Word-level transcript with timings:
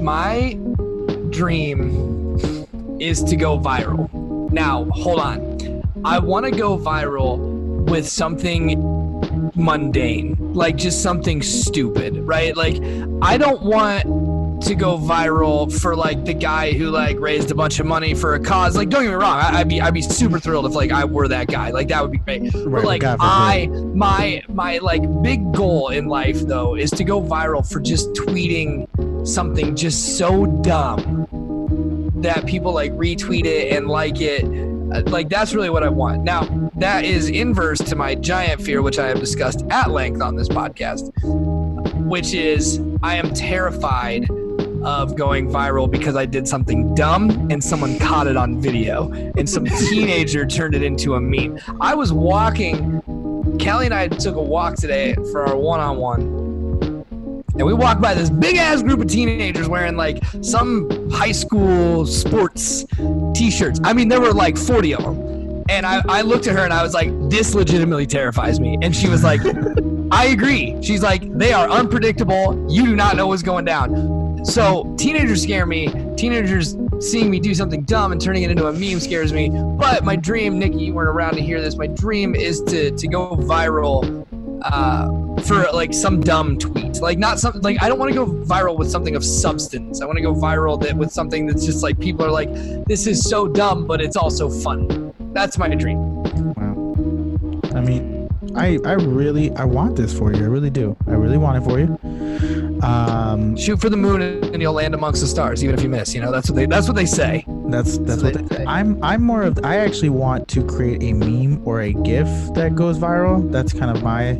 my 0.00 0.58
dream 1.30 2.98
is 3.00 3.22
to 3.24 3.36
go 3.36 3.58
viral. 3.58 4.10
Now, 4.50 4.84
hold 4.86 5.20
on. 5.20 5.82
I 6.04 6.18
want 6.18 6.46
to 6.46 6.50
go 6.50 6.78
viral 6.78 7.38
with 7.88 8.08
something 8.08 8.80
mundane, 9.54 10.36
like 10.54 10.76
just 10.76 11.02
something 11.02 11.42
stupid, 11.42 12.16
right? 12.18 12.56
Like, 12.56 12.76
I 13.22 13.36
don't 13.36 13.62
want 13.62 14.62
to 14.62 14.74
go 14.74 14.98
viral 14.98 15.72
for 15.80 15.96
like 15.96 16.24
the 16.24 16.34
guy 16.34 16.72
who 16.72 16.90
like 16.90 17.18
raised 17.18 17.50
a 17.50 17.54
bunch 17.54 17.80
of 17.80 17.86
money 17.86 18.14
for 18.14 18.34
a 18.34 18.40
cause. 18.40 18.76
Like, 18.76 18.88
don't 18.90 19.02
get 19.02 19.08
me 19.08 19.14
wrong, 19.14 19.38
I, 19.38 19.58
would 19.58 19.68
be 19.68 19.80
I'd 19.80 19.94
be 19.94 20.02
super 20.02 20.38
thrilled 20.38 20.66
if 20.66 20.74
like 20.74 20.92
I 20.92 21.04
were 21.04 21.28
that 21.28 21.48
guy. 21.48 21.70
Like, 21.70 21.88
that 21.88 22.02
would 22.02 22.12
be 22.12 22.18
great. 22.18 22.42
Right, 22.54 22.70
but 22.70 22.84
like, 22.84 23.02
I 23.04 23.66
my 23.94 24.42
my 24.48 24.78
like 24.78 25.02
big 25.22 25.52
goal 25.52 25.88
in 25.88 26.06
life 26.06 26.40
though 26.40 26.76
is 26.76 26.90
to 26.92 27.04
go 27.04 27.22
viral 27.22 27.70
for 27.70 27.80
just 27.80 28.12
tweeting 28.12 28.86
something 29.24 29.76
just 29.76 30.18
so 30.18 30.46
dumb 30.62 31.26
that 32.16 32.46
people 32.46 32.72
like 32.72 32.92
retweet 32.92 33.44
it 33.44 33.72
and 33.72 33.88
like 33.88 34.20
it 34.20 34.44
uh, 34.92 35.02
like 35.06 35.28
that's 35.28 35.54
really 35.54 35.70
what 35.70 35.84
I 35.84 35.88
want. 35.88 36.24
Now, 36.24 36.46
that 36.76 37.04
is 37.04 37.28
inverse 37.28 37.78
to 37.78 37.94
my 37.94 38.16
giant 38.16 38.60
fear, 38.60 38.82
which 38.82 38.98
I 38.98 39.06
have 39.06 39.20
discussed 39.20 39.64
at 39.70 39.90
length 39.90 40.20
on 40.20 40.34
this 40.34 40.48
podcast, 40.48 41.12
which 42.08 42.34
is 42.34 42.80
I 43.02 43.14
am 43.14 43.32
terrified 43.32 44.28
of 44.82 45.14
going 45.14 45.48
viral 45.48 45.88
because 45.88 46.16
I 46.16 46.26
did 46.26 46.48
something 46.48 46.94
dumb 46.94 47.30
and 47.50 47.62
someone 47.62 47.98
caught 47.98 48.26
it 48.26 48.36
on 48.36 48.60
video 48.60 49.12
and 49.36 49.48
some 49.48 49.64
teenager 49.88 50.44
turned 50.44 50.74
it 50.74 50.82
into 50.82 51.14
a 51.14 51.20
meme. 51.20 51.60
I 51.80 51.94
was 51.94 52.12
walking, 52.12 53.00
Callie 53.62 53.84
and 53.84 53.94
I 53.94 54.08
took 54.08 54.34
a 54.34 54.42
walk 54.42 54.74
today 54.74 55.14
for 55.30 55.46
our 55.46 55.56
one 55.56 55.78
on 55.78 55.98
one 55.98 56.49
and 57.60 57.66
we 57.66 57.74
walked 57.74 58.00
by 58.00 58.14
this 58.14 58.30
big 58.30 58.56
ass 58.56 58.82
group 58.82 59.00
of 59.00 59.06
teenagers 59.06 59.68
wearing 59.68 59.94
like 59.94 60.24
some 60.40 61.10
high 61.10 61.30
school 61.30 62.06
sports 62.06 62.86
t 63.34 63.50
shirts. 63.50 63.78
I 63.84 63.92
mean, 63.92 64.08
there 64.08 64.18
were 64.18 64.32
like 64.32 64.56
40 64.56 64.94
of 64.94 65.02
them. 65.02 65.64
And 65.68 65.84
I, 65.84 66.00
I 66.08 66.22
looked 66.22 66.46
at 66.46 66.56
her 66.56 66.64
and 66.64 66.72
I 66.72 66.82
was 66.82 66.94
like, 66.94 67.10
this 67.28 67.54
legitimately 67.54 68.06
terrifies 68.06 68.58
me. 68.58 68.78
And 68.80 68.96
she 68.96 69.10
was 69.10 69.22
like, 69.22 69.42
I 70.10 70.28
agree. 70.28 70.82
She's 70.82 71.02
like, 71.02 71.30
they 71.36 71.52
are 71.52 71.68
unpredictable. 71.68 72.66
You 72.70 72.86
do 72.86 72.96
not 72.96 73.14
know 73.14 73.26
what's 73.26 73.42
going 73.42 73.66
down. 73.66 74.42
So 74.42 74.94
teenagers 74.96 75.42
scare 75.42 75.66
me. 75.66 75.88
Teenagers 76.16 76.78
seeing 76.98 77.30
me 77.30 77.40
do 77.40 77.54
something 77.54 77.82
dumb 77.82 78.12
and 78.12 78.20
turning 78.20 78.42
it 78.42 78.50
into 78.50 78.68
a 78.68 78.72
meme 78.72 79.00
scares 79.00 79.34
me. 79.34 79.50
But 79.50 80.02
my 80.02 80.16
dream, 80.16 80.58
Nikki, 80.58 80.84
you 80.84 80.94
weren't 80.94 81.10
around 81.10 81.34
to 81.34 81.42
hear 81.42 81.60
this. 81.60 81.76
My 81.76 81.88
dream 81.88 82.34
is 82.34 82.62
to 82.62 82.90
to 82.90 83.06
go 83.06 83.36
viral 83.36 84.19
uh, 84.62 85.08
for 85.42 85.66
like 85.72 85.92
some 85.94 86.20
dumb 86.20 86.58
tweet. 86.58 87.00
Like 87.00 87.18
not 87.18 87.38
something 87.38 87.62
like 87.62 87.82
I 87.82 87.88
don't 87.88 87.98
want 87.98 88.12
to 88.12 88.14
go 88.14 88.26
viral 88.26 88.76
with 88.76 88.90
something 88.90 89.16
of 89.16 89.24
substance. 89.24 90.00
I 90.00 90.06
want 90.06 90.16
to 90.16 90.22
go 90.22 90.34
viral 90.34 90.80
that 90.82 90.96
with 90.96 91.12
something 91.12 91.46
that's 91.46 91.64
just 91.64 91.82
like 91.82 91.98
people 91.98 92.24
are 92.24 92.30
like, 92.30 92.52
this 92.86 93.06
is 93.06 93.22
so 93.22 93.48
dumb, 93.48 93.86
but 93.86 94.00
it's 94.00 94.16
also 94.16 94.48
fun. 94.50 95.14
That's 95.32 95.58
my 95.58 95.68
dream. 95.68 96.24
Wow. 96.54 96.94
I 97.74 97.80
mean, 97.80 98.28
I 98.54 98.78
I 98.84 98.94
really 98.94 99.52
I 99.52 99.64
want 99.64 99.96
this 99.96 100.16
for 100.16 100.32
you. 100.32 100.42
I 100.42 100.48
really 100.48 100.70
do. 100.70 100.96
I 101.06 101.12
really 101.12 101.38
want 101.38 101.62
it 101.62 101.68
for 101.68 101.78
you. 101.78 101.98
Um, 102.82 103.56
Shoot 103.56 103.80
for 103.80 103.88
the 103.88 103.96
moon 103.96 104.22
and 104.22 104.62
you'll 104.62 104.72
land 104.72 104.94
amongst 104.94 105.20
the 105.20 105.26
stars, 105.26 105.62
even 105.62 105.74
if 105.74 105.82
you 105.82 105.88
miss. 105.88 106.14
You 106.14 106.20
know 106.20 106.32
that's 106.32 106.48
what 106.48 106.56
they 106.56 106.66
that's 106.66 106.86
what 106.86 106.96
they 106.96 107.06
say. 107.06 107.44
That's 107.68 107.98
that's, 107.98 108.22
what, 108.22 108.34
they, 108.34 108.56
say. 108.56 108.64
I'm 108.66 109.02
I'm 109.02 109.22
more 109.22 109.42
of 109.42 109.58
I 109.64 109.76
actually 109.76 110.08
want 110.08 110.48
to 110.48 110.64
create 110.64 111.02
a 111.02 111.12
meme 111.12 111.62
or 111.66 111.82
a 111.82 111.92
GIF 111.92 112.26
that 112.54 112.74
goes 112.74 112.98
viral. 112.98 113.50
That's 113.50 113.72
kind 113.72 113.94
of 113.94 114.02
my 114.02 114.38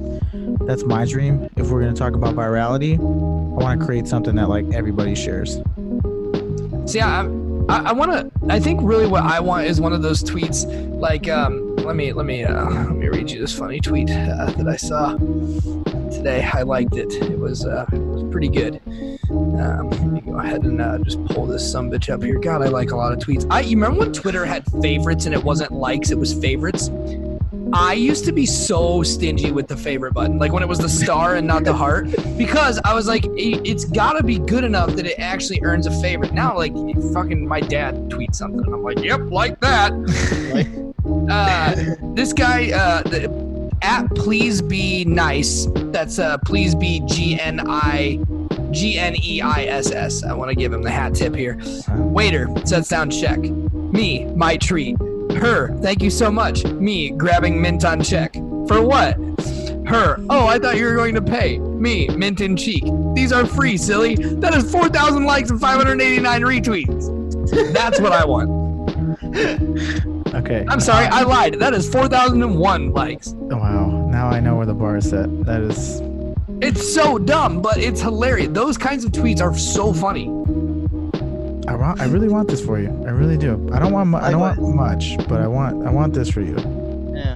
that's 0.66 0.84
my 0.84 1.04
dream. 1.04 1.48
If 1.56 1.70
we're 1.70 1.80
gonna 1.80 1.94
talk 1.94 2.14
about 2.14 2.34
virality, 2.34 2.98
I 2.98 3.62
want 3.62 3.80
to 3.80 3.86
create 3.86 4.06
something 4.06 4.34
that 4.36 4.48
like 4.48 4.66
everybody 4.72 5.14
shares. 5.14 5.60
See, 6.86 7.00
I 7.00 7.24
I, 7.68 7.90
I 7.90 7.92
want 7.92 8.12
to. 8.12 8.30
I 8.48 8.58
think 8.58 8.80
really 8.82 9.06
what 9.06 9.22
I 9.22 9.40
want 9.40 9.66
is 9.66 9.80
one 9.80 9.92
of 9.92 10.02
those 10.02 10.22
tweets 10.22 10.66
like 10.98 11.28
um. 11.28 11.69
Let 11.84 11.96
me 11.96 12.12
let 12.12 12.26
me 12.26 12.44
uh, 12.44 12.70
let 12.70 12.96
me 12.96 13.08
read 13.08 13.30
you 13.30 13.40
this 13.40 13.56
funny 13.56 13.80
tweet 13.80 14.10
uh, 14.10 14.50
that 14.52 14.68
I 14.68 14.76
saw 14.76 15.16
today. 16.10 16.48
I 16.52 16.62
liked 16.62 16.94
it. 16.94 17.12
It 17.14 17.38
was 17.38 17.64
uh, 17.64 17.86
it 17.92 17.98
was 17.98 18.22
pretty 18.30 18.48
good. 18.48 18.80
Um, 19.30 19.90
let 19.90 20.02
me 20.02 20.20
go 20.20 20.38
ahead 20.38 20.62
and 20.62 20.80
uh, 20.80 20.98
just 20.98 21.24
pull 21.26 21.46
this 21.46 21.70
some 21.70 21.90
bitch 21.90 22.12
up 22.12 22.22
here. 22.22 22.38
God, 22.38 22.62
I 22.62 22.68
like 22.68 22.90
a 22.90 22.96
lot 22.96 23.12
of 23.12 23.18
tweets. 23.18 23.46
I 23.50 23.60
you 23.60 23.76
remember 23.76 24.00
when 24.00 24.12
Twitter 24.12 24.44
had 24.44 24.64
favorites 24.82 25.24
and 25.24 25.34
it 25.34 25.42
wasn't 25.42 25.72
likes, 25.72 26.10
it 26.10 26.18
was 26.18 26.34
favorites. 26.34 26.90
I 27.72 27.94
used 27.94 28.24
to 28.24 28.32
be 28.32 28.46
so 28.46 29.02
stingy 29.02 29.52
with 29.52 29.68
the 29.68 29.76
favorite 29.76 30.12
button, 30.12 30.38
like 30.38 30.52
when 30.52 30.62
it 30.62 30.68
was 30.68 30.80
the 30.80 30.88
star 30.88 31.36
and 31.36 31.46
not 31.46 31.64
the 31.64 31.72
heart, 31.72 32.08
because 32.36 32.80
I 32.84 32.94
was 32.94 33.06
like, 33.06 33.24
it, 33.36 33.66
has 33.66 33.84
got 33.84 34.14
to 34.14 34.24
be 34.24 34.40
good 34.40 34.64
enough 34.64 34.96
that 34.96 35.06
it 35.06 35.18
actually 35.18 35.60
earns 35.62 35.86
a 35.86 36.00
favorite. 36.02 36.32
Now, 36.32 36.56
like, 36.56 36.72
fucking 37.12 37.46
my 37.46 37.60
dad 37.60 37.94
tweets 38.08 38.34
something, 38.34 38.64
and 38.64 38.74
I'm 38.74 38.82
like, 38.82 38.98
yep, 38.98 39.20
like 39.30 39.60
that. 39.60 39.92
uh, 41.30 41.96
this 42.14 42.32
guy, 42.32 42.70
uh, 42.72 43.02
the, 43.02 43.70
at 43.82 44.08
please 44.14 44.60
be 44.60 45.04
nice. 45.04 45.66
That's 45.74 46.18
uh, 46.18 46.38
please 46.38 46.74
be 46.74 47.02
G 47.06 47.40
N 47.40 47.60
I 47.66 48.18
G 48.70 48.98
N 48.98 49.14
E 49.22 49.40
I 49.40 49.64
S 49.64 49.90
S. 49.90 50.22
I 50.22 50.32
want 50.32 50.50
to 50.50 50.54
give 50.54 50.72
him 50.72 50.82
the 50.82 50.90
hat 50.90 51.14
tip 51.14 51.34
here. 51.34 51.58
Waiter, 51.96 52.48
sets 52.64 52.88
down 52.88 53.10
check. 53.10 53.38
Me, 53.38 54.24
my 54.36 54.56
treat. 54.56 54.96
Her, 55.32 55.76
thank 55.80 56.02
you 56.02 56.10
so 56.10 56.30
much. 56.30 56.64
Me, 56.64 57.10
grabbing 57.10 57.60
mint 57.60 57.84
on 57.84 58.02
check. 58.02 58.34
For 58.66 58.82
what? 58.82 59.16
Her, 59.86 60.16
oh, 60.28 60.46
I 60.46 60.58
thought 60.58 60.76
you 60.76 60.84
were 60.84 60.94
going 60.94 61.14
to 61.14 61.22
pay. 61.22 61.58
Me, 61.58 62.06
mint 62.08 62.40
in 62.40 62.56
cheek. 62.56 62.84
These 63.14 63.32
are 63.32 63.46
free, 63.46 63.76
silly. 63.76 64.14
That 64.14 64.54
is 64.54 64.70
4,000 64.70 65.24
likes 65.24 65.50
and 65.50 65.60
589 65.60 66.42
retweets. 66.42 67.72
That's 67.72 68.00
what 68.00 68.12
I 68.12 68.24
want. 68.24 68.60
Okay. 70.34 70.64
I'm 70.68 70.80
sorry, 70.80 71.06
I 71.06 71.22
lied. 71.22 71.54
That 71.54 71.74
is 71.74 71.88
4,001 71.90 72.92
likes. 72.92 73.32
Wow. 73.34 74.06
Now 74.10 74.28
I 74.28 74.40
know 74.40 74.56
where 74.56 74.66
the 74.66 74.74
bar 74.74 74.96
is 74.96 75.08
set. 75.10 75.28
That 75.44 75.60
is. 75.62 76.00
It's 76.62 76.94
so 76.94 77.18
dumb, 77.18 77.62
but 77.62 77.78
it's 77.78 78.00
hilarious. 78.00 78.48
Those 78.52 78.76
kinds 78.78 79.04
of 79.04 79.12
tweets 79.12 79.40
are 79.40 79.56
so 79.56 79.92
funny. 79.92 80.26
I 81.68 81.74
want. 81.74 82.00
I 82.00 82.04
really 82.06 82.28
want 82.28 82.48
this 82.48 82.64
for 82.64 82.78
you. 82.80 82.88
I 83.06 83.10
really 83.10 83.36
do. 83.36 83.68
I 83.72 83.78
don't 83.78 83.92
want. 83.92 84.10
Mu- 84.10 84.18
I 84.18 84.30
don't 84.30 84.40
want 84.40 84.60
much, 84.74 85.16
but 85.28 85.40
I 85.40 85.46
want. 85.46 85.86
I 85.86 85.90
want 85.90 86.14
this 86.14 86.30
for 86.30 86.40
you. 86.42 86.56
Yeah. 87.14 87.34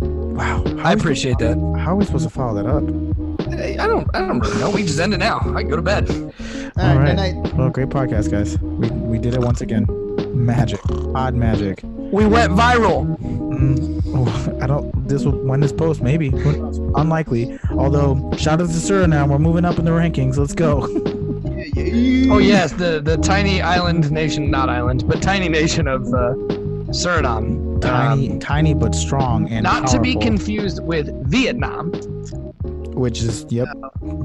Wow. 0.00 0.64
I 0.78 0.92
appreciate 0.92 1.38
that. 1.38 1.56
How 1.78 1.92
are 1.92 1.96
we 1.96 2.04
supposed 2.04 2.24
to 2.24 2.30
follow 2.30 2.54
that 2.62 2.66
up? 2.66 2.82
I 3.80 3.86
don't. 3.86 4.08
I 4.14 4.20
don't 4.20 4.40
really 4.40 4.58
know. 4.60 4.70
We 4.70 4.82
just 4.82 5.00
end 5.00 5.12
it 5.14 5.18
now. 5.18 5.40
I 5.56 5.62
go 5.64 5.76
to 5.76 5.82
bed. 5.82 6.08
All 6.10 6.16
All 6.16 6.96
right. 6.96 6.96
right. 6.96 7.06
Good 7.06 7.16
night. 7.16 7.54
Well, 7.54 7.70
great 7.70 7.88
podcast, 7.88 8.30
guys. 8.30 8.58
We 8.60 8.90
we 8.90 9.18
did 9.18 9.34
it 9.34 9.40
once 9.40 9.60
again. 9.60 9.86
Magic. 10.38 10.80
Odd 11.14 11.34
magic. 11.34 11.80
We 11.84 12.24
went 12.26 12.52
viral. 12.52 13.18
Mm, 13.18 14.02
oh, 14.06 14.58
I 14.62 14.66
don't. 14.66 15.08
This 15.08 15.24
will 15.24 15.32
when 15.44 15.60
this 15.60 15.72
post 15.72 16.00
maybe. 16.02 16.28
Unlikely. 16.96 17.58
Although 17.72 18.30
shout 18.36 18.60
out 18.60 18.68
to 18.68 18.74
Suriname. 18.74 19.28
We're 19.28 19.38
moving 19.38 19.64
up 19.64 19.78
in 19.78 19.84
the 19.84 19.90
rankings. 19.90 20.36
Let's 20.36 20.54
go. 20.54 20.86
Oh 22.30 22.38
yes, 22.38 22.72
the 22.72 23.00
the 23.00 23.16
tiny 23.18 23.60
island 23.62 24.10
nation, 24.12 24.50
not 24.50 24.68
island, 24.68 25.06
but 25.08 25.20
tiny 25.22 25.48
nation 25.48 25.86
of 25.88 26.02
uh, 26.08 26.34
Suriname. 26.92 27.80
tiny, 27.80 28.30
Um, 28.32 28.38
tiny 28.38 28.74
but 28.74 28.94
strong 28.94 29.48
and 29.48 29.64
not 29.64 29.86
to 29.88 30.00
be 30.00 30.14
confused 30.16 30.82
with 30.82 31.08
Vietnam. 31.28 31.92
which 32.94 33.22
is 33.22 33.44
yep, 33.50 33.68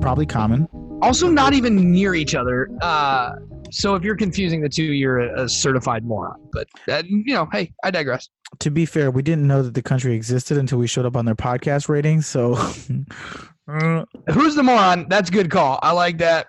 probably 0.02 0.26
common. 0.26 0.68
Also, 1.02 1.28
not 1.30 1.54
even 1.54 1.92
near 1.92 2.14
each 2.14 2.34
other. 2.36 2.70
Uh, 2.82 3.36
so 3.74 3.96
if 3.96 4.04
you're 4.04 4.16
confusing 4.16 4.62
the 4.62 4.70
two, 4.70 4.84
you're 4.84 5.20
a, 5.20 5.44
a 5.44 5.50
certified 5.50 6.06
moron. 6.06 6.48
But 6.52 6.68
uh, 6.88 7.04
you 7.06 7.34
know, 7.34 7.48
hey, 7.52 7.74
I 7.84 7.92
digress. 7.92 8.30
To 8.60 8.70
be 8.70 8.86
fair, 8.86 9.10
we 9.10 9.24
didn't 9.24 9.48
know 9.48 9.64
that 9.64 9.74
the 9.74 9.82
country 9.82 10.14
existed 10.14 10.58
until 10.58 10.78
we 10.78 10.88
showed 10.88 11.06
up 11.06 11.18
on 11.18 11.26
their 11.26 11.36
podcast 11.36 11.90
ratings. 11.90 12.28
So, 12.28 12.56
Who's 13.66 14.56
the 14.56 14.64
moron? 14.64 15.08
That's 15.10 15.30
a 15.30 15.32
good 15.32 15.50
call. 15.50 15.80
I 15.82 15.92
like 15.92 16.18
that. 16.20 16.48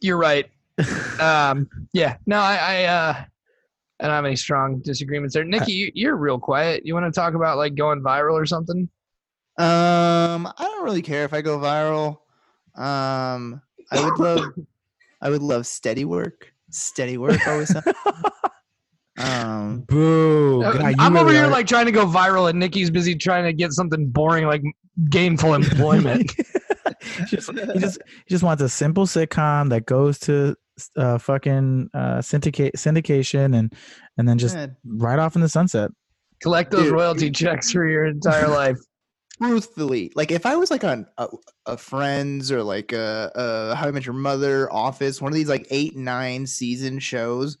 You're 0.00 0.18
right. 0.18 0.46
Um, 1.20 1.68
yeah. 1.92 2.16
No, 2.24 2.38
I, 2.38 2.56
I, 2.56 2.84
uh, 2.84 3.24
I 4.00 4.04
don't 4.04 4.14
have 4.14 4.24
any 4.24 4.36
strong 4.36 4.80
disagreements 4.80 5.34
there. 5.34 5.44
Nikki, 5.44 5.72
you, 5.72 5.92
you're 5.94 6.16
real 6.16 6.38
quiet. 6.38 6.86
You 6.86 6.94
want 6.94 7.04
to 7.04 7.12
talk 7.12 7.34
about 7.34 7.58
like 7.58 7.74
going 7.74 8.00
viral 8.00 8.32
or 8.32 8.46
something? 8.46 8.88
Um, 9.58 10.46
I 10.46 10.54
don't 10.58 10.84
really 10.84 11.02
care 11.02 11.24
if 11.24 11.34
I 11.34 11.42
go 11.42 11.58
viral. 11.58 12.20
Um, 12.82 13.60
I 13.92 14.02
would 14.02 14.18
love, 14.18 14.44
I 15.20 15.28
would 15.28 15.42
love 15.42 15.66
steady 15.66 16.06
work. 16.06 16.49
Steady 16.70 17.18
work 17.18 17.46
always. 17.46 17.74
um, 19.18 19.80
boo! 19.88 20.62
Uh, 20.62 20.72
God, 20.72 20.94
I'm 20.98 21.16
over 21.16 21.26
really 21.26 21.36
here 21.36 21.46
are- 21.46 21.50
like 21.50 21.66
trying 21.66 21.86
to 21.86 21.92
go 21.92 22.06
viral, 22.06 22.48
and 22.48 22.58
Nikki's 22.58 22.90
busy 22.90 23.14
trying 23.14 23.44
to 23.44 23.52
get 23.52 23.72
something 23.72 24.06
boring 24.06 24.46
like 24.46 24.62
gainful 25.08 25.54
employment. 25.54 26.32
he 27.02 27.24
just, 27.26 27.50
he 27.52 27.78
just 27.78 27.98
he 28.26 28.34
just 28.34 28.44
wants 28.44 28.62
a 28.62 28.68
simple 28.68 29.06
sitcom 29.06 29.68
that 29.70 29.86
goes 29.86 30.18
to 30.20 30.54
uh, 30.96 31.18
fucking 31.18 31.90
uh, 31.94 32.22
syndicate 32.22 32.74
syndication 32.76 33.56
and 33.58 33.74
and 34.16 34.28
then 34.28 34.38
just 34.38 34.56
eh, 34.56 34.68
right 34.84 35.18
off 35.18 35.34
in 35.34 35.42
the 35.42 35.48
sunset. 35.48 35.90
Collect 36.42 36.70
those 36.70 36.84
Dude. 36.84 36.92
royalty 36.92 37.30
checks 37.30 37.70
for 37.70 37.86
your 37.86 38.06
entire 38.06 38.48
life. 38.48 38.78
Truthfully, 39.40 40.12
like 40.14 40.30
if 40.30 40.46
I 40.46 40.56
was 40.56 40.70
like 40.70 40.84
on 40.84 41.06
a, 41.18 41.28
a 41.66 41.76
Friends 41.76 42.52
or 42.52 42.62
like 42.62 42.92
a, 42.92 43.30
a 43.34 43.74
How 43.74 43.88
I 43.88 43.90
Met 43.90 44.06
Your 44.06 44.14
Mother, 44.14 44.72
Office, 44.72 45.20
one 45.20 45.32
of 45.32 45.36
these 45.36 45.48
like 45.48 45.66
eight 45.70 45.96
nine 45.96 46.46
season 46.46 46.98
shows, 46.98 47.58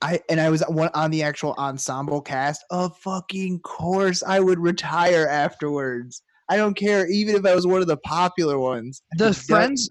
I 0.00 0.20
and 0.28 0.40
I 0.40 0.50
was 0.50 0.62
one 0.68 0.90
on 0.94 1.10
the 1.10 1.22
actual 1.22 1.54
ensemble 1.58 2.20
cast. 2.20 2.64
Of 2.70 2.96
fucking 2.98 3.60
course, 3.60 4.22
I 4.22 4.40
would 4.40 4.58
retire 4.58 5.26
afterwards. 5.28 6.22
I 6.48 6.56
don't 6.56 6.74
care, 6.74 7.08
even 7.08 7.36
if 7.36 7.46
I 7.46 7.54
was 7.54 7.66
one 7.66 7.80
of 7.80 7.86
the 7.88 7.96
popular 7.98 8.58
ones. 8.58 9.02
The 9.16 9.26
That- 9.26 9.34
Friends, 9.36 9.88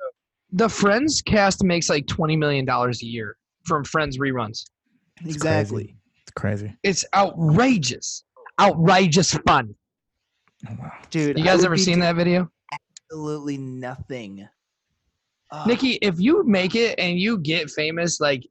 the 0.52 0.70
Friends 0.70 1.22
cast 1.22 1.64
makes 1.64 1.90
like 1.90 2.08
twenty 2.08 2.36
million 2.36 2.66
dollars 2.66 3.02
a 3.02 3.06
year 3.06 3.38
from 3.66 3.84
Friends 3.84 4.18
reruns. 4.18 4.66
It's 5.24 5.36
exactly. 5.36 5.84
Crazy. 5.84 5.98
It's 6.24 6.32
crazy. 6.32 6.78
It's 6.84 7.06
outrageous, 7.16 8.24
outrageous 8.60 9.34
fun. 9.48 9.76
Oh, 10.70 10.76
wow. 10.80 10.92
dude. 11.10 11.38
You 11.38 11.44
guys 11.44 11.64
ever 11.64 11.78
seen 11.78 12.00
that 12.00 12.16
video? 12.16 12.50
Absolutely 13.12 13.58
nothing. 13.58 14.48
Nikki, 15.66 15.94
if 16.02 16.20
you 16.20 16.44
make 16.46 16.76
it 16.76 16.98
and 16.98 17.20
you 17.20 17.38
get 17.38 17.70
famous, 17.70 18.22
like, 18.22 18.48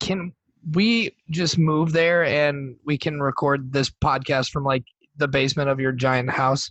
can 0.00 0.32
we 0.72 1.14
just 1.30 1.58
move 1.58 1.92
there 1.92 2.24
and 2.24 2.76
we 2.84 2.96
can 2.96 3.20
record 3.20 3.72
this 3.72 3.90
podcast 3.90 4.50
from 4.50 4.64
like 4.64 4.84
the 5.16 5.28
basement 5.28 5.68
of 5.68 5.80
your 5.80 5.92
giant 5.92 6.30
house? 6.30 6.70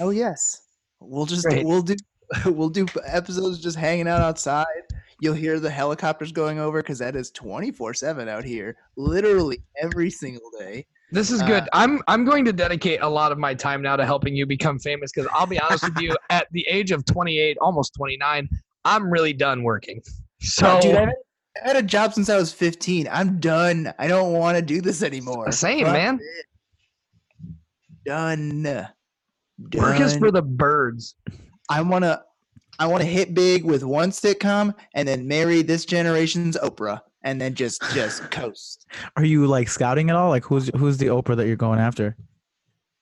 Oh 0.00 0.10
yes. 0.10 0.62
We'll 1.00 1.26
just 1.26 1.44
Great. 1.44 1.66
we'll 1.66 1.82
do 1.82 1.96
we'll 2.46 2.70
do 2.70 2.86
episodes 3.06 3.58
just 3.58 3.76
hanging 3.76 4.08
out 4.08 4.20
outside. 4.20 4.66
You'll 5.20 5.34
hear 5.34 5.60
the 5.60 5.70
helicopters 5.70 6.32
going 6.32 6.58
over 6.58 6.82
because 6.82 6.98
that 6.98 7.16
is 7.16 7.30
twenty 7.30 7.70
four 7.70 7.94
seven 7.94 8.28
out 8.28 8.44
here, 8.44 8.76
literally 8.96 9.62
every 9.80 10.10
single 10.10 10.50
day. 10.58 10.86
This 11.14 11.30
is 11.30 11.40
Uh, 11.42 11.46
good. 11.46 11.68
I'm 11.72 12.02
I'm 12.08 12.24
going 12.24 12.44
to 12.44 12.52
dedicate 12.52 13.00
a 13.00 13.08
lot 13.08 13.30
of 13.30 13.38
my 13.38 13.54
time 13.54 13.80
now 13.80 13.94
to 13.94 14.04
helping 14.04 14.34
you 14.34 14.46
become 14.46 14.80
famous 14.80 15.12
because 15.12 15.30
I'll 15.32 15.46
be 15.46 15.60
honest 15.60 15.84
with 15.84 15.96
you, 16.00 16.16
at 16.30 16.48
the 16.50 16.66
age 16.68 16.90
of 16.90 17.04
28, 17.04 17.56
almost 17.60 17.94
29, 17.94 18.48
I'm 18.84 19.08
really 19.08 19.32
done 19.32 19.62
working. 19.62 20.02
So 20.40 20.80
dude, 20.80 20.96
I've 20.96 21.10
had, 21.62 21.76
a 21.76 21.82
job 21.82 22.14
since 22.14 22.28
I 22.28 22.36
was 22.36 22.52
fifteen. 22.52 23.08
I'm 23.10 23.38
done. 23.38 23.94
I 23.96 24.08
don't 24.08 24.32
want 24.32 24.56
to 24.56 24.62
do 24.62 24.80
this 24.80 25.04
anymore. 25.04 25.52
Same, 25.52 25.84
Fuck 25.84 25.92
man. 25.92 26.18
it. 26.20 26.46
Done. 28.04 28.88
work 29.76 30.00
is 30.00 30.16
for 30.16 30.32
the 30.32 30.42
birds. 30.42 31.14
I 31.70 31.80
wanna 31.80 32.22
I 32.80 32.88
wanna 32.88 33.04
hit 33.04 33.34
big 33.34 33.62
with 33.64 33.84
one 33.84 34.10
sitcom 34.10 34.74
and 34.94 35.06
then 35.06 35.28
marry 35.28 35.62
this 35.62 35.84
generation's 35.84 36.56
Oprah 36.56 37.00
and 37.24 37.40
then 37.40 37.54
just 37.54 37.82
just 37.92 38.30
coast. 38.30 38.86
Are 39.16 39.24
you 39.24 39.46
like 39.46 39.68
scouting 39.68 40.10
at 40.10 40.16
all? 40.16 40.28
Like 40.28 40.44
who's 40.44 40.70
who's 40.76 40.98
the 40.98 41.06
Oprah 41.06 41.36
that 41.36 41.46
you're 41.46 41.56
going 41.56 41.80
after? 41.80 42.16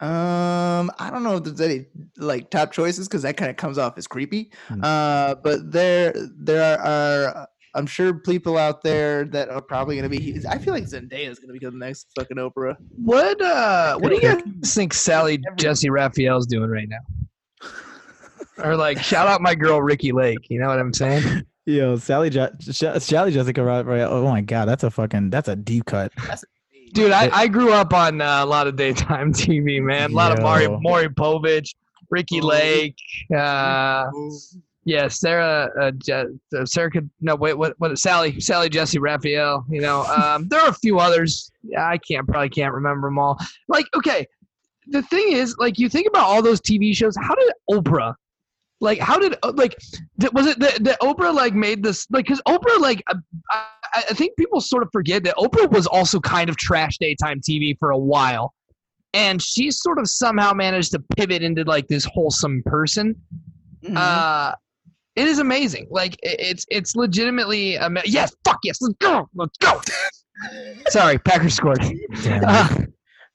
Um, 0.00 0.90
I 0.98 1.10
don't 1.12 1.22
know 1.22 1.36
if 1.36 1.44
there's 1.44 1.60
any 1.60 1.86
like 2.16 2.50
top 2.50 2.72
choices 2.72 3.06
because 3.06 3.22
that 3.22 3.36
kind 3.36 3.50
of 3.50 3.56
comes 3.56 3.78
off 3.78 3.96
as 3.98 4.06
creepy. 4.06 4.50
Hmm. 4.66 4.80
Uh, 4.82 5.34
but 5.36 5.70
there 5.70 6.12
there 6.40 6.80
are, 6.80 7.46
I'm 7.74 7.86
sure 7.86 8.14
people 8.14 8.58
out 8.58 8.82
there 8.82 9.24
that 9.26 9.48
are 9.48 9.62
probably 9.62 9.96
gonna 9.96 10.08
be. 10.08 10.40
I 10.48 10.58
feel 10.58 10.74
like 10.74 10.84
Zendaya 10.84 11.28
is 11.28 11.38
gonna 11.38 11.52
become 11.52 11.78
the 11.78 11.86
next 11.86 12.08
fucking 12.16 12.36
Oprah. 12.36 12.76
What 12.96 13.40
uh 13.40 13.98
what 13.98 14.08
do 14.08 14.16
you 14.16 14.22
guys 14.22 14.74
think 14.74 14.94
Sally 14.94 15.40
Jessy 15.56 15.88
Raphael's 15.90 16.46
doing 16.46 16.70
right 16.70 16.88
now? 16.88 16.98
or 18.64 18.76
like 18.76 18.98
shout 19.02 19.28
out 19.28 19.40
my 19.40 19.54
girl 19.54 19.80
Ricki 19.80 20.12
Lake, 20.12 20.50
you 20.50 20.60
know 20.60 20.68
what 20.68 20.78
I'm 20.78 20.92
saying? 20.92 21.46
Yo, 21.64 21.96
Sally, 21.96 22.28
Je- 22.30 22.48
Je- 22.58 22.98
Sally 23.00 23.30
Jessica 23.32 23.62
Ra- 23.62 23.80
Ra- 23.80 24.08
Oh 24.08 24.24
my 24.28 24.40
God, 24.40 24.66
that's 24.66 24.82
a 24.82 24.90
fucking 24.90 25.30
that's 25.30 25.48
a 25.48 25.54
deep 25.56 25.84
cut. 25.86 26.12
Dude, 26.92 27.12
I, 27.12 27.30
I 27.32 27.46
grew 27.48 27.72
up 27.72 27.94
on 27.94 28.20
uh, 28.20 28.44
a 28.44 28.46
lot 28.46 28.66
of 28.66 28.76
daytime 28.76 29.32
TV, 29.32 29.80
man. 29.80 30.10
A 30.10 30.14
lot 30.14 30.32
of 30.32 30.42
Mari 30.42 30.64
Yo. 30.64 30.78
Maury 30.80 31.08
Povich, 31.08 31.74
Ricki. 32.10 32.40
Lake, 32.40 32.96
uh 33.36 34.06
yeah, 34.84 35.06
Sarah 35.06 35.70
uh, 35.80 35.92
Je- 35.92 36.26
uh, 36.58 36.64
Sarah 36.66 36.90
could 36.90 37.08
no 37.20 37.36
wait 37.36 37.56
what 37.56 37.74
what 37.78 37.96
Sally 37.96 38.40
Sally 38.40 38.68
Jessy 38.68 38.98
Raphael, 38.98 39.64
you 39.70 39.80
know. 39.80 40.04
Um 40.16 40.48
there 40.48 40.60
are 40.60 40.68
a 40.70 40.74
few 40.74 40.98
others. 40.98 41.52
Yeah, 41.62 41.86
I 41.86 41.98
can't 41.98 42.26
probably 42.26 42.48
can't 42.48 42.74
remember 42.74 43.06
them 43.06 43.18
all. 43.20 43.38
Like 43.68 43.86
okay, 43.94 44.26
the 44.88 45.02
thing 45.02 45.30
is 45.30 45.54
like 45.58 45.78
you 45.78 45.88
think 45.88 46.08
about 46.08 46.24
all 46.26 46.42
those 46.42 46.60
TV 46.60 46.94
shows, 46.94 47.14
how 47.16 47.36
did 47.36 47.52
Oprah 47.70 48.14
like 48.82 48.98
how 48.98 49.18
did 49.18 49.36
uh, 49.42 49.52
like 49.54 49.74
was 50.34 50.46
it 50.46 50.58
that 50.58 50.82
that 50.84 51.00
Oprah 51.00 51.32
like 51.34 51.54
made 51.54 51.82
this 51.82 52.06
like 52.10 52.26
cuz 52.26 52.40
Oprah 52.46 52.78
like 52.80 53.02
uh, 53.10 53.14
I, 53.50 53.64
I 53.94 54.02
I 54.10 54.14
think 54.14 54.36
people 54.36 54.60
sort 54.60 54.82
of 54.82 54.90
forget 54.92 55.22
that 55.24 55.36
Oprah 55.36 55.70
was 55.70 55.86
also 55.86 56.20
kind 56.20 56.50
of 56.50 56.56
trash 56.56 56.98
daytime 56.98 57.40
TV 57.40 57.76
for 57.78 57.90
a 57.90 57.98
while. 57.98 58.52
And 59.14 59.40
she 59.42 59.70
sort 59.70 59.98
of 59.98 60.08
somehow 60.08 60.52
managed 60.54 60.90
to 60.92 60.98
pivot 61.16 61.42
into 61.42 61.64
like 61.64 61.86
this 61.88 62.04
wholesome 62.12 62.62
person 62.66 63.14
Mhm. 63.84 63.96
uh 63.96 64.52
it 65.16 65.26
is 65.26 65.38
amazing 65.40 65.86
like 65.90 66.12
i- 66.24 66.36
it's 66.50 66.64
it's 66.70 66.94
legitimately 66.96 67.76
ama- 67.78 68.02
yes 68.04 68.32
fuck 68.44 68.58
yes 68.64 68.78
let's 68.80 68.94
go 69.00 69.28
let's 69.34 69.56
go 69.58 69.80
sorry 70.88 71.18
packers 71.18 71.54
scored 71.54 71.80
Damn 72.22 72.44
Uh, 72.46 72.68
it. 72.80 72.92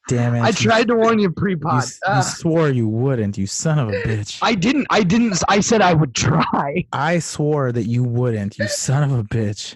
Damn 0.07 0.35
it. 0.35 0.41
i 0.41 0.47
you- 0.47 0.53
tried 0.53 0.87
to 0.87 0.95
warn 0.95 1.19
you 1.19 1.23
You, 1.29 1.31
pre-pod 1.31 1.83
s- 1.83 1.99
you 2.05 2.11
Uh, 2.13 2.21
swore 2.21 2.69
you 2.69 2.87
wouldn't, 2.87 3.37
you 3.37 3.45
son 3.47 3.77
of 3.79 3.89
a 3.89 3.91
bitch. 3.91 4.39
i 4.41 4.53
didn't 4.55 4.87
i 4.89 5.03
didn't 5.03 5.41
i 5.49 5.59
said 5.59 5.81
i 5.81 5.93
would 5.93 6.13
try 6.15 6.85
I 6.93 7.19
swore 7.19 7.71
that 7.71 7.83
you 7.83 8.03
wouldn't, 8.03 8.57
you 8.57 8.67
son 8.67 9.03
of 9.11 9.17
a 9.19 9.23
bitch. 9.23 9.75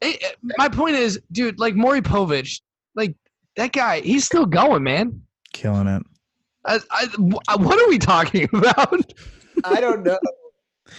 It- 0.00 0.22
it- 0.22 0.36
my 0.58 0.68
point 0.68 0.96
is 0.96 1.20
dude 1.32 1.58
like 1.58 1.74
Maury 1.74 2.02
Povich 2.02 2.60
like 2.94 3.14
that 3.56 3.72
guy 3.72 4.00
he's 4.00 4.24
still 4.24 4.46
going 4.46 4.82
man 4.82 5.22
Killing 5.54 5.86
it. 5.88 6.02
I, 6.66 6.78
I, 6.90 7.56
what 7.56 7.80
are 7.80 7.88
we 7.88 7.98
talking 7.98 8.48
about 8.52 9.00
I 9.64 9.80
don't 9.80 10.04
know. 10.04 10.18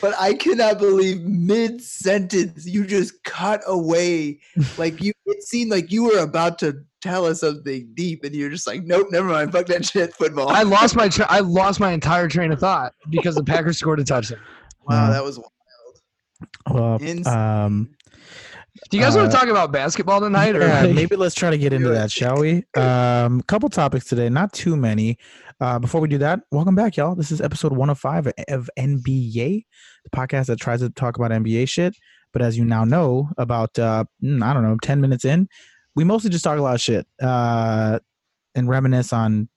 But 0.01 0.13
I 0.19 0.33
cannot 0.33 0.77
believe 0.79 1.21
mid 1.21 1.81
sentence 1.81 2.65
you 2.67 2.85
just 2.85 3.23
cut 3.23 3.61
away. 3.67 4.39
Like 4.77 5.01
you 5.01 5.13
it 5.27 5.43
seemed 5.43 5.71
like 5.71 5.91
you 5.91 6.03
were 6.05 6.19
about 6.19 6.59
to 6.59 6.83
tell 7.01 7.25
us 7.25 7.39
something 7.41 7.89
deep 7.93 8.23
and 8.23 8.35
you're 8.35 8.49
just 8.49 8.67
like, 8.67 8.83
nope, 8.83 9.07
never 9.11 9.27
mind. 9.27 9.51
Fuck 9.51 9.67
that 9.67 9.85
shit. 9.85 10.13
Football. 10.15 10.49
i 10.49 10.63
lost 10.63 10.95
my 10.95 11.07
tra- 11.09 11.27
i 11.29 11.39
lost 11.39 11.79
my 11.79 11.91
entire 11.91 12.27
train 12.27 12.51
of 12.51 12.59
thought 12.59 12.93
because 13.09 13.35
the 13.35 13.43
packers 13.43 13.77
scored 13.77 13.99
a 13.99 14.03
touchdown 14.03 14.39
wow, 14.87 15.09
that 15.11 15.23
was 15.23 15.37
wild. 15.39 15.51
Well, 16.71 16.95
insane. 16.97 17.27
um, 17.27 17.89
do 18.89 18.97
you 18.97 19.03
guys 19.03 19.15
want 19.15 19.27
Uh, 19.27 19.31
to 19.31 19.37
talk 19.37 19.47
about 19.49 19.71
basketball 19.71 20.19
tonight 20.21 20.55
or 20.55 20.61
yeah, 20.61 20.83
maybe 20.93 21.15
let's 21.15 21.35
try 21.35 21.49
to 21.49 21.57
get 21.57 21.73
into 21.73 21.89
that, 21.89 22.11
shall 22.11 22.37
we? 22.39 22.63
Um, 22.75 23.41
couple 23.41 23.67
topics 23.69 24.05
today, 24.05 24.29
not 24.29 24.53
too 24.53 24.75
many. 24.77 25.17
Uh, 25.59 25.77
before 25.79 25.99
we 25.99 26.07
do 26.07 26.17
that, 26.19 26.39
welcome 26.51 26.75
back, 26.75 26.95
y'all. 26.95 27.15
This 27.15 27.31
is 27.31 27.41
episode 27.41 27.73
105 27.73 28.31
of 28.47 28.69
NBYay, 28.79 29.65
the 30.05 30.09
podcast 30.15 30.45
that 30.45 30.59
tries 30.59 30.79
to 30.79 30.89
talk 30.89 31.17
about 31.17 31.31
NBA 31.31 31.67
shit. 31.67 31.95
But 32.31 32.41
as 32.41 32.57
you 32.57 32.63
now 32.63 32.85
know, 32.85 33.29
about 33.37 33.77
uh, 33.77 34.05
mm, 34.23 34.41
I 34.41 34.53
don't 34.53 34.63
know, 34.63 34.77
10 34.81 35.01
minutes 35.01 35.25
in, 35.25 35.49
we 35.99 36.05
mostly 36.05 36.29
just 36.29 36.45
talk 36.45 36.57
a 36.57 36.61
lot 36.61 36.75
of 36.75 36.79
shit 36.79 37.05
uh, 37.21 37.99
and 38.55 38.69
reminisce 38.69 39.11
on 39.11 39.49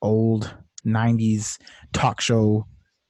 old 0.00 0.54
90s 0.86 1.58
talk 1.92 2.20
show, 2.20 2.64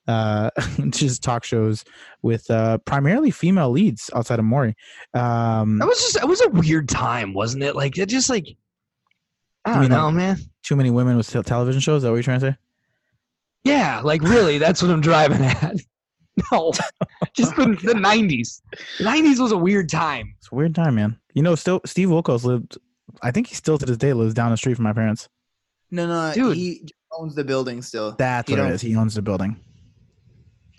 uh, 0.06 0.48
just 0.88 1.22
talk 1.22 1.44
shows 1.44 1.84
with 2.22 2.50
uh, 2.50 2.78
primarily 2.86 3.30
female 3.30 3.68
leads 3.68 4.08
outside 4.14 4.38
of 4.38 4.46
Maury. 4.46 4.74
Um, 5.12 5.76
That 5.76 5.86
was 5.86 5.98
just 5.98 6.16
it 6.16 6.26
was 6.26 6.40
a 6.40 6.48
weird 6.48 6.88
time, 6.88 7.34
wasn't 7.34 7.62
it? 7.62 7.76
Like 7.76 7.98
it 7.98 8.08
just 8.08 8.30
like 8.30 8.56
I 9.66 9.74
don't 9.74 9.90
know, 9.90 10.10
man. 10.10 10.38
too 10.62 10.74
many 10.74 10.88
women 10.88 11.18
with 11.18 11.28
television 11.44 11.82
shows. 11.82 11.98
Is 11.98 12.02
that 12.04 12.08
what 12.08 12.16
you're 12.16 12.22
trying 12.22 12.40
to 12.40 12.52
say? 12.52 12.56
Yeah, 13.64 14.00
like 14.02 14.22
really, 14.22 14.56
that's 14.56 14.80
what 14.80 14.90
I'm 14.90 15.02
driving 15.02 15.44
at. 15.44 15.76
No, 16.52 16.70
just 17.34 17.56
the, 17.56 17.64
the 17.82 17.94
'90s. 17.94 18.62
The 18.98 19.04
'90s 19.04 19.40
was 19.40 19.50
a 19.50 19.56
weird 19.56 19.88
time. 19.88 20.32
It's 20.38 20.48
a 20.52 20.54
weird 20.54 20.72
time, 20.72 20.94
man. 20.94 21.18
You 21.38 21.42
know, 21.44 21.54
still 21.54 21.80
Steve 21.86 22.08
Wilkos 22.08 22.42
lived. 22.42 22.78
I 23.22 23.30
think 23.30 23.46
he 23.46 23.54
still 23.54 23.78
to 23.78 23.86
this 23.86 23.96
day 23.96 24.12
lives 24.12 24.34
down 24.34 24.50
the 24.50 24.56
street 24.56 24.74
from 24.74 24.82
my 24.82 24.92
parents. 24.92 25.28
no, 25.92 26.04
no, 26.08 26.34
Dude. 26.34 26.56
he 26.56 26.82
owns 27.16 27.36
the 27.36 27.44
building 27.44 27.80
still. 27.80 28.10
That's 28.18 28.50
He 28.50 28.56
what 28.56 28.66
it 28.66 28.72
is. 28.72 28.80
He 28.80 28.96
owns 28.96 29.14
the 29.14 29.22
building. 29.22 29.56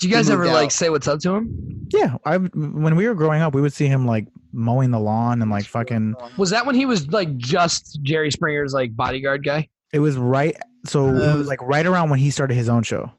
Do 0.02 0.08
you 0.10 0.14
guys 0.14 0.30
ever 0.30 0.44
moved 0.44 0.54
like 0.56 0.72
say 0.72 0.90
what's 0.90 1.08
up 1.08 1.20
to 1.22 1.36
him? 1.36 1.88
Yeah, 1.94 2.18
I 2.26 2.36
when 2.38 2.98
we 2.98 3.08
were 3.08 3.16
growing 3.16 3.42
up, 3.42 3.56
we 3.56 3.62
would 3.62 3.72
see 3.72 3.88
him 3.88 4.06
like 4.06 4.28
mowing 4.52 4.92
the 4.92 5.00
lawn 5.00 5.42
and 5.42 5.50
like 5.50 5.64
fucking. 5.66 6.16
Was 6.38 6.50
that 6.50 6.66
when 6.66 6.76
he 6.76 6.86
was 6.86 7.08
like 7.10 7.38
just 7.38 8.00
Jerry 8.04 8.30
Springer's 8.30 8.74
like 8.74 8.94
bodyguard 8.98 9.46
guy? 9.46 9.70
It 9.94 10.00
was 10.00 10.18
right. 10.18 10.58
So 10.86 11.08
it 11.08 11.22
Uh, 11.24 11.38
was 11.38 11.48
like 11.48 11.62
right 11.62 11.86
around 11.86 12.10
when 12.10 12.20
he 12.20 12.32
started 12.32 12.56
his 12.56 12.68
own 12.68 12.84
show. 12.84 13.10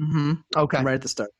Mm-hmm. 0.00 0.32
Okay, 0.56 0.80
Right 0.82 0.94
at 0.94 1.02
the 1.02 1.08
start. 1.08 1.30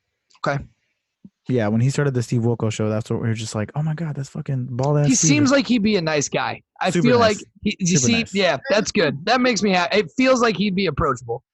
Yeah, 1.46 1.68
when 1.68 1.82
he 1.82 1.90
started 1.90 2.14
the 2.14 2.22
Steve 2.22 2.40
Wilkos 2.40 2.72
show, 2.72 2.88
that's 2.88 3.10
what 3.10 3.20
we 3.20 3.28
were 3.28 3.34
just 3.34 3.54
like, 3.54 3.70
oh 3.74 3.82
my 3.82 3.92
god, 3.94 4.16
that's 4.16 4.30
fucking 4.30 4.68
ball 4.70 4.96
ass. 4.96 5.06
he 5.08 5.14
Steve. 5.14 5.28
seems 5.28 5.50
like 5.50 5.66
he'd 5.66 5.82
be 5.82 5.96
a 5.96 6.00
nice 6.02 6.28
guy. 6.28 6.62
I 6.80 6.88
Super 6.90 7.08
feel 7.08 7.18
nice. 7.18 7.36
like 7.36 7.46
he, 7.62 7.76
you 7.80 7.98
Super 7.98 8.06
see, 8.06 8.12
nice. 8.20 8.34
yeah, 8.34 8.56
that's 8.70 8.90
good. 8.90 9.22
That 9.26 9.40
makes 9.42 9.62
me 9.62 9.70
happy. 9.72 9.98
It 9.98 10.10
feels 10.16 10.40
like 10.40 10.56
he'd 10.56 10.74
be 10.74 10.86
approachable. 10.86 11.44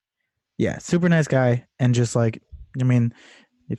yeah, 0.57 0.77
super 0.77 1.09
nice 1.09 1.27
guy, 1.27 1.65
and 1.79 1.93
just 1.93 2.15
like, 2.15 2.41
I 2.79 2.83
mean, 2.85 3.13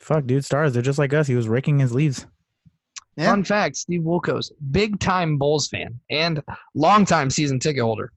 fuck, 0.00 0.26
dude, 0.26 0.44
stars, 0.44 0.74
they're 0.74 0.82
just 0.82 0.98
like 0.98 1.14
us. 1.14 1.26
He 1.26 1.34
was 1.34 1.48
raking 1.48 1.78
his 1.78 1.94
leaves. 1.94 2.26
Yeah. 3.16 3.26
Fun 3.30 3.44
fact: 3.44 3.76
Steve 3.76 4.02
Wilkos, 4.02 4.50
big 4.70 4.98
time 5.00 5.38
Bulls 5.38 5.68
fan 5.68 5.98
and 6.10 6.42
long 6.74 7.06
time 7.06 7.30
season 7.30 7.58
ticket 7.58 7.82
holder. 7.82 8.12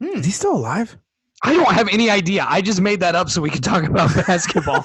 Hmm. 0.00 0.18
Is 0.18 0.24
he 0.26 0.30
still 0.32 0.54
alive? 0.56 0.96
I 1.42 1.54
don't 1.54 1.72
have 1.72 1.88
any 1.88 2.10
idea. 2.10 2.46
I 2.48 2.60
just 2.60 2.80
made 2.80 3.00
that 3.00 3.14
up 3.14 3.30
so 3.30 3.40
we 3.40 3.50
could 3.50 3.64
talk 3.64 3.84
about 3.84 4.14
basketball. 4.26 4.84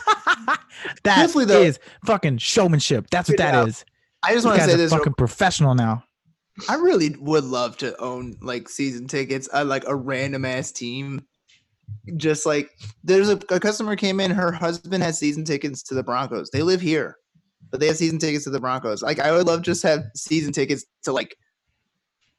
That 1.03 1.17
Truthfully, 1.17 1.45
though- 1.45 1.61
is 1.61 1.79
fucking 2.05 2.37
showmanship. 2.37 3.07
That's 3.11 3.29
what 3.29 3.37
that 3.39 3.53
Yeah. 3.53 3.65
is. 3.65 3.83
I 4.23 4.33
just 4.33 4.45
want 4.45 4.59
to 4.59 4.65
say 4.65 4.73
are 4.73 4.77
this. 4.77 4.91
real 4.91 4.99
fucking 4.99 5.13
professional 5.13 5.75
now. 5.75 6.03
I 6.69 6.75
really 6.75 7.15
would 7.19 7.43
love 7.43 7.77
to 7.77 7.99
own 8.01 8.37
like 8.41 8.69
season 8.69 9.07
tickets 9.07 9.49
at 9.53 9.67
like 9.67 9.83
a 9.87 9.95
random 9.95 10.45
ass 10.45 10.71
team. 10.71 11.25
Just 12.17 12.45
like 12.45 12.71
there's 13.03 13.29
a, 13.29 13.39
a 13.49 13.59
customer 13.59 13.95
came 13.95 14.19
in, 14.19 14.31
her 14.31 14.51
husband 14.51 15.03
has 15.03 15.19
season 15.19 15.43
tickets 15.43 15.83
to 15.83 15.93
the 15.95 16.01
Broncos. 16.03 16.49
They 16.51 16.61
live 16.63 16.81
here, 16.81 17.17
but 17.69 17.79
they 17.79 17.87
have 17.87 17.97
season 17.97 18.17
tickets 18.17 18.45
to 18.45 18.49
the 18.49 18.59
Broncos. 18.59 19.03
Like 19.03 19.19
I 19.19 19.31
would 19.31 19.45
love 19.45 19.61
just 19.61 19.83
have 19.83 20.05
season 20.15 20.53
tickets 20.53 20.85
to 21.03 21.11
like 21.11 21.35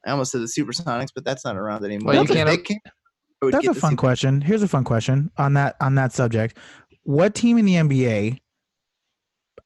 I 0.05 0.11
almost 0.11 0.31
said 0.31 0.41
the 0.41 0.45
Supersonics, 0.45 1.09
but 1.13 1.23
that's 1.23 1.45
not 1.45 1.55
around 1.55 1.85
anymore. 1.85 2.13
Well, 2.13 2.23
you 2.23 2.27
can't- 2.27 2.47
they 2.49 2.57
came, 2.57 2.79
I 2.85 2.89
would 2.89 3.06
That's 3.41 3.67
a 3.67 3.73
fun 3.73 3.75
season- 3.75 3.97
question. 3.97 4.41
Here's 4.41 4.63
a 4.63 4.67
fun 4.67 4.83
question 4.83 5.31
on 5.37 5.53
that 5.53 5.75
on 5.81 5.95
that 5.95 6.13
subject. 6.13 6.57
What 7.03 7.35
team 7.35 7.57
in 7.57 7.65
the 7.65 7.75
NBA, 7.75 8.39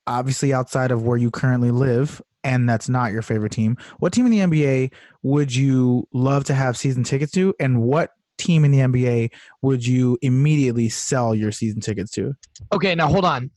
obviously 0.08 0.54
outside 0.54 0.92
of 0.92 1.04
where 1.04 1.18
you 1.18 1.32
currently 1.32 1.72
live, 1.72 2.22
and 2.44 2.68
that's 2.68 2.90
not 2.90 3.12
your 3.12 3.22
favorite 3.22 3.52
team, 3.52 3.78
what 4.00 4.14
team 4.14 4.26
in 4.26 4.32
the 4.32 4.40
NBA 4.40 4.92
would 5.24 5.56
you 5.56 6.08
love 6.14 6.44
to 6.46 6.54
have 6.54 6.76
season 6.78 7.04
tickets 7.04 7.32
to, 7.34 7.54
and 7.60 7.82
what 7.82 8.12
team 8.38 8.66
in 8.66 8.72
the 8.72 8.80
NBA 8.80 9.30
would 9.62 9.86
you 9.86 10.18
immediately 10.22 10.90
sell 10.90 11.34
your 11.34 11.52
season 11.52 11.80
tickets 11.80 12.12
to? 12.12 12.36
Okay, 12.74 12.96
now 12.96 13.08
hold 13.08 13.26
on. 13.26 13.52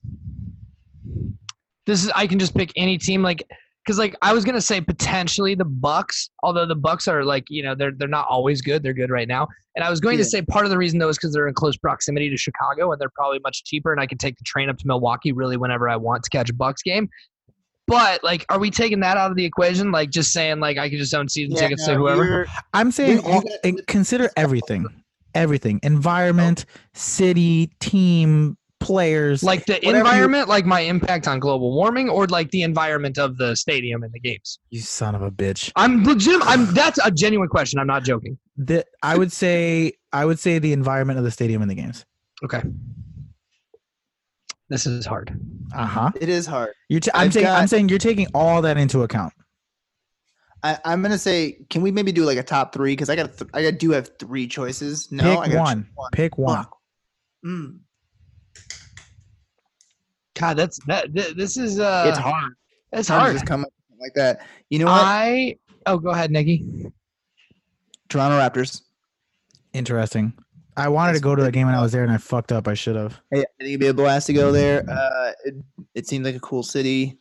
This 1.86 2.04
is 2.04 2.10
I 2.14 2.26
can 2.26 2.38
just 2.38 2.54
pick 2.54 2.72
any 2.76 2.98
team 2.98 3.22
like 3.22 3.42
because 3.84 3.98
like 3.98 4.14
I 4.22 4.32
was 4.32 4.44
gonna 4.44 4.60
say 4.60 4.80
potentially 4.80 5.54
the 5.54 5.64
Bucks, 5.64 6.30
although 6.42 6.66
the 6.66 6.74
Bucks 6.74 7.06
are 7.08 7.24
like 7.24 7.44
you 7.48 7.62
know 7.62 7.74
they're 7.74 7.92
they're 7.92 8.08
not 8.08 8.26
always 8.28 8.62
good. 8.62 8.82
They're 8.82 8.94
good 8.94 9.10
right 9.10 9.28
now, 9.28 9.46
and 9.76 9.84
I 9.84 9.90
was 9.90 10.00
going 10.00 10.18
Yeah. 10.18 10.24
to 10.24 10.30
say 10.30 10.42
part 10.42 10.64
of 10.64 10.70
the 10.70 10.78
reason 10.78 10.98
though 10.98 11.08
is 11.08 11.18
because 11.18 11.32
they're 11.32 11.48
in 11.48 11.54
close 11.54 11.76
proximity 11.76 12.30
to 12.30 12.36
Chicago 12.36 12.92
and 12.92 13.00
they're 13.00 13.10
probably 13.14 13.40
much 13.40 13.64
cheaper, 13.64 13.92
and 13.92 14.00
I 14.00 14.06
can 14.06 14.18
take 14.18 14.36
the 14.38 14.44
train 14.44 14.68
up 14.70 14.78
to 14.78 14.86
Milwaukee 14.86 15.32
really 15.32 15.56
whenever 15.56 15.88
I 15.88 15.96
want 15.96 16.22
to 16.24 16.30
catch 16.30 16.48
a 16.50 16.54
Bucks 16.54 16.82
game. 16.82 17.08
But 17.86 18.24
like, 18.24 18.46
are 18.48 18.58
we 18.58 18.70
taking 18.70 19.00
that 19.00 19.18
out 19.18 19.30
of 19.30 19.36
the 19.36 19.44
equation? 19.44 19.92
Like, 19.92 20.08
just 20.10 20.32
saying 20.32 20.60
like 20.60 20.78
I 20.78 20.88
could 20.88 20.98
just 20.98 21.14
own 21.14 21.28
season 21.28 21.54
Yeah, 21.54 21.64
tickets 21.64 21.84
to 21.86 21.94
whoever. 21.94 22.46
I'm 22.72 22.90
saying 22.90 23.18
all, 23.20 23.42
consider 23.86 24.30
everything, 24.36 24.86
everything, 25.34 25.80
environment, 25.82 26.64
city, 26.94 27.70
team, 27.80 28.56
players. 28.84 29.42
Like 29.42 29.66
the 29.66 29.74
Whatever 29.74 29.90
you- 29.92 29.98
environment, 30.00 30.48
like 30.48 30.64
my 30.66 30.80
impact 30.80 31.26
on 31.28 31.40
global 31.40 31.74
warming, 31.74 32.08
or 32.08 32.26
like 32.26 32.50
the 32.50 32.62
environment 32.62 33.18
of 33.18 33.36
the 33.38 33.54
stadium 33.56 34.02
and 34.02 34.12
the 34.12 34.20
games. 34.20 34.58
you 34.70 34.80
son 34.80 35.14
of 35.14 35.22
a 35.22 35.30
bitch. 35.30 35.72
I'm 35.76 36.04
legit. 36.04 36.40
I'm 36.44 36.72
that's 36.74 36.98
a 37.04 37.10
genuine 37.10 37.48
question. 37.48 37.78
I'm 37.80 37.86
not 37.86 38.04
joking. 38.04 38.38
The, 38.56 38.84
I 39.02 39.16
would 39.18 39.32
say 39.32 39.92
I 40.12 40.24
would 40.24 40.38
say 40.38 40.58
the 40.58 40.72
environment 40.72 41.18
of 41.18 41.24
the 41.24 41.30
stadium 41.30 41.62
and 41.62 41.70
the 41.70 41.74
games. 41.74 42.04
Okay. 42.44 42.62
This 44.68 44.86
is 44.86 45.04
hard. 45.06 45.38
Uh 45.74 45.86
huh. 45.86 46.10
it 46.20 46.28
is 46.28 46.46
hard. 46.46 46.70
You're 46.88 47.00
t- 47.00 47.10
I'm 47.14 47.26
I've 47.26 47.32
saying 47.32 47.46
I'm 47.46 47.66
saying 47.68 47.88
you're 47.88 47.98
taking 47.98 48.26
all 48.34 48.62
that 48.62 48.76
into 48.76 49.02
account. 49.02 49.32
I, 50.62 50.78
I'm 50.86 51.02
gonna 51.02 51.18
say, 51.18 51.58
can 51.68 51.82
we 51.82 51.90
maybe 51.90 52.10
do 52.12 52.24
like 52.24 52.38
a 52.38 52.42
top 52.42 52.72
three? 52.72 52.92
Because 52.92 53.10
I 53.10 53.16
got 53.16 53.36
th- 53.36 53.50
I 53.52 53.70
do 53.70 53.90
have 53.90 54.10
three 54.18 54.46
choices. 54.46 55.12
No, 55.12 55.40
I 55.40 55.44
Pick 55.46 55.52
gotta 55.52 55.58
one. 55.58 55.88
one. 55.94 56.10
Pick 56.12 56.38
one. 56.38 56.64
Mm, 57.44 57.78
God, 60.44 60.56
that's 60.58 60.78
that. 60.86 61.14
th- 61.14 61.34
This 61.36 61.56
is 61.56 61.80
uh. 61.80 62.04
it's 62.08 62.18
hard. 62.18 62.52
It's 62.92 63.08
Hard 63.08 63.18
to 63.18 63.24
hard. 63.24 63.32
just 63.34 63.46
come 63.46 63.62
up 63.62 63.70
something 63.88 64.02
like 64.02 64.14
that. 64.14 64.46
You 64.70 64.80
know 64.80 64.86
what? 64.86 65.00
I. 65.02 65.56
Oh, 65.86 65.96
go 65.98 66.10
ahead, 66.10 66.30
Nikki. 66.30 66.64
Toronto 68.08 68.38
Raptors. 68.38 68.82
Interesting. 69.72 70.32
I 70.76 70.88
wanted 70.88 71.14
to 71.14 71.20
go 71.20 71.34
to 71.34 71.42
the 71.42 71.50
game 71.52 71.66
when 71.66 71.74
I 71.74 71.80
was 71.82 71.92
there 71.92 72.02
and 72.02 72.12
I 72.12 72.16
fucked 72.18 72.52
up. 72.52 72.66
I 72.68 72.74
should 72.74 72.96
have. 72.96 73.20
Hey, 73.30 73.40
I 73.40 73.46
think 73.58 73.68
it'd 73.70 73.80
be 73.80 73.86
a 73.88 73.94
blast 73.94 74.26
to 74.26 74.32
go 74.32 74.50
there. 74.52 74.84
Uh, 74.88 75.32
it, 75.44 75.54
it 75.94 76.06
seems 76.08 76.24
like 76.26 76.34
a 76.34 76.40
cool 76.40 76.62
city. 76.62 77.18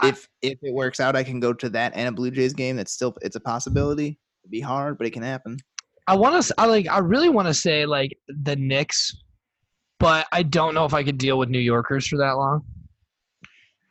I- 0.00 0.08
If 0.08 0.28
if 0.42 0.58
it 0.62 0.74
works 0.74 1.00
out, 1.00 1.16
I 1.16 1.22
can 1.24 1.40
go 1.40 1.52
to 1.54 1.68
that 1.70 1.92
and 1.94 2.08
a 2.08 2.12
Blue 2.12 2.30
Jays 2.30 2.52
game. 2.52 2.76
That's 2.76 2.92
still 2.92 3.16
it's 3.22 3.36
a 3.36 3.40
possibility. 3.40 4.18
It'd 4.44 4.50
be 4.50 4.60
hard, 4.60 4.98
but 4.98 5.06
it 5.06 5.10
can 5.12 5.22
happen. 5.22 5.56
I 6.06 6.14
want 6.16 6.42
to. 6.44 6.54
I 6.58 6.66
like. 6.66 6.88
I 6.88 6.98
really 6.98 7.28
want 7.30 7.48
to 7.48 7.54
say 7.54 7.86
like 7.86 8.16
the 8.28 8.54
Knicks, 8.56 9.16
but 9.98 10.26
I 10.32 10.42
don't 10.42 10.74
know 10.74 10.84
if 10.84 10.94
I 10.94 11.02
could 11.02 11.18
deal 11.18 11.38
with 11.38 11.48
New 11.48 11.58
Yorkers 11.58 12.06
for 12.06 12.16
that 12.18 12.32
long. 12.32 12.64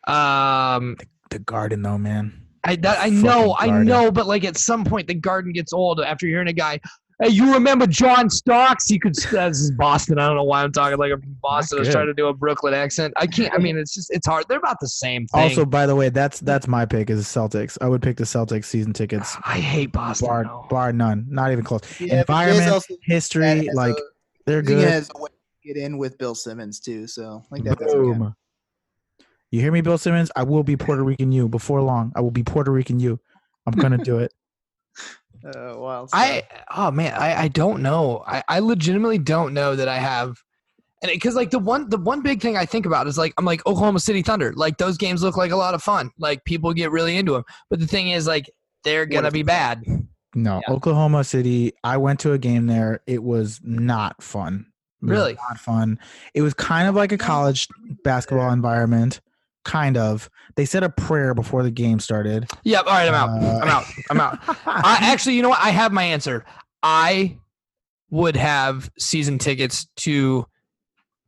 Um, 0.07 0.97
The 1.29 1.39
Garden 1.39 1.81
though, 1.81 1.97
man. 1.97 2.41
I 2.63 2.75
that 2.77 2.97
I 2.97 3.09
Fucking 3.09 3.21
know, 3.21 3.55
I 3.59 3.83
know, 3.83 4.11
but 4.11 4.25
like 4.25 4.43
at 4.43 4.57
some 4.57 4.83
point 4.85 5.07
the 5.07 5.13
garden 5.13 5.53
gets 5.53 5.71
old 5.71 6.01
after 6.01 6.25
hearing 6.25 6.47
a 6.47 6.53
guy. 6.53 6.79
Hey, 7.21 7.29
you 7.29 7.53
remember 7.53 7.87
John 7.87 8.29
Starks? 8.29 8.87
He 8.89 8.99
could. 8.99 9.15
This 9.31 9.59
is 9.61 9.71
Boston. 9.71 10.19
I 10.19 10.27
don't 10.27 10.35
know 10.35 10.43
why 10.43 10.63
I'm 10.63 10.71
talking 10.71 10.97
like 10.97 11.13
I'm 11.13 11.21
from 11.21 11.37
Boston. 11.41 11.77
I 11.77 11.81
was 11.81 11.89
trying 11.89 12.07
to 12.07 12.13
do 12.13 12.27
a 12.27 12.33
Brooklyn 12.33 12.73
accent. 12.73 13.13
I 13.17 13.27
can't. 13.27 13.53
I 13.53 13.57
mean, 13.57 13.77
it's 13.77 13.93
just 13.93 14.11
it's 14.11 14.27
hard. 14.27 14.45
They're 14.49 14.57
about 14.57 14.79
the 14.81 14.87
same 14.89 15.25
thing. 15.27 15.41
Also, 15.43 15.63
by 15.63 15.85
the 15.85 15.95
way, 15.95 16.09
that's 16.09 16.39
that's 16.41 16.67
my 16.67 16.85
pick 16.85 17.09
is 17.09 17.31
the 17.31 17.39
Celtics. 17.39 17.77
I 17.79 17.87
would 17.87 18.01
pick 18.01 18.17
the 18.17 18.25
Celtics 18.25 18.65
season 18.65 18.91
tickets. 18.93 19.37
I 19.45 19.59
hate 19.59 19.91
Boston. 19.93 20.27
Bar 20.27 20.43
though. 20.43 20.65
bar 20.69 20.91
none. 20.91 21.25
Not 21.29 21.51
even 21.51 21.63
close. 21.63 21.81
Yeah, 22.01 22.21
Environment, 22.21 22.69
also 22.69 22.95
history, 23.03 23.69
like 23.73 23.93
a- 23.93 24.01
they're 24.45 24.59
I 24.59 24.65
think 24.65 24.79
it 24.81 24.83
good. 24.83 25.09
Has 25.65 25.73
a 25.73 25.77
way 25.77 25.79
to 25.79 25.79
get 25.79 25.85
in 25.85 25.97
with 25.97 26.17
Bill 26.17 26.35
Simmons 26.35 26.79
too. 26.79 27.07
So 27.07 27.43
like 27.51 27.63
that. 27.63 27.79
Boom. 27.79 28.35
You 29.51 29.61
hear 29.61 29.71
me, 29.71 29.81
Bill 29.81 29.97
Simmons? 29.97 30.31
I 30.35 30.43
will 30.43 30.63
be 30.63 30.75
Puerto 30.75 31.03
Rican 31.03 31.31
you 31.31 31.47
before 31.47 31.81
long. 31.81 32.11
I 32.15 32.21
will 32.21 32.31
be 32.31 32.43
Puerto 32.43 32.71
Rican 32.71 32.99
you. 32.99 33.19
I'm 33.65 33.73
gonna 33.73 33.97
do 33.97 34.19
it. 34.19 34.33
Uh, 35.45 35.75
wild 35.77 36.09
I 36.11 36.41
oh 36.75 36.89
man, 36.89 37.13
I 37.13 37.43
I 37.43 37.47
don't 37.49 37.83
know. 37.83 38.23
I 38.25 38.43
I 38.47 38.59
legitimately 38.59 39.19
don't 39.19 39.53
know 39.53 39.75
that 39.75 39.87
I 39.87 39.97
have. 39.97 40.41
And 41.03 41.11
because 41.11 41.35
like 41.35 41.51
the 41.51 41.59
one 41.59 41.87
the 41.87 41.97
one 41.97 42.23
big 42.23 42.41
thing 42.41 42.57
I 42.57 42.65
think 42.65 42.87
about 42.87 43.05
is 43.05 43.17
like 43.17 43.33
I'm 43.37 43.45
like 43.45 43.63
Oklahoma 43.67 43.99
City 43.99 44.23
Thunder 44.23 44.53
like 44.55 44.77
those 44.77 44.97
games 44.97 45.21
look 45.21 45.37
like 45.37 45.51
a 45.51 45.55
lot 45.55 45.75
of 45.75 45.83
fun 45.83 46.09
like 46.17 46.43
people 46.45 46.73
get 46.73 46.89
really 46.89 47.15
into 47.15 47.33
them 47.33 47.43
but 47.69 47.79
the 47.79 47.85
thing 47.85 48.09
is 48.09 48.25
like 48.25 48.49
they're 48.83 49.05
gonna 49.05 49.29
be 49.29 49.43
bad 49.43 49.83
No, 50.33 50.61
Yeah. 50.67 50.73
Oklahoma 50.73 51.23
City. 51.23 51.73
I 51.83 51.97
went 51.97 52.19
to 52.21 52.31
a 52.31 52.39
game 52.39 52.65
there. 52.65 53.01
It 53.05 53.23
was 53.23 53.61
not 53.63 54.23
fun. 54.23 54.65
It 55.07 55.11
was 55.11 55.19
Really? 55.19 55.33
not 55.49 55.59
fun. 55.59 55.99
It 56.33 56.41
was 56.41 56.53
kind 56.53 56.87
of 56.87 56.95
like 56.95 57.11
a 57.11 57.17
college 57.17 57.67
basketball 58.03 58.51
environment. 58.51 59.21
Kind 59.63 59.97
of. 59.97 60.29
They 60.55 60.65
said 60.65 60.83
a 60.83 60.89
prayer 60.89 61.33
before 61.33 61.63
the 61.63 61.71
game 61.71 61.99
started. 61.99 62.47
Yep. 62.63 62.85
All 62.85 62.93
right, 62.93 63.07
I'm 63.07 63.13
out. 63.15 63.29
Uh, 63.43 63.59
I'm 63.61 63.67
out. 63.69 63.83
I'm 64.11 64.19
out. 64.21 64.39
I 64.67 64.97
actually, 65.01 65.35
you 65.35 65.41
know 65.41 65.49
what? 65.49 65.59
I 65.59 65.69
have 65.71 65.91
my 65.91 66.03
answer. 66.03 66.45
I 66.83 67.37
would 68.11 68.35
have 68.35 68.91
season 68.99 69.39
tickets 69.39 69.87
to 69.97 70.45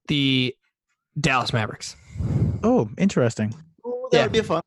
the 0.07 0.55
Dallas 1.19 1.51
Mavericks. 1.51 1.96
oh, 2.63 2.89
interesting. 2.98 3.53
Ooh, 3.86 4.07
that 4.12 4.17
yeah. 4.17 4.24
would 4.24 4.31
be 4.34 4.41
fun. 4.41 4.62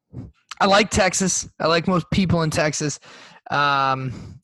I 0.61 0.67
like 0.67 0.91
Texas. 0.91 1.49
I 1.61 1.69
like 1.69 1.87
most 1.87 2.11
people 2.11 2.43
in 2.43 2.51
Texas. 2.51 2.99
Um, 3.51 4.41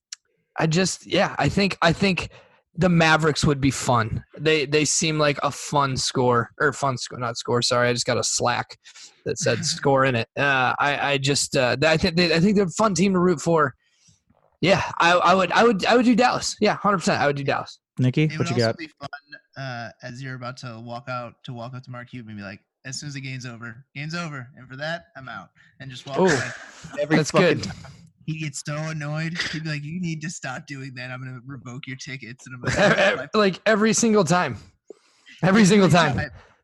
I 0.57 0.67
just, 0.67 1.05
yeah, 1.07 1.35
I 1.39 1.49
think, 1.49 1.77
I 1.83 1.93
think 1.93 2.31
the 2.79 2.89
Mavericks 2.89 3.45
would 3.45 3.61
be 3.61 3.71
fun. 3.71 4.25
They 4.39 4.67
they 4.67 4.85
seem 4.85 5.19
like 5.19 5.39
a 5.43 5.51
fun 5.51 5.97
score 5.97 6.51
or 6.61 6.73
fun 6.73 6.99
score, 6.99 7.19
not 7.19 7.37
score. 7.37 7.63
Sorry, 7.63 7.89
I 7.89 7.93
just 7.93 8.07
got 8.07 8.19
a 8.19 8.25
slack 8.25 8.79
that 9.25 9.39
said 9.39 9.65
score 9.65 10.05
in 10.05 10.15
it. 10.15 10.29
Uh, 10.37 10.75
I 10.79 11.13
I 11.13 11.19
just 11.19 11.57
uh, 11.57 11.77
I 11.83 11.97
think 11.97 12.17
they, 12.17 12.35
I 12.35 12.41
think 12.41 12.57
they're 12.57 12.67
a 12.67 12.71
fun 12.71 12.95
team 12.95 13.13
to 13.15 13.19
root 13.19 13.41
for. 13.41 13.75
Yeah, 14.61 14.83
I, 14.99 15.13
I 15.13 15.35
would 15.35 15.53
I 15.53 15.65
would 15.65 15.85
I 15.85 15.97
would 15.97 16.05
do 16.05 16.15
Dallas. 16.15 16.57
Yeah, 16.61 16.77
hundred 16.77 16.99
percent. 16.99 17.21
I 17.21 17.27
would 17.27 17.37
do 17.37 17.45
Dallas. 17.45 17.79
Nikki, 17.99 18.25
It 18.25 18.33
what 18.33 18.41
would 18.41 18.49
you 18.51 18.55
also 18.57 18.67
got? 18.67 18.77
be 18.77 18.89
fun 18.89 19.09
uh, 19.57 19.89
as 20.03 20.23
you're 20.23 20.35
about 20.35 20.57
to 20.59 20.81
walk 20.85 21.09
out 21.09 21.43
to 21.45 21.53
walk 21.53 21.75
up 21.75 21.83
to 21.85 21.91
Mark 21.91 22.11
Cuban 22.11 22.31
and 22.31 22.39
be 22.39 22.45
like, 22.45 22.61
as 22.85 23.01
soon 23.01 23.09
as 23.09 23.15
the 23.15 23.21
game's 23.21 23.47
over, 23.47 23.85
game's 23.95 24.15
over, 24.15 24.49
and 24.57 24.69
for 24.69 24.77
that, 24.77 25.07
I'm 25.17 25.29
out, 25.29 25.51
and 25.81 25.91
just 25.91 26.07
walk 26.07 26.19
Ooh. 26.19 26.27
away. 26.27 26.49
Every 27.01 27.17
That's 27.17 27.31
fucking 27.31 27.59
good. 27.59 27.71
He 28.27 28.39
gets 28.39 28.63
so 28.67 28.77
annoyed. 28.77 29.39
He'd 29.53 29.63
be 29.65 29.71
like, 29.71 29.85
"You 29.85 30.01
need 30.01 30.21
to 30.23 30.31
stop 30.31 30.67
doing 30.67 30.93
that. 30.97 31.11
I'm 31.11 31.21
gonna 31.21 31.39
revoke 31.47 31.87
your 31.87 31.97
tickets." 31.97 32.45
And 32.47 32.57
I'm 32.57 33.17
like, 33.17 33.31
Like 33.35 33.61
every 33.67 33.93
single 33.93 34.25
time. 34.25 34.57
Every 35.43 35.65
single 35.65 35.89
time. 35.89 36.21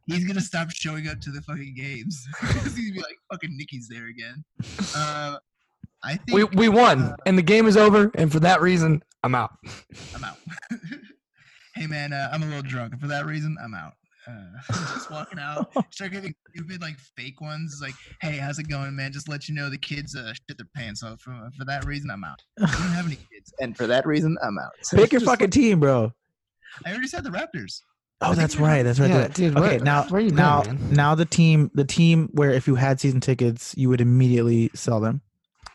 He's 0.07 0.27
gonna 0.27 0.41
stop 0.41 0.71
showing 0.73 1.07
up 1.07 1.21
to 1.21 1.31
the 1.31 1.41
fucking 1.43 1.75
games. 1.77 2.27
He's 2.41 2.53
gonna 2.75 2.93
be 2.93 2.99
like, 2.99 3.17
"Fucking 3.31 3.57
Nikki's 3.57 3.89
there 3.89 4.09
again." 4.09 4.45
Uh, 4.95 5.37
I 6.03 6.17
think 6.17 6.33
We 6.33 6.45
we 6.45 6.69
won, 6.69 7.15
and 7.27 7.39
the 7.39 7.43
game 7.43 7.67
is 7.67 7.77
over, 7.77 8.11
and 8.17 8.31
for 8.33 8.41
that 8.41 8.61
reason, 8.61 9.03
I'm 9.23 9.37
out. 9.37 9.53
I'm 10.17 10.25
out. 10.25 10.39
hey 11.77 11.87
man, 11.87 12.13
uh, 12.13 12.29
I'm 12.33 12.43
a 12.43 12.47
little 12.47 12.63
drunk, 12.63 12.93
and 12.93 13.01
for 13.01 13.07
that 13.07 13.25
reason, 13.25 13.57
I'm 13.63 13.75
out. 13.75 13.93
Uh, 14.29 14.73
just 14.95 15.11
walking 15.11 15.39
out, 15.39 15.73
start 15.93 16.13
getting 16.13 16.35
stupid 16.55 16.81
like 16.81 16.97
fake 17.17 17.41
ones. 17.41 17.81
Like, 17.83 17.95
hey, 18.21 18.37
how's 18.37 18.59
it 18.59 18.69
going, 18.69 18.95
man? 18.95 19.13
Just 19.13 19.29
let 19.29 19.49
you 19.49 19.55
know 19.55 19.69
the 19.69 19.79
kids 19.79 20.15
uh, 20.15 20.33
shit 20.33 20.57
their 20.57 20.67
pants 20.77 21.03
off. 21.03 21.21
For, 21.21 21.51
for 21.59 21.65
that 21.65 21.85
reason, 21.85 22.11
I'm 22.11 22.23
out. 22.25 22.41
I 22.59 22.67
don't 22.67 22.93
have 22.93 23.07
any 23.07 23.17
kids. 23.17 23.53
and 23.61 23.77
for 23.77 23.87
that 23.87 24.07
reason, 24.07 24.37
I'm 24.43 24.59
out. 24.59 24.73
Pick 24.93 25.13
your 25.13 25.21
Just 25.21 25.31
fucking 25.31 25.51
team, 25.51 25.81
bro. 25.81 26.13
I 26.87 26.93
already 26.93 27.09
said 27.09 27.25
the 27.25 27.31
Raptors. 27.31 27.81
Oh, 28.21 28.35
that's 28.35 28.57
right. 28.57 28.85
That's 28.85 29.01
right. 29.01 29.11
Yeah, 29.11 29.19
that's 29.23 29.35
dude. 29.35 29.57
Okay, 29.57 29.77
where- 29.77 29.81
now 29.81 30.05
where 30.05 30.21
you 30.21 30.29
been, 30.29 30.37
now 30.37 30.63
man? 30.63 30.93
now 30.93 31.15
the 31.17 31.25
team 31.25 31.73
the 31.75 31.85
team 31.85 32.29
where 32.33 32.51
if 32.53 32.69
you 32.69 32.77
had 32.77 33.01
season 33.01 33.21
tickets, 33.21 33.75
you 33.77 33.89
would 33.89 34.01
immediately 34.01 34.71
sell 34.75 35.01
them. 35.01 35.21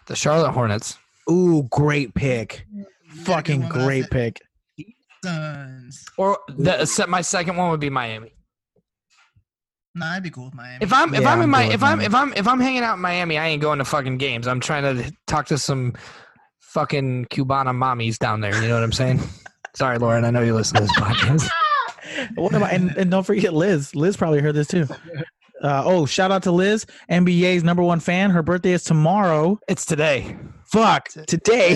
the 0.05 0.15
Charlotte 0.15 0.51
Hornets. 0.53 0.97
Ooh, 1.29 1.63
great 1.69 2.13
pick. 2.13 2.65
You 2.73 2.83
got 2.83 2.89
a 2.89 3.15
good 3.15 3.25
Fucking 3.25 3.61
one, 3.63 3.69
but 3.73 3.81
I 3.81 3.85
great 3.85 4.09
pick. 4.09 4.41
Suns. 5.25 6.05
Or 6.17 6.39
the, 6.47 7.05
my 7.09 7.19
second 7.21 7.57
one 7.57 7.69
would 7.71 7.81
be 7.81 7.89
Miami. 7.89 8.33
Nah, 9.97 10.11
I'd 10.13 10.23
be 10.23 10.29
cool 10.29 10.45
with 10.45 10.53
Miami. 10.53 10.77
If 10.81 10.93
I'm 10.93 11.13
if 11.13 11.21
Yeah, 11.21 11.33
I'm 11.33 11.41
in 11.41 11.49
my 11.49 11.63
if 11.63 11.81
I'm 11.81 12.01
if 12.01 12.13
I'm 12.13 12.33
if 12.33 12.47
I'm 12.47 12.59
hanging 12.59 12.83
out 12.83 12.95
in 12.95 12.99
Miami, 13.01 13.37
I 13.37 13.47
ain't 13.47 13.61
going 13.61 13.79
to 13.79 13.85
fucking 13.85 14.17
games. 14.17 14.47
I'm 14.47 14.59
trying 14.59 14.83
to 14.83 15.11
talk 15.25 15.47
to 15.47 15.57
some 15.57 15.93
fucking 16.59 17.25
Cubana 17.25 17.71
mommies 17.75 18.19
down 18.19 18.41
there. 18.41 18.53
You 18.61 18.67
know 18.67 18.75
what 18.75 18.83
I'm 18.83 18.91
saying? 18.91 19.19
Sorry, 19.75 19.97
Lauren. 19.97 20.23
I 20.25 20.29
know 20.31 20.41
you 20.41 20.53
listen 20.55 20.75
to 20.77 20.81
this 20.83 20.95
podcast. 20.99 21.49
What 22.35 22.53
about 22.55 22.71
and, 22.71 22.95
and 22.97 23.11
don't 23.11 23.25
forget 23.25 23.53
Liz. 23.53 23.93
Liz 23.93 24.15
probably 24.15 24.39
heard 24.39 24.55
this 24.55 24.67
too. 24.67 24.87
Uh, 25.61 25.83
oh, 25.85 26.05
shout 26.05 26.31
out 26.31 26.41
to 26.43 26.51
Liz, 26.51 26.85
NBYay's 27.11 27.63
number 27.63 27.83
one 27.83 27.99
fan. 27.99 28.29
Her 28.31 28.41
birthday 28.41 28.71
is 28.71 28.83
tomorrow. 28.83 29.59
It's 29.67 29.85
today. 29.85 30.35
Fuck 30.71 31.09
today. 31.27 31.75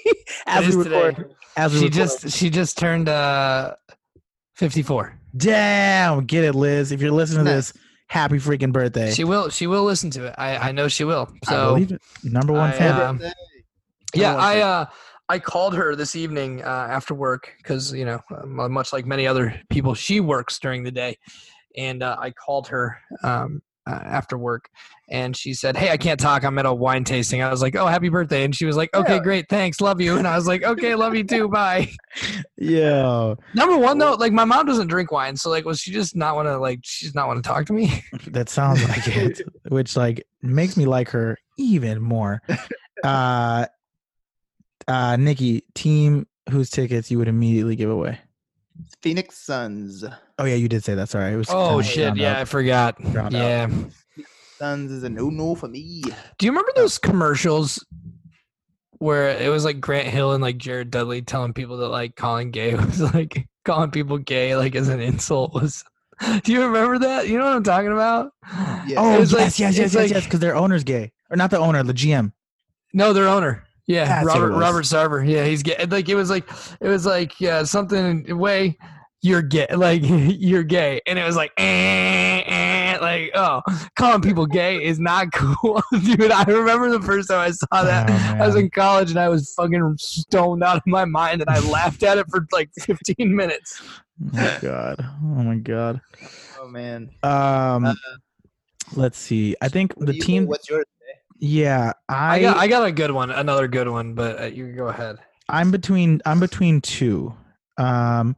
as 0.46 0.66
we 0.74 0.80
is 0.80 0.84
today. 0.84 1.02
record. 1.02 1.34
As 1.56 1.72
we 1.72 1.78
She 1.80 1.84
record. 1.86 1.94
just 1.96 2.30
she 2.30 2.48
just 2.48 2.78
turned 2.78 3.08
uh 3.08 3.74
54. 4.54 5.18
Damn 5.36 6.24
get 6.24 6.44
it, 6.44 6.54
Liz. 6.54 6.92
If 6.92 7.00
you're 7.00 7.10
listening 7.10 7.46
to 7.46 7.52
this, 7.52 7.72
happy 8.08 8.36
freaking 8.36 8.72
birthday. 8.72 9.12
She 9.12 9.24
will 9.24 9.48
she 9.48 9.66
will 9.66 9.84
listen 9.84 10.10
to 10.10 10.26
it. 10.26 10.34
I 10.38 10.56
I 10.68 10.72
know 10.72 10.88
she 10.88 11.04
will. 11.04 11.28
I 11.46 11.50
So 11.50 11.74
believe 11.74 11.92
it. 11.92 12.02
Number 12.22 12.52
one 12.52 12.70
I, 12.70 12.72
fan. 12.72 13.00
um, 13.00 13.20
Yeah, 14.14 14.36
I 14.36 14.60
uh 14.60 14.86
I 15.28 15.38
called 15.38 15.74
her 15.74 15.96
this 15.96 16.14
evening 16.14 16.62
uh, 16.62 16.88
after 16.90 17.14
work 17.14 17.54
because 17.56 17.92
you 17.92 18.04
know 18.04 18.20
uh, 18.30 18.68
much 18.68 18.92
like 18.92 19.06
many 19.06 19.26
other 19.26 19.58
people, 19.70 19.94
she 19.94 20.20
works 20.20 20.58
during 20.58 20.82
the 20.82 20.90
day, 20.90 21.16
and 21.76 22.02
uh, 22.02 22.16
I 22.18 22.32
called 22.32 22.68
her 22.68 22.98
um, 23.22 23.62
uh, 23.86 24.00
after 24.04 24.38
work, 24.38 24.68
and 25.08 25.36
she 25.36 25.54
said, 25.54 25.76
"Hey, 25.76 25.90
I 25.90 25.96
can't 25.96 26.18
talk. 26.18 26.44
I'm 26.44 26.58
at 26.58 26.66
a 26.66 26.72
wine 26.72 27.04
tasting." 27.04 27.42
I 27.42 27.50
was 27.50 27.62
like, 27.62 27.74
"Oh, 27.76 27.86
happy 27.86 28.08
birthday!" 28.08 28.44
And 28.44 28.54
she 28.54 28.64
was 28.64 28.76
like, 28.76 28.94
"Okay, 28.94 29.18
great, 29.20 29.48
thanks, 29.48 29.80
love 29.80 30.00
you." 30.00 30.16
And 30.16 30.26
I 30.26 30.36
was 30.36 30.46
like, 30.46 30.62
"Okay, 30.62 30.94
love 30.94 31.14
you 31.14 31.24
too, 31.24 31.48
bye." 31.48 31.88
yeah, 32.56 33.34
Number 33.54 33.78
one 33.78 33.98
though, 33.98 34.14
like 34.14 34.32
my 34.32 34.44
mom 34.44 34.66
doesn't 34.66 34.88
drink 34.88 35.10
wine, 35.10 35.36
so 35.36 35.50
like, 35.50 35.64
was 35.64 35.80
she 35.80 35.92
just 35.92 36.14
not 36.14 36.36
want 36.36 36.48
to 36.48 36.58
like 36.58 36.80
she's 36.82 37.14
not 37.14 37.26
want 37.26 37.42
to 37.42 37.48
talk 37.48 37.66
to 37.66 37.72
me? 37.72 38.04
that 38.28 38.48
sounds 38.48 38.86
like 38.88 39.08
it. 39.08 39.42
Which 39.68 39.96
like 39.96 40.24
makes 40.42 40.76
me 40.76 40.86
like 40.86 41.10
her 41.10 41.38
even 41.58 42.00
more. 42.00 42.40
Uh, 43.04 43.66
uh, 44.86 45.16
Nikki, 45.16 45.64
team 45.74 46.28
whose 46.50 46.70
tickets 46.70 47.10
you 47.10 47.18
would 47.18 47.26
immediately 47.26 47.74
give 47.74 47.90
away. 47.90 48.20
Phoenix 49.02 49.36
Suns. 49.38 50.04
Oh 50.38 50.44
yeah, 50.44 50.54
you 50.54 50.68
did 50.68 50.84
say 50.84 50.94
that. 50.94 51.08
Sorry. 51.08 51.32
It 51.32 51.36
was 51.36 51.48
Oh 51.50 51.82
shit, 51.82 52.16
yeah, 52.16 52.32
up. 52.32 52.38
I 52.38 52.44
forgot. 52.44 52.96
Round 53.14 53.34
out. 53.34 53.40
Yeah. 53.40 53.70
Suns 54.58 54.92
is 54.92 55.02
a 55.02 55.08
no 55.08 55.28
no 55.30 55.54
for 55.54 55.68
me. 55.68 56.02
Do 56.38 56.46
you 56.46 56.52
remember 56.52 56.70
those 56.76 56.98
commercials 56.98 57.84
where 58.98 59.30
it 59.30 59.48
was 59.48 59.64
like 59.64 59.80
Grant 59.80 60.08
Hill 60.08 60.32
and 60.32 60.42
like 60.42 60.58
Jared 60.58 60.90
Dudley 60.90 61.22
telling 61.22 61.52
people 61.52 61.78
that 61.78 61.88
like 61.88 62.14
calling 62.16 62.50
gay 62.50 62.74
was 62.76 63.00
like 63.14 63.48
calling 63.64 63.90
people 63.90 64.18
gay 64.18 64.54
like 64.56 64.74
as 64.74 64.88
an 64.88 65.00
insult 65.00 65.52
was 65.54 65.84
Do 66.44 66.52
you 66.52 66.62
remember 66.64 66.98
that? 67.00 67.26
You 67.28 67.38
know 67.38 67.44
what 67.44 67.56
I'm 67.56 67.64
talking 67.64 67.90
about? 67.90 68.32
Yeah. 68.86 68.96
Oh 68.98 69.14
It 69.16 69.20
was 69.20 69.32
yes, 69.32 69.40
like- 69.40 69.58
yes, 69.58 69.58
yes, 69.58 69.76
yes, 69.78 69.94
like- 69.94 70.10
yes. 70.10 70.24
Because 70.24 70.38
their 70.40 70.54
owner's 70.54 70.84
gay, 70.84 71.10
or 71.30 71.36
not 71.36 71.50
the 71.50 71.58
owner, 71.58 71.82
the 71.82 71.94
GM. 71.94 72.32
No, 72.94 73.12
their 73.12 73.26
owner. 73.26 73.64
Yeah, 73.86 74.04
That's 74.06 74.26
what 74.26 74.40
Robert. 74.40 74.58
Robert 74.58 74.84
Sarver. 74.84 75.28
Yeah, 75.28 75.44
he's 75.44 75.62
gay. 75.62 75.84
Like 75.86 76.08
it 76.08 76.14
was 76.14 76.30
like 76.30 76.48
it 76.80 76.88
was 76.88 77.04
like 77.04 77.40
yeah, 77.40 77.64
something 77.64 78.38
way 78.38 78.76
you're 79.22 79.42
gay, 79.42 79.66
like 79.74 80.02
you're 80.04 80.62
gay, 80.62 81.00
and 81.06 81.18
it 81.18 81.24
was 81.24 81.36
like 81.36 81.52
eh, 81.58 82.42
eh, 82.46 82.98
like 83.00 83.30
oh, 83.34 83.60
calling 83.96 84.20
people 84.22 84.46
gay 84.46 84.82
is 84.82 84.98
not 85.00 85.32
cool, 85.34 85.82
dude. 86.04 86.30
I 86.30 86.44
remember 86.44 86.90
the 86.90 87.00
first 87.04 87.28
time 87.28 87.40
I 87.40 87.50
saw 87.50 87.82
that. 87.84 88.08
Oh, 88.10 88.42
I 88.42 88.46
was 88.46 88.54
in 88.56 88.70
college 88.70 89.10
and 89.10 89.18
I 89.18 89.28
was 89.28 89.52
fucking 89.56 89.96
stoned 89.98 90.62
out 90.62 90.76
of 90.76 90.82
my 90.86 91.04
mind, 91.04 91.40
and 91.40 91.50
I 91.50 91.58
laughed 91.60 92.02
at 92.04 92.18
it 92.18 92.26
for 92.30 92.46
like 92.52 92.70
15 92.80 93.34
minutes. 93.34 93.82
Oh 94.22 94.28
my 94.36 94.58
god. 94.62 94.96
Oh 95.00 95.42
my 95.42 95.56
god. 95.56 96.00
Oh 96.60 96.68
man. 96.68 97.10
Um, 97.24 97.86
Uh, 97.86 97.94
let's 98.94 99.18
see. 99.18 99.56
I 99.60 99.68
think 99.68 99.94
What 99.96 100.06
the 100.06 100.12
do 100.12 100.18
you- 100.18 100.24
team. 100.24 100.46
What's 100.46 100.68
yours? 100.70 100.84
Yeah, 101.44 101.92
I 102.08 102.36
I, 102.36 102.40
got 102.40 102.56
I 102.56 102.68
got 102.68 102.86
a 102.86 102.92
good 102.92 103.10
one, 103.10 103.32
another 103.32 103.66
good 103.66 103.88
one, 103.88 104.14
but 104.14 104.40
uh, 104.40 104.44
you 104.44 104.66
can 104.66 104.76
go 104.76 104.86
ahead. 104.86 105.16
I'm 105.48 105.72
between. 105.72 106.22
I'm 106.24 106.38
between 106.38 106.80
two. 106.80 107.34
Um, 107.78 108.36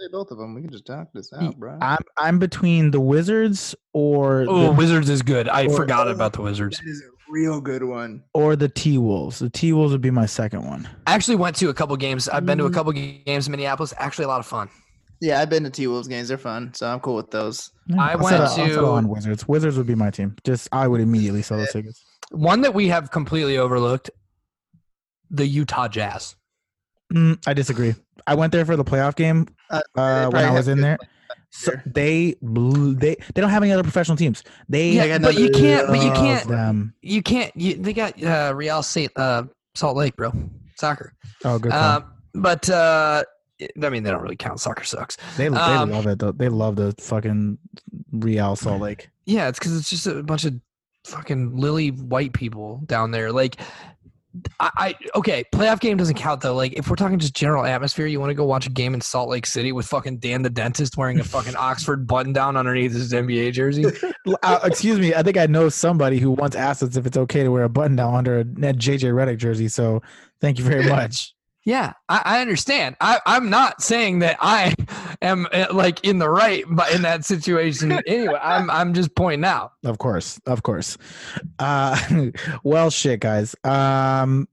Say 0.00 0.06
both 0.10 0.32
of 0.32 0.38
them. 0.38 0.54
We 0.54 0.62
can 0.62 0.70
just 0.72 0.84
talk 0.84 1.08
this 1.14 1.32
out, 1.32 1.56
bro. 1.60 1.78
I'm 1.80 2.00
I'm 2.16 2.38
between 2.40 2.90
the 2.90 2.98
Wizards 3.00 3.76
or 3.92 4.46
Oh, 4.48 4.64
the, 4.64 4.72
Wizards 4.72 5.08
is 5.08 5.22
good. 5.22 5.48
I 5.48 5.66
or- 5.66 5.76
forgot 5.76 6.10
about 6.10 6.32
the 6.32 6.42
Wizards. 6.42 6.78
That 6.78 6.88
is 6.90 7.00
a 7.02 7.32
real 7.32 7.60
good 7.60 7.84
one. 7.84 8.24
or 8.34 8.56
the 8.56 8.68
T 8.68 8.98
Wolves. 8.98 9.38
The 9.38 9.48
T 9.50 9.72
Wolves 9.72 9.92
would 9.92 10.00
be 10.00 10.10
my 10.10 10.26
second 10.26 10.66
one. 10.66 10.88
I 11.06 11.14
actually 11.14 11.36
went 11.36 11.54
to 11.56 11.68
a 11.68 11.74
couple 11.74 11.96
games. 11.98 12.28
I've 12.28 12.44
been 12.46 12.58
to 12.58 12.64
a 12.66 12.70
Mm. 12.70 12.74
couple 12.74 12.90
games 12.92 13.46
in 13.46 13.52
Minneapolis. 13.52 13.94
Actually, 13.96 14.24
a 14.24 14.28
lot 14.28 14.40
of 14.40 14.46
fun. 14.46 14.68
Yeah, 15.20 15.40
I've 15.40 15.50
been 15.50 15.62
to 15.62 15.70
T 15.70 15.86
Wolves 15.86 16.08
games. 16.08 16.26
They're 16.28 16.36
fun, 16.38 16.72
so 16.74 16.88
I'm 16.88 16.98
cool 16.98 17.14
with 17.14 17.30
those. 17.30 17.70
Yeah, 17.86 18.02
I 18.02 18.12
I'll 18.12 18.18
went 18.18 18.28
settle- 18.30 18.46
I'll 18.46 18.56
settle 18.56 18.84
to- 18.86 18.90
on 18.92 19.08
Wizards. 19.08 19.46
Wizards 19.46 19.76
would 19.76 19.86
be 19.86 19.94
my 19.94 20.10
team. 20.10 20.34
Just 20.42 20.68
I 20.72 20.88
would 20.88 21.00
immediately 21.00 21.42
sell 21.42 21.58
those 21.58 21.70
tickets. 21.72 22.02
One 22.30 22.62
that 22.62 22.74
we 22.74 22.88
have 22.88 23.10
completely 23.10 23.58
overlooked: 23.58 24.10
the 25.30 25.46
Utah 25.46 25.88
Jazz. 25.88 26.36
Mm, 27.12 27.42
I 27.46 27.54
disagree. 27.54 27.94
I 28.26 28.34
went 28.34 28.52
there 28.52 28.64
for 28.64 28.76
the 28.76 28.84
playoff 28.84 29.16
game 29.16 29.48
Uh, 29.70 29.80
uh, 29.96 30.30
when 30.30 30.44
I 30.44 30.52
was 30.52 30.68
in 30.68 30.80
there. 30.80 30.98
So 31.52 31.72
they 31.84 32.36
blew, 32.40 32.94
they 32.94 33.16
they 33.34 33.40
don't 33.40 33.50
have 33.50 33.62
any 33.64 33.72
other 33.72 33.82
professional 33.82 34.16
teams. 34.16 34.44
They 34.68 34.92
Yeah, 34.92 35.18
got 35.18 35.22
but 35.22 35.36
you 35.36 35.50
can't. 35.50 35.88
But 35.88 36.00
you 36.00 36.12
can't. 36.12 36.46
them. 36.46 36.94
You 37.02 37.22
can't. 37.22 37.50
You, 37.56 37.74
they 37.74 37.92
got 37.92 38.22
uh, 38.22 38.52
Real 38.54 38.82
Salt, 38.84 39.10
uh, 39.16 39.44
Salt 39.74 39.96
Lake, 39.96 40.14
bro. 40.14 40.32
Soccer. 40.76 41.12
Oh, 41.44 41.58
good. 41.58 41.72
call. 41.72 41.80
Uh, 41.80 42.00
but 42.34 42.70
uh, 42.70 43.24
I 43.82 43.88
mean, 43.90 44.04
they 44.04 44.10
don't 44.10 44.22
really 44.22 44.36
count. 44.36 44.60
Soccer 44.60 44.84
sucks. 44.84 45.16
they 45.36 45.48
they 45.48 45.56
um, 45.56 45.90
love 45.90 46.06
it 46.06 46.20
though. 46.20 46.32
They 46.32 46.48
love 46.48 46.76
the 46.76 46.94
fucking 47.00 47.58
Real 48.12 48.54
Salt 48.54 48.80
Lake. 48.80 49.10
Yeah, 49.26 49.48
it's 49.48 49.58
because 49.58 49.76
it's 49.76 49.90
just 49.90 50.06
a 50.06 50.22
bunch 50.22 50.44
of 50.44 50.54
fucking 51.10 51.56
lily 51.56 51.88
white 51.88 52.32
people 52.32 52.82
down 52.86 53.10
there. 53.10 53.32
Like, 53.32 53.60
I, 54.60 54.70
I 54.76 54.94
okay, 55.16 55.44
playoff 55.52 55.80
game 55.80 55.96
doesn't 55.96 56.14
count 56.14 56.40
though. 56.40 56.54
Like, 56.54 56.74
if 56.74 56.88
we're 56.88 56.96
talking 56.96 57.18
just 57.18 57.34
general 57.34 57.64
atmosphere, 57.64 58.06
you 58.06 58.20
want 58.20 58.30
to 58.30 58.34
go 58.34 58.44
watch 58.44 58.66
a 58.66 58.70
game 58.70 58.94
in 58.94 59.00
Salt 59.00 59.28
Lake 59.28 59.44
City 59.44 59.72
with 59.72 59.86
fucking 59.86 60.18
Dan 60.18 60.42
the 60.42 60.50
dentist 60.50 60.96
wearing 60.96 61.18
a 61.18 61.24
fucking 61.24 61.56
Oxford 61.58 62.06
button 62.06 62.32
down 62.32 62.56
underneath 62.56 62.92
his 62.92 63.12
NBA 63.12 63.52
jersey. 63.52 63.84
Uh, 64.42 64.60
excuse 64.64 64.98
me. 64.98 65.14
I 65.14 65.22
think 65.22 65.38
I 65.38 65.46
know 65.46 65.70
somebody 65.70 66.18
who 66.18 66.30
once 66.30 66.54
asked 66.54 66.82
us 66.82 66.96
if 66.96 67.06
it's 67.06 67.16
okay 67.16 67.42
to 67.42 67.50
wear 67.50 67.64
a 67.64 67.70
button 67.70 67.96
down 67.96 68.14
under 68.14 68.40
a 68.40 68.44
net 68.44 68.76
JJ 68.76 69.12
Redick 69.12 69.38
jersey. 69.38 69.66
So 69.66 70.02
thank 70.40 70.58
you 70.58 70.64
very 70.64 70.84
much. 70.88 71.34
Yeah, 71.64 71.92
I, 72.08 72.22
I 72.24 72.40
understand. 72.40 72.96
I, 73.00 73.20
I'm 73.26 73.50
not 73.50 73.82
saying 73.82 74.20
that 74.20 74.38
I 74.40 74.74
am 75.22 75.46
uh, 75.52 75.66
like 75.72 76.04
in 76.04 76.18
the 76.18 76.28
right, 76.28 76.64
but 76.70 76.92
in 76.94 77.02
that 77.02 77.24
situation 77.24 77.92
anyway. 78.06 78.38
I'm 78.42 78.70
I'm 78.70 78.94
just 78.94 79.14
pointing 79.14 79.44
out. 79.44 79.72
Of 79.84 79.98
course, 79.98 80.40
of 80.46 80.62
course. 80.62 80.96
Uh, 81.58 81.98
well, 82.64 82.90
shit, 82.90 83.20
guys. 83.20 83.54
Um, 83.64 84.48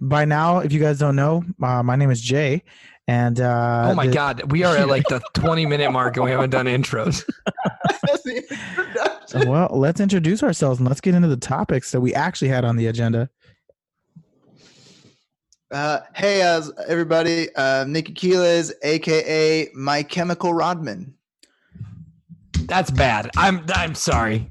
by 0.00 0.24
now, 0.24 0.58
if 0.58 0.72
you 0.72 0.80
guys 0.80 0.98
don't 0.98 1.14
know, 1.16 1.44
uh, 1.62 1.82
my 1.84 1.94
name 1.94 2.10
is 2.10 2.20
Jay, 2.20 2.64
and 3.06 3.40
uh, 3.40 3.90
oh 3.92 3.94
my 3.94 4.08
the- 4.08 4.12
god, 4.12 4.50
we 4.50 4.64
are 4.64 4.76
at 4.76 4.88
like 4.88 5.06
the 5.08 5.20
20 5.34 5.64
minute 5.66 5.92
mark 5.92 6.16
and 6.16 6.24
we 6.24 6.32
haven't 6.32 6.50
done 6.50 6.66
intros. 6.66 7.24
That's 8.02 8.22
the 8.24 8.42
introduction. 8.50 9.48
Well, 9.48 9.68
let's 9.72 10.00
introduce 10.00 10.42
ourselves 10.42 10.80
and 10.80 10.88
let's 10.88 11.00
get 11.00 11.14
into 11.14 11.28
the 11.28 11.36
topics 11.36 11.92
that 11.92 12.00
we 12.00 12.12
actually 12.14 12.48
had 12.48 12.64
on 12.64 12.76
the 12.76 12.88
agenda. 12.88 13.30
Uh, 15.72 16.00
hey, 16.14 16.42
uh, 16.42 16.62
everybody. 16.86 17.48
Uh, 17.56 17.84
Nikki 17.88 18.12
Keeles, 18.12 18.72
aka 18.82 19.68
My 19.74 20.02
Chemical 20.02 20.52
Rodman. 20.52 21.14
That's 22.66 22.90
bad. 22.90 23.30
I'm 23.36 23.64
I'm 23.74 23.94
sorry. 23.94 24.50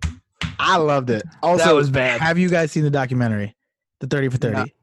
I 0.60 0.78
loved 0.78 1.10
it. 1.12 1.24
Also, 1.44 1.66
that 1.66 1.76
was 1.76 1.90
bad. 1.90 2.22
have 2.22 2.38
you 2.38 2.50
guys 2.50 2.72
seen 2.72 2.84
the 2.84 2.90
documentary, 2.90 3.56
the 4.00 4.08
Thirty 4.08 4.30
for 4.30 4.38
Thirty? 4.38 4.74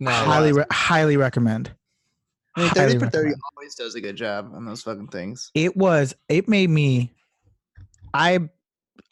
No. 0.00 0.10
highly, 0.10 0.52
re- 0.52 0.64
highly 0.72 1.16
recommend. 1.16 1.72
I 2.56 2.60
mean, 2.60 2.68
Highly 2.70 2.92
30 2.92 2.98
for 2.98 3.10
30 3.10 3.16
recommend. 3.16 3.40
always 3.56 3.74
does 3.76 3.94
a 3.94 4.00
good 4.00 4.16
job 4.16 4.50
on 4.54 4.64
those 4.64 4.82
fucking 4.82 5.08
things. 5.08 5.50
It 5.54 5.76
was. 5.76 6.14
It 6.28 6.48
made 6.48 6.68
me. 6.68 7.14
I, 8.12 8.40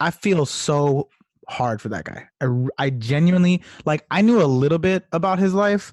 I 0.01 0.11
feel 0.11 0.45
so 0.45 1.09
hard 1.49 1.81
for 1.81 1.89
that 1.91 2.05
guy. 2.05 2.29
I, 2.41 2.67
I 2.79 2.91
genuinely 2.91 3.63
like. 3.85 4.05
I 4.11 4.23
knew 4.23 4.43
a 4.43 4.45
little 4.45 4.79
bit 4.79 5.07
about 5.13 5.39
his 5.39 5.55
life. 5.55 5.93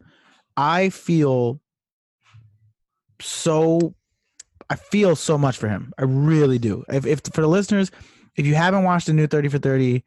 I 0.60 0.90
feel 0.90 1.62
so. 3.22 3.96
I 4.70 4.76
feel 4.76 5.16
so 5.16 5.38
much 5.38 5.58
for 5.58 5.70
him. 5.70 5.94
I 5.98 6.04
really 6.04 6.60
do. 6.60 6.84
If, 6.90 7.06
if 7.06 7.22
for 7.34 7.42
the 7.42 7.48
listeners, 7.48 7.92
if 8.36 8.46
you 8.46 8.56
haven't 8.56 8.84
watched 8.84 9.08
the 9.08 9.14
new 9.14 9.26
Thirty 9.26 9.48
for 9.48 9.58
Thirty 9.58 10.04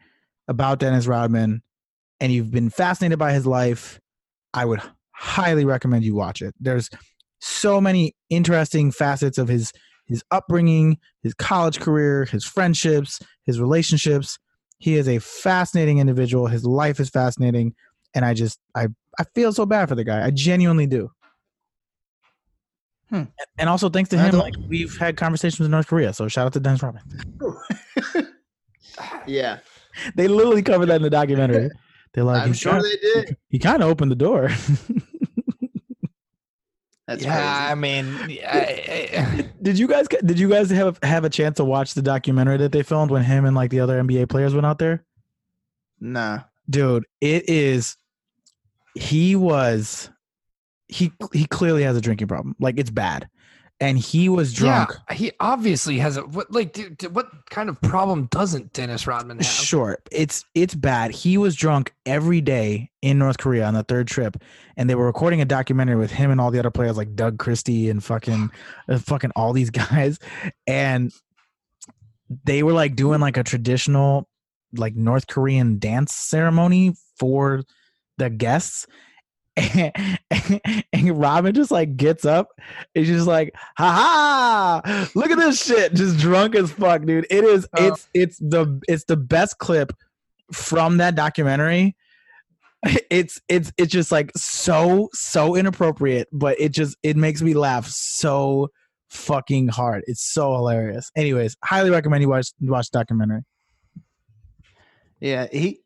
about 0.49 0.79
Dennis 0.79 1.07
Rodman, 1.07 1.63
and 2.21 2.31
you've 2.31 2.51
been 2.51 2.69
fascinated 2.69 3.19
by 3.19 3.33
his 3.33 3.47
life, 3.47 3.99
I 4.53 4.67
would 4.67 4.83
highly 5.13 5.65
recommend 5.65 6.05
you 6.05 6.15
watch 6.15 6.43
it. 6.43 6.55
There's 6.61 6.91
so 7.41 7.81
many 7.81 8.15
interesting 8.29 8.93
facets 8.93 9.39
of 9.39 9.49
his 9.49 9.73
his 10.05 10.23
upbringing, 10.31 10.99
his 11.23 11.33
college 11.33 11.81
career, 11.81 12.27
his 12.27 12.45
friendships, 12.45 13.21
his 13.47 13.59
relationships. 13.59 14.39
He 14.77 14.97
is 14.97 15.09
a 15.09 15.19
fascinating 15.19 15.99
individual. 15.99 16.49
His 16.49 16.67
life 16.67 17.01
is 17.01 17.09
fascinating, 17.09 17.75
and 18.15 18.25
I 18.25 18.35
just 18.35 18.59
I 18.75 18.89
I 19.19 19.25
feel 19.35 19.53
so 19.53 19.67
bad 19.67 19.89
for 19.89 19.95
the 19.95 20.05
guy. 20.05 20.25
I 20.25 20.31
genuinely 20.31 20.87
do. 20.87 21.11
Hmm. 23.11 23.25
And 23.59 23.69
also 23.69 23.91
thanks 23.91 24.09
to 24.11 24.19
him, 24.19 24.39
like 24.39 24.55
we've 24.69 24.97
had 24.97 25.17
conversations 25.17 25.61
with 25.61 25.71
North 25.71 25.87
Korea. 25.87 26.13
So 26.15 26.29
shout 26.29 26.47
out 26.47 26.53
to 26.55 26.61
Dennis 26.61 26.83
Rodman. 26.83 27.03
Yeah, 29.27 29.59
They 30.17 30.29
literally 30.29 30.63
covered 30.63 30.87
that 30.87 30.97
in 30.97 31.03
the 31.03 31.11
documentary. 31.11 31.71
They're 32.15 32.25
like, 32.25 32.43
I'm 32.43 32.49
he 32.49 32.55
sure 32.55 32.73
kinda- 32.73 32.89
they 32.89 32.97
did. 33.23 33.37
he 33.49 33.59
kind 33.59 33.83
of 33.83 33.89
opened 33.89 34.11
the 34.11 34.17
door. 34.17 34.51
That's 37.07 37.25
yeah, 37.25 37.69
I 37.71 37.75
mean, 37.75 38.15
I, 38.47 39.09
I, 39.17 39.51
did 39.61 39.77
you 39.79 39.89
guys 39.89 40.07
did 40.09 40.39
you 40.39 40.49
guys 40.49 40.71
have 40.71 40.99
have 41.03 41.25
a 41.25 41.31
chance 41.31 41.57
to 41.57 41.65
watch 41.65 41.95
the 41.95 42.03
documentary 42.03 42.59
that 42.59 42.71
they 42.71 42.83
filmed 42.83 43.11
when 43.11 43.23
him 43.25 43.45
and 43.45 43.57
like 43.57 43.71
the 43.71 43.81
other 43.81 44.01
NBA 44.01 44.29
players 44.29 44.55
went 44.55 44.67
out 44.67 44.79
there? 44.79 45.05
Nah. 46.01 46.41
Dude, 46.71 47.05
it 47.21 47.49
is 47.49 47.97
he 48.95 49.37
was 49.37 50.11
he 50.89 51.13
he 51.33 51.47
clearly 51.47 51.83
has 51.83 51.97
a 51.97 52.01
drinking 52.01 52.29
problem. 52.29 52.55
Like 52.61 52.79
it's 52.79 52.91
bad. 52.91 53.29
And 53.81 53.99
he 53.99 54.29
was 54.29 54.53
drunk. 54.53 54.93
yeah, 55.11 55.17
he 55.17 55.33
obviously 55.41 55.99
has 55.99 56.17
a 56.17 56.23
what 56.23 56.53
like 56.53 56.73
dude, 56.73 57.03
what 57.13 57.29
kind 57.51 57.69
of 57.69 57.81
problem 57.81 58.29
doesn't 58.31 58.73
Dennis 58.73 59.09
Rodman 59.09 59.39
have? 59.39 59.47
Sure, 59.47 59.99
it's 60.13 60.45
it's 60.55 60.77
bad. 60.77 61.11
He 61.11 61.37
was 61.37 61.57
drunk 61.57 61.93
every 62.07 62.41
day 62.41 62.91
in 63.01 63.19
North 63.19 63.39
Korea 63.39 63.65
on 63.65 63.75
the 63.75 63.83
third 63.83 64.07
trip, 64.07 64.37
and 64.77 64.89
they 64.89 64.95
were 64.95 65.07
recording 65.07 65.41
a 65.41 65.45
documentary 65.45 65.97
with 65.97 66.13
him 66.13 66.31
and 66.31 66.41
all 66.41 66.53
the 66.53 66.61
other 66.61 66.71
players 66.71 66.97
like 66.97 67.17
Doug 67.17 67.39
Christie 67.39 67.91
and 67.91 68.05
fucking, 68.05 68.53
uh, 68.89 68.99
fucking 68.99 69.33
all 69.35 69.53
these 69.53 69.71
guys, 69.71 70.21
and 70.69 71.13
they 72.45 72.63
were 72.63 72.73
like 72.73 72.95
doing 72.95 73.21
like 73.21 73.37
a 73.37 73.43
traditional 73.43 74.29
like 74.75 74.95
North 74.95 75.27
Korean 75.27 75.81
dance 75.81 76.15
ceremony 76.15 76.95
for 77.19 77.63
the 78.19 78.31
guests. 78.31 78.87
And, 79.57 79.93
and 80.93 81.19
Rodman 81.21 81.55
just 81.55 81.71
like 81.71 81.97
gets 81.97 82.25
up 82.25 82.49
and 82.95 83.05
she's 83.05 83.17
just 83.17 83.27
like, 83.27 83.53
ha 83.77 84.81
ha, 84.83 85.11
look 85.15 85.31
at 85.31 85.37
this 85.39 85.63
shit. 85.63 85.93
Just 85.95 86.19
drunk 86.19 86.55
as 86.55 86.73
fuck, 86.73 87.05
dude. 87.05 87.27
It 87.29 87.45
is 87.45 87.69
Oh. 87.77 87.87
it's 87.87 88.09
it's 88.15 88.39
the 88.39 88.81
it's 88.89 89.05
the 89.05 89.17
best 89.17 89.59
clip 89.59 89.93
from 90.53 90.99
that 90.99 91.15
documentary. 91.15 91.97
It's 93.11 93.41
it's 93.49 93.73
it's 93.77 93.93
just 93.93 94.11
like 94.11 94.33
so 94.37 95.09
so 95.13 95.55
inappropriate, 95.55 96.27
but 96.33 96.59
it 96.59 96.71
just 96.71 96.97
it 97.05 97.17
makes 97.17 97.41
me 97.41 97.55
laugh 97.55 97.87
so 97.87 98.71
fucking 99.11 99.69
hard. 99.69 100.03
It's 100.09 100.23
so 100.33 100.53
hilarious. 100.55 101.11
Anyways, 101.15 101.57
highly 101.63 101.91
recommend 101.91 102.23
you 102.23 102.29
watch 102.31 102.49
watch 102.61 102.91
the 102.91 102.99
documentary. 102.99 103.43
Yeah, 105.21 105.47
he. 105.53 105.82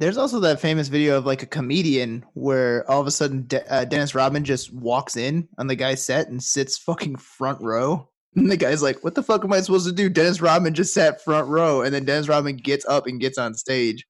There's 0.00 0.16
also 0.16 0.40
that 0.40 0.60
famous 0.60 0.88
video 0.88 1.18
of 1.18 1.26
like 1.26 1.42
a 1.42 1.46
comedian 1.46 2.24
where 2.32 2.90
all 2.90 3.00
of 3.02 3.06
a 3.06 3.10
sudden 3.10 3.46
De- 3.46 3.70
uh, 3.72 3.84
Dennis 3.84 4.14
Rodman 4.14 4.44
just 4.44 4.72
walks 4.72 5.16
in 5.16 5.46
on 5.58 5.66
the 5.66 5.76
guy's 5.76 6.02
set 6.04 6.28
and 6.28 6.42
sits 6.42 6.78
fucking 6.78 7.16
front 7.16 7.60
row. 7.60 8.08
And 8.34 8.50
the 8.50 8.56
guy's 8.56 8.80
like, 8.82 9.02
"What 9.04 9.14
the 9.14 9.22
fuck 9.22 9.44
am 9.44 9.52
I 9.52 9.60
supposed 9.60 9.86
to 9.86 9.92
do?" 9.92 10.08
Dennis 10.08 10.40
Rodman 10.40 10.72
just 10.72 10.94
sat 10.94 11.22
front 11.22 11.48
row, 11.48 11.82
and 11.82 11.92
then 11.94 12.04
Dennis 12.04 12.28
Rodman 12.28 12.56
gets 12.56 12.86
up 12.86 13.06
and 13.06 13.20
gets 13.20 13.38
on 13.38 13.54
stage, 13.54 14.06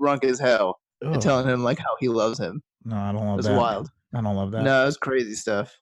drunk 0.00 0.24
as 0.24 0.38
hell, 0.40 0.80
and 1.02 1.20
telling 1.20 1.46
him 1.46 1.62
like 1.62 1.78
how 1.78 1.94
he 2.00 2.08
loves 2.08 2.38
him. 2.38 2.62
no, 2.84 2.96
I 2.96 3.12
don't 3.12 3.26
love 3.26 3.42
that. 3.42 3.50
It's 3.50 3.58
wild. 3.58 3.90
I 4.14 4.22
don't 4.22 4.36
love 4.36 4.50
that. 4.52 4.62
No, 4.62 4.86
it's 4.88 4.96
crazy 4.96 5.34
stuff. 5.34 5.72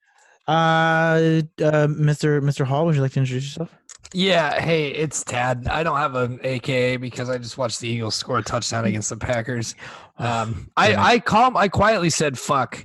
Uh, 0.47 1.43
uh, 1.63 1.87
Mr. 1.87 2.41
Mr. 2.41 2.65
Hall, 2.65 2.87
would 2.87 2.95
you 2.97 3.03
like 3.03 3.13
to 3.13 3.21
introduce 3.21 3.45
yourself? 3.45 3.75
Yeah, 4.13 4.61
hey, 4.61 4.89
it's 4.89 5.23
Tad. 5.23 5.69
I 5.69 5.85
don't 5.85 5.97
have 5.99 6.17
an 6.17 6.41
AKA 6.43 6.97
because 6.97 7.31
I 7.31 7.39
just 7.39 7.57
watched 7.57 7.79
the 7.79 7.89
Eagles 7.89 8.17
score 8.17 8.39
a 8.39 8.43
touchdown 8.43 8.85
against 8.85 9.09
the 9.11 9.17
Packers. 9.17 9.77
Um, 10.19 10.69
I 10.77 10.91
Yeah. 10.91 11.05
I 11.05 11.19
calm 11.21 11.57
I 11.57 11.69
quietly 11.69 12.11
said 12.11 12.37
fuck 12.37 12.85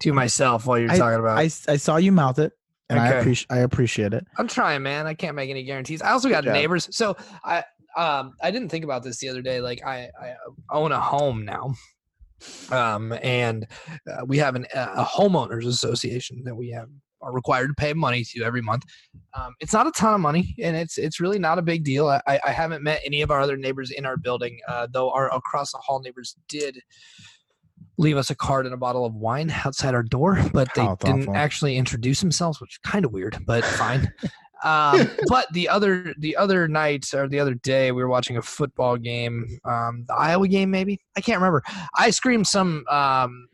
to 0.00 0.12
myself 0.12 0.66
while 0.66 0.78
you're 0.78 0.90
talking 0.90 1.18
about. 1.20 1.38
I, 1.38 1.44
it. 1.44 1.60
I 1.68 1.76
saw 1.78 1.96
you 1.96 2.12
mouth 2.12 2.38
it, 2.38 2.52
and 2.90 3.00
I 3.00 3.08
Okay. 3.08 3.18
appreciate 3.20 3.46
I 3.50 3.58
appreciate 3.60 4.12
it. 4.12 4.26
I'm 4.36 4.48
trying, 4.48 4.82
man. 4.82 5.06
I 5.06 5.14
can't 5.14 5.34
make 5.34 5.48
any 5.48 5.64
guarantees. 5.64 6.02
I 6.02 6.10
also 6.10 6.28
got 6.28 6.44
neighbors, 6.44 6.94
so 6.94 7.16
I 7.42 7.64
um 7.96 8.34
I 8.42 8.50
didn't 8.50 8.68
think 8.68 8.84
about 8.84 9.02
this 9.02 9.16
the 9.18 9.30
other 9.30 9.40
day. 9.40 9.62
Like 9.62 9.82
I 9.86 10.10
I 10.20 10.34
own 10.70 10.92
a 10.92 11.00
home 11.00 11.46
now, 11.46 11.74
um, 12.70 13.12
and 13.22 13.66
uh, 14.10 14.24
we 14.26 14.38
have 14.38 14.54
an, 14.54 14.66
a 14.74 15.04
homeowners 15.04 15.66
association 15.66 16.42
that 16.44 16.54
we 16.54 16.70
have 16.70 16.88
are 17.22 17.32
required 17.32 17.68
to 17.68 17.74
pay 17.74 17.92
money 17.92 18.22
to 18.24 18.42
every 18.44 18.60
month. 18.60 18.84
Um, 19.34 19.54
it's 19.60 19.72
not 19.72 19.86
a 19.86 19.90
ton 19.92 20.14
of 20.14 20.20
money, 20.20 20.54
and 20.62 20.76
it's 20.76 20.98
it's 20.98 21.20
really 21.20 21.38
not 21.38 21.58
a 21.58 21.62
big 21.62 21.84
deal. 21.84 22.08
I, 22.08 22.20
I 22.26 22.40
I 22.46 22.50
haven't 22.50 22.82
met 22.82 23.00
any 23.04 23.22
of 23.22 23.30
our 23.30 23.40
other 23.40 23.56
neighbors 23.56 23.90
in 23.90 24.06
our 24.06 24.16
building, 24.16 24.58
uh, 24.68 24.86
though 24.92 25.10
our 25.10 25.34
across 25.34 25.72
the 25.72 25.78
hall 25.78 26.00
neighbors 26.00 26.36
did 26.48 26.80
leave 27.98 28.16
us 28.16 28.30
a 28.30 28.34
card 28.34 28.66
and 28.66 28.74
a 28.74 28.78
bottle 28.78 29.06
of 29.06 29.14
wine 29.14 29.50
outside 29.64 29.94
our 29.94 30.02
door, 30.02 30.38
but 30.52 30.68
they 30.74 30.86
didn't 31.00 31.34
actually 31.34 31.76
introduce 31.76 32.20
themselves, 32.20 32.60
which 32.60 32.74
is 32.74 32.78
kind 32.78 33.04
of 33.04 33.12
weird, 33.12 33.38
but 33.46 33.64
fine. 33.64 34.12
um, 34.64 35.10
but 35.28 35.52
the 35.52 35.68
other 35.68 36.14
the 36.18 36.36
other 36.36 36.68
night 36.68 37.12
or 37.14 37.28
the 37.28 37.40
other 37.40 37.54
day, 37.54 37.92
we 37.92 38.02
were 38.02 38.08
watching 38.08 38.36
a 38.36 38.42
football 38.42 38.96
game, 38.96 39.46
um, 39.64 40.04
the 40.08 40.14
Iowa 40.14 40.48
game, 40.48 40.70
maybe 40.70 41.00
I 41.16 41.20
can't 41.20 41.38
remember. 41.38 41.62
I 41.94 42.10
screamed 42.10 42.46
some 42.46 42.84
um, 42.88 43.48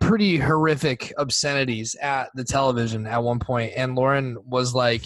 pretty 0.00 0.36
horrific 0.36 1.12
obscenities 1.18 1.94
at 1.96 2.30
the 2.34 2.44
television 2.44 3.06
at 3.06 3.22
one 3.22 3.38
point, 3.38 3.72
and 3.76 3.94
Lauren 3.94 4.36
was 4.44 4.74
like. 4.74 5.02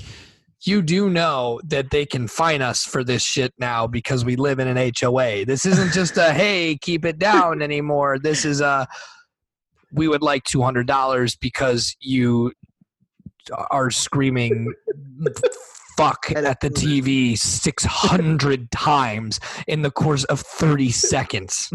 You 0.62 0.83
do 0.83 1.09
know 1.09 1.59
that 1.64 1.88
they 1.90 2.05
can 2.05 2.29
fine 2.29 2.61
us 2.61 2.85
for 2.85 3.03
this 3.03 3.22
shit 3.22 3.55
now 3.59 3.87
because 3.87 4.26
we 4.26 4.37
live 4.37 4.59
in 4.59 4.68
an 4.68 4.92
HOA. 5.00 5.46
This 5.46 5.64
isn't 5.64 5.94
just 5.94 6.18
a 6.18 6.35
hey, 6.35 6.76
keep 6.76 7.07
it 7.07 7.18
down 7.18 7.62
anymore. 7.62 8.18
This 8.18 8.44
is 8.44 8.61
a 8.61 8.87
we 9.90 10.07
would 10.07 10.20
like 10.20 10.44
two 10.44 10.61
hundred 10.61 10.87
dollars 10.87 11.35
because 11.35 11.96
you 12.00 12.53
are 13.70 13.90
screaming 13.90 14.72
fuck 15.96 16.33
at 16.37 16.61
the 16.61 16.70
TV 16.70 17.37
600 17.37 18.70
times 18.70 19.40
in 19.66 19.83
the 19.83 19.90
course 19.90 20.24
of 20.24 20.40
30 20.40 20.90
seconds. 20.90 21.70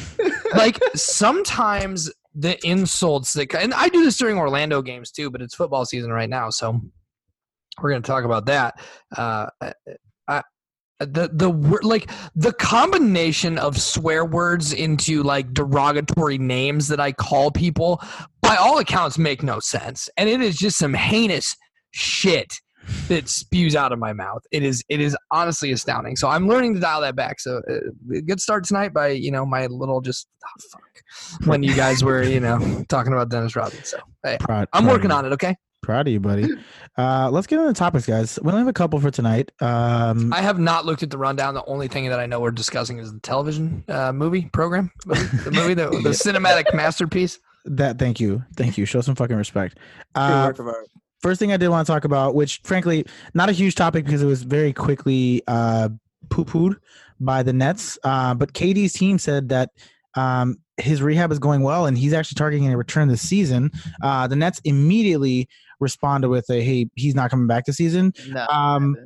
like 0.54 0.78
sometimes 0.94 2.10
the 2.34 2.58
insults 2.66 3.32
that 3.34 3.54
and 3.54 3.74
I 3.74 3.88
do 3.88 4.04
this 4.04 4.16
during 4.16 4.38
Orlando 4.38 4.82
games 4.82 5.10
too, 5.10 5.30
but 5.30 5.42
it's 5.42 5.54
football 5.54 5.84
season 5.84 6.10
right 6.10 6.30
now, 6.30 6.50
so 6.50 6.80
we're 7.80 7.90
going 7.90 8.02
to 8.02 8.06
talk 8.06 8.24
about 8.24 8.46
that. 8.46 8.80
Uh 9.16 9.46
I, 10.28 10.42
the 10.98 11.30
the 11.32 11.50
word 11.50 11.84
like 11.84 12.10
the 12.36 12.52
combination 12.52 13.58
of 13.58 13.80
swear 13.80 14.24
words 14.24 14.72
into 14.72 15.22
like 15.22 15.52
derogatory 15.52 16.38
names 16.38 16.88
that 16.88 17.00
I 17.00 17.12
call 17.12 17.50
people 17.50 18.00
by 18.52 18.58
all 18.58 18.78
accounts 18.78 19.16
make 19.16 19.42
no 19.42 19.60
sense. 19.60 20.08
And 20.16 20.28
it 20.28 20.42
is 20.42 20.56
just 20.56 20.76
some 20.76 20.92
heinous 20.92 21.56
shit 21.92 22.52
that 23.08 23.28
spews 23.28 23.74
out 23.74 23.92
of 23.92 23.98
my 23.98 24.12
mouth. 24.12 24.42
It 24.50 24.62
is 24.62 24.82
it 24.88 25.00
is 25.00 25.16
honestly 25.30 25.72
astounding. 25.72 26.16
So 26.16 26.28
i'm 26.28 26.48
learning 26.48 26.74
to 26.74 26.80
dial 26.80 27.00
that 27.02 27.16
back. 27.16 27.40
So 27.40 27.62
uh, 27.70 28.20
good 28.26 28.40
start 28.40 28.64
tonight 28.64 28.92
by 28.92 29.08
you 29.08 29.30
know 29.30 29.46
my 29.46 29.66
little 29.66 30.00
just 30.00 30.26
oh, 30.44 30.62
fuck 30.70 31.46
when 31.46 31.62
you 31.62 31.74
guys 31.74 32.04
were 32.04 32.22
you 32.22 32.40
know 32.40 32.84
talking 32.88 33.12
about 33.12 33.30
dennis 33.30 33.56
rodman. 33.56 33.84
So 33.84 33.98
hey, 34.24 34.36
Proud, 34.40 34.68
i'm 34.72 34.84
proud 34.84 34.92
working 34.92 35.10
on 35.12 35.24
it 35.24 35.32
okay? 35.32 35.56
Proud 35.82 36.06
of 36.06 36.12
you, 36.12 36.20
buddy. 36.20 36.48
Uh, 36.96 37.28
let's 37.32 37.48
get 37.48 37.56
into 37.56 37.66
the 37.66 37.74
topics, 37.74 38.06
guys. 38.06 38.38
We 38.40 38.50
only 38.50 38.60
have 38.60 38.68
a 38.68 38.72
couple 38.72 39.00
for 39.00 39.10
tonight. 39.10 39.50
Um, 39.60 40.32
i 40.32 40.40
have 40.40 40.60
not 40.60 40.86
looked 40.86 41.02
at 41.02 41.10
the 41.10 41.18
rundown. 41.18 41.54
The 41.54 41.64
only 41.64 41.88
thing 41.88 42.08
that 42.10 42.20
i 42.20 42.26
know 42.26 42.40
we're 42.40 42.50
discussing 42.50 42.98
is 42.98 43.12
the 43.12 43.20
television 43.20 43.84
uh, 43.88 44.12
movie 44.12 44.50
program 44.52 44.90
the 45.06 45.50
movie 45.52 45.74
the, 45.74 45.88
the 45.88 46.10
cinematic 46.10 46.74
masterpiece 46.74 47.38
that 47.64 47.98
thank 47.98 48.20
you, 48.20 48.42
thank 48.56 48.76
you. 48.78 48.84
Show 48.84 49.00
some 49.00 49.14
fucking 49.14 49.36
respect. 49.36 49.78
Uh, 50.14 50.44
work 50.48 50.58
of 50.58 50.66
art. 50.68 50.88
first 51.20 51.38
thing 51.38 51.52
I 51.52 51.56
did 51.56 51.68
want 51.68 51.86
to 51.86 51.92
talk 51.92 52.04
about, 52.04 52.34
which 52.34 52.60
frankly 52.64 53.06
not 53.32 53.48
a 53.48 53.52
huge 53.52 53.74
topic 53.74 54.04
because 54.04 54.22
it 54.22 54.26
was 54.26 54.42
very 54.42 54.72
quickly 54.74 55.42
uh, 55.46 55.88
poo-pooed 56.28 56.76
by 57.20 57.42
the 57.42 57.52
Nets. 57.52 57.98
Uh, 58.04 58.34
but 58.34 58.52
KD's 58.52 58.92
team 58.92 59.18
said 59.18 59.48
that 59.48 59.70
um, 60.14 60.58
his 60.76 61.00
rehab 61.00 61.32
is 61.32 61.38
going 61.38 61.62
well 61.62 61.86
and 61.86 61.96
he's 61.96 62.12
actually 62.12 62.34
targeting 62.34 62.70
a 62.70 62.76
return 62.76 63.08
this 63.08 63.22
season. 63.26 63.70
Uh, 64.02 64.26
the 64.26 64.36
Nets 64.36 64.60
immediately 64.64 65.48
responded 65.80 66.28
with 66.28 66.50
a 66.50 66.60
"Hey, 66.60 66.90
he's 66.94 67.14
not 67.14 67.30
coming 67.30 67.46
back 67.46 67.64
this 67.64 67.76
season." 67.76 68.12
No, 68.28 68.46
um, 68.48 68.96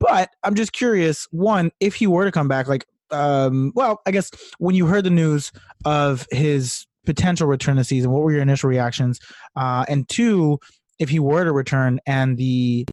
But 0.00 0.30
I'm 0.44 0.54
just 0.54 0.72
curious. 0.72 1.28
One, 1.30 1.70
if 1.80 1.94
he 1.94 2.06
were 2.06 2.24
to 2.24 2.32
come 2.32 2.48
back, 2.48 2.68
like, 2.68 2.86
um, 3.10 3.72
well, 3.74 4.00
I 4.06 4.10
guess 4.12 4.30
when 4.58 4.74
you 4.74 4.86
heard 4.86 5.04
the 5.04 5.10
news 5.10 5.52
of 5.84 6.26
his 6.30 6.86
potential 7.04 7.46
return 7.46 7.76
this 7.76 7.88
season, 7.88 8.10
what 8.10 8.22
were 8.22 8.32
your 8.32 8.42
initial 8.42 8.68
reactions? 8.68 9.20
Uh, 9.56 9.84
and 9.88 10.08
two, 10.08 10.58
if 10.98 11.08
he 11.08 11.18
were 11.18 11.44
to 11.44 11.52
return 11.52 12.00
and 12.06 12.36
the 12.36 12.86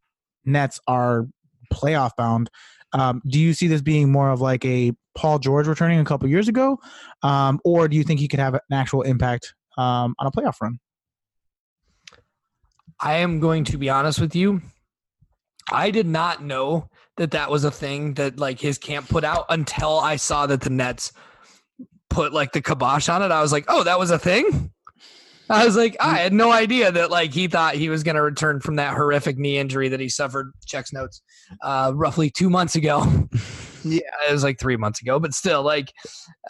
Nets 0.46 0.80
are 0.88 1.28
playoff 1.74 2.12
bound, 2.18 2.50
um, 2.94 3.22
do 3.28 3.40
you 3.40 3.54
see 3.54 3.68
this 3.68 3.82
being 3.82 4.12
more 4.12 4.30
of 4.30 4.42
like 4.42 4.66
a 4.66 4.92
Paul 5.16 5.40
George 5.40 5.68
returning 5.68 6.00
a 6.00 6.06
couple 6.06 6.28
years 6.30 6.48
ago, 6.48 6.80
um, 7.24 7.60
or 7.64 7.88
do 7.88 7.96
you 7.96 8.04
think 8.04 8.20
he 8.20 8.28
could 8.28 8.40
have 8.40 8.54
an 8.54 8.62
actual 8.72 9.02
impact 9.02 9.54
um, 9.78 10.16
on 10.20 10.28
a 10.28 10.32
playoff 10.32 10.56
run? 10.62 10.80
I 13.00 13.16
am 13.16 13.40
going 13.40 13.64
to 13.66 13.78
be 13.78 13.90
honest 13.90 14.20
with 14.20 14.36
you. 14.36 14.62
I 15.72 15.92
did 15.92 16.06
not 16.06 16.44
know 16.44 16.88
that 17.18 17.32
that 17.32 17.50
was 17.50 17.64
a 17.64 17.72
thing 17.72 18.14
that 18.16 18.38
like 18.38 18.60
his 18.60 18.78
camp 18.78 19.10
put 19.10 19.24
out 19.24 19.46
until 19.50 20.00
I 20.00 20.16
saw 20.16 20.48
that 20.48 20.62
the 20.62 20.70
Nets 20.70 21.14
put 22.12 22.32
like 22.34 22.52
the 22.52 22.62
kibosh 22.62 23.10
on 23.10 23.24
it. 23.24 23.32
I 23.32 23.42
was 23.42 23.52
like, 23.52 23.66
oh, 23.68 23.84
that 23.84 23.98
was 23.98 24.12
a 24.12 24.20
thing. 24.20 24.72
I 25.50 25.66
was 25.66 25.76
like, 25.76 25.98
I 26.00 26.18
had 26.18 26.32
no 26.32 26.52
idea 26.52 26.92
that 26.92 27.10
like 27.12 27.34
he 27.34 27.48
thought 27.48 27.76
he 27.76 27.90
was 27.90 28.04
going 28.04 28.16
to 28.16 28.22
return 28.22 28.62
from 28.62 28.76
that 28.78 28.94
horrific 28.96 29.38
knee 29.38 29.58
injury 29.58 29.90
that 29.90 30.00
he 30.00 30.08
suffered. 30.08 30.52
Checks 30.66 30.94
notes, 30.94 31.22
uh, 31.64 31.92
roughly 31.96 32.30
two 32.30 32.50
months 32.50 32.76
ago. 32.76 33.06
Yeah. 33.84 34.02
it 34.30 34.32
was 34.32 34.44
like 34.44 34.60
three 34.60 34.78
months 34.78 35.02
ago, 35.02 35.18
but 35.20 35.34
still, 35.34 35.64
like, 35.64 35.92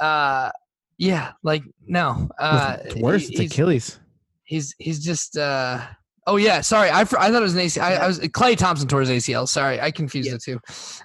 uh, 0.01 0.51
yeah, 0.97 1.31
like 1.43 1.63
no, 1.87 2.29
uh, 2.37 2.75
it's 2.83 2.95
worse. 2.97 3.25
he- 3.29 3.45
It's 3.45 3.53
Achilles. 3.53 3.99
he's 4.43 4.75
he's 4.79 5.01
just. 5.01 5.37
uh 5.37 5.79
Oh 6.27 6.35
yeah, 6.35 6.61
sorry. 6.61 6.89
I, 6.91 7.01
I 7.01 7.05
thought 7.05 7.33
it 7.33 7.39
was 7.41 7.55
an 7.55 7.61
ACL. 7.61 7.81
I, 7.81 7.95
I 7.95 8.07
was 8.07 8.19
Klay 8.19 8.55
Thompson 8.55 8.87
tore 8.87 8.99
his 9.01 9.09
ACL. 9.09 9.47
Sorry, 9.47 9.81
I 9.81 9.89
confused 9.89 10.27
Yeah. 10.27 10.33
the 10.33 10.39
two. 10.39 10.59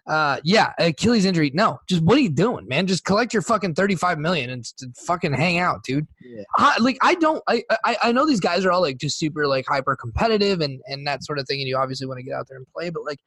Uh, 0.06 0.38
yeah, 0.44 0.72
Achilles 0.78 1.24
injury. 1.24 1.50
No, 1.54 1.78
just 1.88 2.02
what 2.02 2.18
are 2.18 2.20
you 2.20 2.28
doing, 2.28 2.68
man? 2.68 2.86
Just 2.86 3.04
collect 3.06 3.32
your 3.32 3.40
fucking 3.40 3.74
thirty-five 3.74 4.18
million 4.18 4.50
and 4.50 4.70
fucking 5.06 5.32
hang 5.32 5.58
out, 5.58 5.82
dude. 5.84 6.06
Yeah. 6.20 6.42
I, 6.56 6.76
like 6.80 6.98
I 7.00 7.14
don't. 7.14 7.42
I, 7.48 7.62
I 7.84 7.96
I 8.02 8.12
know 8.12 8.26
these 8.26 8.40
guys 8.40 8.66
are 8.66 8.72
all 8.72 8.82
like 8.82 8.98
just 8.98 9.18
super 9.18 9.46
like 9.46 9.64
hyper 9.66 9.96
competitive 9.96 10.60
and 10.60 10.82
and 10.86 11.06
that 11.06 11.24
sort 11.24 11.38
of 11.38 11.46
thing, 11.46 11.60
and 11.60 11.68
you 11.68 11.78
obviously 11.78 12.06
want 12.06 12.18
to 12.18 12.22
get 12.24 12.34
out 12.34 12.46
there 12.48 12.58
and 12.58 12.66
play, 12.74 12.90
but 12.90 13.04
like. 13.04 13.18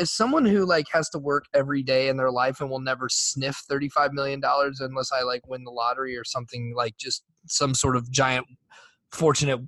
As 0.00 0.10
someone 0.10 0.44
who 0.44 0.64
like 0.66 0.86
has 0.92 1.08
to 1.10 1.20
work 1.20 1.44
every 1.54 1.84
day 1.84 2.08
in 2.08 2.16
their 2.16 2.32
life 2.32 2.60
and 2.60 2.68
will 2.68 2.80
never 2.80 3.08
sniff 3.08 3.62
thirty-five 3.68 4.12
million 4.12 4.40
dollars 4.40 4.80
unless 4.80 5.12
I 5.12 5.22
like 5.22 5.46
win 5.46 5.62
the 5.62 5.70
lottery 5.70 6.16
or 6.16 6.24
something 6.24 6.72
like 6.76 6.96
just 6.96 7.22
some 7.46 7.74
sort 7.76 7.94
of 7.94 8.10
giant 8.10 8.44
fortunate 9.12 9.60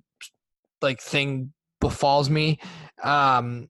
like 0.82 1.00
thing 1.00 1.52
befalls 1.80 2.30
me. 2.30 2.58
Um, 3.02 3.68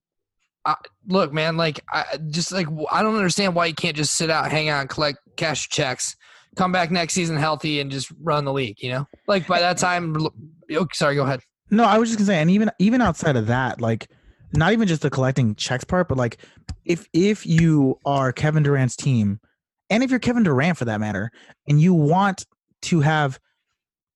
I, 0.65 0.75
look, 1.07 1.33
man, 1.33 1.57
like 1.57 1.81
I 1.91 2.19
just 2.29 2.53
like 2.53 2.67
i 2.91 3.03
don't 3.03 3.17
understand 3.17 3.55
why 3.55 3.67
you 3.67 3.75
can't 3.75 3.97
just 3.97 4.17
sit 4.17 4.31
out, 4.31 4.51
hang 4.51 4.69
out, 4.69 4.89
collect 4.89 5.19
cash 5.37 5.69
checks, 5.69 6.17
come 6.57 6.71
back 6.71 6.91
next 6.91 7.15
season 7.15 7.37
healthy, 7.37 7.81
and 7.81 7.91
just 7.91 8.13
run 8.21 8.45
the 8.45 8.53
league. 8.53 8.77
You 8.81 8.91
know, 8.91 9.07
like 9.27 9.47
by 9.47 9.61
that 9.61 9.79
time. 9.79 10.17
oh, 10.73 10.87
sorry, 10.93 11.15
go 11.15 11.25
ahead. 11.25 11.41
No, 11.71 11.85
I 11.85 11.99
was 11.99 12.11
just 12.11 12.19
gonna 12.19 12.27
say, 12.27 12.39
and 12.41 12.51
even 12.51 12.71
even 12.79 13.01
outside 13.01 13.37
of 13.37 13.47
that, 13.47 13.81
like 13.81 14.11
not 14.53 14.73
even 14.73 14.87
just 14.87 15.03
the 15.03 15.11
collecting 15.11 15.55
checks 15.55 15.85
part, 15.85 16.09
but 16.09 16.19
like 16.19 16.39
if 16.85 17.07
if 17.13 17.47
you 17.47 17.99
are 18.05 18.33
Kevin 18.33 18.63
Durant's 18.63 18.97
team, 18.97 19.41
and 19.89 20.03
if 20.03 20.11
you're 20.11 20.21
Kevin 20.21 20.43
Durant 20.43 20.77
for 20.77 20.85
that 20.85 21.01
matter, 21.01 21.31
and 21.69 21.81
you 21.81 21.95
want 21.95 22.45
to 22.83 23.01
have 23.01 23.39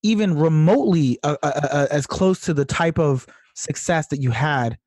even 0.05 0.37
remotely 0.37 1.17
uh, 1.23 1.35
uh, 1.41 1.51
uh, 1.71 1.87
as 1.89 2.05
close 2.05 2.39
to 2.41 2.53
the 2.53 2.63
type 2.63 2.99
of 2.99 3.25
success 3.55 4.07
that 4.09 4.21
you 4.21 4.29
had 4.29 4.77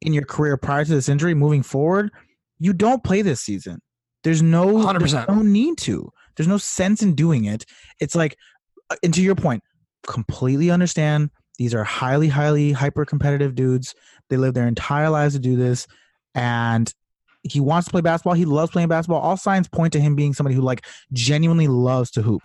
in 0.00 0.14
your 0.14 0.24
career 0.24 0.56
prior 0.56 0.86
to 0.86 0.90
this 0.90 1.08
injury 1.08 1.34
moving 1.34 1.62
forward, 1.62 2.10
you 2.58 2.72
don't 2.72 3.04
play 3.04 3.20
this 3.20 3.42
season. 3.42 3.80
There's 4.22 4.42
no, 4.42 4.66
100%. 4.66 5.28
no 5.28 5.42
need 5.42 5.76
to. 5.78 6.10
There's 6.34 6.48
no 6.48 6.56
sense 6.56 7.02
in 7.02 7.14
doing 7.14 7.44
it. 7.44 7.66
It's 8.00 8.14
like, 8.14 8.38
uh, 8.88 8.96
and 9.02 9.12
to 9.12 9.20
your 9.20 9.34
point, 9.34 9.62
completely 10.06 10.70
understand. 10.70 11.30
These 11.58 11.74
are 11.74 11.84
highly, 11.84 12.28
highly 12.28 12.72
hyper 12.72 13.04
competitive 13.04 13.54
dudes. 13.54 13.94
They 14.30 14.38
live 14.38 14.54
their 14.54 14.66
entire 14.66 15.10
lives 15.10 15.34
to 15.34 15.40
do 15.40 15.56
this, 15.56 15.86
and 16.34 16.92
he 17.42 17.60
wants 17.60 17.86
to 17.86 17.92
play 17.92 18.00
basketball. 18.00 18.32
He 18.32 18.46
loves 18.46 18.72
playing 18.72 18.88
basketball. 18.88 19.20
All 19.20 19.36
signs 19.36 19.68
point 19.68 19.92
to 19.92 20.00
him 20.00 20.16
being 20.16 20.32
somebody 20.32 20.56
who 20.56 20.62
like 20.62 20.86
genuinely 21.12 21.68
loves 21.68 22.10
to 22.12 22.22
hoop, 22.22 22.42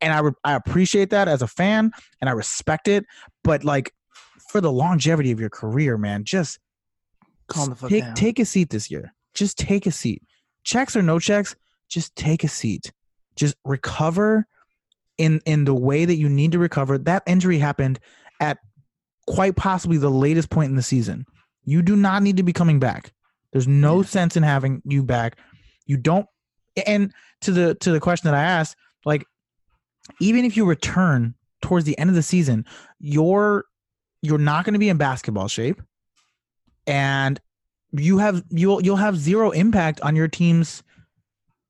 and 0.00 0.12
I 0.12 0.20
re- 0.20 0.32
I 0.44 0.54
appreciate 0.54 1.10
that 1.10 1.28
as 1.28 1.42
a 1.42 1.46
fan, 1.46 1.92
and 2.20 2.28
I 2.30 2.32
respect 2.32 2.88
it. 2.88 3.04
But 3.44 3.64
like 3.64 3.92
for 4.50 4.60
the 4.60 4.72
longevity 4.72 5.30
of 5.32 5.40
your 5.40 5.50
career, 5.50 5.96
man, 5.98 6.24
just 6.24 6.58
Calm 7.48 7.70
the 7.70 7.76
fuck 7.76 7.90
take 7.90 8.02
down. 8.04 8.14
take 8.14 8.38
a 8.38 8.44
seat 8.44 8.70
this 8.70 8.90
year. 8.90 9.14
Just 9.34 9.58
take 9.58 9.86
a 9.86 9.90
seat. 9.92 10.22
Checks 10.64 10.96
or 10.96 11.02
no 11.02 11.18
checks, 11.18 11.54
just 11.88 12.14
take 12.16 12.42
a 12.44 12.48
seat. 12.48 12.92
Just 13.36 13.54
recover 13.64 14.46
in 15.18 15.40
in 15.46 15.64
the 15.64 15.74
way 15.74 16.04
that 16.04 16.16
you 16.16 16.28
need 16.28 16.52
to 16.52 16.58
recover. 16.58 16.98
That 16.98 17.22
injury 17.26 17.58
happened 17.58 17.98
at 18.40 18.58
quite 19.26 19.56
possibly 19.56 19.96
the 19.98 20.10
latest 20.10 20.50
point 20.50 20.70
in 20.70 20.76
the 20.76 20.82
season. 20.82 21.24
You 21.64 21.82
do 21.82 21.96
not 21.96 22.22
need 22.22 22.36
to 22.36 22.42
be 22.42 22.52
coming 22.52 22.78
back. 22.78 23.12
There's 23.52 23.66
no 23.68 24.00
Yeah. 24.00 24.06
sense 24.06 24.36
in 24.36 24.42
having 24.42 24.82
you 24.84 25.02
back. 25.02 25.38
You 25.86 25.96
don't 25.96 26.26
and 26.86 27.12
to 27.42 27.52
the 27.52 27.74
to 27.76 27.90
the 27.92 28.00
question 28.00 28.30
that 28.30 28.34
I 28.34 28.42
asked, 28.42 28.76
like 29.04 29.24
even 30.20 30.44
if 30.44 30.56
you 30.56 30.64
return 30.64 31.34
towards 31.62 31.84
the 31.84 31.98
end 31.98 32.10
of 32.10 32.16
the 32.16 32.22
season, 32.22 32.64
you're 32.98 33.64
you're 34.22 34.38
not 34.38 34.64
going 34.64 34.72
to 34.72 34.78
be 34.78 34.88
in 34.88 34.96
basketball 34.96 35.48
shape 35.48 35.80
and 36.86 37.40
you 37.92 38.18
have 38.18 38.42
you'll 38.50 38.82
you'll 38.82 38.96
have 38.96 39.16
zero 39.16 39.50
impact 39.50 40.00
on 40.00 40.16
your 40.16 40.28
team's 40.28 40.82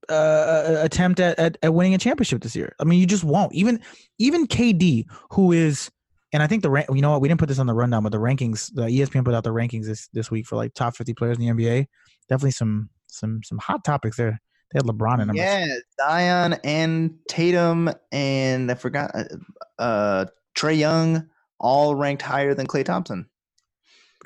uh, 0.08 0.76
attempt 0.80 1.20
at, 1.20 1.38
at, 1.38 1.58
at 1.62 1.74
winning 1.74 1.94
a 1.94 1.98
championship 1.98 2.42
this 2.42 2.54
year. 2.54 2.74
I 2.78 2.84
mean, 2.84 3.00
you 3.00 3.06
just 3.06 3.24
won't. 3.24 3.52
Even 3.54 3.80
even 4.18 4.46
KD, 4.46 5.06
who 5.30 5.52
is, 5.52 5.90
and 6.32 6.42
I 6.42 6.46
think 6.46 6.62
the. 6.62 6.86
You 6.92 7.02
know 7.02 7.10
what? 7.10 7.20
We 7.20 7.28
didn't 7.28 7.40
put 7.40 7.48
this 7.48 7.58
on 7.58 7.66
the 7.66 7.74
rundown, 7.74 8.02
but 8.02 8.12
the 8.12 8.18
rankings, 8.18 8.72
the 8.74 8.82
ESPN 8.82 9.24
put 9.24 9.34
out 9.34 9.44
the 9.44 9.50
rankings 9.50 9.86
this 9.86 10.08
this 10.12 10.30
week 10.30 10.46
for 10.46 10.56
like 10.56 10.74
top 10.74 10.96
fifty 10.96 11.14
players 11.14 11.38
in 11.38 11.44
the 11.44 11.52
NBA. 11.52 11.86
Definitely 12.28 12.52
some 12.52 12.90
some 13.06 13.40
some 13.42 13.58
hot 13.58 13.84
topics 13.84 14.16
there. 14.16 14.40
They 14.72 14.78
had 14.78 14.84
LeBron 14.84 15.20
in 15.20 15.28
them. 15.28 15.36
Yeah, 15.36 15.66
Zion 16.00 16.54
and 16.64 17.14
Tatum 17.28 17.90
and 18.12 18.70
I 18.70 18.74
forgot 18.74 19.12
uh, 19.14 19.82
uh 19.82 20.24
Trae 20.56 20.76
Young 20.76 21.28
all 21.58 21.94
ranked 21.94 22.22
higher 22.22 22.54
than 22.54 22.66
Klay 22.66 22.84
Thompson. 22.84 23.26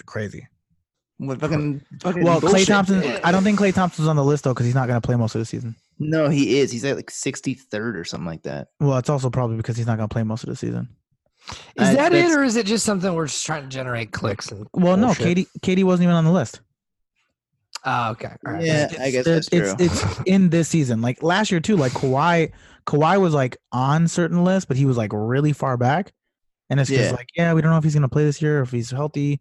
crazy. 0.06 0.46
With 1.18 1.40
fucking, 1.40 1.82
fucking 2.02 2.24
Well, 2.24 2.40
Klay. 2.40 2.66
Thompson. 2.66 3.02
I 3.22 3.30
don't 3.30 3.44
think 3.44 3.58
Klay 3.58 3.74
Thompson's 3.74 4.08
on 4.08 4.16
the 4.16 4.24
list 4.24 4.44
though 4.44 4.54
because 4.54 4.64
he's 4.64 4.74
not 4.74 4.88
going 4.88 4.98
to 5.00 5.06
play 5.06 5.16
most 5.16 5.34
of 5.34 5.38
the 5.40 5.44
season. 5.44 5.76
No, 5.98 6.30
he 6.30 6.58
is. 6.58 6.72
He's 6.72 6.84
at 6.86 6.96
like 6.96 7.10
63rd 7.10 7.94
or 7.94 8.04
something 8.04 8.26
like 8.26 8.42
that. 8.44 8.68
Well, 8.80 8.96
it's 8.96 9.10
also 9.10 9.28
probably 9.28 9.58
because 9.58 9.76
he's 9.76 9.86
not 9.86 9.98
going 9.98 10.08
to 10.08 10.12
play 10.12 10.22
most 10.22 10.44
of 10.44 10.48
the 10.48 10.56
season. 10.56 10.88
Is 11.76 11.88
I- 11.88 11.94
that 11.94 12.14
it, 12.14 12.32
or 12.32 12.42
is 12.42 12.56
it 12.56 12.64
just 12.64 12.86
something 12.86 13.12
we're 13.14 13.26
just 13.26 13.44
trying 13.44 13.64
to 13.64 13.68
generate 13.68 14.12
clicks 14.12 14.50
and? 14.50 14.66
Well, 14.72 14.96
no. 14.96 15.08
KD 15.08 15.46
KD 15.60 15.84
wasn't 15.84 16.04
even 16.04 16.14
on 16.16 16.24
the 16.24 16.32
list. 16.32 16.60
Oh, 17.84 18.10
okay. 18.10 18.32
All 18.46 18.52
right. 18.52 18.64
Yeah, 18.64 18.88
I 19.00 19.10
guess 19.10 19.24
that's 19.24 19.48
it's, 19.52 19.74
true. 19.74 19.86
it's 19.86 20.20
in 20.26 20.50
this 20.50 20.68
season. 20.68 21.00
Like 21.00 21.22
last 21.22 21.50
year 21.50 21.60
too. 21.60 21.76
Like 21.76 21.92
Kawhi, 21.92 22.52
Kawhi 22.86 23.20
was 23.20 23.32
like 23.32 23.56
on 23.72 24.06
certain 24.06 24.44
lists, 24.44 24.66
but 24.66 24.76
he 24.76 24.84
was 24.84 24.96
like 24.96 25.12
really 25.14 25.52
far 25.52 25.76
back. 25.76 26.12
And 26.68 26.78
it's 26.78 26.90
just 26.90 27.10
Yeah. 27.10 27.16
like, 27.16 27.28
yeah, 27.34 27.54
we 27.54 27.62
don't 27.62 27.70
know 27.70 27.78
if 27.78 27.84
he's 27.84 27.94
gonna 27.94 28.08
play 28.08 28.24
this 28.24 28.42
year, 28.42 28.60
if 28.60 28.70
he's 28.70 28.90
healthy. 28.90 29.40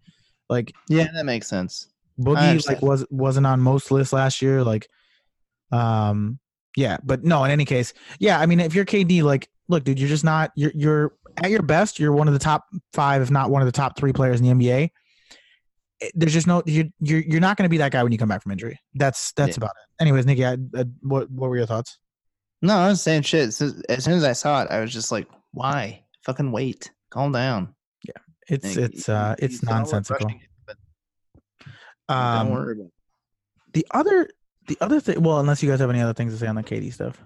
Like 0.50 0.74
yeah, 0.88 1.08
that 1.14 1.26
makes 1.26 1.48
sense. 1.48 1.90
Boogie 2.20 2.66
like 2.68 2.82
was 2.82 3.06
wasn't 3.10 3.46
on 3.46 3.60
most 3.62 3.92
lists 3.92 4.14
last 4.14 4.42
year. 4.42 4.64
Like, 4.64 4.88
um, 5.72 6.40
yeah, 6.76 6.98
but 7.04 7.24
no. 7.24 7.44
In 7.44 7.52
any 7.52 7.66
case, 7.66 7.94
yeah. 8.20 8.40
I 8.40 8.46
mean, 8.46 8.60
if 8.60 8.74
you're 8.74 8.86
KD, 8.86 9.22
like, 9.24 9.50
look, 9.68 9.84
dude, 9.84 10.00
you're 10.00 10.10
just 10.10 10.24
not. 10.24 10.52
You're 10.56 10.72
you're 10.76 11.14
at 11.38 11.50
your 11.52 11.62
best. 11.62 12.00
You're 12.00 12.12
one 12.12 12.28
of 12.28 12.34
the 12.34 12.40
top 12.40 12.66
five, 12.94 13.22
if 13.22 13.32
not 13.32 13.52
one 13.52 13.62
of 13.62 13.68
the 13.68 13.72
top 13.72 13.98
three 13.98 14.14
players 14.14 14.42
in 14.42 14.48
the 14.48 14.54
NBA. 14.54 14.90
It- 16.02 16.12
There's 16.16 16.34
just 16.34 16.48
no 16.48 16.64
you're 16.66 16.86
you're, 17.00 17.20
you're 17.22 17.42
not 17.42 17.58
going 17.58 17.66
to 17.66 17.70
be 17.70 17.78
that 17.78 17.92
guy 17.92 18.02
when 18.04 18.12
you 18.12 18.18
come 18.18 18.30
back 18.30 18.42
from 18.44 18.52
injury. 18.52 18.80
That's 18.96 19.32
that's 19.34 19.50
Yeah. 19.58 19.64
about 19.66 19.72
it. 19.72 20.02
Anyways, 20.04 20.26
Nikki, 20.26 20.46
I, 20.46 20.54
I, 20.76 20.86
what 21.02 21.30
what 21.32 21.50
were 21.50 21.58
your 21.58 21.66
thoughts? 21.66 21.98
No, 22.62 22.76
I 22.78 22.88
was 22.90 23.02
saying 23.02 23.22
shit. 23.24 23.54
So, 23.54 23.72
as 23.88 24.04
soon 24.04 24.16
as 24.16 24.24
I 24.24 24.34
saw 24.34 24.62
it, 24.64 24.70
I 24.72 24.80
was 24.82 24.92
just 24.92 25.12
like, 25.12 25.28
why? 25.52 26.04
Fucking 26.26 26.52
wait. 26.52 26.92
Calm 27.10 27.32
down. 27.32 27.74
Yeah, 28.04 28.14
it's 28.50 28.76
Like, 28.76 28.92
it's 28.92 29.08
you- 29.08 29.14
uh 29.14 29.36
you 29.40 29.46
it's 29.46 29.60
saw 29.60 29.70
nonsensical. 29.72 30.28
it, 30.28 30.76
don't 32.08 32.18
Um, 32.18 32.50
worry 32.52 32.74
about 32.74 32.86
it. 32.88 32.92
the 33.74 33.88
other 33.92 34.30
the 34.68 34.78
other 34.82 35.00
thing. 35.00 35.22
Well, 35.22 35.40
unless 35.40 35.62
you 35.64 35.70
guys 35.70 35.80
have 35.80 35.90
any 35.90 36.02
other 36.02 36.14
things 36.14 36.34
to 36.34 36.40
say 36.40 36.48
on 36.48 36.56
the 36.56 36.64
KD 36.64 36.94
stuff. 36.94 37.22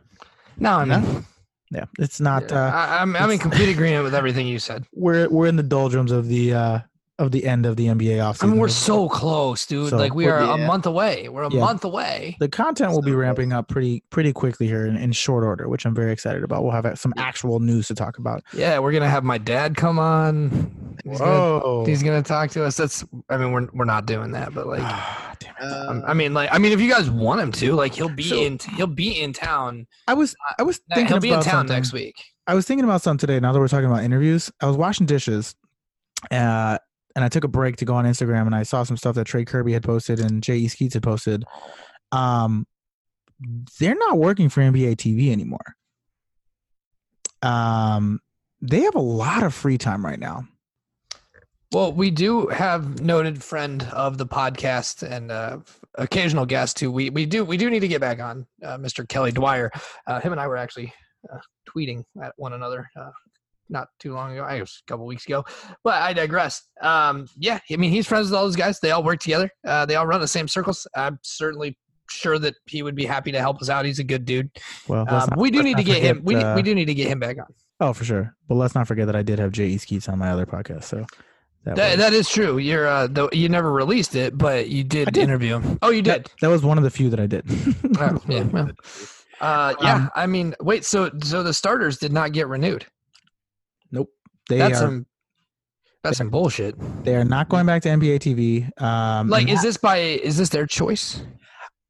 No, 0.57 0.73
I 0.77 0.85
mean, 0.85 1.01
No? 1.01 1.23
Yeah, 1.71 1.85
it's 1.99 2.19
not. 2.19 2.49
yeah, 2.51 2.67
uh 2.67 2.71
I, 2.71 3.01
I'm 3.01 3.15
I'm 3.15 3.29
in 3.31 3.39
complete 3.39 3.69
agreement 3.69 4.03
with 4.03 4.13
everything 4.13 4.45
you 4.47 4.59
said. 4.59 4.85
We're 4.93 5.27
we're 5.29 5.47
in 5.47 5.55
the 5.55 5.63
doldrums 5.63 6.11
of 6.11 6.27
the 6.27 6.53
uh 6.53 6.79
of 7.19 7.31
the 7.31 7.45
end 7.45 7.65
of 7.67 7.75
the 7.75 7.85
NBA 7.87 8.17
offseason. 8.17 8.43
I 8.43 8.47
mean, 8.47 8.57
we're 8.59 8.67
so 8.67 9.07
close, 9.07 9.67
dude. 9.67 9.91
So- 9.91 9.97
like 9.97 10.15
we 10.15 10.27
are 10.27 10.39
a 10.39 10.57
month 10.57 10.87
away. 10.87 11.29
We're 11.29 11.43
a 11.43 11.53
Yeah. 11.53 11.59
month 11.59 11.83
away. 11.83 12.35
the 12.39 12.49
content 12.49 12.91
will 12.91 13.03
be 13.03 13.11
ramping 13.11 13.53
up 13.53 13.67
pretty 13.67 14.03
pretty 14.09 14.33
quickly 14.33 14.65
here 14.67 14.87
in, 14.87 14.97
in 14.97 15.11
short 15.11 15.43
order, 15.43 15.67
which 15.69 15.85
I'm 15.85 15.93
very 15.93 16.11
excited 16.11 16.43
about. 16.43 16.63
We'll 16.63 16.71
have 16.71 16.87
uh, 16.87 16.95
some 16.95 17.13
actual 17.15 17.59
news 17.59 17.87
to 17.89 17.95
talk 17.95 18.17
about. 18.17 18.43
Yeah, 18.51 18.79
we're 18.79 18.91
gonna 18.93 19.09
have 19.09 19.23
my 19.23 19.37
dad 19.37 19.77
come 19.77 19.99
on. 19.99 20.95
He's 21.03 21.19
gonna, 21.19 21.85
he's 21.85 22.01
gonna 22.03 22.23
talk 22.23 22.49
to 22.51 22.63
us. 22.65 22.77
That's. 22.77 23.05
I 23.29 23.37
mean, 23.37 23.51
we're 23.51 23.67
we're 23.73 23.85
not 23.85 24.07
doing 24.07 24.31
that, 24.31 24.53
but 24.55 24.65
like, 24.65 24.79
damn 25.39 25.53
it. 25.59 25.61
Uh, 25.61 26.01
I 26.07 26.13
mean, 26.15 26.33
like, 26.33 26.49
I 26.51 26.57
mean, 26.57 26.71
if 26.71 26.81
you 26.81 26.89
guys 26.89 27.09
want 27.11 27.41
him 27.41 27.51
to, 27.53 27.73
like, 27.73 27.93
he'll 27.93 28.09
be 28.09 28.23
So- 28.23 28.37
in. 28.41 28.57
He'll 28.75 28.87
be 28.87 29.21
in 29.21 29.33
town. 29.33 29.85
I 30.07 30.15
was 30.15 30.35
I 30.57 30.63
was 30.63 30.79
thinking 30.93 31.07
He'll 31.09 31.19
be 31.19 31.27
in 31.29 31.35
about 31.35 31.43
town 31.45 31.53
something. 31.67 31.75
next 31.75 31.93
week. 31.93 32.15
I 32.47 32.55
was 32.55 32.65
thinking 32.65 32.85
about 32.85 33.01
something 33.03 33.19
today. 33.27 33.39
Now 33.39 33.53
that 33.53 33.59
we're 33.59 33.67
talking 33.67 33.85
about 33.85 34.03
interviews, 34.03 34.51
I 34.59 34.65
was 34.65 34.75
washing 34.77 35.05
dishes, 35.05 35.55
uh, 36.31 36.77
and 37.15 37.23
I 37.23 37.29
took 37.29 37.43
a 37.43 37.47
break 37.47 37.77
to 37.77 37.85
go 37.85 37.95
on 37.95 38.05
Instagram, 38.05 38.45
and 38.45 38.55
I 38.55 38.63
saw 38.63 38.83
some 38.83 38.97
stuff 38.97 39.15
that 39.15 39.25
Trey 39.25 39.45
Kirby 39.45 39.73
had 39.73 39.83
posted 39.83 40.19
and 40.19 40.41
J. 40.41 40.57
E. 40.57 40.67
Skeets 40.67 40.95
had 40.95 41.03
posted. 41.03 41.43
Um, 42.11 42.65
they're 43.79 43.95
not 43.95 44.17
working 44.17 44.49
for 44.49 44.61
NBA 44.61 44.95
TV 44.95 45.31
anymore. 45.31 45.75
Um, 47.41 48.19
they 48.61 48.81
have 48.81 48.95
a 48.95 49.01
lot 49.01 49.43
of 49.43 49.53
free 49.53 49.77
time 49.77 50.05
right 50.05 50.19
now. 50.19 50.47
Well, 51.71 51.91
we 51.91 52.11
do 52.11 52.47
have 52.47 53.01
noted 53.01 53.43
friend 53.43 53.83
of 53.91 54.17
the 54.17 54.27
podcast 54.27 55.01
and 55.01 55.31
uh, 55.31 55.57
occasional 55.95 56.45
guest 56.45 56.79
who 56.79 56.91
we 56.91 57.09
we 57.09 57.25
do 57.25 57.43
we 57.43 57.57
do 57.57 57.69
need 57.69 57.79
to 57.79 57.87
get 57.87 57.99
back 57.99 58.19
on, 58.19 58.45
uh, 58.63 58.77
Mr. 58.77 59.07
Kelly 59.07 59.31
Dwyer. 59.31 59.71
Uh, 60.05 60.19
him 60.19 60.31
and 60.31 60.39
I 60.39 60.47
were 60.47 60.57
actually 60.57 60.93
uh, 61.31 61.39
tweeting 61.67 62.03
at 62.21 62.33
one 62.37 62.53
another 62.53 62.87
uh, 62.95 63.09
not 63.69 63.87
too 63.99 64.13
long 64.13 64.33
ago. 64.33 64.43
I 64.43 64.59
guess 64.59 64.81
a 64.85 64.91
couple 64.91 65.05
weeks 65.05 65.25
ago, 65.25 65.43
but 65.83 65.95
I 66.01 66.13
digress. 66.13 66.61
Um, 66.81 67.27
yeah, 67.37 67.59
I 67.71 67.75
mean 67.77 67.91
he's 67.91 68.07
friends 68.07 68.27
with 68.29 68.35
all 68.35 68.43
those 68.45 68.55
guys. 68.55 68.79
They 68.79 68.91
all 68.91 69.03
work 69.03 69.19
together. 69.19 69.49
Uh, 69.65 69.85
they 69.85 69.95
all 69.95 70.05
run 70.07 70.21
the 70.21 70.27
same 70.27 70.47
circles. 70.47 70.85
I'm 70.95 71.19
certainly 71.23 71.77
sure 72.09 72.37
that 72.39 72.55
he 72.67 72.83
would 72.83 72.95
be 72.95 73.05
happy 73.05 73.31
to 73.31 73.39
help 73.39 73.61
us 73.61 73.69
out. 73.69 73.85
He's 73.85 73.99
a 73.99 74.03
good 74.03 74.25
dude. 74.25 74.49
Well, 74.87 75.01
Um, 75.01 75.29
not- 75.29 75.37
we 75.37 75.49
do 75.51 75.63
need 75.63 75.77
to 75.77 75.83
get 75.83 76.01
him. 76.01 76.21
We, 76.23 76.35
uh, 76.35 76.55
we 76.55 76.61
do 76.61 76.75
need 76.75 76.85
to 76.85 76.93
get 76.93 77.07
him 77.07 77.19
back 77.19 77.37
on. 77.39 77.45
Oh, 77.79 77.93
for 77.93 78.03
sure. 78.05 78.35
But 78.47 78.55
let's 78.55 78.75
not 78.75 78.87
forget 78.87 79.07
that 79.07 79.15
I 79.15 79.23
did 79.23 79.39
have 79.39 79.51
Jay 79.51 79.77
Skeets 79.77 80.07
on 80.09 80.19
my 80.19 80.29
other 80.29 80.45
podcast. 80.45 80.83
So 80.83 81.05
that, 81.63 81.75
That, 81.75 81.89
was, 81.91 81.97
that 81.99 82.13
is 82.13 82.29
true. 82.29 82.57
You're 82.57 82.85
uh, 82.87 83.07
though 83.09 83.29
you 83.31 83.49
never 83.49 83.71
released 83.71 84.15
it, 84.15 84.37
but 84.37 84.69
you 84.69 84.83
did, 84.83 85.11
did. 85.13 85.23
interview 85.23 85.59
him. 85.59 85.79
Oh, 85.81 85.89
you 85.89 86.01
did. 86.01 86.29
that 86.41 86.49
was 86.49 86.61
one 86.63 86.77
of 86.77 86.83
the 86.83 86.91
few 86.91 87.09
that 87.09 87.19
I 87.19 87.25
did. 87.25 87.45
Oh, 87.99 88.21
yeah. 88.27 88.43
well. 88.43 88.69
Uh, 89.41 89.73
yeah. 89.81 89.95
Um, 89.95 90.11
I 90.15 90.25
mean, 90.25 90.55
wait. 90.61 90.85
So, 90.85 91.09
so 91.21 91.43
the 91.43 91.53
starters 91.53 91.97
did 91.97 92.13
not 92.13 92.31
get 92.31 92.47
renewed. 92.47 92.85
Nope. 93.93 94.09
They 94.49 94.57
That's 94.57 94.79
are 94.79 94.81
some. 94.81 95.05
That's 96.03 96.17
some 96.17 96.29
bullshit. 96.29 96.75
they 97.05 97.15
are 97.15 97.23
not 97.23 97.47
going 97.47 97.65
back 97.65 97.81
to 97.83 97.89
NBA 97.89 98.19
TV. 98.19 98.81
Um, 98.81 99.29
Like, 99.29 99.47
is 99.47 99.61
this 99.61 99.77
by? 99.77 99.99
Is 99.99 100.35
this 100.37 100.49
their 100.49 100.65
choice? 100.67 101.23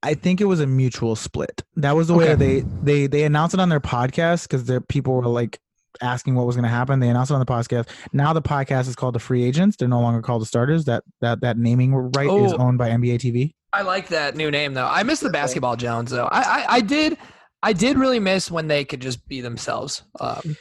I 0.04 0.14
think 0.14 0.40
it 0.40 0.46
was 0.46 0.60
a 0.60 0.68
mutual 0.68 1.16
split. 1.16 1.64
That 1.78 1.96
was 1.96 2.08
the 2.10 2.14
way 2.14 2.36
they 2.36 2.60
they 2.84 3.08
they 3.08 3.24
announced 3.24 3.56
it 3.56 3.60
on 3.60 3.70
their 3.70 3.80
podcast 3.80 4.44
because 4.44 4.66
their 4.66 4.82
people 4.82 5.16
were 5.16 5.26
like 5.28 5.58
asking 6.02 6.36
what 6.36 6.46
was 6.46 6.56
going 6.56 6.64
to 6.64 6.70
happen. 6.70 7.00
They 7.00 7.10
announced 7.10 7.32
it 7.32 7.36
on 7.36 7.40
the 7.40 7.46
podcast. 7.48 7.88
Now 8.12 8.34
the 8.34 8.42
podcast 8.42 8.88
is 8.88 8.96
called 8.96 9.16
the 9.16 9.20
Free 9.20 9.44
Agents. 9.44 9.78
They're 9.78 9.88
no 9.88 10.02
longer 10.02 10.22
called 10.22 10.42
the 10.44 10.46
Starters. 10.46 10.86
That 10.86 11.04
that 11.22 11.42
that 11.42 11.58
naming 11.58 11.94
right 11.96 12.30
is 12.30 12.54
Oh. 12.54 12.58
owned 12.58 12.78
by 12.78 12.90
NBA 12.90 13.16
TV. 13.20 13.56
I 13.72 13.82
like 13.82 14.10
that 14.10 14.36
new 14.36 14.52
name 14.52 14.76
though. 14.76 14.86
I 14.88 15.02
miss 15.02 15.22
the 15.22 15.32
basketball 15.32 15.76
Jones 15.76 16.12
though. 16.12 16.28
I, 16.32 16.42
I, 16.42 16.66
I 16.76 16.82
did. 16.82 17.18
I 17.64 17.74
did 17.74 17.98
really 17.98 18.20
miss 18.20 18.52
when 18.52 18.68
they 18.68 18.84
could 18.86 19.00
just 19.00 19.26
be 19.28 19.42
themselves. 19.42 20.04
Um, 20.20 20.56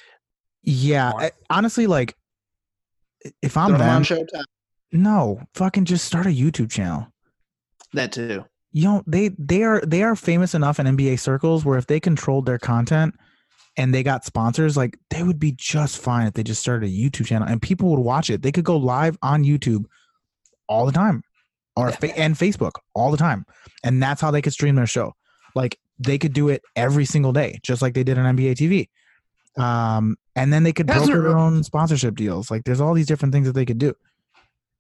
Yeah, 0.63 1.13
I- 1.17 1.33
honestly, 1.51 1.87
like 1.87 2.15
if 3.43 3.57
I'm 3.57 3.69
Throw 3.71 3.77
'em 3.77 3.83
on 3.83 4.03
them, 4.03 4.19
Showtime. 4.19 4.45
no, 4.93 5.41
fucking 5.55 5.85
just 5.85 6.05
start 6.05 6.27
a 6.27 6.31
YouTube 6.31 6.71
channel. 6.71 7.09
That 7.95 8.13
too. 8.13 8.45
you 8.75 8.85
know 8.85 9.03
they 9.07 9.29
they 9.39 9.63
are 9.65 9.81
they 9.83 10.03
are 10.03 10.17
famous 10.17 10.55
enough 10.55 10.81
in 10.81 10.87
NBA 10.87 11.19
circles 11.21 11.65
where 11.65 11.77
if 11.79 11.87
they 11.87 12.01
controlled 12.01 12.47
their 12.47 12.59
content 12.59 13.15
and 13.77 13.93
they 13.95 14.03
got 14.03 14.25
sponsors, 14.25 14.77
like 14.77 14.99
they 15.11 15.23
would 15.23 15.39
be 15.39 15.53
just 15.53 15.99
fine 15.99 16.27
if 16.27 16.35
they 16.35 16.43
just 16.43 16.61
started 16.63 16.87
a 16.89 16.93
YouTube 16.93 17.27
channel 17.27 17.47
and 17.49 17.61
people 17.61 17.91
would 17.91 18.01
watch 18.01 18.31
it. 18.31 18.43
They 18.43 18.53
could 18.53 18.65
go 18.65 18.77
live 18.77 19.19
on 19.23 19.45
YouTube 19.45 19.85
all 20.69 20.87
the 20.87 20.93
time, 20.93 21.23
or 21.77 21.91
Yeah. 21.91 21.97
fa- 21.97 22.19
and 22.19 22.35
Facebook 22.35 22.73
all 22.95 23.11
the 23.11 23.17
time, 23.19 23.45
and 23.85 24.03
that's 24.03 24.21
how 24.23 24.31
they 24.31 24.41
could 24.43 24.53
stream 24.55 24.75
their 24.75 24.87
show. 24.87 25.13
Like 25.55 25.79
they 25.99 26.17
could 26.19 26.33
do 26.33 26.49
it 26.49 26.63
every 26.75 27.05
single 27.05 27.33
day, 27.33 27.61
just 27.63 27.83
like 27.83 27.93
they 27.95 28.05
did 28.05 28.17
on 28.19 28.25
NBA 28.37 28.55
TV. 28.55 28.89
Um, 29.59 30.17
and 30.35 30.53
then 30.53 30.63
they 30.63 30.73
could 30.73 30.87
That's 30.87 31.07
broker 31.07 31.21
a- 31.21 31.29
their 31.29 31.39
own 31.39 31.63
sponsorship 31.63 32.15
deals. 32.17 32.51
Like 32.51 32.65
there's 32.65 32.81
all 32.81 32.95
these 32.95 33.07
different 33.07 33.33
things 33.35 33.47
that 33.47 33.53
they 33.55 33.67
could 33.67 33.79
do. 33.79 33.95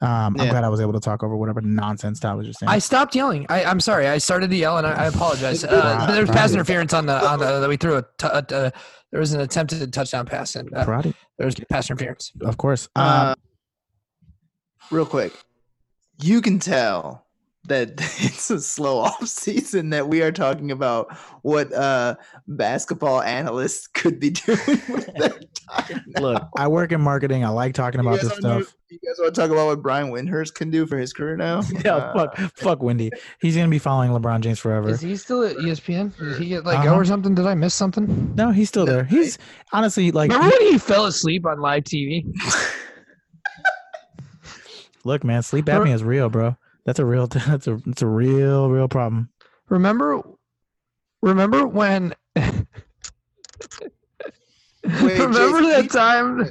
Um, 0.00 0.34
I'm 0.38 0.46
Yeah. 0.46 0.50
glad 0.50 0.64
I 0.64 0.68
was 0.68 0.80
able 0.80 0.94
to 0.94 1.00
talk 1.00 1.22
over 1.22 1.36
whatever 1.36 1.60
nonsense 1.60 2.18
Todd 2.18 2.36
was 2.38 2.46
just 2.46 2.58
saying. 2.58 2.70
I 2.70 2.78
stopped 2.80 3.14
yelling. 3.14 3.46
I, 3.48 3.62
I'm 3.64 3.78
sorry. 3.78 4.08
I 4.08 4.18
started 4.18 4.50
to 4.50 4.56
yell, 4.56 4.78
and 4.78 4.86
I, 4.86 4.90
I 4.92 5.06
apologize. 5.06 5.62
Uh, 5.62 6.06
there 6.10 6.22
was 6.22 6.30
pass 6.30 6.50
Wow. 6.50 6.54
interference 6.54 6.92
on 6.92 7.06
the 7.06 7.14
on 7.28 7.38
the 7.38 7.60
that 7.60 7.68
we 7.68 7.76
threw 7.76 7.98
a. 7.98 8.02
T- 8.18 8.26
a 8.26 8.32
uh, 8.32 8.70
there 9.12 9.20
was 9.20 9.32
an 9.32 9.40
attempted 9.42 9.92
touchdown 9.92 10.26
pass, 10.26 10.56
and 10.56 10.74
uh, 10.74 10.84
Karate, 10.86 11.14
there 11.38 11.44
was 11.44 11.54
pass 11.70 11.88
interference. 11.90 12.32
of 12.40 12.56
course. 12.56 12.88
Uh, 12.96 13.00
Uh, 13.00 13.34
real 14.90 15.06
quick, 15.06 15.32
you 16.20 16.40
can 16.40 16.58
tell 16.58 17.26
that 17.68 17.90
it's 17.98 18.50
a 18.50 18.60
slow 18.60 18.98
off 19.00 19.26
season 19.26 19.90
that 19.90 20.08
we 20.08 20.20
are 20.22 20.32
talking 20.32 20.70
about 20.70 21.16
what 21.42 21.72
uh 21.72 22.16
basketball 22.48 23.22
analysts 23.22 23.86
could 23.94 24.18
be 24.18 24.30
doing 24.30 24.58
with 24.88 25.06
their 25.16 25.28
time. 25.70 26.04
look, 26.20 26.42
I 26.56 26.66
work 26.68 26.92
in 26.92 27.00
marketing. 27.00 27.44
I 27.44 27.48
like 27.50 27.74
talking 27.74 28.02
You 28.02 28.08
about 28.08 28.20
this 28.20 28.30
wanna- 28.42 28.62
stuff. 28.64 28.74
You 28.90 28.98
guys 29.06 29.16
want 29.20 29.34
to 29.34 29.40
talk 29.40 29.50
about 29.50 29.68
what 29.68 29.80
Brian 29.80 30.10
Windhorst 30.12 30.52
can 30.52 30.70
do 30.70 30.84
for 30.84 30.98
his 30.98 31.14
career 31.14 31.34
now? 31.34 31.62
Yeah, 31.82 31.94
Uh, 31.96 32.12
fuck, 32.12 32.36
fuck 32.58 32.82
Wendy. 32.82 33.10
He's 33.40 33.56
gonna 33.56 33.68
be 33.68 33.78
following 33.78 34.10
LeBron 34.10 34.40
James 34.42 34.58
forever. 34.58 34.90
Is 34.90 35.00
he 35.00 35.16
still 35.16 35.42
at 35.44 35.56
ESPN? 35.56 36.14
Did 36.18 36.36
he 36.38 36.48
get 36.48 36.66
let 36.66 36.74
Uh-huh. 36.74 36.84
go 36.90 36.94
or 36.96 37.04
something? 37.06 37.34
Did 37.34 37.46
I 37.46 37.54
miss 37.54 37.74
something? 37.74 38.34
No, 38.34 38.50
he's 38.50 38.68
still 38.68 38.84
there. 38.84 39.04
He's 39.04 39.38
honestly 39.72 40.10
like, 40.12 40.30
Remember 40.30 40.54
when 40.60 40.72
he 40.72 40.76
fell 40.78 41.06
asleep 41.06 41.46
on 41.46 41.60
live 41.60 41.84
TV? 41.84 42.26
look, 45.04 45.24
man, 45.24 45.42
sleep 45.42 45.66
apnea 45.66 45.94
is 45.94 46.04
real, 46.04 46.28
bro. 46.28 46.56
That's 46.84 46.98
a 46.98 47.04
real. 47.04 47.26
That's 47.46 47.66
a. 47.66 47.80
It's 47.86 48.02
a 48.02 48.06
real, 48.06 48.68
real 48.70 48.88
problem. 48.88 49.30
Remember, 49.68 50.20
remember 51.22 51.66
when? 51.66 52.14
remember 54.84 55.60
Jason, 55.60 55.62
that 55.64 55.82
you- 55.84 55.88
time 55.88 56.44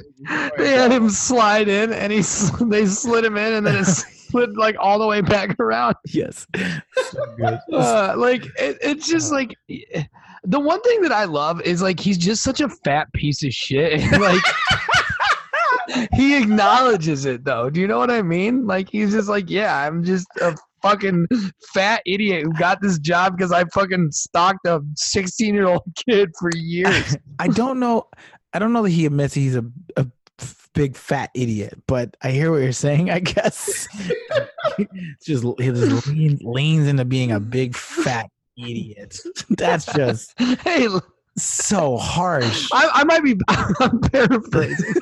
they 0.56 0.70
had 0.70 0.90
him 0.90 1.10
slide 1.10 1.68
in 1.68 1.92
and 1.92 2.12
he 2.12 2.22
sl- 2.22 2.64
they 2.64 2.86
slid 2.86 3.24
him 3.24 3.36
in 3.36 3.52
and 3.54 3.66
then 3.66 3.76
it 3.76 3.84
slid 3.84 4.56
like 4.56 4.76
all 4.78 4.98
the 4.98 5.06
way 5.06 5.20
back 5.20 5.58
around. 5.60 5.94
Yes. 6.06 6.46
So 6.56 7.26
good. 7.36 7.58
Uh, 7.72 8.14
like 8.16 8.44
it, 8.58 8.78
it's 8.80 9.06
just 9.06 9.30
like 9.32 9.54
the 10.44 10.58
one 10.60 10.80
thing 10.80 11.02
that 11.02 11.12
I 11.12 11.24
love 11.24 11.60
is 11.62 11.82
like 11.82 12.00
he's 12.00 12.18
just 12.18 12.42
such 12.42 12.60
a 12.60 12.68
fat 12.68 13.12
piece 13.12 13.44
of 13.44 13.52
shit. 13.52 14.00
and, 14.00 14.22
like 14.22 14.42
he 16.14 16.36
acknowledges 16.36 17.24
it 17.24 17.44
though. 17.44 17.70
Do 17.70 17.80
you 17.80 17.86
know 17.86 17.98
what 17.98 18.10
I 18.10 18.22
mean? 18.22 18.66
Like 18.66 18.88
he's 18.90 19.12
just 19.12 19.28
like, 19.28 19.48
yeah, 19.48 19.86
I'm 19.86 20.04
just 20.04 20.26
a 20.40 20.56
fucking 20.82 21.26
fat 21.72 22.02
idiot 22.04 22.44
who 22.44 22.52
got 22.54 22.80
this 22.80 22.98
job 22.98 23.36
because 23.36 23.52
I 23.52 23.64
fucking 23.66 24.10
stalked 24.12 24.66
a 24.66 24.80
16 24.96 25.54
year 25.54 25.66
old 25.66 25.82
kid 26.08 26.30
for 26.38 26.50
years. 26.54 27.16
I 27.38 27.48
don't 27.48 27.80
know. 27.80 28.08
I 28.52 28.58
don't 28.58 28.72
know 28.72 28.82
that 28.82 28.90
he 28.90 29.06
admits 29.06 29.32
he's 29.32 29.56
a, 29.56 29.64
a 29.96 30.06
big 30.74 30.96
fat 30.96 31.30
idiot, 31.34 31.78
but 31.86 32.16
I 32.22 32.30
hear 32.30 32.50
what 32.50 32.58
you're 32.58 32.72
saying. 32.72 33.10
I 33.10 33.20
guess 33.20 33.88
it's 34.78 35.24
just 35.24 35.44
he 35.58 35.66
just 35.70 36.06
leans, 36.08 36.42
leans 36.42 36.86
into 36.86 37.04
being 37.04 37.32
a 37.32 37.40
big 37.40 37.74
fat 37.76 38.30
idiot. 38.58 39.18
That's 39.50 39.86
just 39.94 40.38
hey, 40.38 40.88
so 41.36 41.96
harsh. 41.96 42.68
I, 42.72 42.90
I 42.92 43.04
might 43.04 43.24
be 43.24 43.36
I'm 43.48 44.00
paraphrasing. 44.00 44.94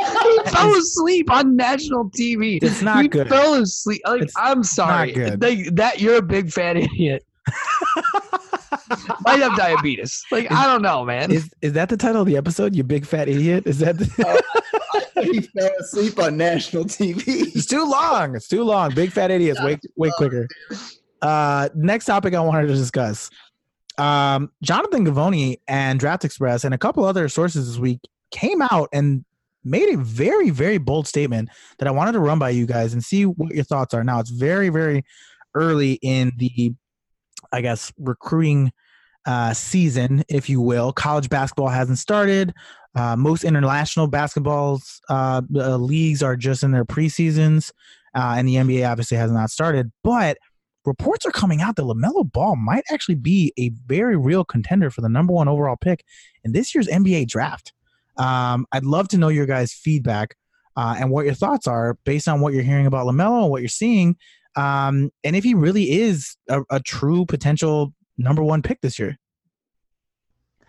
He 0.00 0.38
fell 0.50 0.74
asleep 0.74 1.30
on 1.30 1.56
national 1.56 2.10
TV. 2.10 2.58
It's 2.62 2.82
not 2.82 3.02
he 3.02 3.08
good. 3.08 3.28
fell 3.28 3.54
asleep. 3.54 4.00
Like, 4.06 4.22
It's 4.22 4.34
I'm 4.36 4.62
sorry. 4.62 5.12
good. 5.12 5.40
They- 5.40 5.64
that 5.70 6.00
you're 6.00 6.16
a 6.16 6.22
big 6.22 6.50
fat 6.50 6.76
idiot. 6.78 7.24
Might 9.24 9.40
have 9.40 9.56
diabetes. 9.56 10.24
Like 10.30 10.50
I 10.50 10.66
don't 10.66 10.82
know, 10.82 11.04
man. 11.04 11.30
Is 11.30 11.50
is 11.62 11.72
that 11.74 11.88
the 11.88 11.96
title 11.96 12.22
of 12.22 12.26
the 12.26 12.36
episode? 12.36 12.74
You 12.74 12.82
big 12.82 13.04
fat 13.06 13.28
idiot. 13.28 13.64
Is 13.66 13.78
that? 13.80 13.98
The- 13.98 14.42
he 15.22 15.40
fell 15.42 15.70
asleep 15.78 16.18
on 16.18 16.36
national 16.36 16.84
TV. 16.84 17.22
it's 17.54 17.66
too 17.66 17.84
long. 17.88 18.34
It's 18.36 18.48
too 18.48 18.62
long. 18.62 18.94
Big 18.94 19.12
fat 19.12 19.30
idiots. 19.30 19.60
Wait, 19.62 19.80
wait 19.96 20.12
quicker. 20.16 20.48
Uh, 21.22 21.68
next 21.74 22.06
topic 22.06 22.34
I 22.34 22.40
wanted 22.40 22.66
to 22.68 22.74
discuss. 22.74 23.30
Um, 23.98 24.50
Jonathan 24.62 25.04
Givony 25.06 25.56
and 25.68 26.00
Draft 26.00 26.24
Express 26.24 26.64
and 26.64 26.72
a 26.74 26.78
couple 26.78 27.04
other 27.04 27.28
sources 27.28 27.66
this 27.68 27.78
week 27.78 28.00
came 28.30 28.62
out 28.62 28.88
and 28.92 29.24
made 29.64 29.94
a 29.94 29.98
very, 29.98 30.50
very 30.50 30.78
bold 30.78 31.06
statement 31.06 31.48
that 31.78 31.88
I 31.88 31.90
wanted 31.90 32.12
to 32.12 32.20
run 32.20 32.38
by 32.38 32.50
you 32.50 32.66
guys 32.66 32.92
and 32.92 33.04
see 33.04 33.24
what 33.24 33.54
your 33.54 33.64
thoughts 33.64 33.94
are. 33.94 34.04
Now 34.04 34.20
it's 34.20 34.30
very, 34.30 34.68
very 34.68 35.04
early 35.54 35.94
in 36.02 36.32
the, 36.36 36.72
I 37.52 37.60
guess, 37.60 37.92
recruiting 37.98 38.72
uh, 39.26 39.52
season, 39.52 40.24
if 40.28 40.48
you 40.48 40.60
will. 40.60 40.92
College 40.92 41.28
basketball 41.28 41.68
hasn't 41.68 41.98
started. 41.98 42.54
Uh, 42.94 43.16
most 43.16 43.44
international 43.44 44.08
basketballs 44.08 45.00
uh, 45.08 45.42
uh, 45.54 45.76
leagues 45.76 46.22
are 46.22 46.36
just 46.36 46.62
in 46.62 46.72
their 46.72 46.84
preseasons, 46.84 47.70
uh, 48.14 48.34
and 48.36 48.48
the 48.48 48.56
NBA 48.56 48.90
obviously 48.90 49.16
has 49.16 49.30
not 49.30 49.50
started. 49.50 49.92
But 50.02 50.38
reports 50.84 51.24
are 51.26 51.30
coming 51.30 51.60
out 51.60 51.76
that 51.76 51.82
Lamelo 51.82 52.30
Ball 52.30 52.56
might 52.56 52.82
actually 52.90 53.14
be 53.14 53.52
a 53.58 53.70
very 53.86 54.16
real 54.16 54.44
contender 54.44 54.90
for 54.90 55.02
the 55.02 55.08
number 55.08 55.32
one 55.32 55.46
overall 55.46 55.76
pick 55.76 56.04
in 56.42 56.52
this 56.52 56.74
year's 56.74 56.88
NBA 56.88 57.28
draft. 57.28 57.72
Um, 58.20 58.66
I'd 58.72 58.84
love 58.84 59.08
to 59.08 59.18
know 59.18 59.28
your 59.28 59.46
guys' 59.46 59.72
feedback 59.72 60.36
uh, 60.76 60.96
and 60.98 61.10
what 61.10 61.24
your 61.24 61.34
thoughts 61.34 61.66
are 61.66 61.96
based 62.04 62.28
on 62.28 62.40
what 62.40 62.52
you're 62.52 62.62
hearing 62.62 62.86
about 62.86 63.06
Lamelo 63.06 63.42
and 63.42 63.50
what 63.50 63.62
you're 63.62 63.68
seeing, 63.68 64.16
um, 64.56 65.10
and 65.24 65.34
if 65.36 65.42
he 65.44 65.54
really 65.54 65.90
is 65.90 66.36
a, 66.48 66.62
a 66.70 66.80
true 66.80 67.24
potential 67.24 67.94
number 68.18 68.42
one 68.42 68.60
pick 68.62 68.80
this 68.82 68.98
year. 68.98 69.16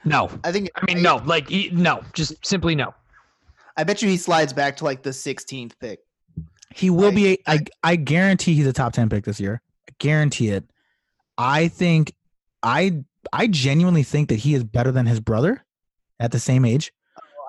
No. 0.05 0.29
I 0.43 0.51
think. 0.51 0.69
I 0.75 0.85
mean, 0.91 1.03
no. 1.03 1.17
Like 1.17 1.49
he- 1.49 1.69
no. 1.71 2.03
Just 2.13 2.45
simply 2.45 2.75
no. 2.75 2.93
I 3.77 3.83
bet 3.83 4.01
you 4.01 4.09
he 4.09 4.17
slides 4.17 4.53
back 4.53 4.77
to 4.77 4.83
like 4.85 5.03
the 5.03 5.11
16th 5.11 5.73
pick. 5.79 5.99
He 6.73 6.89
will 6.89 7.09
I- 7.09 7.15
be. 7.15 7.27
A, 7.33 7.37
I 7.47 7.59
I 7.83 7.95
guarantee 7.97 8.53
he's 8.53 8.67
a 8.67 8.73
top 8.73 8.93
ten 8.93 9.09
pick 9.09 9.25
this 9.25 9.39
year. 9.39 9.61
I 9.89 9.93
guarantee 9.99 10.49
it. 10.49 10.63
I 11.37 11.67
think. 11.67 12.13
I 12.63 13.03
I 13.33 13.47
genuinely 13.47 14.03
think 14.03 14.29
that 14.29 14.39
he 14.39 14.53
is 14.53 14.63
better 14.63 14.91
than 14.91 15.05
his 15.05 15.19
brother 15.19 15.63
at 16.19 16.31
the 16.31 16.39
same 16.39 16.65
age. 16.65 16.91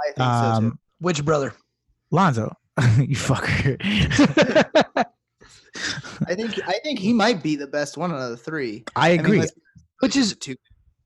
I 0.03 0.07
think 0.07 0.17
so 0.17 0.61
too. 0.61 0.67
Um, 0.67 0.79
Which 1.01 1.25
brother? 1.25 1.55
Lonzo, 2.11 2.55
you 2.99 3.17
fucker. 3.17 3.77
I 6.27 6.35
think 6.35 6.61
I 6.67 6.79
think 6.83 6.99
he 6.99 7.13
might 7.13 7.43
be 7.43 7.57
the 7.57 7.67
best 7.67 7.97
one 7.97 8.13
out 8.13 8.21
of 8.21 8.31
the 8.31 8.37
three. 8.37 8.85
I 8.95 9.11
I 9.13 9.17
mean, 9.17 9.21
agree. 9.21 9.47
Which 10.01 10.17
is 10.17 10.37
two. 10.37 10.57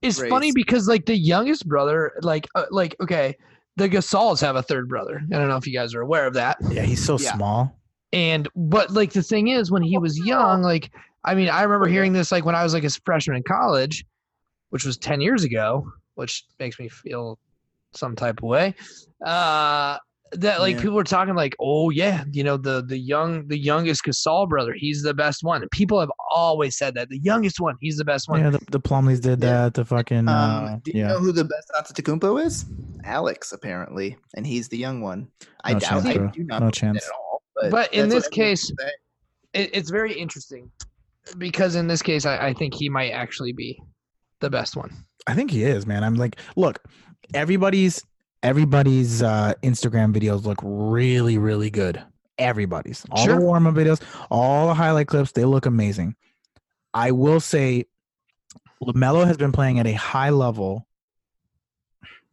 it's 0.03 0.19
Race. 0.21 0.31
funny 0.31 0.53
because 0.53 0.89
like 0.89 1.07
the 1.07 1.17
youngest 1.17 1.69
brother, 1.69 2.13
like 2.23 2.49
uh, 2.55 2.65
like 2.71 2.97
okay, 3.01 3.37
the 3.77 3.89
Gasols 3.89 4.41
have 4.41 4.57
a 4.57 4.63
third 4.63 4.89
brother. 4.89 5.21
I 5.33 5.37
don't 5.39 5.49
know 5.49 5.57
if 5.57 5.67
you 5.67 5.73
guys 5.73 5.95
are 5.95 6.01
aware 6.01 6.27
of 6.27 6.35
that. 6.35 6.57
Yeah, 6.71 6.83
he's 6.83 7.05
so 7.05 7.19
Yeah. 7.19 7.35
small. 7.37 7.79
And 8.13 8.49
but 8.57 8.91
like 8.91 9.13
the 9.13 9.23
thing 9.23 9.49
is, 9.49 9.71
when 9.71 9.83
he 9.83 9.99
was 9.99 10.19
young, 10.19 10.63
like 10.63 10.91
I 11.25 11.35
mean, 11.35 11.49
I 11.49 11.63
remember 11.63 11.87
hearing 11.87 12.13
this 12.13 12.33
like 12.33 12.45
when 12.45 12.55
I 12.55 12.63
was 12.65 12.75
like 12.75 12.85
a 12.85 12.91
freshman 12.91 13.37
in 13.37 13.43
college, 13.45 14.05
which 14.71 14.85
was 14.85 14.97
ten 14.97 15.21
years 15.21 15.45
ago, 15.45 15.87
which 16.15 16.45
makes 16.59 16.79
me 16.79 16.89
feel 16.89 17.39
some 17.97 18.15
type 18.17 18.39
of 18.39 18.45
way. 18.49 18.75
Uh, 19.25 19.99
that 20.33 20.61
like 20.61 20.75
Yeah. 20.75 20.83
people 20.83 20.97
were 20.97 21.05
talking 21.05 21.35
like, 21.37 21.55
oh 21.61 21.91
yeah, 21.91 22.25
you 22.33 22.43
know 22.43 22.57
the 22.57 22.83
the 22.85 22.99
young 22.99 23.47
the 23.47 23.57
youngest 23.57 24.03
Gasol 24.05 24.49
brother, 24.49 24.75
he's 24.77 25.03
the 25.03 25.15
best 25.15 25.45
one. 25.45 25.63
And 25.63 25.71
people 25.71 26.01
have 26.01 26.11
always 26.35 26.77
said 26.77 26.95
that 26.97 27.09
the 27.09 27.19
youngest 27.21 27.61
one, 27.61 27.77
he's 27.81 27.97
the 27.97 28.05
best 28.05 28.29
one. 28.29 28.41
Yeah, 28.41 28.51
the, 28.51 28.59
the 28.71 28.81
Plumlees 28.81 29.21
did 29.21 29.41
Yeah. 29.43 29.63
that. 29.65 29.75
The 29.75 29.85
fucking 29.85 30.29
Um, 30.29 30.29
uh, 30.29 30.77
do 30.85 30.91
you 30.93 31.01
yeah. 31.01 31.07
know 31.09 31.19
who 31.21 31.31
the 31.33 31.45
best 31.45 31.71
Antetokounmpo 31.79 32.45
is? 32.45 32.65
Alex, 33.05 33.53
apparently, 33.53 34.17
and 34.37 34.45
he's 34.47 34.69
the 34.69 34.77
young 34.77 35.01
one. 35.01 35.29
I 35.65 35.75
No 35.75 35.79
doubt. 35.79 35.89
chance, 36.03 36.07
I 36.07 36.13
do 36.33 36.43
not 36.45 36.61
No 36.61 36.69
it 36.69 36.75
chance. 36.75 37.07
at 37.07 37.13
all. 37.13 37.43
But, 37.55 37.71
But 37.71 37.95
in 37.95 38.09
this 38.09 38.27
case- 38.29 38.71
It, 39.55 39.71
it's 39.73 39.91
very 39.91 40.13
interesting 40.13 40.71
because 41.39 41.77
in 41.77 41.87
this 41.87 42.03
case, 42.03 42.27
I, 42.27 42.49
I 42.49 42.53
think 42.53 42.75
he 42.75 42.89
might 42.89 43.11
actually 43.13 43.53
be 43.53 43.81
the 44.41 44.51
best 44.51 44.77
one. 44.77 44.91
I 45.29 45.35
think 45.35 45.51
he 45.51 45.63
is, 45.65 45.87
man. 45.87 46.05
I'm 46.05 46.17
like, 46.17 46.37
look, 46.57 46.81
everybody's 47.35 48.03
everybody's 48.43 49.23
uh 49.23 49.55
Instagram 49.63 50.15
videos 50.15 50.45
look 50.45 50.59
really, 50.63 51.39
really 51.39 51.71
good. 51.71 52.03
Everybody's 52.39 53.05
all 53.11 53.25
Sure. 53.25 53.37
the 53.37 53.41
warm 53.41 53.67
up 53.67 53.75
videos, 53.75 54.01
all 54.31 54.69
the 54.69 54.75
highlight 54.75 55.09
clips, 55.09 55.33
they 55.33 55.45
look 55.45 55.67
amazing. 55.67 56.15
I 56.93 57.11
will 57.13 57.41
say 57.41 57.85
LaMelo 58.83 59.27
has 59.27 59.37
been 59.37 59.53
playing 59.53 59.79
at 59.79 59.87
a 59.87 59.95
high 59.95 60.31
level, 60.31 60.87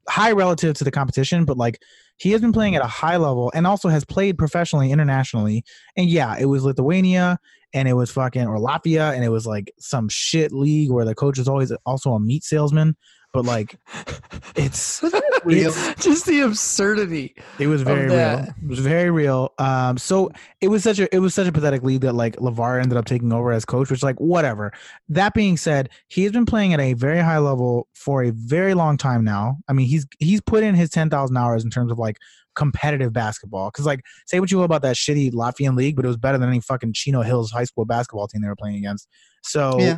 high 0.09 0.31
relative 0.31 0.75
to 0.75 0.83
the 0.83 0.91
competition, 0.91 1.45
but 1.45 1.57
like 1.57 1.81
he 2.17 2.31
has 2.31 2.41
been 2.41 2.53
playing 2.53 2.75
at 2.75 2.83
a 2.83 2.87
high 2.87 3.17
level 3.17 3.51
and 3.55 3.65
also 3.65 3.89
has 3.89 4.05
played 4.05 4.37
professionally 4.37 4.91
internationally. 4.91 5.63
And 5.95 6.09
yeah, 6.09 6.35
it 6.39 6.45
was 6.45 6.63
Lithuania 6.63 7.39
and 7.73 7.87
it 7.87 7.93
was 7.93 8.11
fucking 8.11 8.45
or 8.45 8.57
Latvia 8.57 9.13
and 9.13 9.23
it 9.23 9.29
was 9.29 9.47
like 9.47 9.73
some 9.79 10.09
shit 10.09 10.51
league 10.51 10.91
where 10.91 11.05
the 11.05 11.15
coach 11.15 11.39
is 11.39 11.47
always 11.47 11.71
also 11.85 12.13
a 12.13 12.19
meat 12.19 12.43
salesman. 12.43 12.95
But 13.34 13.45
like 13.45 13.75
it's 14.55 15.03
Real. 15.43 15.71
Just 15.99 16.25
the 16.25 16.41
absurdity. 16.41 17.36
it 17.59 17.67
was 17.67 17.81
very 17.81 18.05
real. 18.07 18.39
It 18.39 18.67
was 18.67 18.79
very 18.79 19.09
real. 19.11 19.53
Um, 19.57 19.97
so 19.97 20.31
it 20.61 20.69
was 20.69 20.84
such 20.84 20.99
a 20.99 21.13
it 21.13 21.19
was 21.19 21.34
such 21.34 21.47
a 21.47 21.51
pathetic 21.51 21.84
lead 21.84 22.01
that 22.01 22.13
like 22.13 22.36
Lavar 22.38 22.81
ended 22.81 22.97
up 22.97 23.05
taking 23.05 23.34
over 23.34 23.51
as 23.51 23.65
coach, 23.65 23.89
which 23.89 24.03
like 24.03 24.19
whatever. 24.19 24.71
That 25.09 25.34
being 25.34 25.57
said, 25.57 25.89
he 26.07 26.23
has 26.23 26.31
been 26.31 26.45
playing 26.45 26.73
at 26.73 26.79
a 26.79 26.93
very 26.93 27.19
high 27.19 27.39
level 27.39 27.88
for 27.93 28.23
a 28.23 28.29
very 28.31 28.73
long 28.73 28.95
time 28.97 29.23
now. 29.25 29.57
I 29.67 29.73
mean, 29.73 29.88
he's 29.88 30.05
he's 30.19 30.39
put 30.39 30.63
in 30.63 30.75
his 30.75 30.89
ten 30.89 31.09
thousand 31.09 31.36
hours 31.36 31.63
in 31.65 31.69
terms 31.69 31.91
of 31.91 31.97
like 31.99 32.17
competitive 32.55 33.11
basketball. 33.11 33.69
Because 33.71 33.86
like, 33.86 34.01
say 34.27 34.39
what 34.39 34.51
you 34.51 34.57
will 34.57 34.65
about 34.65 34.84
that 34.84 34.95
shitty 34.95 35.34
Latvian 35.34 35.75
league, 35.75 35.95
but 35.95 36.05
it 36.05 36.07
was 36.07 36.17
better 36.17 36.38
than 36.38 36.47
any 36.47 36.61
fucking 36.61 36.93
Chino 36.93 37.21
Hills 37.21 37.51
high 37.51 37.63
school 37.65 37.84
basketball 37.86 38.27
team 38.27 38.41
they 38.43 38.47
were 38.47 38.55
playing 38.55 38.77
against. 38.77 39.07
So 39.41 39.77
Yeah. 39.79 39.97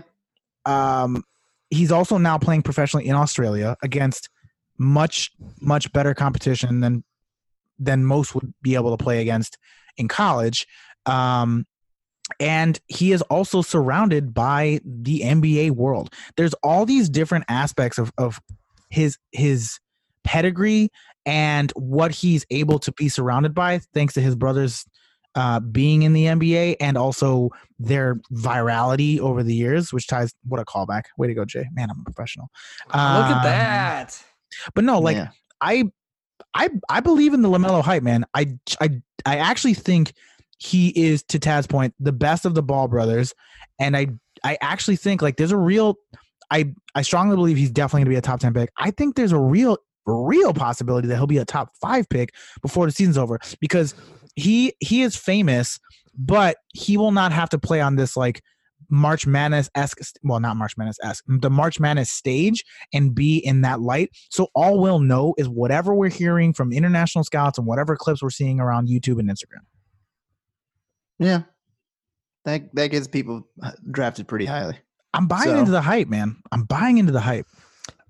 um, 0.65 1.23
he's 1.69 1.91
also 1.91 2.17
now 2.17 2.37
playing 2.37 2.61
professionally 2.61 3.07
in 3.07 3.15
Australia 3.15 3.75
against 3.83 4.29
much 4.77 5.31
much 5.61 5.91
better 5.93 6.13
competition 6.13 6.81
than 6.81 7.03
than 7.79 8.05
most 8.05 8.35
would 8.35 8.53
be 8.61 8.75
able 8.75 8.95
to 8.95 9.03
play 9.03 9.21
against 9.21 9.57
in 9.97 10.07
college. 10.07 10.67
Um, 11.05 11.65
and 12.39 12.79
he 12.87 13.11
is 13.11 13.21
also 13.23 13.61
surrounded 13.61 14.33
by 14.33 14.79
the 14.83 15.21
NBA 15.21 15.71
world. 15.71 16.13
There's 16.37 16.53
all 16.55 16.85
these 16.85 17.09
different 17.09 17.45
aspects 17.47 17.97
of 17.97 18.11
of 18.17 18.39
his 18.89 19.17
his 19.31 19.79
pedigree 20.23 20.89
and 21.25 21.71
what 21.75 22.11
he's 22.11 22.45
able 22.49 22.79
to 22.79 22.91
be 22.93 23.09
surrounded 23.09 23.53
by 23.53 23.79
thanks 23.93 24.13
to 24.15 24.21
his 24.21 24.35
brothers 24.35 24.85
uh, 25.35 25.59
being 25.59 26.03
in 26.03 26.13
the 26.13 26.25
NBA 26.25 26.77
and 26.79 26.97
also 26.97 27.49
their 27.77 28.15
virality 28.31 29.19
over 29.19 29.43
the 29.43 29.53
years, 29.53 29.91
which 29.91 30.07
ties 30.07 30.33
what 30.47 30.59
a 30.59 30.65
callback. 30.65 31.03
Way 31.17 31.27
to 31.27 31.33
go, 31.33 31.45
Jay. 31.45 31.65
Man, 31.73 31.89
I'm 31.89 31.99
a 31.99 32.03
professional. 32.03 32.47
Look 32.87 32.95
at 32.95 33.37
Um, 33.37 33.43
that. 33.43 34.23
But 34.73 34.83
no, 34.85 34.99
like 34.99 35.17
Yeah. 35.17 35.29
I 35.61 35.85
I 36.53 36.69
I 36.89 36.99
believe 37.01 37.33
in 37.33 37.41
the 37.41 37.49
Lamelo 37.49 37.81
hype, 37.81 38.03
man. 38.03 38.25
I 38.33 38.57
I 38.79 39.01
I 39.25 39.37
actually 39.37 39.73
think 39.73 40.13
he 40.57 40.89
is 40.89 41.21
to 41.23 41.39
Tad's 41.39 41.67
point 41.67 41.93
the 41.99 42.13
best 42.13 42.45
of 42.45 42.55
the 42.55 42.63
Ball 42.63 42.87
brothers, 42.87 43.33
and 43.79 43.97
I 43.97 44.07
I 44.43 44.57
actually 44.61 44.95
think 44.95 45.21
like 45.21 45.35
there's 45.37 45.51
a 45.51 45.57
real 45.57 45.97
I 46.51 46.73
I 46.93 47.01
strongly 47.01 47.35
believe 47.35 47.57
he's 47.57 47.71
definitely 47.71 47.99
going 47.99 48.05
to 48.05 48.09
be 48.11 48.15
a 48.17 48.21
top 48.21 48.39
ten 48.39 48.53
pick. 48.53 48.69
I 48.77 48.91
think 48.91 49.15
there's 49.15 49.31
a 49.33 49.39
real 49.39 49.77
real 50.05 50.53
possibility 50.53 51.07
that 51.07 51.15
he'll 51.15 51.27
be 51.27 51.39
a 51.39 51.45
top 51.45 51.71
five 51.81 52.07
pick 52.09 52.33
before 52.61 52.85
the 52.85 52.91
season's 52.91 53.17
over 53.17 53.39
because 53.59 53.95
he 54.35 54.73
he 54.79 55.01
is 55.01 55.15
famous, 55.15 55.79
but 56.17 56.57
he 56.73 56.97
will 56.97 57.11
not 57.11 57.31
have 57.31 57.49
to 57.49 57.57
play 57.59 57.81
on 57.81 57.95
this 57.95 58.15
like 58.17 58.41
March 58.89 59.25
Madness 59.25 59.69
esque 59.75 59.99
well 60.23 60.39
not 60.39 60.57
March 60.57 60.77
Madness 60.77 60.97
esque 61.03 61.23
the 61.27 61.49
March 61.49 61.79
Madness 61.79 62.11
stage 62.11 62.63
and 62.93 63.15
be 63.15 63.37
in 63.37 63.61
that 63.61 63.81
light. 63.81 64.09
So 64.29 64.49
all 64.53 64.79
we'll 64.79 64.99
know 64.99 65.33
is 65.37 65.49
whatever 65.49 65.93
we're 65.95 66.09
hearing 66.09 66.53
from 66.53 66.71
international 66.71 67.23
scouts 67.23 67.57
and 67.57 67.65
whatever 67.65 67.95
clips 67.95 68.21
we're 68.21 68.29
seeing 68.29 68.59
around 68.59 68.87
YouTube 68.87 69.19
and 69.19 69.29
Instagram. 69.29 69.63
Yeah. 71.19 71.43
That 72.43 72.73
that 72.75 72.87
gets 72.91 73.07
people 73.07 73.47
uh, 73.63 73.71
drafted 73.89 74.27
pretty 74.27 74.45
highly. 74.45 74.77
I'm 75.13 75.27
buying 75.27 75.45
So- 75.45 75.59
into 75.59 75.71
the 75.71 75.81
hype, 75.81 76.07
man. 76.07 76.37
I'm 76.51 76.63
buying 76.63 76.97
into 76.97 77.11
the 77.11 77.21
hype. 77.21 77.47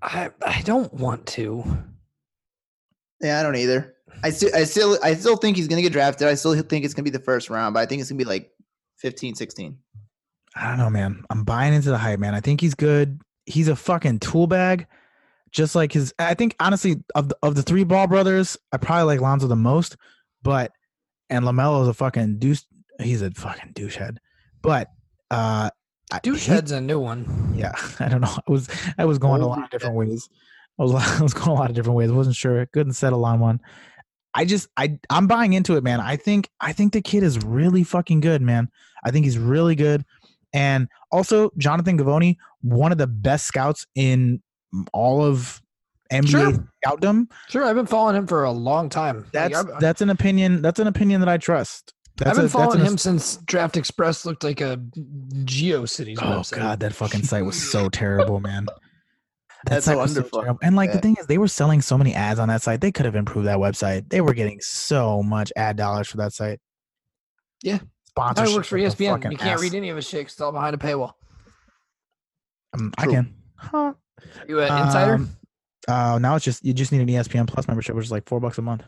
I, 0.02 0.30
I 0.44 0.60
don't 0.62 0.92
want 0.92 1.24
to. 1.28 1.64
Yeah, 3.20 3.40
I 3.40 3.42
don't 3.42 3.56
either. 3.56 3.94
I 4.22 4.30
still 4.30 4.50
I 4.54 4.64
still 4.64 4.98
I 5.02 5.14
still 5.14 5.36
think 5.36 5.56
he's 5.56 5.68
gonna 5.68 5.82
get 5.82 5.92
drafted. 5.92 6.28
I 6.28 6.34
still 6.34 6.54
think 6.62 6.84
it's 6.84 6.94
gonna 6.94 7.04
be 7.04 7.10
the 7.10 7.18
first 7.18 7.50
round, 7.50 7.74
but 7.74 7.80
I 7.80 7.86
think 7.86 8.00
it's 8.00 8.10
gonna 8.10 8.18
be 8.18 8.24
like 8.24 8.50
15, 8.98 9.34
16. 9.34 9.76
I 10.54 10.68
don't 10.68 10.78
know, 10.78 10.88
man. 10.90 11.22
I'm 11.28 11.44
buying 11.44 11.74
into 11.74 11.90
the 11.90 11.98
hype, 11.98 12.18
man. 12.18 12.34
I 12.34 12.40
think 12.40 12.60
he's 12.60 12.74
good. 12.74 13.20
He's 13.44 13.68
a 13.68 13.76
fucking 13.76 14.20
tool 14.20 14.46
bag. 14.46 14.86
Just 15.52 15.74
like 15.74 15.92
his 15.92 16.14
I 16.18 16.34
think 16.34 16.56
honestly 16.60 17.02
of 17.14 17.28
the, 17.28 17.36
of 17.42 17.54
the 17.54 17.62
three 17.62 17.84
ball 17.84 18.06
brothers, 18.06 18.56
I 18.72 18.76
probably 18.78 19.04
like 19.04 19.20
Lonzo 19.20 19.46
the 19.48 19.56
most, 19.56 19.96
but 20.42 20.72
and 21.30 21.44
LaMelo 21.44 21.82
is 21.82 21.88
a 21.88 21.94
fucking 21.94 22.38
douche 22.38 22.62
he's 23.00 23.20
a 23.22 23.30
fucking 23.30 23.72
douchehead. 23.74 24.16
But 24.62 24.88
uh 25.30 25.70
I- 26.12 26.20
he- 26.22 26.30
Douchehead's 26.30 26.70
a 26.72 26.80
new 26.80 27.00
one. 27.00 27.52
yeah 27.56 27.72
i 28.00 28.08
don't 28.08 28.20
know 28.20 28.28
i 28.46 28.50
was 28.50 28.68
i 28.96 29.04
was 29.04 29.18
going 29.18 29.42
a 29.42 29.46
lot 29.46 29.64
of 29.64 29.70
different 29.70 29.96
ways 29.96 30.28
i 30.78 30.82
was 30.82 30.94
i 31.20 31.22
was 31.22 31.34
going 31.34 31.48
a 31.50 31.54
lot 31.54 31.70
of 31.70 31.76
different 31.76 31.96
ways 31.96 32.10
wasn't 32.12 32.36
sure 32.36 32.64
couldn't 32.66 32.92
settle 32.94 33.24
on 33.24 33.40
one 33.40 33.60
i 34.34 34.44
just 34.44 34.68
i 34.76 34.98
i'm 35.10 35.26
buying 35.26 35.52
into 35.52 35.76
it 35.76 35.84
man 35.84 36.00
i 36.00 36.16
think 36.16 36.48
i 36.60 36.72
think 36.72 36.92
the 36.92 37.00
kid 37.02 37.22
is 37.22 37.38
really 37.44 37.82
fucking 37.84 38.20
good 38.20 38.42
man 38.42 38.68
i 39.04 39.10
think 39.10 39.24
he's 39.24 39.38
really 39.38 39.74
good 39.74 40.04
and 40.52 40.88
also 41.12 41.50
jonathan 41.58 41.98
givony 41.98 42.36
one 42.62 42.92
of 42.92 42.98
the 42.98 43.06
best 43.06 43.46
scouts 43.46 43.86
in 43.94 44.42
all 44.92 45.22
of 45.24 45.60
nba 46.12 46.28
Sure. 46.28 46.68
scoutdom 46.84 47.26
Sure, 47.48 47.64
I've 47.64 47.74
been 47.74 47.86
following 47.86 48.14
him 48.14 48.26
for 48.28 48.44
a 48.44 48.50
long 48.52 48.88
time. 48.88 49.26
That's 49.32 49.56
I've, 49.56 49.68
uh, 49.68 49.78
that's 49.80 50.00
an 50.02 50.10
opinion 50.10 50.62
that's 50.62 50.78
an 50.78 50.86
opinion 50.86 51.20
that 51.20 51.28
i 51.28 51.36
trust 51.36 51.94
that's 52.16 52.30
I've 52.30 52.36
been 52.36 52.44
a- 52.46 52.48
following 52.48 52.80
him 52.84 52.96
since 52.96 53.36
Draft 53.38 53.76
Express 53.76 54.24
looked 54.24 54.42
like 54.44 54.60
a 54.60 54.76
GeoCities 55.44 56.18
Oh 56.22 56.40
website. 56.40 56.56
god, 56.56 56.80
that 56.80 56.94
fucking 56.94 57.22
site 57.24 57.44
was 57.44 57.60
so 57.70 57.88
terrible, 57.88 58.40
man. 58.40 58.66
That 59.64 59.70
That's 59.70 59.86
so 59.86 59.96
was 59.98 60.14
so 60.14 60.20
wonderful. 60.32 60.58
And 60.62 60.76
like 60.76 60.92
the 60.92 60.98
thing 60.98 61.16
is, 61.18 61.26
they 61.26 61.38
were 61.38 61.48
selling 61.48 61.80
so 61.82 61.98
many 61.98 62.14
ads 62.14 62.38
on 62.38 62.48
that 62.48 62.62
site. 62.62 62.80
They 62.80 62.92
could 62.92 63.04
have 63.04 63.16
improved 63.16 63.48
that 63.48 63.58
website. 63.58 64.08
They 64.10 64.20
were 64.20 64.34
getting 64.34 64.60
so 64.60 65.22
much 65.22 65.52
ad 65.56 65.76
dollars 65.76 66.08
for 66.08 66.18
that 66.18 66.32
site. 66.32 66.60
Yeah. 67.62 67.78
sponsorship. 68.06 68.50
He 68.50 68.56
works 68.56 68.68
for 68.68 68.78
ESPN. 68.78 69.30
You 69.30 69.38
can't 69.38 69.52
ass. 69.52 69.62
read 69.62 69.74
any 69.74 69.88
of 69.88 69.96
his 69.96 70.08
shit 70.08 70.22
it's 70.22 70.40
all 70.40 70.52
behind 70.52 70.74
a 70.74 70.78
paywall. 70.78 71.12
Um, 72.74 72.92
I 72.98 73.06
can. 73.06 73.34
Huh. 73.56 73.94
You 74.48 74.60
an 74.60 74.86
insider? 74.86 75.14
Um, 75.14 75.36
uh, 75.88 76.18
now 76.20 76.36
it's 76.36 76.44
just 76.44 76.64
you 76.64 76.72
just 76.72 76.92
need 76.92 77.00
an 77.00 77.08
ESPN 77.08 77.46
Plus 77.46 77.66
membership, 77.66 77.94
which 77.94 78.04
is 78.04 78.12
like 78.12 78.28
four 78.28 78.40
bucks 78.40 78.58
a 78.58 78.62
month. 78.62 78.82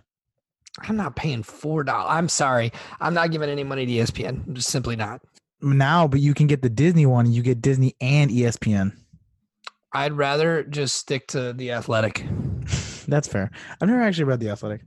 I'm 0.80 0.96
not 0.96 1.16
paying 1.16 1.42
four 1.42 1.84
dollars. 1.84 2.08
I'm 2.10 2.28
sorry. 2.28 2.72
I'm 3.00 3.14
not 3.14 3.30
giving 3.30 3.48
any 3.48 3.64
money 3.64 3.86
to 3.86 3.92
ESPN. 3.92 4.46
I'm 4.46 4.54
just 4.54 4.70
simply 4.70 4.96
not. 4.96 5.20
Now, 5.60 6.06
but 6.06 6.20
you 6.20 6.34
can 6.34 6.46
get 6.46 6.62
the 6.62 6.70
Disney 6.70 7.06
one. 7.06 7.32
You 7.32 7.42
get 7.42 7.60
Disney 7.60 7.96
and 8.00 8.30
ESPN. 8.30 8.96
I'd 9.92 10.12
rather 10.12 10.62
just 10.64 10.96
stick 10.96 11.28
to 11.28 11.52
the 11.52 11.72
athletic. 11.72 12.24
That's 13.08 13.26
fair. 13.26 13.50
I've 13.80 13.88
never 13.88 14.02
actually 14.02 14.24
read 14.24 14.38
the 14.38 14.50
Athletic. 14.50 14.82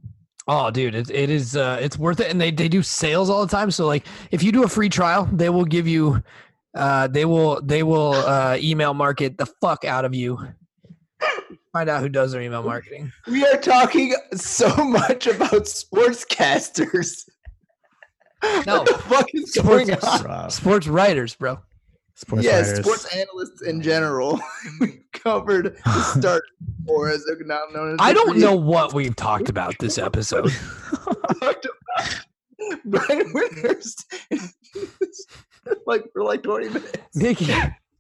Oh, 0.48 0.70
dude, 0.72 0.96
it, 0.96 1.10
it 1.10 1.30
is 1.30 1.56
uh, 1.56 1.80
it's 1.82 1.98
worth 1.98 2.20
it, 2.20 2.30
and 2.30 2.40
they 2.40 2.52
they 2.52 2.70
do 2.70 2.84
sales 2.84 3.30
all 3.30 3.46
the 3.46 3.52
time. 3.52 3.72
So 3.72 3.88
like, 3.88 4.06
if 4.32 4.44
you 4.44 4.52
do 4.52 4.64
a 4.64 4.68
free 4.68 4.90
trial, 4.90 5.28
they 5.32 5.50
will 5.50 5.66
give 5.66 5.88
you, 5.88 6.24
uh, 6.76 7.08
they 7.08 7.26
will 7.26 7.62
they 7.62 7.84
will 7.84 8.14
uh, 8.14 8.58
email 8.60 8.94
market 8.94 9.38
the 9.38 9.46
fuck 9.46 9.86
out 9.86 10.06
of 10.06 10.14
you. 10.14 10.40
Find 11.74 11.90
out 11.90 12.02
who 12.02 12.10
does 12.10 12.32
their 12.32 12.42
email 12.42 12.64
marketing. 12.64 13.12
We 13.28 13.46
are 13.46 13.58
talking 13.58 14.14
so 14.34 14.70
much 14.84 15.26
about 15.28 15.64
sportscasters. 15.64 17.30
No, 18.44 18.50
what 18.78 18.86
the 18.88 18.94
fuck 18.94 19.28
is 19.34 19.54
sports, 19.54 19.90
going 19.90 20.28
on? 20.28 20.50
Sports 20.50 20.88
writers, 20.88 21.36
bro. 21.36 21.60
Sports 22.22 22.44
yes, 22.44 22.68
writers. 22.70 22.86
sports 22.86 23.16
analysts 23.16 23.62
in 23.64 23.82
general 23.82 24.40
we 24.80 25.02
covered 25.12 25.76
the 25.86 26.02
start 26.20 26.44
or 26.86 27.10
as 27.10 27.26
they're 27.26 27.44
now 27.46 27.64
known 27.74 27.94
as. 27.94 27.98
I 28.00 28.14
don't 28.14 28.38
know 28.38 28.56
what 28.56 28.94
we've 28.94 29.16
talked 29.16 29.50
about 29.50 29.74
this 29.80 29.98
episode. 29.98 30.52
Brian 32.86 33.34
Winters 33.34 33.96
like 35.88 36.04
for 36.14 36.24
like 36.24 36.44
20 36.44 36.68
minutes. 36.68 36.92
Nikki, 37.16 37.52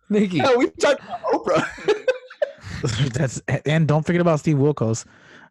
Nikki, 0.09 0.38
No, 0.38 0.55
we 0.55 0.69
talked 0.69 1.03
about 1.03 1.24
Oprah. 1.24 3.13
That's 3.13 3.41
and 3.65 3.88
don't 3.88 4.05
forget 4.05 4.22
about 4.22 4.39
Steve 4.39 4.57
Wilkos. 4.57 5.03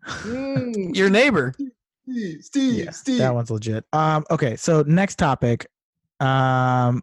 Mm, 0.06 0.94
your 0.96 1.10
neighbor. 1.10 1.54
Steve, 2.08 2.44
Steve, 2.44 2.84
Yeah, 2.84 2.90
Steve. 2.92 3.18
That 3.18 3.34
one's 3.34 3.50
legit. 3.50 3.84
Um, 3.92 4.24
okay, 4.30 4.54
so 4.54 4.82
next 4.86 5.16
topic. 5.16 5.66
Um, 6.20 7.02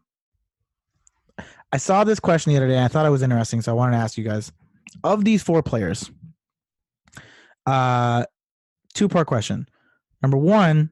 I 1.71 1.77
saw 1.77 2.03
this 2.03 2.19
question 2.19 2.51
the 2.51 2.57
other 2.57 2.67
day. 2.67 2.75
And 2.75 2.85
I 2.85 2.87
thought 2.87 3.05
it 3.05 3.09
was 3.11 3.21
interesting, 3.21 3.61
so 3.61 3.71
I 3.71 3.75
wanted 3.75 3.97
to 3.97 4.03
ask 4.03 4.17
you 4.17 4.23
guys: 4.23 4.51
of 5.03 5.25
these 5.25 5.43
four 5.43 5.61
players, 5.61 6.09
uh, 7.65 8.25
two 8.93 9.07
part 9.07 9.27
question. 9.27 9.67
Number 10.21 10.37
one, 10.37 10.91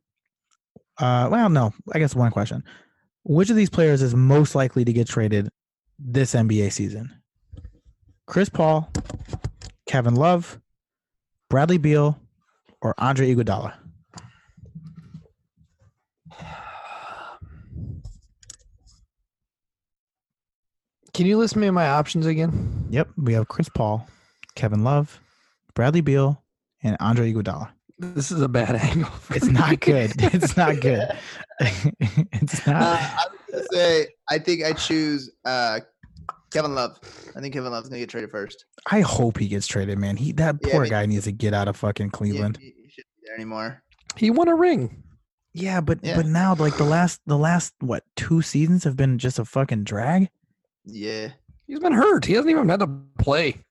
uh, 0.99 1.29
well, 1.31 1.49
no, 1.49 1.73
I 1.93 1.99
guess 1.99 2.15
one 2.15 2.31
question: 2.31 2.63
Which 3.23 3.49
of 3.49 3.55
these 3.55 3.69
players 3.69 4.01
is 4.01 4.13
most 4.15 4.55
likely 4.55 4.85
to 4.85 4.93
get 4.93 5.07
traded 5.07 5.49
this 5.97 6.33
NBA 6.33 6.71
season? 6.71 7.13
Chris 8.27 8.49
Paul, 8.49 8.91
Kevin 9.87 10.15
Love, 10.15 10.59
Bradley 11.49 11.77
Beal, 11.77 12.19
or 12.81 12.95
Andre 12.97 13.33
Iguodala? 13.33 13.73
Can 21.15 21.25
you 21.25 21.37
list 21.37 21.55
me 21.55 21.69
my 21.69 21.87
options 21.87 22.25
again? 22.25 22.87
Yep, 22.89 23.07
we 23.17 23.31
have 23.33 23.47
Chris 23.47 23.69
Paul, 23.69 24.05
Kevin 24.55 24.83
Love, 24.83 25.21
Bradley 25.73 26.01
Beal, 26.01 26.43
and 26.83 26.97
Andre 26.99 27.31
Iguodala. 27.31 27.69
This 27.97 28.31
is 28.33 28.41
a 28.41 28.49
bad 28.49 28.75
angle. 28.81 29.09
for 29.09 29.33
It's 29.35 29.45
me. 29.45 29.53
not 29.53 29.79
good. 29.79 30.11
It's 30.19 30.57
not 30.57 30.81
good. 30.81 31.07
it's 31.59 32.67
Uh, 32.67 32.71
not. 32.73 32.99
I 32.99 33.25
was 33.49 33.49
gonna 33.51 33.63
say, 33.71 34.07
I 34.29 34.39
think 34.39 34.65
I 34.65 34.73
choose 34.73 35.31
uh, 35.45 35.79
Kevin 36.51 36.75
Love. 36.75 36.99
I 37.33 37.39
think 37.39 37.53
Kevin 37.53 37.71
Love's 37.71 37.87
gonna 37.87 37.99
get 37.99 38.09
traded 38.09 38.29
first. 38.31 38.65
I 38.91 38.99
hope 38.99 39.37
he 39.37 39.47
gets 39.47 39.67
traded, 39.67 39.97
man. 39.97 40.17
He 40.17 40.33
that 40.33 40.57
Yeah, 40.61 40.71
poor 40.73 40.83
me 40.83 40.89
guy 40.89 41.05
needs 41.05 41.23
to 41.23 41.31
get 41.31 41.53
out 41.53 41.69
of 41.69 41.77
fucking 41.77 42.07
Yeah, 42.07 42.11
Cleveland. 42.17 42.57
he, 42.57 42.73
he 42.75 42.89
shouldn't 42.89 43.15
be 43.15 43.27
there 43.27 43.35
anymore. 43.35 43.81
He 44.17 44.31
won 44.31 44.49
a 44.49 44.55
ring. 44.55 45.01
Yeah, 45.53 45.79
but 45.79 45.99
Yeah. 46.03 46.17
but 46.17 46.25
now 46.25 46.55
like 46.55 46.75
the 46.75 46.83
last 46.83 47.21
the 47.25 47.37
last 47.37 47.73
what 47.79 48.03
two 48.17 48.41
seasons 48.41 48.83
have 48.83 48.97
been 48.97 49.17
just 49.17 49.39
a 49.39 49.45
fucking 49.45 49.85
drag. 49.85 50.27
Yeah. 50.85 51.29
He's 51.67 51.79
been 51.79 51.93
hurt. 51.93 52.25
He 52.25 52.33
hasn't 52.33 52.51
even 52.51 52.69
had 52.69 52.79
to 52.81 52.87
play. 53.19 53.63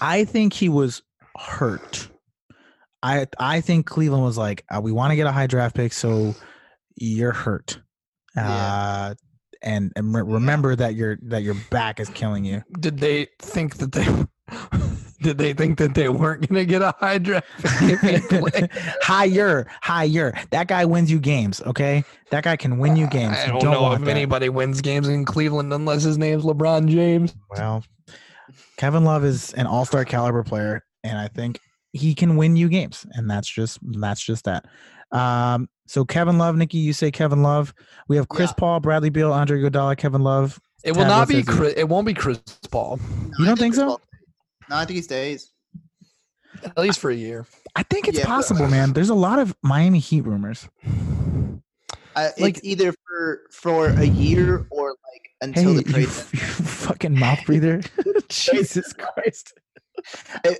I 0.00 0.24
think 0.24 0.52
he 0.52 0.68
was 0.68 1.02
hurt. 1.36 2.08
I 3.02 3.26
I 3.38 3.60
think 3.60 3.86
Cleveland 3.86 4.24
was 4.24 4.36
like, 4.36 4.64
uh, 4.70 4.80
we 4.80 4.92
want 4.92 5.10
to 5.10 5.16
get 5.16 5.26
a 5.26 5.32
high 5.32 5.46
draft 5.46 5.74
pick, 5.74 5.92
so 5.92 6.34
you're 6.96 7.32
hurt. 7.32 7.80
Yeah. 8.36 8.50
Uh, 8.50 9.14
and 9.62 9.92
and 9.96 10.14
re- 10.14 10.22
remember 10.22 10.76
that 10.76 10.94
your 10.94 11.18
that 11.22 11.42
your 11.42 11.56
back 11.70 12.00
is 12.00 12.08
killing 12.10 12.44
you. 12.44 12.62
Did 12.78 12.98
they 12.98 13.28
think 13.38 13.76
that 13.78 13.92
they 13.92 14.06
did 15.20 15.38
they 15.38 15.52
think 15.52 15.78
that 15.78 15.94
they 15.94 16.08
weren't 16.08 16.48
gonna 16.48 16.64
get 16.64 16.82
a 16.82 16.94
high 16.98 17.18
draft 17.18 17.46
pick 17.78 17.98
if 18.02 18.30
he 18.30 18.38
played? 18.38 18.70
higher, 19.02 19.66
higher. 19.82 20.32
That 20.50 20.66
guy 20.68 20.84
wins 20.84 21.10
you 21.10 21.18
games. 21.20 21.60
Okay, 21.62 22.04
that 22.30 22.44
guy 22.44 22.56
can 22.56 22.78
win 22.78 22.96
you 22.96 23.06
games. 23.06 23.36
I 23.36 23.46
You 23.46 23.60
don't, 23.60 23.64
know 23.72 23.92
if 23.92 24.00
that. 24.00 24.08
anybody 24.08 24.48
wins 24.48 24.80
games 24.80 25.08
in 25.08 25.24
Cleveland 25.24 25.72
unless 25.72 26.02
his 26.02 26.18
name's 26.18 26.44
LeBron 26.44 26.88
James. 26.88 27.34
Well, 27.50 27.84
Kevin 28.76 29.04
Love 29.04 29.24
is 29.24 29.52
an 29.54 29.66
all-star 29.66 30.04
caliber 30.04 30.42
player, 30.42 30.84
and 31.04 31.18
I 31.18 31.28
think 31.28 31.60
he 31.92 32.14
can 32.14 32.36
win 32.36 32.56
you 32.56 32.68
games, 32.68 33.06
and 33.12 33.28
that's 33.30 33.48
just 33.48 33.78
that's 34.00 34.22
just 34.24 34.44
that. 34.44 34.64
Um, 35.12 35.68
so 35.86 36.04
Kevin 36.04 36.38
Love, 36.38 36.56
Nikki, 36.56 36.78
you 36.78 36.92
say 36.92 37.10
Kevin 37.10 37.42
Love. 37.42 37.74
We 38.08 38.16
have 38.16 38.28
Chris 38.28 38.50
Yeah. 38.50 38.54
Paul, 38.58 38.80
Bradley 38.80 39.10
Beal, 39.10 39.32
Andre 39.32 39.58
Iguodala, 39.60 39.96
Kevin 39.96 40.22
Love. 40.22 40.60
It 40.84 40.92
will 40.92 41.02
Tad, 41.02 41.08
not 41.08 41.28
be. 41.28 41.42
Chris, 41.42 41.74
it 41.76 41.88
won't 41.88 42.06
be 42.06 42.14
Chris 42.14 42.40
Paul 42.70 42.98
You 43.38 43.44
don't 43.44 43.58
think 43.58 43.74
Chris 43.74 43.84
so? 43.86 44.00
Paul- 44.70 44.78
No, 44.78 44.82
I 44.82 44.84
think 44.86 44.96
he 44.96 45.02
stays. 45.02 45.52
at 46.64 46.78
least 46.78 46.98
for 47.00 47.10
a 47.10 47.14
year. 47.14 47.46
I 47.76 47.82
think 47.84 48.08
it's 48.08 48.18
Yeah, 48.18 48.24
but- 48.24 48.28
possible, 48.28 48.64
uh, 48.64 48.68
man. 48.70 48.92
There's 48.92 49.10
a 49.10 49.14
lot 49.14 49.38
of 49.38 49.54
Miami 49.62 49.98
Heat 49.98 50.22
rumors. 50.22 50.68
Uh, 50.84 50.88
I, 52.16 52.32
Like- 52.38 52.56
it's 52.58 52.64
either 52.64 52.92
for 53.06 53.40
for 53.50 53.86
a 53.88 54.04
year 54.04 54.66
or 54.70 54.88
like 54.90 55.30
until 55.42 55.72
Hey, 55.74 55.82
the 55.82 55.82
trade. 55.84 56.02
you, 56.02 56.06
you 56.32 56.40
fucking 56.40 57.18
mouth 57.18 57.38
breather. 57.46 57.80
Jesus 58.28 58.92
Christ. 58.92 59.54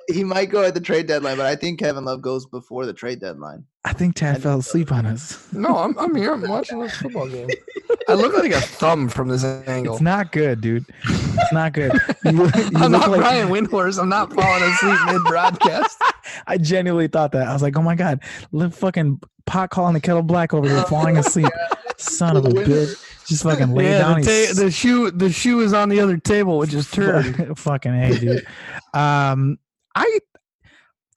He 0.08 0.24
might 0.24 0.46
go 0.50 0.62
at 0.64 0.74
the 0.74 0.80
trade 0.80 1.06
deadline, 1.06 1.36
but 1.36 1.46
I 1.46 1.56
think 1.56 1.78
Kevin 1.78 2.04
Love 2.04 2.20
goes 2.22 2.46
before 2.46 2.86
the 2.86 2.92
trade 2.92 3.20
deadline. 3.20 3.64
I 3.84 3.92
think 3.94 4.14
Tad 4.14 4.42
fell 4.42 4.58
asleep 4.58 4.92
on 4.92 5.06
us. 5.06 5.50
No, 5.52 5.78
I'm, 5.78 5.98
I'm 5.98 6.14
here. 6.14 6.32
I'm 6.34 6.46
watching 6.46 6.80
this 6.80 6.94
football 6.96 7.28
game. 7.28 7.48
I 8.08 8.14
look 8.14 8.34
like 8.36 8.52
a 8.52 8.60
thumb 8.60 9.08
from 9.08 9.28
this 9.28 9.42
angle. 9.44 9.94
It's 9.94 10.02
not 10.02 10.32
good, 10.32 10.60
dude. 10.60 10.84
It's 11.08 11.52
not 11.52 11.72
good. 11.72 11.92
You, 12.24 12.44
you 12.44 12.50
I'm 12.54 12.72
look 12.72 12.90
not 12.90 13.10
like- 13.10 13.20
Brian 13.20 13.48
Windhorst. 13.48 13.98
I'm 14.00 14.08
not 14.10 14.32
falling 14.32 14.62
asleep 14.62 14.98
mid 15.06 15.22
broadcast. 15.24 15.98
I 16.46 16.58
genuinely 16.58 17.08
thought 17.08 17.32
that. 17.32 17.48
I 17.48 17.52
was 17.52 17.62
like, 17.62 17.76
oh 17.76 17.82
my 17.82 17.94
god, 17.94 18.20
live 18.52 18.74
fucking 18.74 19.20
pot 19.46 19.70
calling 19.70 19.94
the 19.94 20.00
kettle 20.00 20.22
black 20.22 20.52
over 20.54 20.68
here, 20.68 20.82
falling 20.84 21.16
asleep. 21.16 21.48
Son 21.96 22.36
of 22.36 22.44
a 22.44 22.50
bitch. 22.50 23.02
Just 23.30 23.44
fucking 23.44 23.70
lay 23.74 23.84
Yeah, 23.84 23.98
down. 23.98 24.20
the, 24.22 24.46
ta- 24.48 24.60
the 24.60 24.70
shoe 24.72 25.10
the 25.12 25.30
shoe 25.30 25.60
is 25.60 25.72
on 25.72 25.88
the 25.88 26.00
other 26.00 26.16
table, 26.18 26.58
which 26.58 26.74
is 26.74 26.90
turned. 26.90 27.56
fucking 27.58 27.94
hey, 27.94 28.18
dude. 28.18 28.46
Um, 28.92 29.58
I 29.94 30.18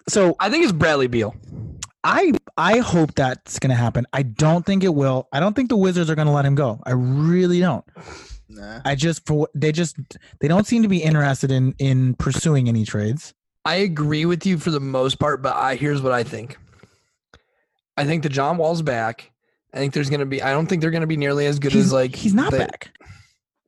so 0.08 0.36
I 0.40 0.50
think 0.52 0.64
it's 0.64 0.72
Bradley 0.72 1.08
Beal. 1.08 1.36
I 2.04 2.34
I 2.56 2.78
hope 2.80 3.16
that's 3.16 3.58
gonna 3.58 3.74
happen. 3.74 4.06
I 4.14 4.22
don't 4.22 4.64
think 4.64 4.84
it 4.84 4.94
will. 4.94 5.28
I 5.34 5.40
don't 5.40 5.56
think 5.56 5.70
the 5.70 5.76
Wizards 5.78 6.10
are 6.12 6.16
gonna 6.16 6.32
let 6.34 6.46
him 6.46 6.54
go. 6.54 6.80
I 6.86 6.92
really 6.92 7.60
don't. 7.60 7.84
Nah. 8.48 8.82
I 8.86 8.94
just 8.94 9.26
for 9.26 9.50
they 9.56 9.72
just 9.72 9.96
they 10.40 10.48
don't 10.48 10.68
seem 10.68 10.84
to 10.84 10.88
be 10.88 11.02
interested 11.02 11.50
in 11.50 11.74
in 11.80 12.14
pursuing 12.14 12.70
any 12.70 12.86
trades. 12.86 13.34
I 13.66 13.76
agree 13.78 14.26
with 14.26 14.46
you 14.46 14.60
for 14.60 14.70
the 14.70 14.80
most 14.80 15.16
part, 15.18 15.42
but 15.42 15.56
I 15.56 15.76
here's 15.78 16.02
what 16.04 16.12
I 16.12 16.22
think. 16.24 16.58
I 17.98 18.06
think 18.06 18.22
the 18.22 18.30
John 18.30 18.58
Wall's 18.58 18.84
back. 18.84 19.32
I 19.74 19.78
think 19.78 19.94
there's 19.94 20.10
gonna 20.10 20.26
be. 20.26 20.42
I 20.42 20.52
don't 20.52 20.68
think 20.68 20.82
they're 20.82 20.92
gonna 20.92 21.08
be 21.08 21.18
nearly 21.18 21.46
as 21.48 21.60
good 21.60 21.72
He's, 21.72 21.86
as 21.86 21.94
like. 21.94 22.16
he's 22.16 22.34
not 22.34 22.52
they- 22.52 22.60
back. 22.60 22.92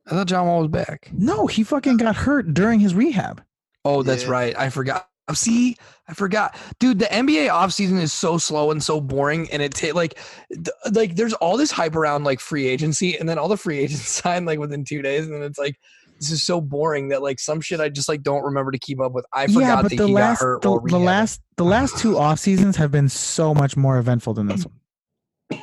I 0.06 0.10
thought 0.10 0.28
John 0.28 0.46
Wall 0.46 0.60
was 0.60 0.68
back. 0.68 1.10
No, 1.12 1.48
he 1.48 1.64
fucking 1.64 1.96
got 1.96 2.14
hurt 2.14 2.54
during 2.54 2.78
his 2.78 2.94
rehab. 2.94 3.42
Oh, 3.84 4.04
that's 4.04 4.22
Yeah. 4.22 4.30
right. 4.30 4.58
I 4.58 4.70
forgot. 4.70 5.08
See, 5.34 5.76
I 6.08 6.14
forgot, 6.14 6.54
dude. 6.78 7.00
The 7.00 7.06
NBA 7.12 7.48
offseason 7.48 8.00
is 8.00 8.12
so 8.12 8.38
slow 8.38 8.70
and 8.70 8.80
so 8.80 9.00
boring, 9.00 9.50
and 9.50 9.60
it 9.60 9.74
ta- 9.74 9.92
like, 9.92 10.16
th- 10.52 10.68
like 10.92 11.16
there's 11.16 11.32
all 11.32 11.56
this 11.56 11.72
hype 11.72 11.96
around 11.96 12.22
like 12.22 12.38
free 12.38 12.68
agency, 12.68 13.18
and 13.18 13.28
then 13.28 13.36
all 13.36 13.48
the 13.48 13.56
free 13.56 13.78
agents 13.80 14.08
sign 14.08 14.44
like 14.44 14.60
within 14.60 14.84
two 14.84 15.02
days, 15.02 15.26
and 15.26 15.34
then 15.34 15.42
it's 15.42 15.58
like 15.58 15.74
this 16.20 16.30
is 16.30 16.44
so 16.44 16.60
boring 16.60 17.08
that 17.08 17.22
like 17.22 17.40
some 17.40 17.60
shit 17.60 17.80
I 17.80 17.88
just 17.88 18.08
like 18.08 18.22
don't 18.22 18.44
remember 18.44 18.70
to 18.70 18.78
keep 18.78 19.00
up 19.00 19.10
with. 19.10 19.26
I 19.32 19.48
forgot 19.48 19.60
yeah, 19.60 19.82
but 19.82 19.90
that 19.90 19.96
the 19.98 20.06
he 20.06 20.12
last 20.12 20.38
got 20.38 20.44
hurt 20.46 20.62
the, 20.62 20.80
the 20.84 20.98
last 21.00 21.40
the 21.56 21.64
last 21.64 21.98
two 21.98 22.16
off 22.16 22.38
seasons 22.38 22.76
have 22.76 22.92
been 22.92 23.08
so 23.08 23.52
much 23.52 23.76
more 23.76 23.98
eventful 23.98 24.34
than 24.34 24.46
this 24.46 24.64
one. 24.64 24.74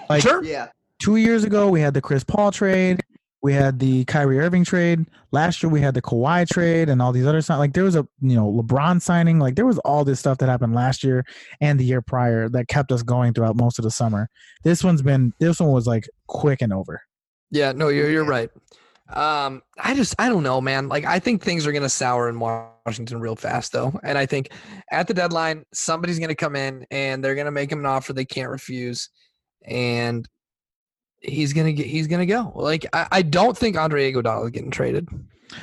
Like 0.09 0.21
sure. 0.21 0.43
Yeah. 0.43 0.69
two 1.01 1.17
years 1.17 1.43
ago, 1.43 1.69
we 1.69 1.81
had 1.81 1.93
the 1.93 2.01
Chris 2.01 2.23
Paul 2.23 2.51
trade, 2.51 3.03
we 3.43 3.51
had 3.51 3.77
the 3.77 4.05
Kyrie 4.05 4.39
Irving 4.39 4.63
trade. 4.63 5.05
Last 5.31 5.61
year, 5.61 5.69
we 5.69 5.81
had 5.81 5.93
the 5.93 6.01
Kawhi 6.01 6.47
trade 6.47 6.88
and 6.88 7.01
all 7.01 7.11
these 7.11 7.25
other 7.25 7.41
stuff. 7.41 7.59
Like 7.59 7.73
there 7.73 7.84
was 7.84 7.97
a 7.97 8.07
you 8.21 8.36
know 8.36 8.49
LeBron 8.49 9.01
signing. 9.01 9.38
Like 9.38 9.55
there 9.55 9.65
was 9.65 9.79
all 9.79 10.05
this 10.05 10.19
stuff 10.19 10.38
that 10.38 10.47
happened 10.47 10.73
last 10.73 11.03
year 11.03 11.25
and 11.59 11.77
the 11.77 11.84
year 11.84 12.01
prior 12.01 12.47
that 12.49 12.69
kept 12.69 12.91
us 12.93 13.03
going 13.03 13.34
throughout 13.34 13.57
most 13.57 13.77
of 13.77 13.84
the 13.84 13.91
summer. 13.91 14.29
This 14.63 14.81
one's 14.81 15.01
been 15.01 15.34
this 15.39 15.59
one 15.59 15.71
was 15.71 15.86
like 15.86 16.07
quick 16.27 16.61
and 16.61 16.71
over. 16.71 17.01
Yeah, 17.51 17.73
no, 17.73 17.89
you're 17.89 18.09
you're 18.09 18.25
right. 18.25 18.49
Um, 19.09 19.61
I 19.77 19.93
just 19.93 20.15
I 20.17 20.29
don't 20.29 20.43
know, 20.43 20.61
man. 20.61 20.88
Like 20.88 21.03
I 21.03 21.19
think 21.19 21.43
things 21.43 21.67
are 21.67 21.73
gonna 21.73 21.89
sour 21.89 22.29
in 22.29 22.39
Washington 22.39 23.19
real 23.19 23.36
fast, 23.36 23.73
though, 23.73 23.99
and 24.03 24.17
I 24.17 24.25
think 24.25 24.51
at 24.89 25.07
the 25.07 25.13
deadline 25.13 25.65
somebody's 25.73 26.17
gonna 26.17 26.34
come 26.34 26.55
in 26.55 26.86
and 26.91 27.21
they're 27.21 27.36
gonna 27.36 27.51
make 27.51 27.69
him 27.69 27.79
an 27.79 27.86
offer 27.86 28.13
they 28.13 28.23
can't 28.23 28.49
refuse, 28.49 29.09
and 29.66 30.28
he's 31.20 31.53
gonna 31.53 31.74
get 31.74 31.86
he's 31.88 32.07
gonna 32.07 32.26
go. 32.26 32.51
Like 32.55 32.86
I, 32.93 33.07
I 33.11 33.22
don't 33.22 33.57
think 33.57 33.78
Andre 33.78 34.11
Iguodala 34.11 34.45
is 34.45 34.51
getting 34.51 34.72
traded. 34.72 35.07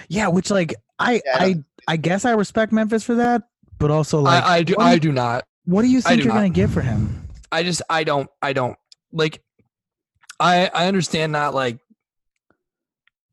Yeah, 0.09 0.29
which 0.29 0.51
like 0.51 0.75
I 0.99 1.15
Yeah, 1.25 1.37
I 1.39 1.45
I 1.45 1.55
I 1.89 1.97
guess 1.97 2.25
I 2.25 2.33
respect 2.33 2.73
Memphis 2.73 3.03
for 3.05 3.15
that, 3.17 3.43
but 3.79 3.91
also 3.91 4.21
like 4.21 4.43
I, 4.45 4.57
I 4.59 4.63
do 4.63 4.75
what 4.75 4.85
do 4.85 4.89
I 4.89 4.93
you- 4.95 5.01
do 5.01 5.13
not. 5.13 5.45
what 5.65 5.83
do 5.83 5.89
you 5.89 6.01
think 6.01 6.19
do 6.21 6.25
you're 6.25 6.35
not. 6.35 6.41
gonna 6.41 6.51
get 6.51 6.71
for 6.71 6.81
him? 6.81 7.29
I 7.53 7.63
just 7.63 7.83
I 7.91 8.05
don't 8.05 8.29
I 8.43 8.53
don't 8.53 8.77
like 9.13 9.43
I 10.39 10.71
I 10.73 10.87
understand 10.87 11.33
not 11.33 11.55
like 11.55 11.79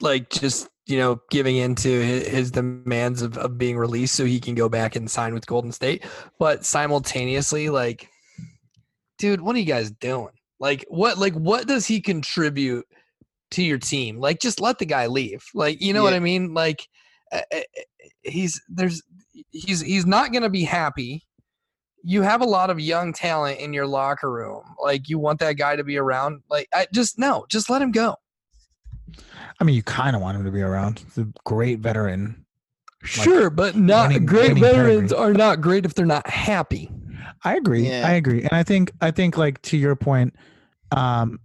like 0.02 0.30
just 0.30 0.70
you 0.86 0.98
know 0.98 1.20
giving 1.30 1.58
into 1.58 1.90
his, 1.90 2.28
his 2.28 2.52
demands 2.52 3.22
of, 3.22 3.38
of 3.38 3.58
being 3.58 3.78
released 3.78 4.16
so 4.16 4.26
he 4.26 4.40
can 4.40 4.56
go 4.56 4.70
back 4.70 4.96
and 4.96 5.10
sign 5.10 5.34
with 5.34 5.46
Golden 5.46 5.72
State, 5.72 6.04
but 6.40 6.66
simultaneously 6.66 7.70
like 7.70 8.10
dude, 9.20 9.42
what 9.42 9.56
are 9.56 9.60
you 9.60 9.66
guys 9.66 9.92
doing? 9.92 10.30
Like 10.60 10.86
what 10.90 11.18
like 11.18 11.34
what 11.34 11.68
does 11.68 11.86
he 11.86 12.02
contribute 12.02 12.86
to 13.52 13.64
your 13.64 13.78
team. 13.78 14.20
Like, 14.20 14.40
just 14.40 14.60
let 14.60 14.80
the 14.80 14.86
guy 14.86 15.08
leave. 15.08 15.44
Like, 15.54 15.82
you 15.82 15.94
know 15.94 16.04
what 16.04 16.14
I 16.14 16.20
mean? 16.20 16.54
Like, 16.54 16.88
uh, 17.32 17.42
uh, 17.54 17.60
he's 18.24 18.62
there's 18.70 19.02
he's 19.52 19.82
he's 19.82 20.06
not 20.06 20.34
gonna 20.34 20.50
be 20.50 20.64
happy. 20.64 21.26
You 22.04 22.22
have 22.22 22.42
a 22.42 22.46
lot 22.46 22.70
of 22.70 22.80
young 22.80 23.12
talent 23.12 23.60
in 23.60 23.74
your 23.74 23.88
locker 23.88 24.32
room. 24.32 24.64
Like, 24.82 25.10
you 25.10 25.20
want 25.20 25.40
that 25.40 25.54
guy 25.54 25.76
to 25.76 25.84
be 25.84 25.98
around. 25.98 26.42
Like, 26.50 26.68
I 26.74 26.88
just 26.94 27.18
no, 27.20 27.46
just 27.50 27.70
let 27.70 27.82
him 27.82 27.92
go. 27.92 28.16
I 29.60 29.64
mean, 29.64 29.76
you 29.76 29.84
kind 29.84 30.16
of 30.16 30.22
want 30.22 30.38
him 30.38 30.46
to 30.46 30.52
be 30.52 30.62
around. 30.62 31.00
He's 31.00 31.18
a 31.18 31.28
great 31.46 31.80
veteran. 31.80 32.46
Sure, 33.04 33.50
but 33.50 33.76
not 33.76 34.10
winning- 34.10 34.26
great 34.26 34.50
winning 34.50 34.64
veterans 34.64 35.12
pedigree. 35.14 35.18
are 35.18 35.34
not 35.34 35.62
great 35.62 35.86
if 35.86 35.94
they're 35.94 36.06
not 36.06 36.28
happy. 36.28 36.92
I 37.44 37.56
agree. 37.56 37.88
Yeah. 37.88 38.08
I 38.08 38.14
agree. 38.14 38.42
And 38.42 38.52
I 38.54 38.64
think 38.64 38.92
I 39.02 39.12
think 39.12 39.38
like 39.38 39.62
to 39.64 39.78
your 39.78 39.96
point, 39.96 40.36
um 40.92 41.40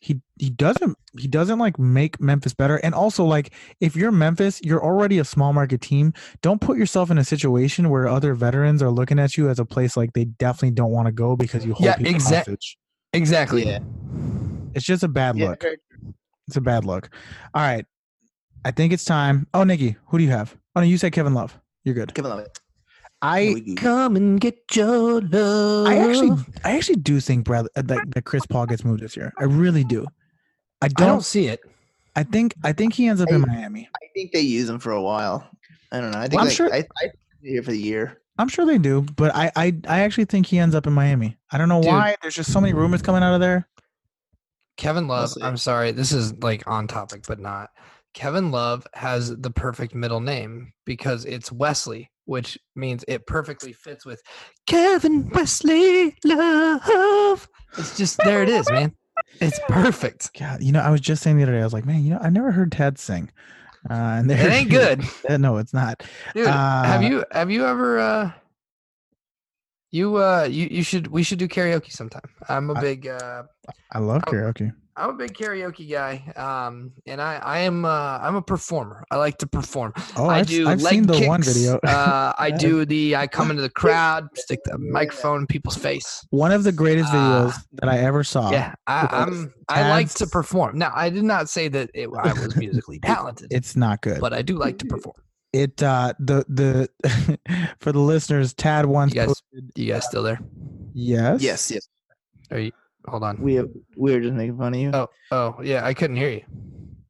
he 0.00 0.20
he 0.38 0.48
doesn't 0.50 0.96
he 1.18 1.26
doesn't 1.26 1.58
like 1.58 1.78
make 1.78 2.20
Memphis 2.20 2.54
better. 2.54 2.76
And 2.76 2.94
also 2.94 3.24
like 3.24 3.52
if 3.80 3.96
you're 3.96 4.12
Memphis, 4.12 4.60
you're 4.62 4.82
already 4.82 5.18
a 5.18 5.24
small 5.24 5.52
market 5.52 5.80
team. 5.80 6.12
Don't 6.42 6.60
put 6.60 6.78
yourself 6.78 7.10
in 7.10 7.18
a 7.18 7.24
situation 7.24 7.90
where 7.90 8.06
other 8.06 8.34
veterans 8.34 8.80
are 8.82 8.90
looking 8.90 9.18
at 9.18 9.36
you 9.36 9.48
as 9.48 9.58
a 9.58 9.64
place 9.64 9.96
like 9.96 10.12
they 10.12 10.26
definitely 10.26 10.70
don't 10.72 10.92
want 10.92 11.06
to 11.06 11.12
go 11.12 11.34
because 11.36 11.64
you 11.66 11.72
hold 11.74 11.84
Yeah, 11.86 11.96
people 11.96 12.14
exact- 12.14 12.46
hostage. 12.48 12.78
Exactly. 13.12 13.66
Yeah. 13.66 13.80
It's 14.74 14.84
just 14.84 15.02
a 15.02 15.08
bad 15.08 15.36
Yeah, 15.36 15.48
look. 15.48 15.62
very- 15.62 15.78
It's 16.46 16.56
a 16.56 16.60
bad 16.60 16.84
look. 16.84 17.10
All 17.54 17.62
right. 17.62 17.84
I 18.64 18.70
think 18.70 18.92
it's 18.92 19.04
time. 19.04 19.46
Oh, 19.54 19.64
Nikki, 19.64 19.96
who 20.06 20.18
do 20.18 20.24
you 20.24 20.30
have? 20.30 20.56
Oh 20.76 20.80
no, 20.80 20.86
you 20.86 20.98
said 20.98 21.12
Kevin 21.12 21.34
Love. 21.34 21.58
You're 21.84 21.94
good. 21.94 22.14
Kevin 22.14 22.30
Love. 22.30 22.46
I 23.20 23.64
Come 23.76 24.14
and 24.16 24.40
get 24.40 24.58
your 24.76 25.20
love. 25.20 25.86
I 25.86 25.96
actually, 25.98 26.30
I 26.64 26.76
actually 26.76 26.96
do 26.96 27.18
think 27.20 27.44
Brad 27.44 27.66
uh, 27.76 27.82
that, 27.82 28.14
that 28.14 28.22
Chris 28.24 28.46
Paul 28.46 28.66
gets 28.66 28.84
moved 28.84 29.02
this 29.02 29.16
year. 29.16 29.32
I 29.38 29.44
really 29.44 29.82
do. 29.84 30.06
I 30.80 30.86
I 30.86 30.88
don't. 30.88 31.08
don't 31.08 31.24
see 31.24 31.46
it. 31.48 31.60
I 32.14 32.22
think. 32.22 32.54
I 32.64 32.72
think 32.72 32.94
he 32.94 33.08
ends 33.08 33.20
up 33.20 33.28
in 33.30 33.40
Miami. 33.40 33.88
I 33.96 34.06
think 34.14 34.32
they 34.32 34.40
use 34.40 34.68
him 34.68 34.78
for 34.78 34.92
a 34.92 35.02
while. 35.02 35.48
I 35.90 36.00
don't 36.00 36.12
know. 36.12 36.18
I 36.18 36.22
think 36.22 36.34
Well, 36.34 36.40
I'm 36.42 36.46
like, 36.48 36.56
sure- 36.56 36.72
I, 36.72 36.84
I 37.02 37.10
here 37.42 37.62
for 37.62 37.70
the 37.72 37.78
year. 37.78 38.20
I'm 38.40 38.48
sure 38.48 38.64
they 38.64 38.78
do, 38.78 39.02
but 39.16 39.34
I, 39.34 39.50
I, 39.56 39.74
I 39.88 40.00
actually 40.00 40.26
think 40.26 40.46
he 40.46 40.58
ends 40.60 40.76
up 40.76 40.86
in 40.86 40.92
Miami. 40.92 41.36
I 41.50 41.58
don't 41.58 41.68
know 41.68 41.80
Dude. 41.82 41.88
why. 41.90 42.14
There's 42.22 42.36
just 42.36 42.52
so 42.52 42.60
many 42.60 42.72
rumors 42.72 43.02
coming 43.02 43.22
out 43.24 43.34
of 43.34 43.40
there. 43.40 43.68
Kevin 44.76 45.08
Love. 45.08 45.32
I'm 45.42 45.56
sorry, 45.56 45.90
this 45.90 46.12
is 46.12 46.32
like 46.40 46.62
on 46.68 46.86
topic, 46.86 47.24
but 47.26 47.40
not. 47.40 47.70
Kevin 48.14 48.52
Love 48.52 48.86
has 48.94 49.36
the 49.36 49.50
perfect 49.50 49.92
middle 49.94 50.20
name 50.20 50.72
because 50.84 51.24
it's 51.24 51.50
Wesley, 51.50 52.10
which 52.28 52.58
means 52.76 53.06
it 53.08 53.26
perfectly 53.26 53.72
fits 53.72 54.04
with 54.04 54.20
Kevin 54.66 55.30
Wesley 55.30 56.14
Love. 56.26 57.48
It's 57.78 57.96
just 57.96 58.18
there 58.18 58.42
it 58.42 58.50
is, 58.50 58.70
man. 58.70 58.94
It's 59.40 59.58
perfect. 59.68 60.38
God, 60.38 60.62
you 60.62 60.70
know, 60.70 60.80
I 60.80 60.90
was 60.90 61.00
just 61.00 61.22
saying 61.22 61.38
the 61.38 61.44
other 61.44 61.52
day. 61.52 61.60
I 61.60 61.64
was 61.64 61.72
like, 61.72 61.86
man, 61.86 62.04
you 62.04 62.10
know, 62.10 62.18
I 62.20 62.28
never 62.28 62.52
heard 62.52 62.70
Tad 62.70 62.98
sing, 62.98 63.30
uh, 63.88 63.94
and 63.94 64.30
It 64.30 64.38
ain't 64.52 64.70
good. 64.70 65.02
No, 65.40 65.56
it's 65.56 65.72
not. 65.72 66.02
Dude, 66.34 66.48
have 66.48 67.02
Uh, 67.02 67.06
you 67.06 67.24
have 67.32 67.50
you 67.50 67.64
ever 67.64 67.98
uh 67.98 68.32
you 69.90 70.16
uh 70.16 70.46
you, 70.50 70.68
you 70.70 70.82
should 70.82 71.06
we 71.06 71.22
should 71.22 71.38
do 71.38 71.48
karaoke 71.48 71.90
sometime. 71.90 72.28
I'm 72.46 72.68
a 72.68 72.78
big 72.78 73.06
uh 73.06 73.44
I 73.90 74.00
love 74.00 74.22
karaoke. 74.22 74.70
I'm 74.98 75.10
a 75.10 75.12
big 75.14 75.32
karaoke 75.34 75.90
guy. 75.90 76.22
Um 76.36 76.92
and 77.06 77.20
I 77.22 77.36
I 77.36 77.58
am 77.60 77.84
uh 77.84 78.18
I'm 78.20 78.34
a 78.36 78.42
performer. 78.42 79.04
I 79.10 79.16
like 79.16 79.38
to 79.38 79.46
perform. 79.46 79.92
Oh, 80.16 80.26
I 80.26 80.38
I've, 80.40 80.46
do 80.48 80.68
I've 80.68 80.82
leg 80.82 80.92
seen 80.94 81.06
the 81.06 81.26
one 81.26 81.42
video. 81.42 81.76
uh, 81.78 82.32
I 82.38 82.50
do 82.58 82.84
the. 82.84 83.16
I 83.16 83.26
come 83.26 83.50
into 83.50 83.62
the 83.62 83.70
crowd, 83.70 84.28
stick 84.36 84.60
the 84.64 84.76
microphone 84.98 85.40
in 85.42 85.46
people's 85.46 85.76
face. 85.76 86.26
one 86.30 86.52
of 86.52 86.64
the 86.64 86.72
greatest 86.72 87.10
videos 87.12 87.52
uh, 87.54 87.58
that 87.74 87.88
I 87.88 87.98
ever 87.98 88.24
saw. 88.24 88.50
Yeah, 88.50 88.74
I, 88.86 89.06
I'm 89.10 89.54
I 89.68 89.88
like 89.88 90.10
to 90.14 90.26
perform. 90.26 90.76
Now, 90.78 90.92
I 90.94 91.10
did 91.10 91.24
not 91.24 91.48
say 91.48 91.68
that 91.68 91.90
it, 91.94 92.08
I 92.22 92.32
was 92.32 92.56
musically 92.56 92.98
talented, 93.04 93.48
It's 93.52 93.76
not 93.76 94.00
good. 94.02 94.20
but 94.20 94.32
I 94.32 94.42
do 94.42 94.58
like 94.58 94.78
to 94.78 94.86
perform. 94.86 95.14
it 95.52 95.82
uh 95.82 96.12
the 96.18 96.44
the 96.48 96.88
for 97.80 97.92
the 97.92 98.00
listeners, 98.00 98.52
Tad 98.54 98.86
once 98.86 99.12
You 99.14 99.20
guys- 99.20 99.28
posted 99.28 99.70
You 99.76 99.92
guys 99.92 100.04
still 100.06 100.22
there? 100.22 100.40
yes. 100.94 101.40
Yes, 101.42 101.70
yes. 101.70 101.88
Are 102.50 102.58
you? 102.58 102.72
Hold 103.06 103.22
on. 103.22 103.40
We 103.40 103.54
have, 103.54 103.68
we 103.96 104.12
were 104.12 104.20
just 104.20 104.34
making 104.34 104.58
fun 104.58 104.74
of 104.74 104.80
you. 104.80 104.90
Oh, 104.92 105.08
oh, 105.30 105.56
yeah. 105.62 105.84
I 105.84 105.94
couldn't 105.94 106.16
hear 106.16 106.30
you. 106.30 106.42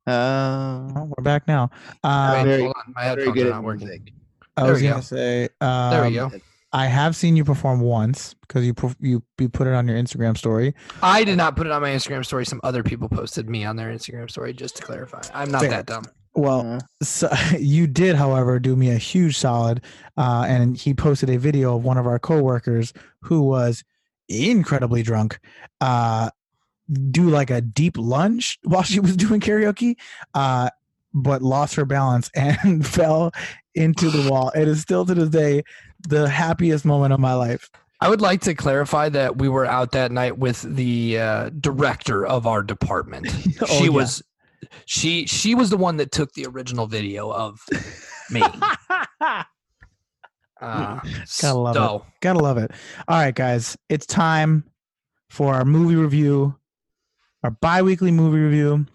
Uh, 0.06 0.88
Oh, 0.96 1.10
we're 1.16 1.22
back 1.24 1.46
now. 1.48 1.70
Um, 2.04 2.44
very- 2.46 2.62
hold 2.62 2.74
on. 2.76 2.92
My 2.94 3.02
headphones 3.04 3.36
are 3.38 3.46
at 3.46 3.50
not 3.50 3.62
working. 3.64 3.88
music. 3.88 4.12
I 4.56 4.62
there 4.64 4.72
was 4.72 4.82
gonna 4.82 4.94
go. 4.96 5.00
say 5.02 5.48
There 5.60 6.02
we 6.08 6.18
um, 6.18 6.30
go. 6.30 6.38
I 6.72 6.86
have 6.86 7.14
seen 7.16 7.36
you 7.36 7.44
perform 7.44 7.80
once 7.80 8.34
because 8.42 8.64
you 8.66 8.74
you 9.00 9.22
you 9.38 9.48
put 9.48 9.66
it 9.66 9.74
on 9.74 9.86
your 9.86 9.96
Instagram 9.96 10.36
story. 10.36 10.74
I 11.02 11.24
did 11.24 11.36
not 11.36 11.56
put 11.56 11.66
it 11.66 11.72
on 11.72 11.80
my 11.80 11.90
Instagram 11.90 12.24
story. 12.24 12.44
Some 12.44 12.60
other 12.64 12.82
people 12.82 13.08
posted 13.08 13.48
me 13.48 13.64
on 13.64 13.76
their 13.76 13.88
Instagram 13.90 14.28
story. 14.30 14.52
Just 14.52 14.76
to 14.76 14.82
clarify, 14.82 15.20
I'm 15.32 15.50
not 15.50 15.60
Fair. 15.62 15.70
that 15.70 15.86
dumb. 15.86 16.04
Well, 16.34 16.74
Uh, 16.74 16.80
so, 17.02 17.28
you 17.58 17.86
did, 17.86 18.16
however, 18.16 18.58
do 18.58 18.74
me 18.76 18.90
a 18.90 18.98
huge 18.98 19.38
solid, 19.38 19.82
uh, 20.16 20.44
and 20.48 20.76
he 20.76 20.92
posted 20.92 21.30
a 21.30 21.38
video 21.38 21.76
of 21.76 21.84
one 21.84 21.96
of 21.98 22.06
our 22.06 22.18
coworkers 22.18 22.92
who 23.22 23.42
was 23.42 23.82
incredibly 24.28 25.02
drunk, 25.02 25.38
uh, 25.80 26.30
do 27.10 27.28
like 27.28 27.50
a 27.50 27.60
deep 27.60 27.96
lunge 27.98 28.58
while 28.64 28.82
she 28.82 29.00
was 29.00 29.16
doing 29.16 29.40
karaoke, 29.40 29.96
uh, 30.34 30.70
but 31.14 31.42
lost 31.42 31.74
her 31.74 31.84
balance 31.84 32.30
and 32.34 32.86
fell 32.86 33.32
into 33.74 34.10
the 34.10 34.30
wall. 34.30 34.50
It 34.54 34.68
is 34.68 34.80
still 34.80 35.06
to 35.06 35.14
this 35.14 35.28
day 35.28 35.62
the 36.08 36.28
happiest 36.28 36.84
moment 36.84 37.12
of 37.12 37.20
my 37.20 37.34
life. 37.34 37.70
I 38.00 38.08
would 38.08 38.20
like 38.20 38.42
to 38.42 38.54
clarify 38.54 39.08
that 39.08 39.38
we 39.38 39.48
were 39.48 39.66
out 39.66 39.90
that 39.92 40.12
night 40.12 40.38
with 40.38 40.62
the 40.62 41.18
uh, 41.18 41.50
director 41.60 42.24
of 42.24 42.46
our 42.46 42.62
department. 42.62 43.26
Oh, 43.60 43.66
she 43.66 43.84
yeah. 43.84 43.90
was 43.90 44.22
she 44.86 45.26
she 45.26 45.56
was 45.56 45.70
the 45.70 45.76
one 45.76 45.96
that 45.96 46.12
took 46.12 46.32
the 46.34 46.46
original 46.46 46.86
video 46.86 47.28
of 47.32 47.60
me. 48.30 48.40
Uh, 50.60 51.00
Gotta 51.40 51.58
love 51.58 51.76
it. 51.76 52.06
Gotta 52.20 52.38
love 52.38 52.58
it. 52.58 52.70
All 53.06 53.18
right, 53.18 53.34
guys, 53.34 53.76
it's 53.88 54.06
time 54.06 54.64
for 55.30 55.54
our 55.54 55.64
movie 55.64 55.96
review, 55.96 56.56
our 57.44 57.50
bi 57.50 57.82
weekly 57.82 58.10
movie 58.10 58.38
review. 58.38 58.86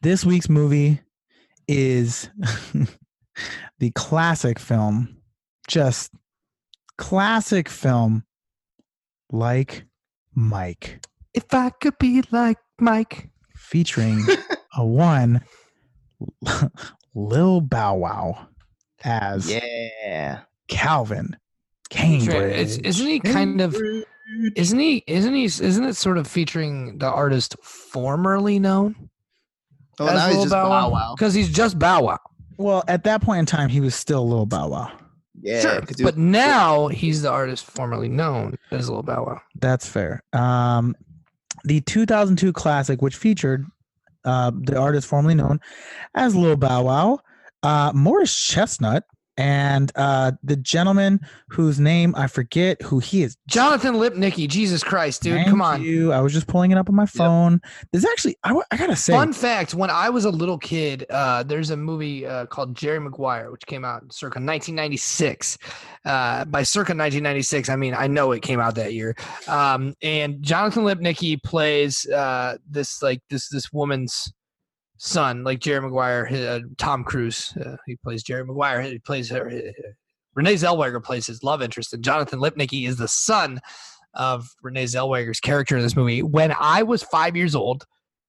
This 0.00 0.24
week's 0.24 0.48
movie 0.48 1.00
is 1.68 2.28
the 3.78 3.90
classic 3.92 4.58
film, 4.58 5.16
just 5.66 6.12
classic 6.98 7.68
film 7.68 8.24
like 9.32 9.84
Mike, 10.34 11.04
If 11.32 11.52
I 11.54 11.70
could 11.70 11.98
be 11.98 12.22
like 12.30 12.58
Mike. 12.78 13.30
featuring 13.56 14.24
a 14.76 14.84
one 14.84 15.40
Lil 17.14 17.60
Bow 17.60 17.94
Wow 17.94 18.48
as 19.04 19.50
yeah. 19.50 20.40
Calvin 20.68 21.36
Sure, 21.92 22.00
Cambridge. 22.02 22.52
it's- 22.52 22.76
isn't 22.78 23.06
he 23.06 23.20
kind 23.20 23.60
of 23.60 23.76
isn't 24.56 24.78
he 24.78 25.04
isn't 25.06 25.34
he 25.34 25.44
isn't 25.44 25.84
it 25.84 25.94
sort 25.96 26.18
of 26.18 26.26
featuring 26.26 26.98
the 26.98 27.06
artist 27.06 27.56
formerly 27.62 28.58
known 28.58 28.96
Oh, 30.00 30.06
now 30.06 30.26
he's 30.26 30.34
Lil 30.36 30.44
just 30.44 30.52
Bow 30.52 30.88
Wow. 30.90 31.14
because 31.16 31.34
he's 31.34 31.48
just 31.50 31.78
Bow 31.78 32.02
Wow. 32.04 32.18
Well, 32.58 32.82
at 32.88 33.04
that 33.04 33.22
point 33.22 33.40
in 33.40 33.46
time, 33.46 33.68
he 33.68 33.80
was 33.80 33.94
still 33.94 34.28
Lil 34.28 34.44
Bow 34.46 34.68
Wow. 34.68 34.90
Yeah. 35.40 35.60
sure, 35.60 35.80
'cause 35.82 35.98
he 35.98 36.04
but 36.04 36.16
now 36.18 36.88
he's 36.88 37.22
the 37.22 37.30
artist 37.30 37.64
formerly 37.64 38.08
known 38.08 38.56
as 38.72 38.90
Lil 38.90 39.02
Bow 39.04 39.24
Wow. 39.24 39.40
That's 39.60 39.86
fair. 39.88 40.22
Um, 40.32 40.96
the 41.64 41.80
2002 41.82 42.52
classic, 42.52 43.02
which 43.02 43.14
featured 43.16 43.66
uh, 44.24 44.50
the 44.54 44.76
artist 44.78 45.06
formerly 45.06 45.34
known 45.34 45.60
as 46.14 46.34
Lil 46.34 46.56
Bow 46.56 46.82
Wow, 46.84 47.18
uh, 47.62 47.92
Morris 47.94 48.34
Chestnut, 48.36 49.04
and 49.36 49.90
uh, 49.96 50.32
the 50.42 50.56
gentleman 50.56 51.20
whose 51.48 51.80
name 51.80 52.14
I 52.16 52.26
forget 52.26 52.80
who 52.82 52.98
he 52.98 53.22
is. 53.22 53.36
Jonathan 53.48 53.94
Lipnicki, 53.94 54.48
Jesus 54.48 54.82
Christ, 54.82 55.22
dude, 55.22 55.34
Thank 55.34 55.48
come 55.48 55.62
on. 55.62 55.82
You. 55.82 56.12
I 56.12 56.20
was 56.20 56.32
just 56.32 56.46
pulling 56.46 56.70
it 56.70 56.78
up 56.78 56.88
on 56.88 56.94
my 56.94 57.06
phone. 57.06 57.60
There's 57.92 58.04
actually, 58.04 58.36
I, 58.44 58.54
I 58.70 58.76
gotta 58.76 58.96
say, 58.96 59.12
Fun 59.12 59.32
fact: 59.32 59.74
When 59.74 59.90
I 59.90 60.10
was 60.10 60.24
a 60.24 60.30
little 60.30 60.58
kid, 60.58 61.06
uh, 61.10 61.42
there's 61.42 61.70
a 61.70 61.76
movie 61.76 62.26
uh, 62.26 62.46
called 62.46 62.74
Jerry 62.74 63.00
Maguire, 63.00 63.50
which 63.50 63.66
came 63.66 63.84
out 63.84 64.12
circa 64.12 64.38
1996. 64.38 65.58
Uh, 66.04 66.44
by 66.44 66.62
circa 66.62 66.90
1996, 66.90 67.68
I 67.68 67.76
mean 67.76 67.94
I 67.94 68.06
know 68.06 68.32
it 68.32 68.42
came 68.42 68.60
out 68.60 68.74
that 68.76 68.94
year. 68.94 69.16
Um, 69.48 69.94
and 70.02 70.42
Jonathan 70.42 70.84
Lipnicki 70.84 71.42
plays 71.42 72.06
uh, 72.08 72.56
this 72.68 73.02
like 73.02 73.20
this 73.30 73.48
this 73.48 73.72
woman's 73.72 74.32
son, 74.96 75.44
like 75.44 75.60
Jerry 75.60 75.80
Maguire. 75.80 76.28
Uh, 76.30 76.60
Tom 76.78 77.04
Cruise, 77.04 77.56
uh, 77.64 77.76
he 77.86 77.96
plays 77.96 78.22
Jerry 78.22 78.44
Maguire. 78.44 78.82
He 78.82 78.98
plays 78.98 79.30
her. 79.30 79.50
Renee 80.34 80.54
Zellweger 80.54 81.02
plays 81.02 81.26
his 81.26 81.42
love 81.42 81.62
interest, 81.62 81.92
and 81.92 82.02
Jonathan 82.02 82.40
Lipnicki 82.40 82.88
is 82.88 82.96
the 82.96 83.08
son 83.08 83.60
of 84.14 84.48
Renee 84.62 84.84
Zellweger's 84.84 85.40
character 85.40 85.76
in 85.76 85.82
this 85.82 85.96
movie. 85.96 86.22
When 86.22 86.54
I 86.58 86.82
was 86.82 87.02
five 87.02 87.36
years 87.36 87.54
old, 87.54 87.84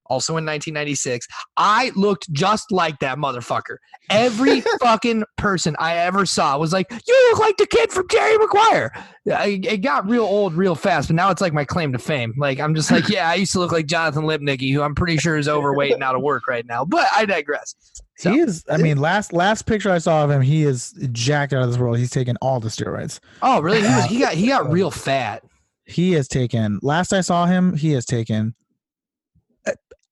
also 0.08 0.34
in 0.34 0.46
1996. 0.46 1.28
I 1.58 1.92
looked 1.96 2.32
just 2.32 2.72
like 2.72 3.00
that 3.00 3.18
motherfucker. 3.18 3.78
Every 4.10 4.62
fucking 4.82 5.24
person 5.38 5.76
I 5.80 5.98
ever 5.98 6.26
saw 6.26 6.58
was 6.58 6.72
like, 6.74 6.92
"You 6.92 7.28
look 7.32 7.40
like 7.40 7.58
the 7.58 7.66
kid 7.68 7.92
from 7.92 8.08
Jerry 8.10 8.38
Maguire." 8.38 8.92
I, 9.34 9.60
it 9.64 9.78
got 9.78 10.08
real 10.08 10.24
old 10.24 10.54
real 10.54 10.76
fast, 10.76 11.08
but 11.10 11.16
now 11.16 11.32
it's 11.32 11.42
like 11.42 11.54
my 11.54 11.66
claim 11.66 11.92
to 11.94 12.00
fame. 12.00 12.34
Like 12.38 12.60
I'm 12.60 12.76
just 12.76 12.92
like, 12.92 13.10
yeah, 13.10 13.30
I 13.30 13.36
used 13.36 13.52
to 13.54 13.60
look 13.60 13.72
like 13.72 13.88
Jonathan 13.88 14.24
Lipnicki, 14.24 14.72
who 14.72 14.82
I'm 14.84 14.94
pretty 14.94 15.18
sure 15.18 15.38
is 15.38 15.48
overweight 15.48 15.94
and 15.94 16.04
out 16.04 16.16
of 16.16 16.22
work 16.22 16.48
right 16.48 16.66
now. 16.66 16.86
But 16.86 17.08
I 17.16 17.26
digress. 17.26 17.74
So- 18.18 18.32
He 18.32 18.40
is. 18.40 18.64
I 18.70 18.78
mean, 18.78 18.98
last 18.98 19.34
last 19.34 19.64
picture 19.66 19.90
I 19.92 19.98
saw 19.98 20.24
of 20.24 20.30
him, 20.32 20.42
he 20.42 20.64
is 20.64 20.94
jacked 21.12 21.54
out 21.54 21.64
of 21.64 21.70
this 21.70 21.78
world. 21.80 21.98
He's 21.98 22.12
taken 22.12 22.38
all 22.42 22.60
the 22.60 22.70
steroids. 22.70 23.20
Oh, 23.42 23.60
really? 23.62 23.82
He 23.82 23.88
was. 23.88 24.06
He 24.06 24.20
got. 24.20 24.34
He 24.36 24.48
got 24.48 24.72
real 24.72 24.92
fat. 24.92 25.44
He 25.86 26.14
has 26.14 26.28
taken. 26.28 26.80
Last 26.82 27.12
I 27.14 27.22
saw 27.22 27.46
him, 27.46 27.76
he 27.76 27.92
has 27.92 28.06
taken 28.06 28.54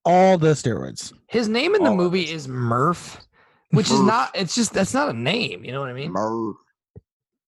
all 0.05 0.37
the 0.37 0.49
steroids. 0.53 1.13
His 1.27 1.47
name 1.47 1.75
in 1.75 1.83
the 1.83 1.89
All 1.89 1.93
of 1.93 1.97
movie 1.97 2.29
is 2.29 2.47
Murph, 2.47 3.19
which 3.71 3.89
is 3.89 4.01
not. 4.01 4.31
It's 4.35 4.55
just 4.55 4.73
that's 4.73 4.93
not 4.93 5.09
a 5.09 5.13
name. 5.13 5.63
You 5.63 5.71
know 5.71 5.79
what 5.79 5.89
I 5.89 5.93
mean? 5.93 6.11
Murr. 6.11 6.53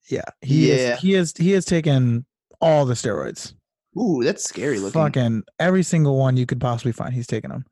Yeah, 0.09 0.21
he 0.41 0.69
Yeah. 0.69 0.93
is. 0.95 0.99
He 0.99 1.13
is. 1.15 1.33
He 1.37 1.51
has 1.51 1.65
taken 1.65 2.25
all 2.61 2.85
the 2.85 2.93
steroids. 2.93 3.53
Ooh, 3.97 4.21
that's 4.23 4.43
scary 4.43 4.79
looking. 4.79 4.91
Fucking 5.01 5.43
every 5.59 5.83
single 5.83 6.17
one 6.17 6.37
you 6.37 6.45
could 6.45 6.59
possibly 6.59 6.91
find. 6.91 7.13
He's 7.13 7.27
taken 7.27 7.49
them. 7.51 7.65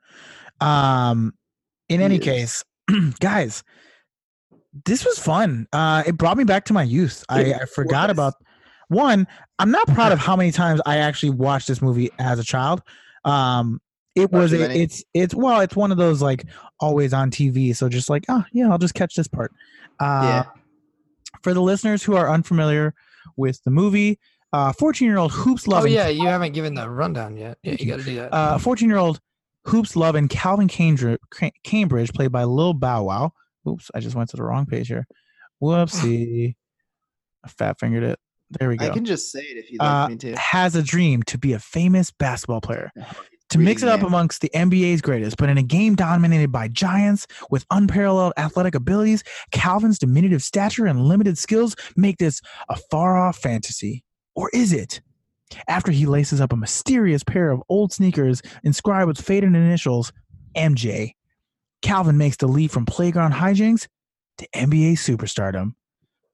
Um, 0.61 1.33
in 1.89 1.99
He 1.99 2.05
any 2.05 2.17
is. 2.17 2.23
case, 2.23 2.63
guys, 3.19 3.63
this 4.85 5.05
was 5.05 5.19
fun. 5.19 5.67
Uh, 5.73 6.03
it 6.05 6.17
brought 6.17 6.37
me 6.37 6.43
back 6.43 6.65
to 6.65 6.73
my 6.73 6.83
youth. 6.83 7.23
I, 7.29 7.53
I 7.53 7.65
forgot 7.65 8.09
was. 8.09 8.15
about 8.15 8.33
one. 8.87 9.27
I'm 9.59 9.71
not 9.71 9.87
proud 9.89 10.11
of 10.11 10.19
how 10.19 10.35
many 10.35 10.51
times 10.51 10.81
I 10.85 10.97
actually 10.97 11.31
watched 11.31 11.67
this 11.67 11.81
movie 11.81 12.09
as 12.19 12.39
a 12.39 12.43
child. 12.43 12.81
Um, 13.25 13.79
it 14.15 14.31
was 14.31 14.53
a, 14.53 14.59
many. 14.59 14.81
it's 14.81 15.03
it's 15.13 15.33
well, 15.35 15.59
it's 15.61 15.75
one 15.75 15.91
of 15.91 15.97
those 15.97 16.21
like 16.21 16.45
always 16.79 17.13
on 17.13 17.31
TV. 17.31 17.75
So 17.75 17.89
just 17.89 18.09
like 18.09 18.25
oh 18.29 18.43
yeah, 18.51 18.69
I'll 18.69 18.77
just 18.77 18.93
catch 18.93 19.15
this 19.15 19.27
part. 19.27 19.51
Uh, 19.99 20.21
Yeah. 20.23 20.43
For 21.41 21.53
the 21.53 21.61
listeners 21.61 22.03
who 22.03 22.15
are 22.15 22.29
unfamiliar 22.29 22.93
with 23.37 23.61
the 23.63 23.71
movie, 23.71 24.19
uh, 24.53 24.71
14 24.73 25.07
year 25.07 25.17
old 25.17 25.31
hoops 25.31 25.65
Oh 25.67 25.85
yeah, 25.85 26.07
you 26.07 26.25
haven't 26.27 26.53
given 26.53 26.73
the 26.73 26.89
rundown 26.89 27.35
yet. 27.37 27.57
Yeah, 27.63 27.75
you 27.79 27.85
got 27.87 27.99
to 27.99 28.05
do 28.05 28.15
that. 28.15 28.33
uh, 28.33 28.57
14 28.57 28.87
year 28.87 28.97
old 28.99 29.19
Hoops 29.65 29.95
Love 29.95 30.15
and 30.15 30.29
Calvin 30.29 30.67
Cambridge, 30.67 31.19
Cambridge, 31.63 32.13
played 32.13 32.31
by 32.31 32.43
Lil 32.43 32.73
Bow 32.73 33.03
Wow. 33.03 33.33
Oops, 33.67 33.89
I 33.95 33.99
just 34.01 34.15
went 34.15 34.29
to 34.29 34.37
the 34.37 34.43
wrong 34.43 34.65
page 34.65 34.87
here. 34.89 35.07
Whoopsie. 35.61 36.55
I 37.43 37.47
fat 37.47 37.79
fingered 37.79 38.03
it. 38.03 38.19
There 38.59 38.69
we 38.69 38.77
go. 38.77 38.85
I 38.85 38.89
can 38.89 39.05
just 39.05 39.31
say 39.31 39.39
it 39.41 39.57
if 39.57 39.71
you'd 39.71 39.79
like 39.81 39.89
Uh, 39.89 40.07
me 40.09 40.15
to. 40.17 40.35
has 40.37 40.75
a 40.75 40.83
dream 40.83 41.23
to 41.23 41.37
be 41.37 41.53
a 41.53 41.59
famous 41.59 42.11
basketball 42.11 42.61
player. 42.61 42.91
To 43.53 43.59
mix 43.59 43.83
it 43.83 43.87
up 43.87 44.01
amongst 44.01 44.41
the 44.41 44.49
NBA's 44.55 44.99
greatest, 44.99 45.37
but 45.37 45.47
in 45.47 45.59
a 45.59 45.61
game 45.61 45.93
dominated 45.93 46.51
by 46.51 46.69
giants 46.69 47.27
with 47.51 47.67
unparalleled 47.69 48.33
athletic 48.35 48.73
abilities, 48.73 49.23
Calvin's 49.51 49.99
diminutive 49.99 50.41
stature 50.41 50.87
and 50.87 50.99
limited 50.99 51.37
skills 51.37 51.75
make 51.95 52.17
this 52.17 52.41
a 52.69 52.75
far 52.89 53.15
off 53.15 53.37
fantasy. 53.37 54.03
Or 54.33 54.49
is 54.55 54.73
it? 54.73 55.01
After 55.67 55.91
he 55.91 56.07
laces 56.07 56.41
up 56.41 56.51
a 56.51 56.57
mysterious 56.57 57.23
pair 57.23 57.51
of 57.51 57.61
old 57.69 57.93
sneakers 57.93 58.41
inscribed 58.63 59.05
with 59.05 59.21
faded 59.21 59.53
initials 59.53 60.11
MJ, 60.57 61.11
Calvin 61.83 62.17
makes 62.17 62.37
the 62.37 62.47
leap 62.47 62.71
from 62.71 62.87
playground 62.87 63.33
hijinks 63.33 63.87
to 64.39 64.47
NBA 64.55 64.93
superstardom. 64.93 65.73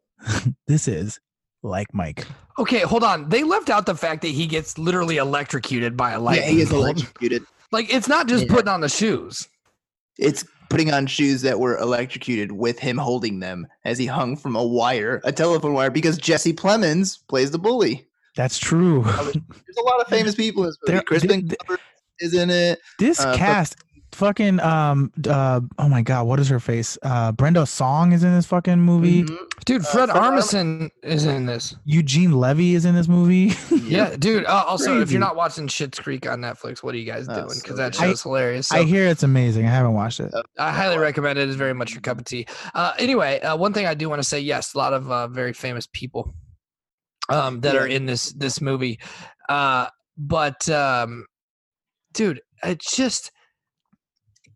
this 0.67 0.87
is 0.87 1.19
like 1.63 1.87
Mike. 1.93 2.25
Okay, 2.57 2.79
hold 2.81 3.03
on. 3.03 3.29
They 3.29 3.43
left 3.43 3.69
out 3.69 3.85
the 3.85 3.95
fact 3.95 4.21
that 4.21 4.29
he 4.29 4.47
gets 4.47 4.77
literally 4.77 5.17
electrocuted 5.17 5.95
by 5.97 6.11
a 6.11 6.19
light. 6.19 6.39
Yeah, 6.41 6.47
he 6.49 6.61
is 6.61 6.69
bolt. 6.69 6.83
electrocuted. 6.83 7.43
Like 7.71 7.93
it's 7.93 8.07
not 8.07 8.27
just 8.27 8.45
Yeah. 8.47 8.53
putting 8.55 8.67
on 8.67 8.81
the 8.81 8.89
shoes. 8.89 9.47
It's 10.17 10.43
putting 10.71 10.91
on 10.91 11.05
shoes 11.05 11.43
that 11.43 11.59
were 11.59 11.77
electrocuted 11.77 12.51
with 12.51 12.79
him 12.79 12.97
holding 12.97 13.39
them 13.41 13.67
as 13.85 13.99
he 13.99 14.07
hung 14.07 14.35
from 14.37 14.55
a 14.55 14.63
wire, 14.65 15.21
a 15.23 15.31
telephone 15.31 15.73
wire, 15.73 15.91
because 15.91 16.17
Jesse 16.17 16.51
Plemons 16.51 17.19
plays 17.27 17.51
the 17.51 17.59
bully. 17.59 18.07
That's 18.35 18.57
true. 18.57 19.03
There's 19.03 19.77
a 19.77 19.83
lot 19.83 20.01
of 20.01 20.07
famous 20.07 20.33
people 20.33 20.63
in 20.63 20.69
this 20.69 20.77
movie. 20.81 20.93
There- 20.93 21.01
Crispin 21.03 21.47
there- 21.47 21.57
Glover 21.67 21.81
is 22.19 22.33
in 22.33 22.49
it. 22.49 22.79
This 22.97 23.19
Uh, 23.19 23.25
fuck- 23.25 23.35
cast, 23.37 23.75
fucking 24.11 24.59
um, 24.59 25.11
uh, 25.27 25.61
oh 25.77 25.87
my 25.89 26.01
god, 26.01 26.25
what 26.27 26.39
is 26.39 26.49
her 26.49 26.59
face? 26.59 26.97
Uh, 27.03 27.31
Brenda 27.31 27.65
Song 27.65 28.11
is 28.11 28.23
in 28.23 28.33
this 28.33 28.45
fucking 28.45 28.79
movie. 28.79 29.23
Mhm. 29.23 29.37
Dude, 29.65 29.81
Uh, 29.81 29.85
Fred 29.85 30.09
Fred 30.09 30.17
Arm- 30.17 30.35
Armisen 30.35 30.89
is 31.03 31.25
in 31.25 31.45
this. 31.45 31.75
Eugene 31.85 32.31
Levy 32.31 32.75
is 32.75 32.85
in 32.85 32.95
this 32.95 33.07
movie. 33.07 33.53
Yeah, 33.89 34.15
dude. 34.15 34.45
Uh, 34.45 34.63
also, 34.67 35.01
if 35.01 35.09
you're 35.09 35.19
not 35.19 35.35
watching 35.35 35.65
Schitt's 35.67 35.97
Creek 35.99 36.29
on 36.29 36.41
Netflix, 36.41 36.83
what 36.83 36.93
are 36.93 36.97
you 36.99 37.05
guys 37.11 37.25
Oh, 37.27 37.33
doing? 37.33 37.49
so 37.49 37.61
Because 37.63 37.77
that 37.77 37.93
good. 37.93 37.99
show's 37.99 38.21
hilarious. 38.21 38.67
So 38.67 38.75
I 38.77 38.83
hear 38.83 39.07
it's 39.07 39.23
amazing. 39.23 39.65
I 39.65 39.71
haven't 39.71 39.93
watched 39.93 40.19
it. 40.19 40.31
I 40.59 40.71
highly 40.71 40.99
recommend 40.99 41.39
it. 41.39 41.47
It's 41.47 41.55
very 41.57 41.73
much 41.73 41.93
your 41.93 42.01
cup 42.01 42.19
of 42.19 42.25
tea. 42.25 42.45
Uh, 42.75 42.93
anyway, 42.99 43.39
uh, 43.39 43.57
one 43.57 43.73
thing 43.73 43.87
I 43.87 43.95
do 43.95 44.07
want 44.07 44.21
to 44.21 44.27
say, 44.27 44.39
yes, 44.41 44.75
a 44.75 44.77
lot 44.77 44.93
of 44.93 45.09
uh, 45.11 45.27
very 45.29 45.53
famous 45.53 45.87
people 45.91 46.31
um, 47.29 47.61
that 47.61 47.75
are 47.75 47.87
in 47.87 48.05
this 48.05 48.31
this 48.33 48.61
movie. 48.61 48.99
Uh, 49.49 49.87
but 50.17 50.69
um, 50.69 51.25
dude, 52.13 52.41
it's 52.63 52.95
just 52.95 53.31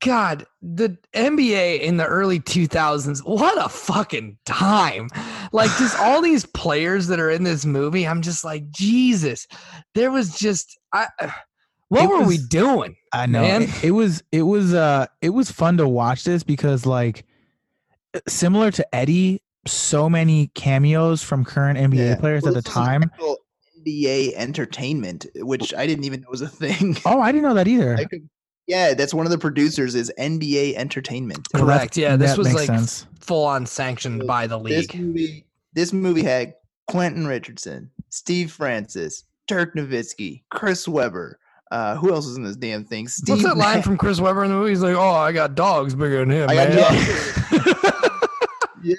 God, 0.04 0.46
the 0.62 0.98
NBA 1.14 1.82
in 1.82 1.98
the 1.98 2.06
early 2.06 2.40
2000s, 2.40 3.20
what 3.26 3.64
a 3.64 3.70
fucking 3.70 4.38
time. 4.46 5.10
Like 5.52 5.70
just 5.78 6.00
all 6.00 6.22
these 6.22 6.46
players 6.46 7.08
that 7.08 7.20
are 7.20 7.30
in 7.30 7.44
this 7.44 7.66
movie, 7.66 8.08
I'm 8.08 8.22
just 8.22 8.44
like, 8.44 8.70
Jesus. 8.72 9.48
There 9.96 10.12
was 10.12 10.38
just 10.38 10.78
I 10.94 11.08
what 11.90 12.04
It 12.04 12.08
were 12.10 12.28
we 12.28 12.38
doing? 12.50 12.96
I 13.14 13.26
know 13.28 13.44
it, 13.46 13.84
it 13.84 13.92
was 13.92 14.24
it 14.32 14.42
was 14.44 14.74
uh 14.74 15.06
it 15.22 15.30
was 15.30 15.52
fun 15.52 15.78
to 15.78 15.88
watch 15.88 16.24
this 16.24 16.44
because 16.44 16.86
like 16.86 17.26
similar 18.28 18.72
to 18.72 18.96
Eddie, 18.96 19.42
so 19.68 20.10
many 20.10 20.48
cameos 20.56 21.24
from 21.24 21.46
current 21.46 21.78
NBA 21.80 21.98
Yeah. 22.10 22.16
players 22.16 22.44
Well, 22.44 22.58
at 22.58 22.64
the 22.64 22.70
time. 22.70 23.04
NBA 23.86 24.34
entertainment, 24.36 25.26
which 25.36 25.74
I 25.74 25.86
didn't 25.86 26.06
even 26.06 26.22
know 26.22 26.28
was 26.30 26.42
a 26.42 26.48
thing. 26.48 26.98
Oh, 27.06 27.20
I 27.20 27.32
didn't 27.32 27.44
know 27.44 27.54
that 27.56 27.68
either. 27.68 27.98
I 28.68 28.72
could, 28.72 28.76
yeah, 28.90 28.94
that's 28.94 29.14
one 29.14 29.26
of 29.26 29.32
the 29.32 29.38
producers 29.38 29.96
is 29.96 30.12
NBA 30.20 30.76
Entertainment. 30.76 31.48
Correct. 31.54 31.98
Yeah, 31.98 32.16
this 32.16 32.32
that 32.32 32.38
was 32.38 32.54
like 32.54 32.68
sense. 32.68 33.06
full 33.20 33.46
on 33.46 33.66
sanctioned 33.66 34.22
So 34.22 34.28
by 34.28 34.48
the 34.48 34.58
This 34.62 34.90
league. 34.94 35.02
movie, 35.02 35.46
this 35.74 35.92
movie 35.94 36.24
had 36.24 36.54
Quentin 36.88 37.28
Richardson, 37.28 37.92
Steve 38.10 38.52
Francis, 38.52 39.24
Dirk 39.48 39.76
Nowitzki, 39.76 40.44
Chris 40.50 40.88
Webber. 40.88 41.40
Uh, 41.72 41.96
who 41.96 42.14
else 42.14 42.28
was 42.28 42.38
in 42.38 42.44
this 42.44 42.56
damn 42.56 42.86
thing? 42.86 43.08
Steve 43.08 43.30
What's 43.34 43.44
that 43.44 43.58
line 43.58 43.82
from 43.82 43.98
Chris 43.98 44.22
Webber 44.22 44.44
in 44.44 44.52
the 44.52 44.56
movie? 44.58 44.70
He's 44.70 44.82
like, 44.84 44.96
"Oh, 44.96 45.10
I 45.10 45.32
got 45.32 45.56
dogs 45.56 45.96
bigger 45.96 46.20
than 46.20 46.30
him." 46.30 46.48
I 46.50 46.54
got 46.56 46.70
man." 46.70 47.90
Yeah, 48.84 48.96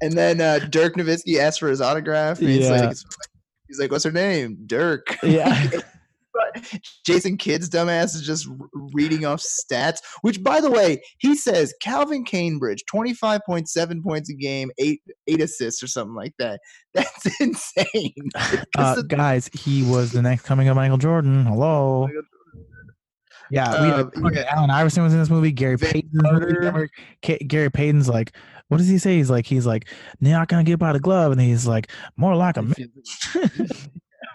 and 0.00 0.12
then 0.14 0.40
uh, 0.40 0.58
Dirk 0.68 0.94
Nowitzki 0.96 1.38
asked 1.38 1.60
for 1.60 1.68
his 1.68 1.80
autograph. 1.80 2.40
And 2.40 2.48
he's, 2.48 2.68
Yeah. 2.68 2.86
like, 2.88 2.96
he's 3.68 3.78
like, 3.78 3.90
"What's 3.92 4.02
her 4.04 4.10
name?" 4.10 4.58
Dirk. 4.66 5.16
Yeah. 5.22 5.70
Jason 7.06 7.36
Kidd's 7.36 7.68
dumbass 7.68 8.14
is 8.14 8.22
just 8.22 8.48
reading 8.92 9.24
off 9.24 9.40
stats. 9.42 9.98
Which, 10.22 10.42
by 10.42 10.60
the 10.60 10.70
way, 10.70 11.00
he 11.18 11.34
says 11.34 11.74
Calvin 11.80 12.24
Cambridge, 12.24 12.84
twenty 12.86 13.14
five 13.14 13.40
point 13.46 13.68
seven 13.68 14.02
points 14.02 14.30
a 14.30 14.34
game, 14.34 14.70
eight 14.78 15.00
eight 15.26 15.40
assists 15.40 15.82
or 15.82 15.86
something 15.86 16.14
like 16.14 16.34
that. 16.38 16.60
That's 16.94 17.40
insane. 17.40 18.14
Uh, 18.76 18.94
the- 18.96 19.02
guys, 19.04 19.50
he 19.52 19.82
was 19.82 20.12
the 20.12 20.22
next 20.22 20.42
coming 20.44 20.68
of 20.68 20.76
Michael 20.76 20.98
Jordan. 20.98 21.44
Hello. 21.44 22.08
Yeah, 23.50 23.82
we 23.82 23.88
had, 23.88 24.12
fucking 24.14 24.38
yeah. 24.38 24.54
Allen 24.54 24.70
Iverson 24.70 25.02
was 25.02 25.12
in 25.14 25.18
this 25.18 25.30
movie. 25.30 25.52
Gary 25.52 25.78
Payton. 25.78 26.10
was 26.12 26.42
in 26.42 26.48
the 26.48 26.72
movie. 26.72 26.88
Carter. 27.22 27.44
Gary 27.46 27.70
Payton's 27.70 28.08
like, 28.08 28.36
what 28.68 28.76
does 28.78 28.88
he 28.88 28.98
say? 28.98 29.16
He's 29.16 29.30
like, 29.30 29.46
he's 29.46 29.66
like, 29.66 29.88
not 30.20 30.48
gonna 30.48 30.64
get 30.64 30.78
by 30.78 30.92
the 30.92 31.00
glove, 31.00 31.32
and 31.32 31.40
he's 31.40 31.66
like, 31.66 31.90
more 32.16 32.36
like 32.36 32.56
a. 32.56 32.62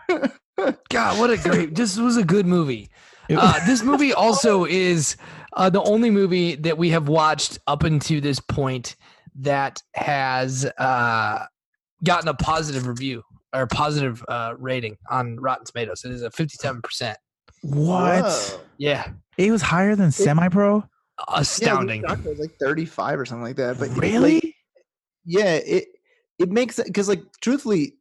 mi- 0.10 0.18
God, 0.90 1.20
what 1.20 1.30
a 1.30 1.38
great! 1.38 1.76
This 1.76 1.98
was 1.98 2.18
a 2.18 2.24
good 2.24 2.46
movie. 2.46 2.90
Uh, 3.30 3.66
this 3.66 3.84
movie 3.84 4.14
also 4.14 4.66
is 4.66 5.16
uh, 5.54 5.70
the 5.70 5.82
only 5.84 6.10
movie 6.10 6.56
that 6.56 6.78
we 6.78 6.90
have 6.90 7.08
watched 7.08 7.58
up 7.68 7.84
until 7.84 8.22
this 8.22 8.40
point 8.40 8.96
that 9.36 9.82
has 9.96 10.66
uh, 10.78 11.46
gotten 12.04 12.28
a 12.28 12.34
positive 12.36 12.86
review 12.88 13.24
or 13.54 13.66
positive 13.68 14.24
uh, 14.28 14.54
rating 14.58 14.98
on 15.10 15.38
Rotten 15.40 15.66
Tomatoes. 15.66 16.04
It 16.06 16.12
is 16.12 16.22
a 16.22 16.30
fifty-seven 16.32 16.82
percent. 16.82 17.18
what? 17.62 18.24
Whoa. 18.24 18.60
Yeah, 18.78 19.08
It 19.38 19.52
was 19.52 19.62
higher 19.62 19.96
than 19.96 20.12
semi-pro. 20.12 20.84
astounding. 21.30 22.04
Yeah, 22.04 22.14
it 22.14 22.26
was 22.26 22.40
like 22.40 22.56
thirty 22.60 22.86
five 22.86 23.20
or 23.20 23.26
something 23.26 23.44
like 23.44 23.56
that. 23.56 23.80
But 23.80 23.90
it, 23.90 23.94
like, 23.94 24.02
Really? 24.02 24.56
yeah, 25.26 25.54
it 25.56 25.86
it 26.40 26.50
makes 26.52 26.80
because 26.84 27.08
like 27.08 27.22
truthfully, 27.42 27.94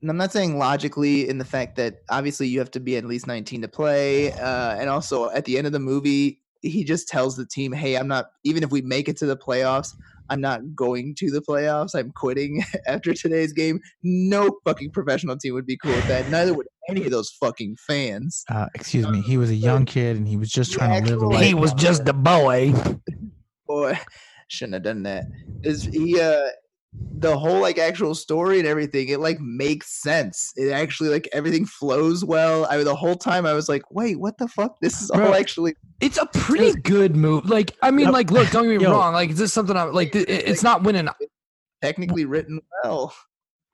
and 0.00 0.10
I'm 0.10 0.16
not 0.16 0.32
saying 0.32 0.58
logically 0.58 1.28
in 1.28 1.38
the 1.38 1.44
fact 1.44 1.76
that 1.76 2.02
obviously 2.08 2.48
you 2.48 2.58
have 2.58 2.70
to 2.72 2.80
be 2.80 2.96
at 2.96 3.04
least 3.04 3.26
19 3.26 3.62
to 3.62 3.68
play, 3.68 4.32
uh, 4.32 4.76
and 4.76 4.88
also 4.88 5.30
at 5.30 5.44
the 5.44 5.58
end 5.58 5.66
of 5.66 5.72
the 5.72 5.80
movie, 5.80 6.40
he 6.62 6.84
just 6.84 7.08
tells 7.08 7.36
the 7.36 7.46
team, 7.46 7.72
"Hey, 7.72 7.96
I'm 7.96 8.08
not 8.08 8.30
even 8.44 8.62
if 8.62 8.70
we 8.70 8.82
make 8.82 9.08
it 9.08 9.16
to 9.18 9.26
the 9.26 9.36
playoffs." 9.36 9.94
I'm 10.30 10.40
not 10.40 10.76
going 10.76 11.16
to 11.16 11.30
the 11.30 11.40
playoffs. 11.40 11.94
I'm 11.94 12.12
quitting 12.12 12.64
after 12.86 13.12
today's 13.12 13.52
game. 13.52 13.80
No 14.04 14.60
fucking 14.64 14.92
professional 14.92 15.36
team 15.36 15.54
would 15.54 15.66
be 15.66 15.76
cool 15.76 15.90
with 15.90 16.06
that. 16.06 16.30
Neither 16.30 16.54
would 16.54 16.68
any 16.88 17.04
of 17.04 17.10
those 17.10 17.30
fucking 17.30 17.76
fans. 17.86 18.44
Uh, 18.48 18.66
excuse 18.74 19.06
me. 19.08 19.20
He 19.22 19.36
was 19.36 19.50
a 19.50 19.54
young 19.54 19.84
kid 19.86 20.16
and 20.16 20.26
he 20.26 20.36
was 20.36 20.50
just 20.50 20.72
The 20.72 20.78
trying 20.78 21.04
to 21.04 21.10
live 21.10 21.20
the 21.20 21.26
actual, 21.26 21.32
life. 21.32 21.46
He 21.46 21.54
was 21.54 21.72
just 21.74 22.08
a 22.08 22.12
boy. 22.12 22.72
Boy, 23.66 23.98
shouldn't 24.48 24.74
have 24.74 24.82
done 24.84 25.02
that. 25.02 25.24
Is 25.62 25.84
he? 25.84 26.20
Uh, 26.20 26.40
the 26.92 27.38
whole 27.38 27.60
like 27.60 27.78
actual 27.78 28.14
story 28.14 28.58
and 28.58 28.66
everything, 28.66 29.08
it 29.08 29.20
like 29.20 29.38
makes 29.40 30.02
sense. 30.02 30.52
It 30.56 30.70
actually 30.72 31.10
like 31.10 31.28
everything 31.32 31.64
flows 31.64 32.24
well. 32.24 32.66
I 32.66 32.76
the 32.78 32.94
whole 32.96 33.14
time 33.14 33.46
I 33.46 33.52
was 33.52 33.68
like, 33.68 33.82
wait, 33.90 34.18
what 34.18 34.38
the 34.38 34.48
fuck? 34.48 34.80
This 34.80 35.00
is 35.00 35.10
all 35.10 35.34
actually 35.34 35.74
It's 36.00 36.18
a 36.18 36.26
pretty 36.26 36.72
good 36.80 37.14
move. 37.14 37.48
Like, 37.48 37.76
I 37.82 37.90
mean, 37.90 38.06
Yep. 38.06 38.12
like, 38.14 38.30
look, 38.32 38.50
don't 38.50 38.64
get 38.64 38.78
me 38.78 38.84
Yo. 38.84 38.90
wrong. 38.92 39.12
Like, 39.14 39.30
is 39.30 39.38
this 39.38 39.52
something 39.52 39.76
I'm 39.76 39.92
like? 39.92 40.12
th- 40.12 40.28
it- 40.28 40.48
It's 40.48 40.62
not 40.64 40.82
winning. 40.82 41.08
technically 41.82 42.24
written 42.24 42.60
well. 42.82 43.14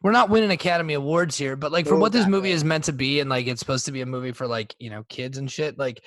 We're 0.02 0.12
not 0.12 0.28
winning 0.28 0.50
Academy 0.50 0.94
Awards 0.94 1.38
here, 1.38 1.56
but 1.56 1.72
like 1.72 1.86
for 1.86 1.94
Oh, 1.94 1.98
what 1.98 2.12
this 2.12 2.26
movie 2.26 2.50
no. 2.50 2.54
is 2.54 2.64
meant 2.64 2.84
to 2.84 2.92
be, 2.92 3.20
and 3.20 3.30
like 3.30 3.46
it's 3.46 3.60
supposed 3.60 3.86
to 3.86 3.92
be 3.92 4.02
a 4.02 4.06
movie 4.06 4.32
for 4.32 4.46
like 4.46 4.74
you 4.78 4.90
know 4.90 5.04
kids 5.08 5.38
and 5.38 5.50
shit. 5.50 5.78
Like, 5.78 6.04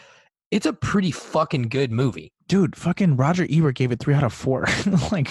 it's 0.52 0.68
a 0.68 0.74
pretty 0.74 1.12
fucking 1.12 1.64
good 1.64 1.92
movie. 1.92 2.32
Dude, 2.50 2.76
fucking 2.76 3.16
Roger 3.16 3.46
Ebert 3.50 3.76
gave 3.76 3.92
it 3.92 4.00
three 4.00 4.14
out 4.16 4.24
of 4.24 4.34
four. 4.34 4.66
like, 5.12 5.30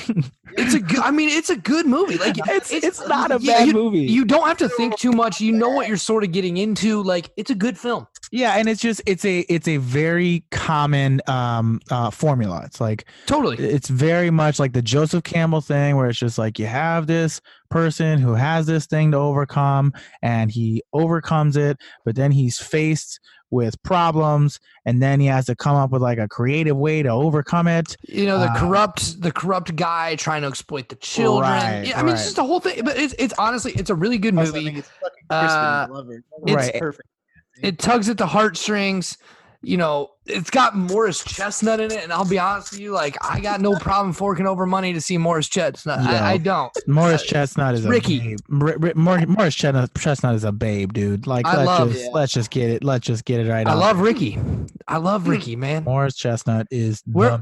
It's 0.52 0.72
a 0.74 0.78
good. 0.80 1.00
I 1.00 1.10
mean, 1.10 1.28
it's 1.28 1.50
a 1.50 1.56
good 1.56 1.84
movie. 1.84 2.16
Like, 2.16 2.36
it's, 2.46 2.72
it's 2.72 3.06
not 3.08 3.30
a 3.32 3.38
bad 3.40 3.66
you- 3.66 3.72
movie. 3.74 4.00
You 4.06 4.24
don't 4.24 4.46
have 4.46 4.56
to 4.58 4.68
think 4.68 4.96
too 4.96 5.10
much. 5.12 5.40
You 5.40 5.52
know 5.52 5.68
what 5.68 5.88
you're 5.88 5.96
sort 5.96 6.22
of 6.24 6.30
getting 6.32 6.56
into. 6.56 7.02
Like, 7.02 7.30
it's 7.36 7.50
a 7.50 7.54
good 7.56 7.76
film. 7.76 8.06
yeah, 8.30 8.52
and 8.56 8.68
it's 8.68 8.80
just 8.80 9.02
it's 9.04 9.24
a 9.24 9.40
it's 9.40 9.66
a 9.66 9.78
very 9.78 10.44
common 10.52 11.20
um 11.26 11.80
uh 11.90 12.10
formula. 12.10 12.62
It's 12.64 12.80
like 12.80 13.04
Totally. 13.26 13.56
it's 13.58 13.88
very 13.88 14.30
much 14.30 14.58
like 14.60 14.72
the 14.72 14.82
Joseph 14.82 15.24
Campbell 15.24 15.60
thing 15.60 15.96
where 15.96 16.06
it's 16.08 16.18
just 16.20 16.38
like 16.38 16.58
you 16.58 16.66
have 16.66 17.06
this 17.08 17.40
person 17.70 18.18
who 18.20 18.34
has 18.34 18.66
this 18.66 18.86
thing 18.86 19.10
to 19.10 19.16
overcome 19.18 19.92
and 20.22 20.50
he 20.52 20.82
overcomes 20.92 21.56
it, 21.56 21.78
but 22.04 22.14
then 22.16 22.30
he's 22.30 22.58
faced 22.58 23.18
with 23.50 23.82
problems 23.82 24.60
and 24.84 25.02
then 25.02 25.20
he 25.20 25.26
has 25.26 25.46
to 25.46 25.56
come 25.56 25.74
up 25.74 25.90
with 25.90 26.02
like 26.02 26.18
a 26.18 26.28
creative 26.28 26.76
way 26.76 27.02
to 27.02 27.08
overcome 27.08 27.66
it. 27.66 27.96
You 28.06 28.26
know, 28.26 28.38
the 28.38 28.50
Uh, 28.50 28.58
corrupt, 28.58 29.20
the 29.22 29.32
corrupt 29.32 29.74
guy 29.76 30.16
trying 30.16 30.42
to 30.42 30.48
exploit 30.48 30.88
the 30.88 30.96
children. 30.96 31.50
Right, 31.50 31.86
yeah, 31.86 31.98
I 31.98 32.02
mean, 32.02 32.14
it's 32.14 32.24
just 32.24 32.38
a 32.38 32.42
whole 32.44 32.60
thing. 32.60 32.84
But 32.84 32.96
it's 32.98 33.14
it's 33.18 33.34
honestly, 33.38 33.72
it's 33.72 33.90
a 33.90 33.94
really 33.94 34.18
good 34.18 34.34
movie. 34.34 34.78
it's 34.78 34.90
Uh, 35.30 35.86
it's- 36.46 36.54
Right. 36.54 36.74
perfect. 36.78 37.08
it 37.62 37.78
tugs 37.78 38.08
at 38.08 38.18
the 38.18 38.26
heartstrings. 38.26 39.16
You 39.60 39.76
know, 39.76 40.10
it's 40.24 40.50
got 40.50 40.76
Morris 40.76 41.24
Chestnut 41.24 41.80
in 41.80 41.90
it, 41.90 42.04
and 42.04 42.12
I'll 42.12 42.24
be 42.28 42.38
honest 42.38 42.70
with 42.70 42.80
you, 42.80 42.92
like 42.92 43.16
I 43.20 43.40
got 43.40 43.60
no 43.60 43.74
problem 43.74 44.12
forking 44.12 44.46
over 44.46 44.66
money 44.66 44.92
to 44.92 45.00
see 45.00 45.18
Morris 45.18 45.48
Chestnut. 45.48 46.00
Yeah. 46.00 46.24
I, 46.24 46.32
I 46.34 46.36
don't. 46.36 46.70
Morris 46.86 47.22
Uh, 47.22 47.26
Chestnut 47.26 47.74
is 47.74 47.84
a 47.84 47.88
Ricky. 47.88 48.20
babe. 48.20 48.62
R- 48.62 48.78
R- 48.80 48.92
Morris 49.26 49.56
Chestnut, 49.56 50.34
is 50.36 50.44
a 50.44 50.52
babe, 50.52 50.92
dude. 50.92 51.26
Like 51.26 51.44
I 51.44 51.56
let's 51.56 51.66
love- 51.66 51.90
just 51.92 52.04
Yeah. 52.04 52.10
let's 52.12 52.32
just 52.32 52.50
get 52.50 52.70
it. 52.70 52.84
Let's 52.84 53.04
just 53.04 53.24
get 53.24 53.40
it 53.40 53.50
right. 53.50 53.66
I 53.66 53.72
out 53.72 53.78
love. 53.78 53.98
Ricky. 53.98 54.38
I 54.86 54.98
love 54.98 55.26
Ricky, 55.26 55.56
man. 55.56 55.82
Morris 55.82 56.14
Chestnut 56.14 56.68
is 56.70 57.02
Where-. 57.10 57.40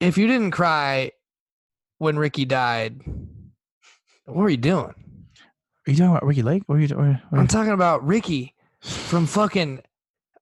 If 0.00 0.16
you 0.16 0.26
didn't 0.26 0.52
cry 0.52 1.10
when 1.98 2.16
Ricky 2.18 2.46
died, 2.46 3.02
what 4.24 4.36
were 4.36 4.48
you 4.48 4.56
doing? 4.56 4.94
Are 5.86 5.90
you 5.90 5.96
talking 5.96 6.10
about 6.10 6.24
Ricki 6.24 6.42
Lake? 6.42 6.62
What 6.66 6.76
are 6.76 6.80
you? 6.80 6.88
Where, 6.96 7.22
where, 7.28 7.40
I'm 7.40 7.46
talking 7.48 7.72
about 7.72 8.02
Ricky 8.06 8.54
from 8.80 9.26
fucking 9.26 9.82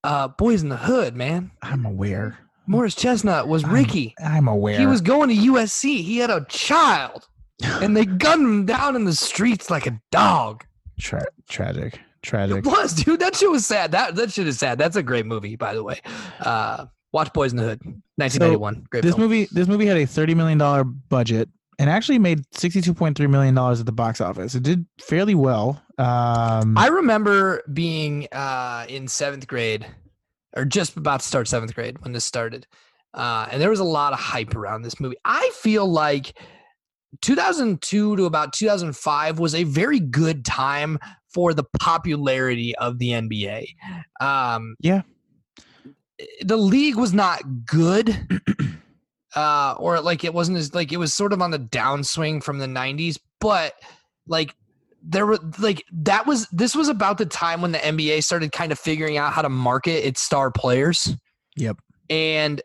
uh, 0.05 0.29
Boys 0.29 0.63
in 0.63 0.69
the 0.69 0.77
Hood, 0.77 1.15
man. 1.17 1.51
I'm 1.63 1.85
aware. 1.87 2.39
Morris 2.67 2.95
Chestnut 2.95 3.49
was 3.49 3.65
I'm- 3.65 3.73
Ricky. 3.75 4.15
I'm 4.25 4.49
aware. 4.49 4.79
He 4.79 4.87
was 4.87 5.01
going 5.01 5.29
to 5.29 5.35
USC. 5.35 6.03
He 6.03 6.19
had 6.19 6.31
a 6.31 6.45
child, 6.49 7.27
and 7.65 7.97
they 7.97 8.05
gunned 8.05 8.43
him 8.43 8.67
down 8.67 8.97
in 8.97 9.05
the 9.05 9.15
streets 9.15 9.71
like 9.71 9.87
a 9.87 10.01
dog. 10.11 10.65
Tra- 11.01 11.27
tragic. 11.49 11.99
Tragic. 12.23 12.59
It 12.59 12.67
was, 12.67 12.93
dude. 12.95 13.19
That 13.19 13.35
shit 13.35 13.51
was 13.51 13.67
sad. 13.67 13.91
That 13.93 14.15
that 14.15 14.31
shit 14.31 14.47
is 14.47 14.57
sad. 14.59 14.79
That's 14.79 14.95
a 14.95 15.03
great 15.03 15.27
movie, 15.27 15.57
by 15.57 15.75
the 15.75 15.83
way. 15.83 16.01
Uh, 16.39 16.87
watch 17.13 17.33
Boys 17.33 17.51
in 17.51 17.57
the 17.57 17.65
Hood, 17.65 17.81
1991. 18.17 18.87
great 18.91 19.03
This 19.03 19.17
film. 19.17 19.23
movie. 19.23 19.49
This 19.51 19.67
movie 19.67 19.87
had 19.87 19.97
a 19.97 20.07
thirty 20.07 20.33
million 20.37 20.57
dollar 20.59 20.85
budget 20.85 21.49
and 21.79 21.89
actually 21.91 22.19
made 22.19 22.45
sixty 22.55 22.81
two 22.81 22.95
point 22.95 23.17
three 23.17 23.27
million 23.27 23.55
dollars 23.55 23.81
at 23.81 23.87
the 23.87 23.93
box 23.93 24.21
office. 24.21 24.55
It 24.55 24.63
did 24.63 24.87
fairly 25.01 25.35
well. 25.35 25.83
Um, 25.99 26.77
I 26.77 26.89
remember 26.89 27.63
being 27.73 28.29
uh, 28.33 28.87
in 28.89 29.09
seventh 29.09 29.47
grade, 29.47 29.87
or 30.57 30.65
just 30.65 30.97
about 30.97 31.21
to 31.21 31.27
start 31.27 31.49
seventh 31.49 31.75
grade 31.75 32.01
when 32.03 32.13
this 32.13 32.25
started, 32.25 32.67
uh, 33.15 33.49
and 33.51 33.61
there 33.61 33.71
was 33.71 33.81
a 33.81 33.85
lot 33.85 34.13
of 34.13 34.19
hype 34.19 34.55
around 34.55 34.83
this 34.83 34.99
movie. 35.01 35.17
I 35.25 35.51
feel 35.55 35.87
like 35.91 36.39
2002 37.21 38.17
to 38.17 38.25
about 38.25 38.53
2005 38.53 39.39
was 39.39 39.55
a 39.55 39.65
very 39.65 40.01
good 40.01 40.45
time 40.45 40.99
for 41.33 41.53
the 41.55 41.65
popularity 41.81 42.75
of 42.77 42.99
the 42.99 43.11
NBA. 43.11 43.67
Um, 44.21 44.77
Yeah. 44.81 45.03
the 46.43 46.57
league 46.57 46.97
was 46.97 47.13
not 47.13 47.43
good. 47.67 48.17
Uh, 49.35 49.75
or 49.79 50.01
like 50.01 50.25
it 50.25 50.35
wasn't 50.35 50.59
as 50.59 50.75
like 50.75 50.93
it 50.93 50.99
was 50.99 51.15
sort 51.15 51.33
of 51.33 51.41
on 51.41 51.51
the 51.51 51.59
downswing 51.59 52.43
from 52.43 52.59
the 52.59 52.67
90s, 52.67 53.19
but 53.41 53.75
like 54.27 54.55
there 55.03 55.27
were 55.27 55.39
like 55.59 55.85
that 55.93 56.27
was 56.27 56.47
this 56.49 56.77
was 56.77 56.89
about 56.89 57.19
the 57.19 57.27
time 57.27 57.61
when 57.63 57.73
the 57.73 57.79
NBA 57.79 58.23
started 58.23 58.53
kind 58.53 58.73
of 58.73 58.79
figuring 58.79 59.17
out 59.17 59.33
how 59.33 59.43
to 59.43 59.49
market 59.49 60.07
its 60.07 60.21
star 60.21 60.51
players. 60.51 61.17
Yep. 61.57 61.79
And 62.11 62.61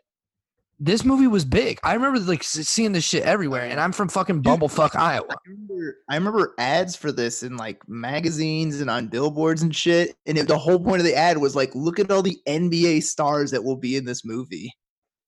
this 0.80 1.04
movie 1.04 1.26
was 1.26 1.44
big. 1.44 1.80
I 1.82 1.94
remember 1.94 2.20
like 2.20 2.44
seeing 2.44 2.92
this 2.92 3.02
shit 3.02 3.24
everywhere, 3.24 3.64
and 3.64 3.80
I'm 3.80 3.90
from 3.90 4.08
fucking 4.08 4.42
Bumblefuck, 4.44 4.94
Iowa. 4.94 5.26
I 5.30 5.34
remember, 5.48 5.96
I 6.08 6.14
remember 6.14 6.54
ads 6.58 6.94
for 6.94 7.10
this 7.10 7.42
in 7.42 7.56
like 7.56 7.80
magazines 7.88 8.80
and 8.80 8.88
on 8.88 9.08
billboards 9.08 9.62
and 9.62 9.74
shit. 9.74 10.14
And 10.26 10.38
it, 10.38 10.46
the 10.46 10.58
whole 10.58 10.78
point 10.78 11.00
of 11.00 11.04
the 11.04 11.16
ad 11.16 11.38
was 11.38 11.56
like, 11.56 11.74
look 11.74 11.98
at 11.98 12.12
all 12.12 12.22
the 12.22 12.38
NBA 12.46 13.02
stars 13.02 13.50
that 13.50 13.64
will 13.64 13.74
be 13.76 13.96
in 13.96 14.04
this 14.04 14.24
movie. 14.24 14.72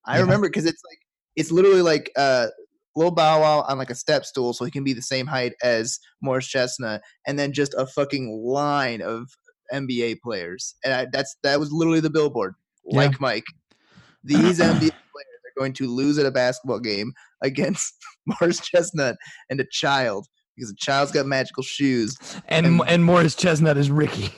I 0.06 0.16
Yeah. 0.16 0.22
remember 0.22 0.48
because 0.48 0.66
it's 0.66 0.82
like 0.88 0.98
it's 1.36 1.50
literally 1.52 1.82
like 1.82 2.10
uh 2.16 2.48
Lil 2.96 3.12
Bow 3.12 3.40
Wow 3.40 3.64
on 3.68 3.78
like 3.78 3.90
a 3.90 3.94
step 3.94 4.24
stool, 4.24 4.52
so 4.52 4.64
he 4.64 4.70
can 4.70 4.82
be 4.84 4.92
the 4.92 5.02
same 5.02 5.26
height 5.26 5.52
as 5.62 5.98
Morris 6.20 6.46
Chestnut, 6.48 7.02
and 7.26 7.38
then 7.38 7.52
just 7.52 7.74
a 7.74 7.86
fucking 7.86 8.42
line 8.44 9.00
of 9.00 9.28
NBA 9.72 10.18
players. 10.22 10.74
And 10.84 10.92
I, 10.92 11.06
that's 11.12 11.36
that 11.44 11.60
was 11.60 11.72
literally 11.72 12.00
the 12.00 12.10
billboard. 12.10 12.54
Yeah. 12.84 12.96
Like 12.98 13.20
Mike, 13.20 13.44
these 14.24 14.58
NBA 14.58 14.80
players 14.80 14.90
are 15.46 15.58
going 15.60 15.72
to 15.74 15.86
lose 15.86 16.18
at 16.18 16.26
a 16.26 16.30
basketball 16.32 16.80
game 16.80 17.12
against 17.42 17.94
Morris 18.26 18.60
Chestnut 18.60 19.16
and 19.48 19.60
a 19.60 19.64
child 19.70 20.26
because 20.56 20.70
a 20.72 20.74
child's 20.76 21.12
got 21.12 21.26
magical 21.26 21.62
shoes, 21.62 22.16
And 22.48 22.66
And- 22.66 22.82
and 22.88 23.04
Morris 23.04 23.34
Chestnut 23.36 23.76
is 23.78 23.90
Ricky. 23.90 24.30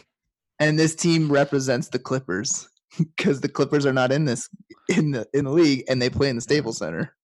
and 0.60 0.78
this 0.78 0.94
team 0.94 1.32
represents 1.32 1.88
the 1.88 1.98
Clippers 1.98 2.68
because 3.16 3.40
the 3.40 3.48
Clippers 3.48 3.86
are 3.86 3.92
not 3.92 4.12
in 4.12 4.24
this 4.24 4.48
in 4.88 5.10
the 5.12 5.26
in 5.32 5.44
the 5.44 5.50
league 5.50 5.84
and 5.88 6.00
they 6.00 6.10
play 6.10 6.28
in 6.28 6.36
the 6.36 6.42
Staples 6.42 6.78
Center. 6.78 7.14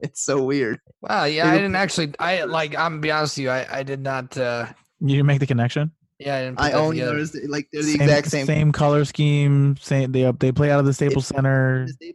It's 0.00 0.22
so 0.22 0.42
weird. 0.42 0.80
Wow, 1.02 1.24
yeah, 1.24 1.44
They 1.44 1.50
I 1.50 1.56
didn't 1.56 1.76
actually. 1.76 2.14
I 2.18 2.44
like. 2.44 2.70
I'm 2.74 2.92
gonna 2.92 3.00
be 3.00 3.10
honest 3.10 3.36
with 3.36 3.44
you. 3.44 3.50
I 3.50 3.66
I 3.78 3.82
did 3.82 4.00
not. 4.00 4.36
uh 4.38 4.66
you 5.00 5.08
didn't 5.16 5.26
make 5.26 5.40
the 5.40 5.46
connection. 5.46 5.92
Yeah, 6.18 6.36
I 6.36 6.40
didn't. 6.42 6.56
Put 6.58 6.64
I 6.64 6.70
that 6.70 6.76
only 6.78 6.96
together. 6.96 7.12
noticed 7.12 7.34
it, 7.34 7.50
like 7.50 7.68
they're 7.72 7.82
the 7.82 7.94
exact 7.94 8.28
same. 8.28 8.46
same 8.46 8.72
color 8.72 9.04
scheme. 9.04 9.76
Same. 9.78 10.10
They 10.12 10.30
they 10.32 10.52
play 10.52 10.70
out 10.70 10.80
of 10.80 10.86
the 10.86 10.92
Staples 10.94 11.26
Center. 11.26 11.86
Center. 12.00 12.14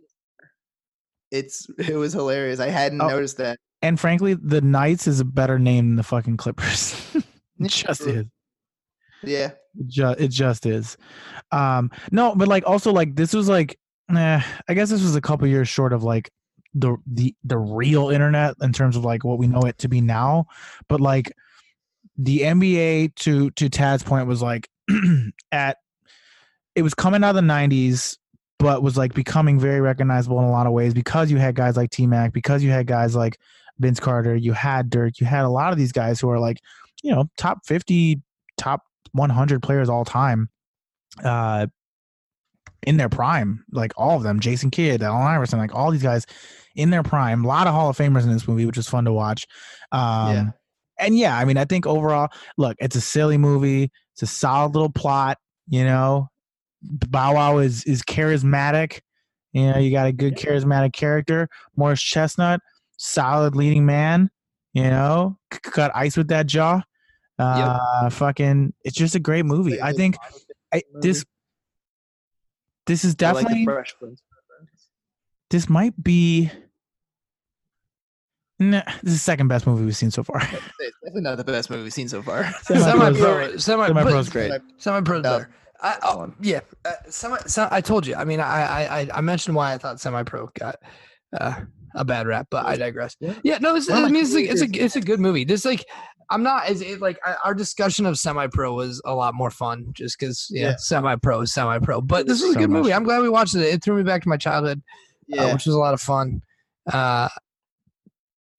It's 1.31 1.67
it 1.77 1.95
was 1.95 2.13
hilarious. 2.13 2.59
I 2.59 2.69
hadn't 2.69 3.01
Oh. 3.01 3.07
noticed 3.07 3.37
that. 3.37 3.59
And 3.81 3.99
frankly, 3.99 4.33
the 4.35 4.61
Knights 4.61 5.05
is 5.07 5.19
a 5.19 5.25
better 5.25 5.59
name 5.59 5.89
than 5.89 5.95
the 5.95 6.03
fucking 6.03 6.37
Clippers. 6.37 6.95
it 7.15 7.23
just 7.67 8.01
is. 8.01 8.25
Yeah, 9.27 9.51
It 9.79 9.87
just, 9.87 10.19
it 10.19 10.27
just 10.29 10.65
is. 10.65 10.97
Um, 11.51 11.91
no, 12.11 12.35
but 12.35 12.47
like 12.47 12.65
also 12.65 12.91
like 12.91 13.15
this 13.15 13.33
was 13.33 13.49
like, 13.49 13.77
eh, 14.15 14.41
I 14.67 14.73
guess 14.73 14.89
this 14.89 15.03
was 15.03 15.15
a 15.15 15.21
couple 15.21 15.47
years 15.47 15.67
short 15.67 15.93
of 15.93 16.03
like 16.03 16.31
the 16.73 16.97
the 17.07 17.33
the 17.43 17.57
real 17.57 18.09
internet 18.09 18.55
in 18.61 18.73
terms 18.73 18.95
of 18.95 19.05
like 19.05 19.23
what 19.23 19.39
we 19.39 19.47
know 19.47 19.61
it 19.61 19.77
to 19.79 19.87
be 19.87 20.01
now. 20.01 20.45
But 20.87 21.01
like 21.01 21.31
the 22.17 22.41
NBA 22.41 23.15
to 23.15 23.51
to 23.51 23.69
Tad's 23.69 24.03
point 24.03 24.27
was 24.27 24.41
like 24.41 24.69
at 25.51 25.77
it 26.75 26.81
was 26.81 26.93
coming 26.93 27.23
out 27.23 27.35
of 27.35 27.35
the 27.35 27.41
'90s, 27.41 28.17
but 28.59 28.83
was 28.83 28.97
like 28.97 29.13
becoming 29.13 29.59
very 29.59 29.81
recognizable 29.81 30.39
in 30.39 30.45
a 30.45 30.51
lot 30.51 30.67
of 30.67 30.73
ways 30.73 30.93
because 30.93 31.31
you 31.31 31.37
had 31.37 31.55
guys 31.55 31.77
like 31.77 31.89
T 31.89 32.05
Mac, 32.05 32.33
because 32.33 32.63
you 32.63 32.71
had 32.71 32.87
guys 32.87 33.15
like 33.15 33.37
Vince 33.79 33.99
Carter, 33.99 34.35
you 34.35 34.53
had 34.53 34.89
Dirk, 34.89 35.19
you 35.19 35.25
had 35.25 35.45
a 35.45 35.49
lot 35.49 35.71
of 35.71 35.77
these 35.77 35.91
guys 35.91 36.19
who 36.19 36.29
are 36.29 36.39
like, 36.39 36.59
you 37.03 37.11
know, 37.11 37.29
top 37.37 37.65
50, 37.65 38.21
top 38.57 38.83
100 39.15 39.63
players 39.63 39.89
all 39.89 40.05
time 40.05 40.49
uh 41.23 41.65
in 42.85 42.97
their 42.97 43.09
prime 43.09 43.63
like 43.71 43.91
all 43.97 44.17
of 44.17 44.23
them 44.23 44.39
jason 44.39 44.69
kidd 44.69 45.01
allen 45.01 45.23
iverson 45.25 45.57
like 45.57 45.73
all 45.73 45.89
these 45.91 46.03
guys 46.03 46.25
in 46.75 46.89
their 46.89 47.03
prime 47.03 47.43
a 47.43 47.47
lot 47.47 47.67
of 47.67 47.73
hall 47.73 47.89
of 47.89 47.97
famers 47.97 48.23
in 48.23 48.31
this 48.31 48.47
movie 48.47 48.65
which 48.65 48.77
is 48.77 48.87
fun 48.87 49.05
to 49.05 49.13
watch. 49.13 49.47
Um 49.91 50.35
Yeah. 50.35 50.49
and 50.99 51.17
yeah 51.17 51.37
i 51.37 51.45
mean 51.45 51.57
i 51.57 51.65
think 51.65 51.87
overall 51.87 52.29
look 52.57 52.75
it's 52.79 52.95
a 52.95 53.01
silly 53.01 53.37
movie 53.37 53.89
it's 54.13 54.21
a 54.23 54.27
solid 54.27 54.73
little 54.73 54.91
plot 54.91 55.37
you 55.67 55.83
know? 55.83 56.27
Bow 56.83 57.33
wow 57.35 57.57
is 57.57 57.83
is 57.85 58.03
charismatic 58.03 58.99
you 59.53 59.71
know 59.71 59.79
you 59.79 59.89
got 59.91 60.05
a 60.07 60.11
good 60.11 60.35
charismatic 60.35 60.93
character. 60.93 61.47
Morris 61.75 62.01
chestnut 62.03 62.59
solid 62.97 63.55
leading 63.55 63.85
man 63.85 64.29
you 64.73 64.83
know? 64.83 65.37
Cut 65.49 65.91
ice 65.95 66.17
with 66.17 66.27
that 66.27 66.45
jaw 66.47 66.81
uh 67.39 68.09
fucking 68.09 68.73
it's 68.83 68.95
just 68.95 69.15
a 69.15 69.19
great 69.19 69.45
movie 69.45 69.81
i 69.81 69.91
think 69.91 70.15
I, 70.73 70.81
this 71.01 71.25
this 72.85 73.03
is 73.03 73.15
I 73.21 73.31
like 73.31 73.43
definitely 73.43 73.65
Fresh 73.65 73.95
this 75.49 75.69
might 75.69 76.01
be. 76.01 76.51
Nah, 78.57 78.81
this 79.03 79.13
is 79.13 79.13
the 79.13 79.19
second 79.19 79.47
best 79.49 79.67
movie 79.67 79.83
we've 79.83 79.95
seen 79.95 80.11
so 80.11 80.23
far. 80.23 80.41
It's 80.41 80.97
definitely 81.03 81.21
not 81.21 81.37
the 81.37 81.43
best 81.43 81.69
movie 81.69 81.83
we've 81.83 81.93
seen 81.93 82.07
so 82.07 82.21
far. 82.21 82.51
Semi 82.63 82.79
Semi-pro. 82.83 83.57
semi 83.57 83.87
Semi-pro 83.87 84.17
is 84.19 84.29
great. 84.29 84.51
Semi 84.77 85.01
pro 85.01 85.17
No, 85.17 85.21
better. 85.21 85.49
I, 85.81 85.89
that's 85.91 86.05
oh, 86.05 86.17
one. 86.17 86.35
yeah, 86.41 86.61
uh, 86.85 86.91
semi. 87.09 87.37
So, 87.47 87.67
I 87.69 87.81
told 87.81 88.07
you. 88.07 88.15
I 88.15 88.23
mean, 88.23 88.39
I, 88.39 88.63
I 88.63 88.99
I- 89.01 89.09
I 89.15 89.21
mentioned 89.21 89.55
why 89.55 89.73
I 89.73 89.77
thought 89.77 89.99
semi 89.99 90.23
pro 90.23 90.49
got 90.57 90.77
uh, 91.37 91.61
a 91.93 92.05
bad 92.05 92.27
rap, 92.27 92.47
but 92.49 92.65
I 92.65 92.77
digress. 92.77 93.17
Yeah. 93.19 93.33
Yeah, 93.43 93.57
no, 93.59 93.75
it's, 93.75 93.89
I 93.89 94.07
mean, 94.07 94.23
it's 94.23 94.33
a, 94.33 94.41
it's 94.41 94.61
a 94.61 94.83
it's 94.83 94.95
a 94.95 95.01
good 95.01 95.19
movie. 95.19 95.43
This 95.43 95.65
like, 95.65 95.85
I'm 96.29 96.43
not 96.43 96.65
as 96.67 96.81
it, 96.81 97.01
like 97.01 97.19
our 97.43 97.53
discussion 97.53 98.05
of 98.05 98.17
semi 98.17 98.47
pro 98.47 98.73
was 98.73 99.01
a 99.05 99.13
lot 99.13 99.33
more 99.35 99.51
fun 99.51 99.87
just 99.93 100.19
because 100.19 100.47
yeah, 100.49 100.69
Yeah. 100.69 100.75
semi 100.77 101.15
pro 101.17 101.41
is 101.41 101.53
semi 101.53 101.79
pro. 101.79 102.01
But 102.01 102.27
this 102.27 102.41
was 102.41 102.51
a 102.51 102.53
So 102.53 102.59
good 102.59 102.69
movie. 102.69 102.89
much. 102.89 102.95
I'm 102.95 103.03
glad 103.03 103.21
we 103.21 103.29
watched 103.29 103.55
it. 103.55 103.61
It 103.61 103.83
threw 103.83 103.95
me 103.97 104.03
back 104.03 104.23
to 104.23 104.29
my 104.29 104.37
childhood, 104.37 104.81
uh, 105.33 105.35
Yeah. 105.35 105.53
which 105.53 105.65
was 105.65 105.75
a 105.75 105.79
lot 105.79 105.93
of 105.93 106.01
fun. 106.01 106.41
Uh, 106.91 107.29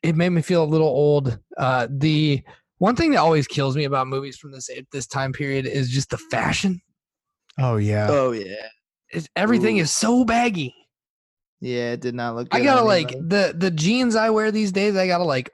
it 0.02 0.14
made 0.16 0.30
me 0.30 0.42
feel 0.42 0.62
a 0.62 0.66
little 0.66 0.86
old. 0.88 1.38
Uh, 1.56 1.88
the 1.90 2.42
one 2.78 2.94
thing 2.96 3.10
that 3.12 3.18
always 3.18 3.46
kills 3.46 3.76
me 3.76 3.84
about 3.84 4.06
movies 4.06 4.36
from 4.36 4.52
this 4.52 4.68
this 4.92 5.06
time 5.06 5.32
period 5.32 5.66
is 5.66 5.88
just 5.90 6.10
the 6.10 6.18
fashion. 6.18 6.80
Oh 7.58 7.76
yeah. 7.76 8.06
Oh 8.10 8.32
yeah. 8.32 8.66
It's, 9.10 9.28
everything 9.36 9.78
Ooh. 9.78 9.82
is 9.82 9.90
so 9.90 10.24
baggy. 10.24 10.74
Yeah, 11.60 11.92
it 11.92 12.00
did 12.00 12.14
not 12.14 12.34
look. 12.36 12.50
Good. 12.50 12.60
I 12.60 12.64
gotta 12.64 12.82
on 12.82 12.86
like 12.86 13.10
the 13.12 13.54
the 13.56 13.70
jeans 13.70 14.14
I 14.14 14.30
wear 14.30 14.50
these 14.52 14.72
days. 14.72 14.94
I 14.94 15.06
gotta 15.06 15.24
like 15.24 15.50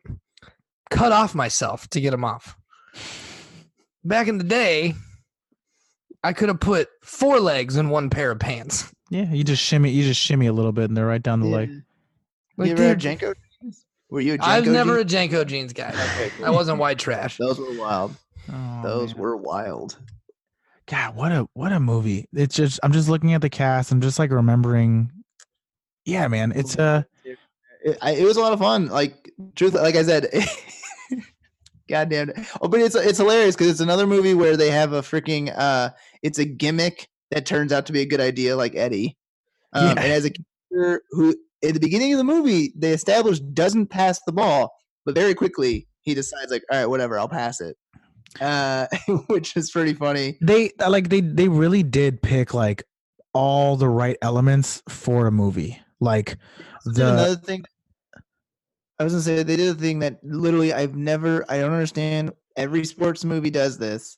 cut 0.93 1.12
off 1.12 1.34
myself 1.34 1.88
to 1.88 2.01
get 2.01 2.11
them 2.11 2.24
off. 2.24 2.57
Back 4.05 4.28
in 4.28 4.38
the 4.38 4.45
day, 4.45 4.95
I 6.22 6.32
could 6.32 6.49
have 6.49 6.61
put 6.61 6.88
four 7.03 7.40
legs 7.40 7.76
in 7.76 7.88
one 7.88 8.11
pair 8.11 8.30
of 8.30 8.38
pants. 8.38 8.93
Yeah, 9.11 9.30
you 9.32 9.45
just 9.45 9.62
shimmy, 9.62 9.90
you 9.90 10.03
just 10.05 10.20
shimmy 10.20 10.47
a 10.47 10.53
little 10.53 10.72
bit, 10.72 10.84
and 10.88 10.97
they're 10.97 11.07
right 11.07 11.22
down 11.22 11.40
the 11.40 11.49
Yeah. 11.49 11.57
leg. 11.57 11.70
Like, 12.57 12.66
you 12.68 12.72
ever 12.74 12.82
had 12.82 12.99
dude, 12.99 13.18
JNCO 13.18 13.34
jeans? 13.61 13.84
Were 14.11 14.20
you 14.20 14.34
a 14.34 14.38
I 14.40 14.61
was 14.61 14.68
never 14.68 14.99
a? 14.99 15.05
JNCO 15.05 15.47
jeans 15.47 15.72
guy. 15.72 15.90
Okay, 15.90 16.30
I 16.45 16.51
wasn't 16.51 16.78
white 16.78 16.99
trash. 16.99 17.38
Those 17.38 17.59
were 17.59 17.72
wild. 17.78 18.14
Oh, 18.53 18.80
Those 18.82 19.14
man. 19.14 19.22
were 19.22 19.36
wild. 19.36 19.97
God, 20.86 21.14
what 21.16 21.32
a 21.32 21.49
what 21.55 21.72
a 21.72 21.78
movie! 21.80 22.26
It's 22.32 22.55
just 22.57 22.80
I'm 22.82 22.93
just 22.93 23.09
looking 23.09 23.32
at 23.34 23.40
the 23.40 23.49
cast. 23.49 23.93
I'm 23.93 24.01
just 24.01 24.18
like 24.18 24.30
remembering. 24.30 25.11
Yeah, 26.05 26.26
man, 26.28 26.53
it's 26.55 26.76
uh 26.76 27.05
It, 27.24 27.38
it 28.03 28.24
was 28.24 28.36
a 28.36 28.40
lot 28.40 28.53
of 28.53 28.59
fun. 28.59 28.86
Like 28.88 29.32
truth, 29.55 29.74
like 29.74 29.95
I 29.97 30.03
said. 30.03 30.28
God 31.88 32.08
damn 32.10 32.30
it. 32.30 32.38
Oh, 32.60 32.68
but 32.68 32.80
it's 32.80 32.94
it's 32.94 33.18
hilarious 33.18 33.54
because 33.56 33.68
it's 33.68 33.80
another 33.80 34.06
movie 34.06 34.34
where 34.34 34.56
they 34.56 34.70
have 34.70 34.92
a 34.92 35.02
freaking 35.02 35.52
uh 35.56 35.90
it's 36.22 36.38
a 36.38 36.44
gimmick 36.44 37.08
that 37.30 37.46
turns 37.46 37.72
out 37.72 37.86
to 37.86 37.92
be 37.92 38.00
a 38.00 38.06
good 38.06 38.20
idea, 38.20 38.56
like 38.56 38.74
Eddie. 38.74 39.16
Um, 39.72 39.84
Yeah. 39.84 39.90
and 39.90 40.12
as 40.12 40.24
a 40.26 40.30
character 40.30 41.02
who 41.10 41.34
at 41.64 41.74
the 41.74 41.80
beginning 41.80 42.12
of 42.12 42.18
the 42.18 42.24
movie 42.24 42.72
they 42.76 42.92
established 42.92 43.42
doesn't 43.54 43.86
pass 43.88 44.20
the 44.26 44.32
ball, 44.32 44.72
but 45.04 45.14
very 45.14 45.34
quickly 45.34 45.86
he 46.02 46.14
decides 46.14 46.50
like, 46.50 46.62
all 46.70 46.78
right, 46.78 46.86
whatever, 46.86 47.18
I'll 47.18 47.28
pass 47.28 47.60
it. 47.60 47.76
Uh, 48.40 48.86
which 49.26 49.56
is 49.56 49.70
pretty 49.70 49.92
funny. 49.94 50.38
they 50.40 50.70
uh, 50.80 50.88
like 50.90 51.08
they 51.10 51.20
they 51.20 51.48
really 51.48 51.82
did 51.82 52.22
pick 52.22 52.54
like 52.54 52.82
all 53.34 53.76
the 53.76 53.88
right 53.88 54.16
elements 54.22 54.82
for 54.88 55.26
a 55.26 55.30
movie. 55.32 55.80
Like 56.00 56.36
the 56.84 57.12
another 57.12 57.36
thing. 57.36 57.64
I 59.03 59.05
was 59.05 59.14
gonna 59.14 59.22
say 59.22 59.42
they 59.42 59.57
did 59.57 59.68
a 59.68 59.74
thing 59.74 59.98
that 59.98 60.20
literally 60.22 60.72
I've 60.72 60.94
never. 60.94 61.44
I 61.48 61.59
don't 61.59 61.72
understand. 61.72 62.32
Every 62.57 62.84
sports 62.84 63.24
movie 63.24 63.50
does 63.50 63.76
this. 63.76 64.16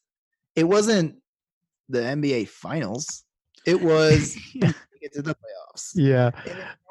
It 0.55 0.65
wasn't 0.65 1.17
the 1.89 2.01
NBA 2.01 2.49
Finals. 2.49 3.25
It 3.65 3.81
was 3.81 4.37
yeah, 4.55 4.73
to 4.73 4.99
get 5.01 5.15
to 5.15 5.23
the 5.23 5.35
playoffs. 5.35 5.93
yeah. 5.95 6.31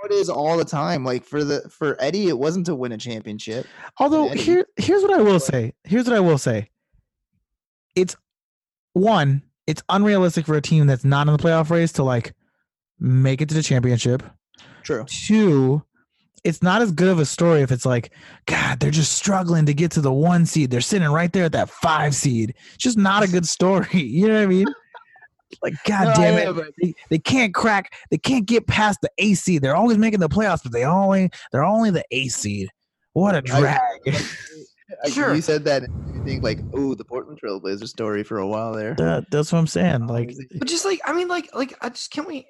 It 0.06 0.12
is 0.12 0.28
all 0.28 0.58
the 0.58 0.66
time. 0.66 1.06
Like 1.06 1.24
for 1.24 1.44
the 1.44 1.70
for 1.70 1.96
Eddie, 2.02 2.30
it 2.30 2.38
wasn't 2.40 2.66
to 2.66 2.74
win 2.76 2.94
a 2.94 2.98
championship. 2.98 3.68
Although 4.00 4.30
Eddie. 4.30 4.42
here 4.42 4.66
here's 4.76 5.04
what 5.04 5.14
I 5.14 5.22
will 5.22 5.40
say. 5.40 5.74
Here's 5.84 6.08
what 6.08 6.16
I 6.16 6.20
will 6.20 6.40
say. 6.40 6.72
It's 7.96 8.16
one, 8.94 9.44
it's 9.68 9.84
unrealistic 9.88 10.48
for 10.48 10.56
a 10.56 10.62
team 10.62 10.88
that's 10.88 11.06
not 11.06 11.28
in 11.28 11.34
the 11.34 11.40
playoff 11.40 11.70
race 11.70 11.92
to 11.94 12.04
like 12.04 12.34
make 13.00 13.40
it 13.40 13.50
to 13.50 13.56
the 13.56 13.62
championship. 13.62 14.24
True. 14.82 15.06
Two, 15.08 15.84
it's 16.44 16.62
not 16.62 16.82
as 16.82 16.92
good 16.92 17.08
of 17.08 17.20
a 17.20 17.26
story 17.26 17.62
if 17.62 17.72
it's 17.72 17.86
like, 17.86 18.12
God, 18.48 18.80
they're 18.80 18.92
just 18.92 19.14
struggling 19.14 19.66
to 19.66 19.74
get 19.74 19.92
to 19.92 20.02
the 20.02 20.12
one 20.12 20.46
seed. 20.46 20.72
They're 20.72 20.82
sitting 20.82 21.08
right 21.10 21.32
there 21.32 21.46
at 21.46 21.54
that 21.54 21.70
five 21.70 22.14
seed. 22.16 22.54
It's 22.74 22.84
just 22.84 22.98
not 22.98 23.24
a 23.24 23.28
good 23.28 23.48
story. 23.48 23.88
You 23.94 24.28
know 24.28 24.36
what 24.36 24.44
I 24.44 24.48
mean? 24.48 24.66
Like, 25.62 25.74
God 25.86 26.06
No, 26.08 26.14
damn 26.16 26.38
it. 26.38 26.56
know, 26.56 26.66
They, 26.82 26.94
they 27.10 27.20
can't 27.20 27.54
crack, 27.54 27.94
they 28.12 28.18
can't 28.18 28.46
get 28.46 28.68
past 28.68 29.00
the 29.02 29.10
A 29.20 29.34
seed. 29.36 29.62
They're 29.62 29.76
always 29.76 29.98
making 29.98 30.20
the 30.20 30.30
playoffs, 30.30 30.64
but 30.64 30.72
they 30.74 30.84
only 30.84 31.30
they're 31.52 31.64
only 31.64 31.92
the 31.92 32.04
A 32.12 32.28
seed. 32.28 32.70
What 33.14 33.36
a 33.36 33.42
drag. 33.42 33.80
I- 34.06 35.10
Sure. 35.10 35.34
You 35.34 35.42
said 35.42 35.64
that. 35.66 35.84
and 35.84 35.90
You 36.14 36.20
think 36.20 36.44
like, 36.44 36.64
oh, 36.76 36.94
the 36.94 37.04
Portland 37.06 37.40
Trailblazer 37.44 37.88
story 37.88 38.24
for 38.24 38.38
a 38.38 38.48
while 38.48 38.74
there. 38.74 38.94
That, 38.96 39.26
that's 39.32 39.52
what 39.52 39.58
I'm 39.60 39.66
saying. 39.68 40.06
Like, 40.08 40.32
But 40.60 40.68
just 40.68 40.86
like 40.86 41.00
I 41.06 41.14
mean, 41.14 41.28
like 41.28 41.54
like 41.56 41.74
I 41.82 41.90
just 41.90 42.12
can't 42.12 42.28
we. 42.28 42.46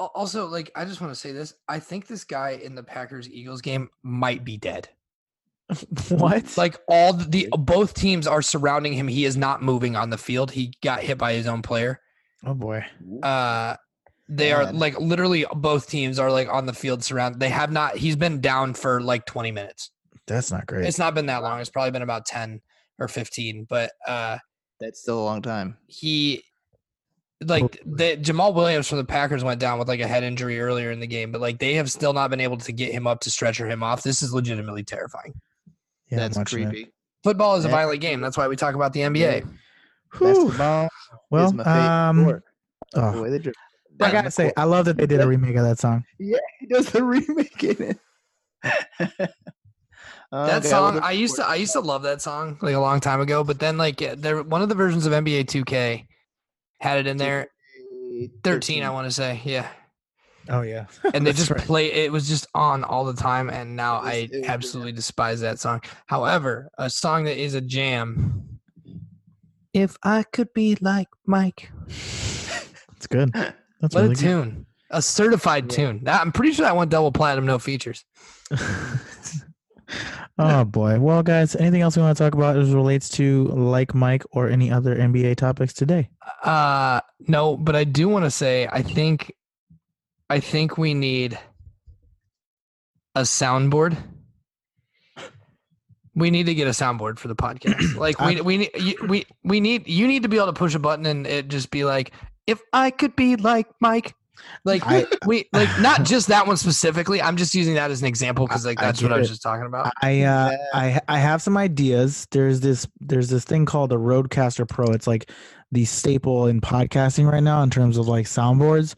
Al- 0.00 0.10
Also, 0.14 0.46
like 0.46 0.70
I 0.74 0.84
just 0.84 1.00
want 1.00 1.12
to 1.12 1.18
say 1.20 1.32
this. 1.32 1.54
I 1.68 1.78
think 1.78 2.06
this 2.06 2.24
guy 2.24 2.50
in 2.62 2.74
the 2.74 2.82
Packers 2.82 3.28
Eagles 3.28 3.60
game 3.60 3.90
might 4.02 4.44
be 4.44 4.56
dead. 4.56 4.88
what? 6.08 6.56
Like 6.56 6.78
all 6.88 7.12
the, 7.12 7.24
the 7.24 7.48
both 7.52 7.94
teams 7.94 8.26
are 8.26 8.42
surrounding 8.42 8.92
him. 8.92 9.06
He 9.06 9.24
is 9.24 9.36
not 9.36 9.62
moving 9.62 9.94
on 9.96 10.10
the 10.10 10.18
field. 10.18 10.50
He 10.50 10.72
got 10.82 11.02
hit 11.02 11.18
by 11.18 11.34
his 11.34 11.46
own 11.46 11.62
player. 11.62 12.00
oh 12.44 12.54
boy. 12.54 12.84
Uh 13.22 13.76
they 14.28 14.52
are 14.52 14.72
like 14.72 14.98
literally 14.98 15.44
both 15.56 15.88
teams 15.88 16.18
are 16.18 16.30
like 16.30 16.48
on 16.48 16.66
the 16.66 16.72
field 16.72 17.02
surround. 17.04 17.40
They 17.40 17.48
have 17.48 17.72
not 17.72 17.96
he's 17.96 18.16
been 18.16 18.40
down 18.40 18.74
for 18.74 19.00
like 19.00 19.26
20 19.26 19.52
minutes. 19.52 19.90
That's 20.26 20.50
not 20.52 20.66
great. 20.66 20.86
It's 20.86 20.98
not 20.98 21.14
been 21.14 21.26
that 21.26 21.42
long. 21.42 21.60
It's 21.60 21.70
probably 21.70 21.90
been 21.90 22.02
about 22.02 22.26
10 22.26 22.60
or 22.98 23.08
15, 23.08 23.66
but 23.68 23.92
uh 24.06 24.38
That's 24.80 25.00
still 25.00 25.20
a 25.20 25.24
long 25.24 25.42
time. 25.42 25.76
he 25.86 26.44
like 27.44 27.80
the 27.86 28.16
Jamaal 28.18 28.54
Williams 28.54 28.88
from 28.88 28.98
the 28.98 29.04
Packers 29.04 29.42
went 29.42 29.60
down 29.60 29.78
with 29.78 29.88
like 29.88 30.00
a 30.00 30.06
head 30.06 30.22
injury 30.24 30.60
earlier 30.60 30.90
in 30.90 31.00
the 31.00 31.06
game, 31.06 31.32
but 31.32 31.40
like 31.40 31.58
they 31.58 31.74
have 31.74 31.90
still 31.90 32.12
not 32.12 32.30
been 32.30 32.40
able 32.40 32.58
to 32.58 32.72
get 32.72 32.92
him 32.92 33.06
up 33.06 33.20
to 33.20 33.30
stretcher 33.30 33.66
him 33.68 33.82
off. 33.82 34.02
This 34.02 34.22
is 34.22 34.32
legitimately 34.34 34.84
terrifying. 34.84 35.32
Yeah, 36.10 36.18
That's 36.18 36.36
much 36.36 36.52
of 36.52 36.58
it. 36.58 36.68
creepy. 36.68 36.90
Football 37.24 37.56
is 37.56 37.64
a 37.64 37.68
Yeah. 37.68 37.74
violent 37.74 38.00
game. 38.00 38.20
That's 38.20 38.36
why 38.36 38.48
we 38.48 38.56
talk 38.56 38.74
about 38.74 38.92
the 38.92 39.00
NBA. 39.00 39.44
Whew. 40.18 40.26
Basketball 40.48 40.84
is 40.84 40.90
Well, 41.30 41.52
my 41.52 41.64
favorite 41.64 41.88
um, 41.88 42.20
sport. 42.22 42.44
The 42.92 43.02
oh, 43.02 43.22
way 43.22 43.30
they 43.30 43.38
dribble. 43.38 43.56
I 44.02 44.10
gotta 44.10 44.30
say, 44.30 44.52
I 44.56 44.64
love 44.64 44.86
that 44.86 44.96
they 44.96 45.06
did 45.06 45.20
a 45.20 45.26
remake 45.28 45.56
of 45.56 45.64
that 45.64 45.78
song. 45.78 46.04
Yeah, 46.18 46.38
he 46.58 46.66
does 46.66 46.90
the 46.90 47.04
remake 47.04 47.62
in 47.62 47.96
it. 48.62 49.30
That 50.32 50.62
God, 50.62 50.64
song 50.64 50.94
what 50.94 51.02
a 51.02 51.06
I 51.06 51.10
used 51.10 51.34
to. 51.36 51.44
I 51.46 51.56
used 51.56 51.72
to 51.72 51.80
love 51.80 52.02
that 52.02 52.22
song 52.22 52.56
like 52.62 52.74
a 52.76 52.78
long 52.78 53.00
time 53.00 53.20
ago, 53.20 53.42
but 53.42 53.58
then 53.58 53.76
like 53.76 54.00
yeah, 54.00 54.14
there 54.16 54.42
one 54.44 54.62
of 54.62 54.68
the 54.68 54.76
versions 54.76 55.04
of 55.04 55.12
NBA 55.12 55.46
2K 55.46 56.06
had 56.80 56.98
it 56.98 57.06
in 57.06 57.16
there. 57.16 57.48
13, 58.44 58.82
I 58.82 58.90
want 58.90 59.06
to 59.06 59.10
say. 59.12 59.40
Yeah. 59.44 59.68
Oh 60.48 60.62
yeah, 60.62 60.86
And 61.14 61.24
they 61.26 61.32
just 61.32 61.50
right. 61.50 61.60
play 61.60 61.92
it 61.92 62.10
was 62.10 62.26
just 62.28 62.46
on 62.54 62.82
all 62.82 63.04
the 63.04 63.12
time 63.14 63.50
and 63.50 63.76
now 63.76 64.00
was- 64.00 64.08
I 64.08 64.12
it 64.14 64.30
was 64.40 64.44
absolutely 64.48 64.92
despise 64.92 65.40
that 65.40 65.58
song. 65.60 65.82
However, 66.06 66.70
a 66.78 66.90
song 66.90 67.24
that 67.24 67.36
is 67.40 67.54
a 67.54 67.60
jam. 67.60 68.58
If 69.72 69.96
I 70.02 70.24
could 70.24 70.52
be 70.52 70.76
like 70.80 71.08
Mike. 71.26 71.70
It's 71.86 73.06
good. 73.08 73.30
That's 73.80 73.94
what 73.94 74.02
really 74.02 74.12
a 74.14 74.16
tune. 74.16 74.66
A 74.90 75.00
certified 75.00 75.70
Yeah. 75.70 75.76
tune. 75.76 76.04
I'm 76.08 76.32
pretty 76.32 76.52
sure 76.54 76.64
that 76.64 76.74
went 76.74 76.90
double 76.90 77.12
platinum, 77.12 77.46
no 77.46 77.58
features. 77.60 78.04
oh 80.38 80.64
boy. 80.64 80.98
Well, 81.00 81.22
guys, 81.22 81.56
anything 81.56 81.82
else 81.82 81.96
we 81.96 82.02
want 82.02 82.16
to 82.16 82.22
talk 82.22 82.34
about 82.34 82.56
as 82.56 82.72
relates 82.72 83.08
to 83.10 83.44
like 83.48 83.94
Mike 83.94 84.24
or 84.32 84.48
any 84.48 84.70
other 84.70 84.96
NBA 84.96 85.36
topics 85.36 85.72
today? 85.72 86.08
Uh 86.42 87.00
no, 87.20 87.56
but 87.56 87.76
I 87.76 87.84
do 87.84 88.08
want 88.08 88.24
to 88.24 88.30
say 88.30 88.68
I 88.70 88.82
think 88.82 89.32
I 90.28 90.40
think 90.40 90.78
we 90.78 90.94
need 90.94 91.38
a 93.14 93.22
soundboard. 93.22 93.96
We 96.14 96.30
need 96.30 96.46
to 96.46 96.54
get 96.54 96.66
a 96.66 96.70
soundboard 96.70 97.18
for 97.18 97.28
the 97.28 97.36
podcast. 97.36 97.96
Like 97.96 98.20
we 98.20 98.40
we 98.40 98.58
need 98.58 98.70
you, 98.74 98.94
we 99.08 99.26
we 99.44 99.60
need 99.60 99.88
you 99.88 100.06
need 100.06 100.22
to 100.22 100.28
be 100.28 100.36
able 100.36 100.46
to 100.46 100.52
push 100.52 100.74
a 100.74 100.78
button 100.78 101.06
and 101.06 101.26
it 101.26 101.48
just 101.48 101.70
be 101.70 101.84
like 101.84 102.12
if 102.46 102.60
I 102.72 102.90
could 102.90 103.16
be 103.16 103.36
like 103.36 103.66
Mike. 103.80 104.14
Like 104.64 104.82
I- 104.86 105.06
we 105.26 105.48
like 105.52 105.68
not 105.80 106.04
just 106.04 106.28
that 106.28 106.46
one 106.46 106.56
specifically. 106.56 107.20
I'm 107.22 107.36
just 107.36 107.54
using 107.54 107.74
that 107.74 107.90
as 107.90 108.00
an 108.00 108.06
example 108.08 108.46
because 108.46 108.64
like 108.66 108.78
I 108.80 108.86
that's 108.86 109.02
what 109.02 109.12
I 109.12 109.18
was 109.18 109.28
it. 109.28 109.30
just 109.32 109.42
talking 109.42 109.66
about. 109.66 109.92
I 110.02 110.22
uh, 110.22 110.50
Yeah. 110.50 110.56
I 110.74 111.00
I 111.08 111.18
have 111.18 111.42
some 111.42 111.56
ideas. 111.56 112.26
There's 112.30 112.60
this 112.60 112.86
there's 113.00 113.28
this 113.28 113.44
thing 113.44 113.64
called 113.66 113.92
a 113.92 113.96
RodeCaster 113.96 114.68
Pro. 114.68 114.86
It's 114.88 115.06
like 115.06 115.30
the 115.72 115.84
staple 115.84 116.46
in 116.46 116.60
podcasting 116.60 117.30
right 117.30 117.42
now 117.42 117.62
in 117.62 117.70
terms 117.70 117.96
of 117.96 118.08
like 118.08 118.26
soundboards 118.26 118.94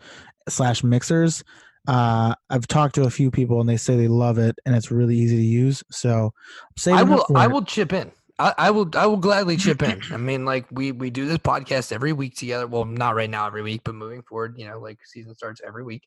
slash 0.48 0.82
mixers. 0.82 1.44
Uh, 1.88 2.32
I've 2.48 2.66
talked 2.68 2.94
to 2.94 3.02
a 3.02 3.10
few 3.10 3.30
people 3.30 3.60
and 3.60 3.68
they 3.68 3.76
say 3.76 3.96
they 3.96 4.06
love 4.08 4.38
it 4.38 4.56
and 4.64 4.74
it's 4.76 4.90
really 4.92 5.16
easy 5.16 5.36
to 5.36 5.42
use. 5.42 5.82
So 5.90 6.32
I'm 6.34 6.76
saving 6.76 6.98
I 6.98 7.02
up 7.02 7.08
will 7.08 7.36
I 7.36 7.46
will 7.48 7.62
chip 7.64 7.92
in. 7.92 8.10
I, 8.42 8.54
I 8.58 8.70
will 8.72 8.90
I 8.94 9.06
will 9.06 9.18
gladly 9.18 9.56
chip 9.56 9.82
in. 9.82 10.02
I 10.12 10.16
mean, 10.16 10.44
like 10.44 10.66
we 10.72 10.90
we 10.90 11.10
do 11.10 11.26
this 11.26 11.38
podcast 11.38 11.92
every 11.92 12.12
week 12.12 12.36
together. 12.36 12.66
Well, 12.66 12.84
not 12.84 13.14
right 13.14 13.30
now 13.30 13.46
every 13.46 13.62
week, 13.62 13.82
but 13.84 13.94
moving 13.94 14.22
forward, 14.22 14.56
you 14.58 14.66
know, 14.66 14.80
like 14.80 14.98
season 15.04 15.34
starts 15.34 15.60
every 15.64 15.84
week. 15.84 16.02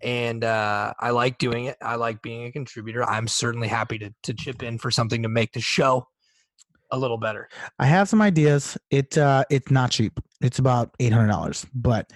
And 0.00 0.44
uh 0.44 0.94
I 1.00 1.10
like 1.10 1.38
doing 1.38 1.64
it. 1.66 1.76
I 1.82 1.96
like 1.96 2.22
being 2.22 2.44
a 2.44 2.52
contributor. 2.52 3.04
I'm 3.04 3.26
certainly 3.26 3.68
happy 3.68 3.98
to 3.98 4.14
to 4.22 4.34
chip 4.34 4.62
in 4.62 4.78
for 4.78 4.90
something 4.92 5.22
to 5.22 5.28
make 5.28 5.52
the 5.52 5.60
show 5.60 6.06
a 6.92 6.98
little 6.98 7.18
better. 7.18 7.48
I 7.80 7.86
have 7.86 8.08
some 8.08 8.22
ideas. 8.22 8.78
It 8.90 9.18
uh 9.18 9.44
it's 9.50 9.70
not 9.70 9.90
cheap. 9.90 10.20
It's 10.40 10.60
about 10.60 10.94
eight 11.00 11.12
hundred 11.12 11.28
dollars, 11.28 11.66
but 11.74 12.12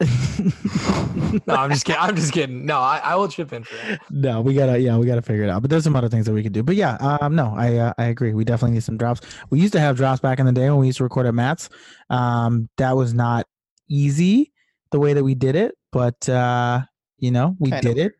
No, 1.46 1.54
I'm 1.54 1.70
just 1.70 1.84
kidding. 1.84 2.00
I'm 2.00 2.16
just 2.16 2.32
kidding. 2.32 2.66
No, 2.66 2.78
I, 2.80 3.00
I 3.04 3.14
will 3.14 3.28
chip 3.28 3.52
in 3.52 3.62
for 3.62 3.74
that. 3.76 4.00
no, 4.10 4.40
we 4.40 4.54
gotta 4.54 4.78
yeah, 4.78 4.96
we 4.96 5.06
gotta 5.06 5.22
figure 5.22 5.44
it 5.44 5.50
out. 5.50 5.62
But 5.62 5.70
there's 5.70 5.84
some 5.84 5.94
other 5.94 6.08
things 6.08 6.26
that 6.26 6.32
we 6.32 6.42
could 6.42 6.52
do. 6.52 6.62
But 6.62 6.74
yeah, 6.76 6.94
um, 6.96 7.36
no, 7.36 7.54
I 7.56 7.76
uh, 7.76 7.92
I 7.98 8.06
agree. 8.06 8.32
We 8.34 8.44
definitely 8.44 8.74
need 8.74 8.82
some 8.82 8.96
drops. 8.96 9.20
We 9.50 9.60
used 9.60 9.72
to 9.74 9.80
have 9.80 9.96
drops 9.96 10.20
back 10.20 10.38
in 10.38 10.46
the 10.46 10.52
day 10.52 10.68
when 10.70 10.78
we 10.78 10.86
used 10.86 10.98
to 10.98 11.04
record 11.04 11.26
at 11.26 11.34
Matt's. 11.34 11.68
Um, 12.08 12.68
that 12.78 12.96
was 12.96 13.14
not 13.14 13.46
easy 13.88 14.52
the 14.90 14.98
way 14.98 15.12
that 15.12 15.22
we 15.22 15.34
did 15.34 15.54
it, 15.54 15.76
but 15.92 16.28
uh, 16.28 16.80
you 17.18 17.30
know, 17.30 17.56
we 17.58 17.70
Kinda 17.70 17.88
did 17.88 17.98
it. 17.98 18.12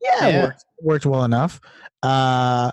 Yeah, 0.00 0.26
it 0.26 0.42
worked, 0.42 0.64
worked 0.80 1.06
well 1.06 1.24
enough. 1.24 1.60
Uh, 2.02 2.72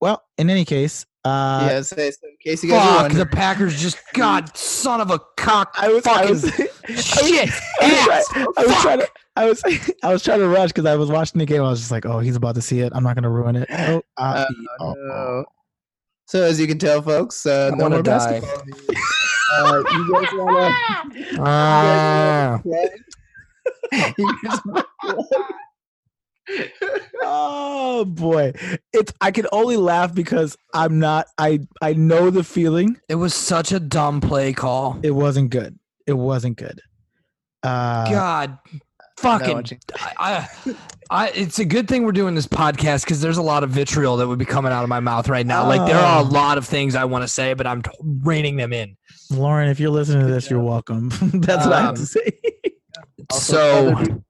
well, 0.00 0.24
in 0.36 0.50
any 0.50 0.64
case, 0.64 1.06
uh, 1.24 1.68
yeah, 1.70 1.82
so, 1.82 1.96
so 1.96 2.02
in 2.02 2.36
case 2.42 2.62
you 2.62 2.70
guys 2.70 2.86
are 2.86 3.08
Fuck, 3.08 3.18
the 3.18 3.26
Packers 3.26 3.80
just 3.80 3.98
God, 4.14 4.56
son 4.56 5.00
of 5.00 5.10
a 5.10 5.20
cock. 5.36 5.74
I 5.76 5.88
was, 5.88 6.06
I 6.06 6.26
fucking 6.96 6.96
was, 6.96 7.04
shit. 7.04 7.50
I 7.82 7.86
was, 8.16 8.26
trying, 8.28 8.46
I 8.56 8.64
was 8.66 8.76
trying 8.82 8.98
to, 9.00 9.08
I 9.36 9.44
was, 9.46 9.62
I 10.04 10.12
was 10.12 10.22
trying 10.24 10.38
to 10.40 10.48
rush 10.48 10.70
because 10.70 10.86
I 10.86 10.96
was 10.96 11.10
watching 11.10 11.38
the 11.38 11.46
game. 11.46 11.62
I 11.62 11.68
was 11.70 11.80
just 11.80 11.90
like, 11.90 12.06
oh, 12.06 12.18
he's 12.20 12.36
about 12.36 12.54
to 12.56 12.62
see 12.62 12.80
it. 12.80 12.92
I'm 12.94 13.02
not 13.02 13.14
gonna 13.14 13.30
ruin 13.30 13.56
it. 13.56 13.68
Oh, 13.70 14.02
uh, 14.16 14.44
Oh, 14.48 14.54
oh, 14.80 14.94
no. 14.96 15.44
So 16.26 16.42
as 16.42 16.60
you 16.60 16.66
can 16.66 16.78
tell, 16.78 17.00
folks, 17.02 17.46
uh, 17.46 17.70
I 17.72 17.76
no 17.76 17.84
wanna 17.84 17.96
more 17.96 18.02
die. 18.02 18.40
basketball. 18.40 18.96
uh, 19.54 19.82
you 19.92 20.12
guys 20.12 20.28
wanna? 20.34 20.76
Ah. 21.40 22.60
you 24.18 24.40
guys 24.44 24.60
wanna 24.66 24.84
oh 27.22 28.04
boy, 28.06 28.52
it's. 28.92 29.12
I 29.20 29.30
can 29.30 29.46
only 29.52 29.76
laugh 29.76 30.14
because 30.14 30.56
I'm 30.72 30.98
not. 30.98 31.26
I 31.36 31.60
I 31.82 31.92
know 31.92 32.30
the 32.30 32.42
feeling. 32.44 32.96
it 33.08 33.16
was 33.16 33.34
such 33.34 33.70
a 33.72 33.78
dumb 33.80 34.20
play 34.20 34.52
call. 34.54 34.98
It 35.02 35.10
wasn't 35.10 35.50
good. 35.50 35.78
It 36.08 36.14
wasn't 36.14 36.56
good. 36.56 36.80
Uh, 37.62 38.10
God, 38.10 38.58
fucking. 39.18 39.54
watching- 39.54 39.80
I, 40.18 40.48
I, 41.10 41.28
it's 41.30 41.58
a 41.58 41.64
good 41.64 41.86
thing 41.88 42.04
we're 42.04 42.12
doing 42.12 42.34
this 42.34 42.46
podcast 42.46 43.04
because 43.04 43.20
there's 43.20 43.36
a 43.38 43.42
lot 43.42 43.62
of 43.64 43.70
vitriol 43.70 44.16
that 44.16 44.26
would 44.28 44.38
be 44.38 44.44
coming 44.44 44.72
out 44.72 44.82
of 44.84 44.88
my 44.88 45.00
mouth 45.00 45.28
right 45.28 45.44
now. 45.46 45.66
Like 45.66 45.86
there 45.86 45.98
are 45.98 46.20
a 46.22 46.24
Oh. 46.26 46.28
lot 46.30 46.56
of 46.58 46.66
things 46.66 46.94
I 46.94 47.04
want 47.04 47.22
to 47.24 47.28
say, 47.28 47.54
but 47.54 47.66
I'm 47.66 47.82
t- 47.82 47.90
reining 48.00 48.56
them 48.56 48.72
in. 48.72 48.96
Lauren, 49.30 49.68
if 49.68 49.78
you're 49.80 49.90
listening 49.90 50.26
to 50.26 50.32
this, 50.32 50.48
you're 50.50 50.62
welcome. 50.62 51.08
That's 51.34 51.64
what 51.66 51.72
I 51.74 51.80
have 51.82 51.94
to 51.96 52.00
Um, 52.00 52.06
say. 52.06 52.30
Also, 53.30 53.52
so 53.54 53.88
other 53.88 53.96
people- 54.04 54.24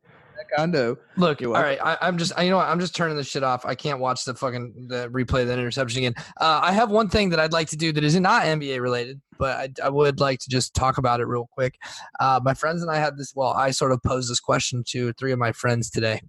Condo. 0.55 0.99
look, 1.17 1.43
all 1.43 1.63
right, 1.63 1.79
I, 1.83 1.99
I'm 2.01 2.19
just, 2.19 2.33
I, 2.37 2.43
you 2.43 2.51
know, 2.51 2.59
what, 2.59 2.69
I'm 2.69 2.81
just 2.81 2.95
turning 2.95 3.17
this 3.17 3.27
shit 3.27 3.43
off. 3.43 3.65
I 3.65 3.75
can't 3.75 4.01
watch 4.01 4.25
the 4.25 4.35
fucking 4.35 4.87
the 4.89 5.09
replay 5.11 5.43
of 5.43 5.49
that 5.49 5.59
interception 5.59 5.99
again. 5.99 6.15
Uh, 6.41 6.61
I 6.63 6.73
have 6.73 6.91
one 6.91 7.09
thing 7.09 7.31
that 7.31 7.41
I'd 7.41 7.53
like 7.53 7.69
to 7.69 7.77
do 7.77 7.93
that 7.93 8.05
is 8.05 8.19
not 8.19 8.45
NBA 8.45 8.81
related, 8.81 9.21
but 9.39 9.57
I, 9.57 9.87
I 9.87 9.89
would 9.89 10.21
like 10.21 10.41
to 10.41 10.49
just 10.49 10.75
talk 10.75 10.99
about 10.99 11.21
it 11.21 11.27
real 11.27 11.49
quick. 11.53 11.77
Uh, 12.21 12.41
my 12.43 12.55
friends 12.55 12.83
and 12.83 12.91
I 12.91 12.97
had 12.97 13.17
this. 13.17 13.33
Well, 13.35 13.51
I 13.51 13.71
sort 13.71 13.93
of 13.93 14.03
posed 14.03 14.31
this 14.31 14.41
question 14.41 14.85
to 14.89 15.13
three 15.15 15.33
of 15.33 15.39
my 15.39 15.53
friends 15.53 15.91
today, 15.91 16.21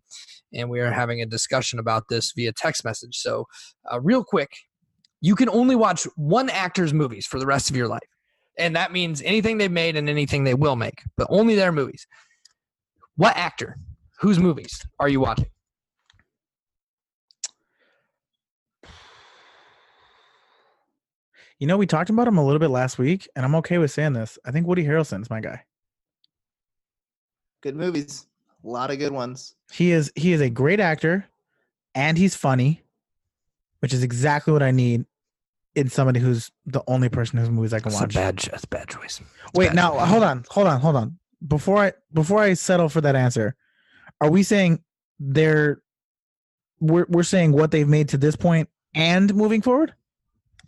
and 0.54 0.70
we 0.70 0.80
are 0.80 0.92
having 0.92 1.22
a 1.22 1.26
discussion 1.26 1.80
about 1.80 2.04
this 2.10 2.32
via 2.36 2.52
text 2.54 2.84
message. 2.86 3.18
So, 3.18 3.46
uh, 3.92 4.00
real 4.00 4.24
quick, 4.24 4.52
you 5.22 5.36
can 5.36 5.50
only 5.50 5.76
watch 5.76 6.08
one 6.16 6.50
actor's 6.50 6.94
movies 6.94 7.26
for 7.26 7.40
the 7.40 7.46
rest 7.46 7.70
of 7.70 7.76
your 7.76 7.88
life, 7.88 8.00
and 8.58 8.76
that 8.76 8.92
means 8.92 9.22
anything 9.22 9.58
they've 9.58 9.72
made 9.72 9.96
and 9.96 10.10
anything 10.10 10.44
they 10.44 10.54
will 10.54 10.76
make, 10.76 11.02
but 11.18 11.28
only 11.30 11.56
their 11.56 11.72
movies. 11.72 12.08
What 13.16 13.36
actor? 13.36 13.78
Whose 14.20 14.40
movies 14.40 14.86
are 15.00 15.08
you 15.10 15.20
watching? 15.22 15.48
You 21.60 21.68
know, 21.68 21.78
we 21.78 21.86
talked 21.86 22.10
about 22.10 22.28
him 22.28 22.38
a 22.38 22.46
little 22.46 22.60
bit 22.60 22.70
last 22.70 22.98
week, 22.98 23.28
and 23.36 23.46
I'm 23.46 23.56
okay 23.56 23.78
with 23.78 23.92
saying 23.92 24.14
this. 24.14 24.38
I 24.46 24.52
think 24.52 24.66
Woody 24.66 24.84
Harrelson's 24.86 25.30
my 25.30 25.42
guy. 25.42 25.64
Good 27.62 27.76
movies. 27.76 28.28
A 28.64 28.68
lot 28.68 28.92
of 28.92 29.00
good 29.00 29.12
ones. 29.12 29.56
He 29.72 29.92
is 29.92 30.12
he 30.16 30.32
is 30.34 30.42
a 30.42 30.50
great 30.50 30.80
actor, 30.80 31.26
and 31.96 32.18
he's 32.18 32.36
funny, 32.36 32.82
which 33.80 33.94
is 33.94 34.04
exactly 34.04 34.54
what 34.54 34.64
I 34.64 34.72
need 34.72 35.06
in 35.76 35.90
somebody 35.90 36.20
who's 36.20 36.50
the 36.66 36.82
only 36.88 37.10
person 37.10 37.40
whose 37.40 37.50
movies 37.50 37.74
I 37.74 37.80
can 37.80 37.92
That's 37.92 38.02
a 38.02 38.04
watch. 38.06 38.14
bad, 38.16 38.38
cho- 38.38 38.52
that's 38.52 38.64
a 38.64 38.68
bad 38.68 38.88
choice. 38.88 39.22
Wait, 39.54 39.68
bad 39.68 39.76
now 39.76 39.92
choice. 39.98 40.10
hold 40.10 40.24
on, 40.24 40.46
hold 40.50 40.68
on, 40.68 40.80
hold 40.82 40.96
on. 40.96 41.20
Before 41.46 41.78
I 41.78 41.94
before 42.14 42.40
I 42.40 42.54
settle 42.54 42.90
for 42.90 43.02
that 43.02 43.16
answer, 43.16 43.56
are 44.22 44.30
we 44.30 44.44
saying 44.44 44.84
they're 45.20 45.82
we're 46.80 47.06
we're 47.10 47.24
saying 47.24 47.52
what 47.52 47.72
they've 47.72 47.88
made 47.88 48.10
to 48.10 48.18
this 48.18 48.36
point 48.36 48.70
and 48.96 49.34
moving 49.36 49.62
forward, 49.62 49.94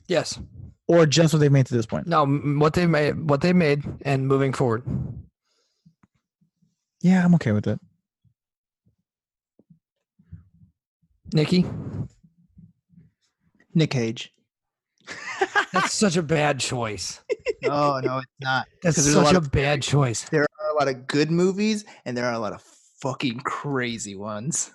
Yes. 0.07 0.39
or 0.87 1.05
just 1.05 1.33
what 1.33 1.39
they've 1.39 1.51
made 1.51 1.65
to 1.67 1.73
this 1.73 1.85
point? 1.85 2.05
No. 2.07 2.25
What 2.25 2.73
they 2.73 2.85
made, 2.85 3.29
what 3.29 3.41
they 3.41 3.53
made, 3.53 3.83
and 4.03 4.27
moving 4.27 4.53
forward. 4.53 4.83
Yeah, 7.01 7.23
I'm 7.25 7.33
okay 7.35 7.51
with 7.51 7.65
it. 7.67 7.79
Nikki, 11.33 11.65
Nic 13.73 13.89
Cage. 13.91 14.33
that's 15.73 15.93
such 15.93 16.17
a 16.17 16.21
bad 16.21 16.59
choice. 16.59 17.21
No, 17.63 17.99
no, 17.99 18.17
it's 18.17 18.27
not. 18.41 18.67
That's 18.83 18.97
there's 18.97 19.07
a 19.07 19.23
such 19.23 19.33
a, 19.33 19.37
of- 19.37 19.51
bad 19.51 19.81
choice. 19.81 20.27
There 20.29 20.41
are 20.41 20.71
a 20.71 20.75
lot 20.77 20.87
of 20.89 21.07
good 21.07 21.31
movies, 21.31 21.85
and 22.05 22.17
there 22.17 22.25
are 22.25 22.33
a 22.33 22.39
lot 22.39 22.53
of 22.53 22.63
fucking 23.01 23.39
crazy 23.41 24.15
ones 24.15 24.71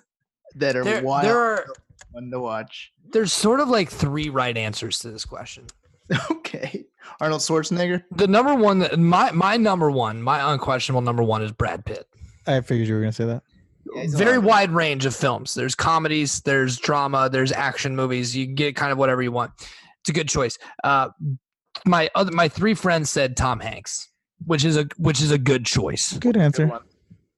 that 0.55 0.75
are 0.75 0.83
There, 0.83 1.03
wild 1.03 1.25
there 1.25 1.37
are 1.37 1.65
fun 2.13 2.29
to 2.31 2.39
watch. 2.39 2.91
there's 3.11 3.33
sort 3.33 3.59
of 3.59 3.67
like 3.69 3.89
three 3.89 4.29
right 4.29 4.55
answers 4.57 4.99
to 4.99 5.11
this 5.11 5.25
question. 5.25 5.65
Okay, 6.31 6.85
Arnold 7.19 7.41
Schwarzenegger. 7.41 8.01
The 8.11 8.27
number 8.27 8.55
one, 8.55 8.79
that 8.79 8.97
my 8.97 9.29
my 9.31 9.57
number 9.57 9.91
one, 9.91 10.21
my 10.21 10.53
unquestionable 10.53 11.01
number 11.01 11.21
one 11.21 11.41
is 11.41 11.51
Brad 11.51 11.83
Pitt. 11.83 12.05
I 12.45 12.61
figured 12.61 12.87
you 12.87 12.93
were 12.95 13.01
gonna 13.01 13.11
say 13.11 13.25
that. 13.25 13.43
Yeah, 13.93 14.05
Very 14.11 14.37
wide 14.37 14.71
range 14.71 15.05
of 15.05 15.13
films. 15.13 15.53
There's 15.53 15.75
comedies, 15.75 16.39
there's 16.43 16.77
drama, 16.77 17.27
there's 17.29 17.51
action 17.51 17.93
movies. 17.95 18.33
You 18.35 18.45
can 18.45 18.55
get 18.55 18.75
kind 18.77 18.93
of 18.93 18.97
whatever 18.97 19.21
you 19.21 19.33
want. 19.33 19.51
It's 19.59 20.09
a 20.09 20.13
good 20.13 20.29
choice. 20.29 20.57
Uh, 20.83 21.09
my 21.85 22.09
other 22.15 22.31
my 22.31 22.47
three 22.47 22.73
friends 22.73 23.09
said 23.09 23.35
Tom 23.35 23.59
Hanks, 23.59 24.07
which 24.45 24.63
is 24.63 24.77
a 24.77 24.87
which 24.97 25.21
is 25.21 25.31
a 25.31 25.37
good 25.37 25.65
choice. 25.65 26.13
Good 26.13 26.21
Good 26.35 26.37
answer. 26.37 26.67
one. 26.67 26.83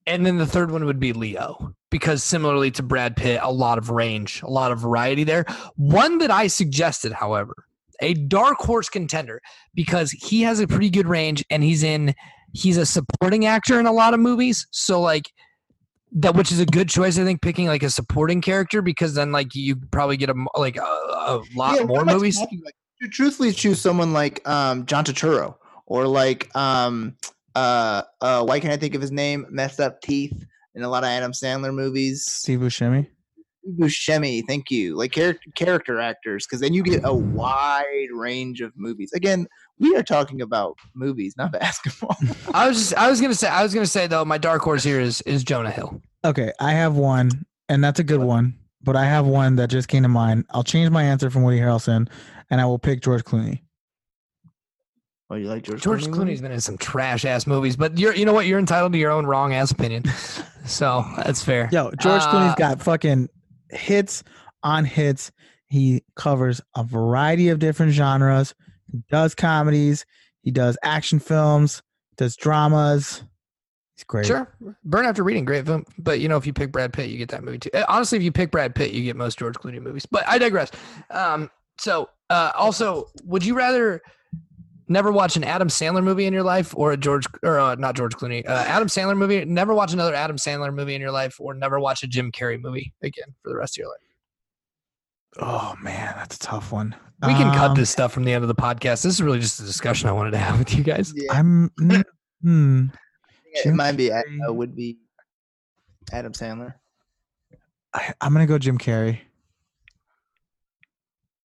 And 0.09 0.25
then 0.25 0.37
the 0.37 0.45
third 0.47 0.71
one 0.71 0.85
would 0.85 0.99
be 0.99 1.13
Leo, 1.13 1.75
because 1.91 2.23
similarly 2.23 2.71
to 2.71 2.83
Brad 2.83 3.15
Pitt, 3.15 3.39
a 3.43 3.51
lot 3.51 3.77
of 3.77 3.91
range, 3.91 4.41
a 4.41 4.49
lot 4.49 4.71
of 4.71 4.79
variety 4.79 5.23
there. 5.23 5.45
One 5.75 6.17
that 6.17 6.31
I 6.31 6.47
suggested, 6.47 7.11
however, 7.13 7.53
a 8.01 8.15
dark 8.15 8.57
horse 8.57 8.89
contender, 8.89 9.39
because 9.75 10.09
he 10.09 10.41
has 10.41 10.59
a 10.59 10.67
pretty 10.67 10.89
good 10.89 11.07
range 11.07 11.45
and 11.51 11.63
he's 11.63 11.83
in, 11.83 12.15
he's 12.53 12.75
a 12.77 12.87
supporting 12.87 13.45
actor 13.45 13.79
in 13.79 13.85
a 13.85 13.91
lot 13.91 14.15
of 14.15 14.19
movies. 14.19 14.65
So, 14.71 14.99
like, 14.99 15.31
that 16.13 16.33
which 16.33 16.51
is 16.51 16.59
a 16.59 16.65
good 16.65 16.89
choice, 16.89 17.19
I 17.19 17.23
think, 17.23 17.43
picking 17.43 17.67
like 17.67 17.83
a 17.83 17.89
supporting 17.91 18.41
character 18.41 18.81
because 18.81 19.13
then 19.13 19.31
like 19.31 19.53
you 19.53 19.75
probably 19.91 20.17
get 20.17 20.31
a 20.31 20.45
like 20.55 20.77
a, 20.77 20.81
a 20.81 21.41
lot 21.55 21.75
Yeah, 21.75 21.83
more 21.83 21.97
what 21.97 22.01
am 22.01 22.09
I 22.09 22.13
movies. 22.13 22.37
about? 22.37 22.49
Truthfully, 23.11 23.51
choose 23.51 23.79
someone 23.79 24.11
like 24.11 24.41
um, 24.49 24.87
John 24.87 25.05
Turturro 25.05 25.55
or 25.85 26.07
like 26.07 26.49
um, 26.55 27.15
uh, 27.59 28.03
uh, 28.21 28.43
why 28.43 28.59
can't 28.59 28.73
I 28.73 28.77
think 28.77 28.95
of 28.95 29.01
his 29.01 29.11
name? 29.11 29.45
Messed 29.49 29.79
up 29.79 30.01
teeth 30.01 30.45
in 30.75 30.83
a 30.83 30.89
lot 30.89 31.03
of 31.03 31.09
Adam 31.09 31.33
Sandler 31.33 31.73
movies. 31.73 32.25
Steve 32.25 32.59
Buscemi. 32.59 33.07
Buscemi, 33.77 34.41
thank 34.47 34.71
you. 34.71 34.95
Like 34.95 35.11
character 35.11 35.49
character 35.55 35.99
actors, 35.99 36.47
because 36.47 36.61
then 36.61 36.73
you 36.73 36.81
get 36.81 37.01
a 37.03 37.13
wide 37.13 38.07
range 38.13 38.61
of 38.61 38.71
movies. 38.77 39.11
Again, 39.13 39.45
we 39.77 39.93
are 39.95 40.03
talking 40.03 40.41
about 40.41 40.77
movies, 40.95 41.35
not 41.37 41.51
basketball. 41.59 42.15
I 42.53 42.69
was 42.69 42.77
just, 42.77 42.95
I 42.95 43.09
was 43.09 43.19
gonna 43.19 43.35
say 43.35 43.49
I 43.49 43.61
was 43.61 43.73
gonna 43.73 43.85
say 43.85 44.07
though 44.07 44.23
my 44.23 44.37
dark 44.37 44.61
horse 44.61 44.83
here 44.83 45.01
is 45.01 45.21
is 45.21 45.43
Jonah 45.43 45.71
Hill. 45.71 46.01
Okay, 46.23 46.53
I 46.61 46.71
have 46.71 46.95
one, 46.95 47.29
and 47.67 47.83
that's 47.83 47.99
a 47.99 48.03
good 48.05 48.21
one. 48.21 48.55
But 48.81 48.95
I 48.95 49.03
have 49.03 49.27
one 49.27 49.57
that 49.57 49.69
just 49.69 49.89
came 49.89 50.03
to 50.03 50.09
mind. 50.09 50.45
I'll 50.51 50.63
change 50.63 50.89
my 50.89 51.03
answer 51.03 51.29
from 51.29 51.43
Woody 51.43 51.59
Harrelson, 51.59 52.07
and 52.49 52.61
I 52.61 52.65
will 52.65 52.79
pick 52.79 53.01
George 53.01 53.23
Clooney. 53.25 53.59
Oh, 55.29 55.35
you 55.35 55.47
like 55.47 55.63
George? 55.63 55.81
George 55.81 56.03
Clooney 56.03 56.07
Clooney's 56.07 56.17
movies? 56.17 56.41
been 56.41 56.51
in 56.51 56.61
some 56.61 56.77
trash 56.77 57.25
ass 57.25 57.45
movies, 57.47 57.75
but 57.75 57.97
you're 57.97 58.15
you 58.15 58.25
know 58.25 58.33
what? 58.33 58.45
You're 58.45 58.59
entitled 58.59 58.93
to 58.93 58.97
your 58.99 59.11
own 59.11 59.25
wrong 59.25 59.53
ass 59.53 59.71
opinion. 59.71 60.03
so 60.65 61.05
that's 61.17 61.43
fair. 61.43 61.69
Yo, 61.71 61.91
George 61.99 62.21
Uh, 62.21 62.31
Clooney's 62.31 62.55
got 62.55 62.81
fucking 62.81 63.29
hits 63.69 64.23
on 64.63 64.85
hits. 64.85 65.31
He 65.67 66.03
covers 66.15 66.61
a 66.75 66.83
variety 66.83 67.49
of 67.49 67.59
different 67.59 67.91
genres. 67.93 68.55
He 68.91 68.99
does 69.09 69.35
comedies. 69.35 70.05
He 70.41 70.51
does 70.51 70.77
action 70.83 71.19
films. 71.19 71.83
Does 72.17 72.35
dramas. 72.35 73.21
He's 73.95 74.03
great. 74.05 74.25
Sure. 74.25 74.51
Burn 74.83 75.05
After 75.05 75.23
Reading, 75.23 75.45
great 75.45 75.65
film. 75.65 75.85
But 75.97 76.19
you 76.21 76.27
know, 76.27 76.37
if 76.37 76.47
you 76.47 76.53
pick 76.53 76.71
Brad 76.71 76.91
Pitt, 76.93 77.09
you 77.09 77.17
get 77.17 77.29
that 77.29 77.43
movie 77.43 77.59
too. 77.59 77.69
Uh, 77.73 77.85
Honestly, 77.87 78.17
if 78.17 78.23
you 78.23 78.31
pick 78.31 78.49
Brad 78.49 78.73
Pitt, 78.73 78.91
you 78.91 79.03
get 79.03 79.15
most 79.15 79.37
George 79.37 79.55
Clooney 79.55 79.81
movies. 79.81 80.05
But 80.05 80.27
I 80.27 80.37
digress. 80.37 80.71
Um, 81.11 81.51
So, 81.77 82.09
uh, 82.29 82.51
also, 82.55 83.07
would 83.25 83.45
you 83.45 83.55
rather 83.55 84.01
never 84.89 85.11
watch 85.11 85.37
an 85.37 85.43
Adam 85.43 85.67
Sandler 85.69 86.03
movie 86.03 86.25
in 86.25 86.33
your 86.33 86.43
life, 86.43 86.73
or 86.75 86.91
a 86.91 86.97
George 86.97 87.25
or 87.43 87.59
uh, 87.59 87.75
not 87.75 87.95
George 87.95 88.13
Clooney, 88.15 88.45
uh, 88.47 88.51
Adam 88.67 88.87
Sandler 88.89 89.15
movie? 89.15 89.45
Never 89.45 89.73
watch 89.73 89.93
another 89.93 90.13
Adam 90.13 90.35
Sandler 90.37 90.73
movie 90.73 90.95
in 90.95 91.01
your 91.01 91.11
life, 91.11 91.39
or 91.39 91.53
never 91.53 91.79
watch 91.79 92.03
a 92.03 92.07
Jim 92.07 92.31
Carrey 92.31 92.59
movie 92.61 92.93
again 93.01 93.33
for 93.41 93.49
the 93.49 93.55
rest 93.55 93.77
of 93.77 93.83
your 93.83 93.87
life. 93.89 93.97
Oh 95.41 95.75
man, 95.81 96.13
that's 96.17 96.35
a 96.35 96.39
tough 96.39 96.71
one. 96.71 96.95
We 97.25 97.33
can 97.33 97.53
cut 97.53 97.71
Um, 97.71 97.75
this 97.75 97.89
stuff 97.89 98.11
from 98.13 98.23
the 98.23 98.33
end 98.33 98.43
of 98.43 98.47
the 98.47 98.55
podcast. 98.55 99.03
This 99.03 99.05
is 99.05 99.21
really 99.21 99.39
just 99.39 99.59
a 99.59 99.63
discussion 99.63 100.07
I 100.09 100.13
wanted 100.13 100.31
to 100.31 100.37
have 100.37 100.57
with 100.57 100.73
you 100.73 100.83
guys. 100.83 101.13
Yeah, 101.15 101.33
I'm. 101.33 101.69
mm, 101.79 102.03
Hmm. 102.41 102.85
it 103.53 103.63
Jim 103.63 103.75
might 103.75 103.93
be. 103.97 104.11
uh, 104.11 104.23
Carrey. 104.23 104.55
would 104.55 104.75
be 104.75 104.97
Adam 106.13 106.31
Sandler. 106.31 106.75
I, 107.93 108.13
I'm 108.21 108.31
gonna 108.33 108.45
go 108.47 108.57
Jim 108.57 108.77
Carrey. 108.77 109.19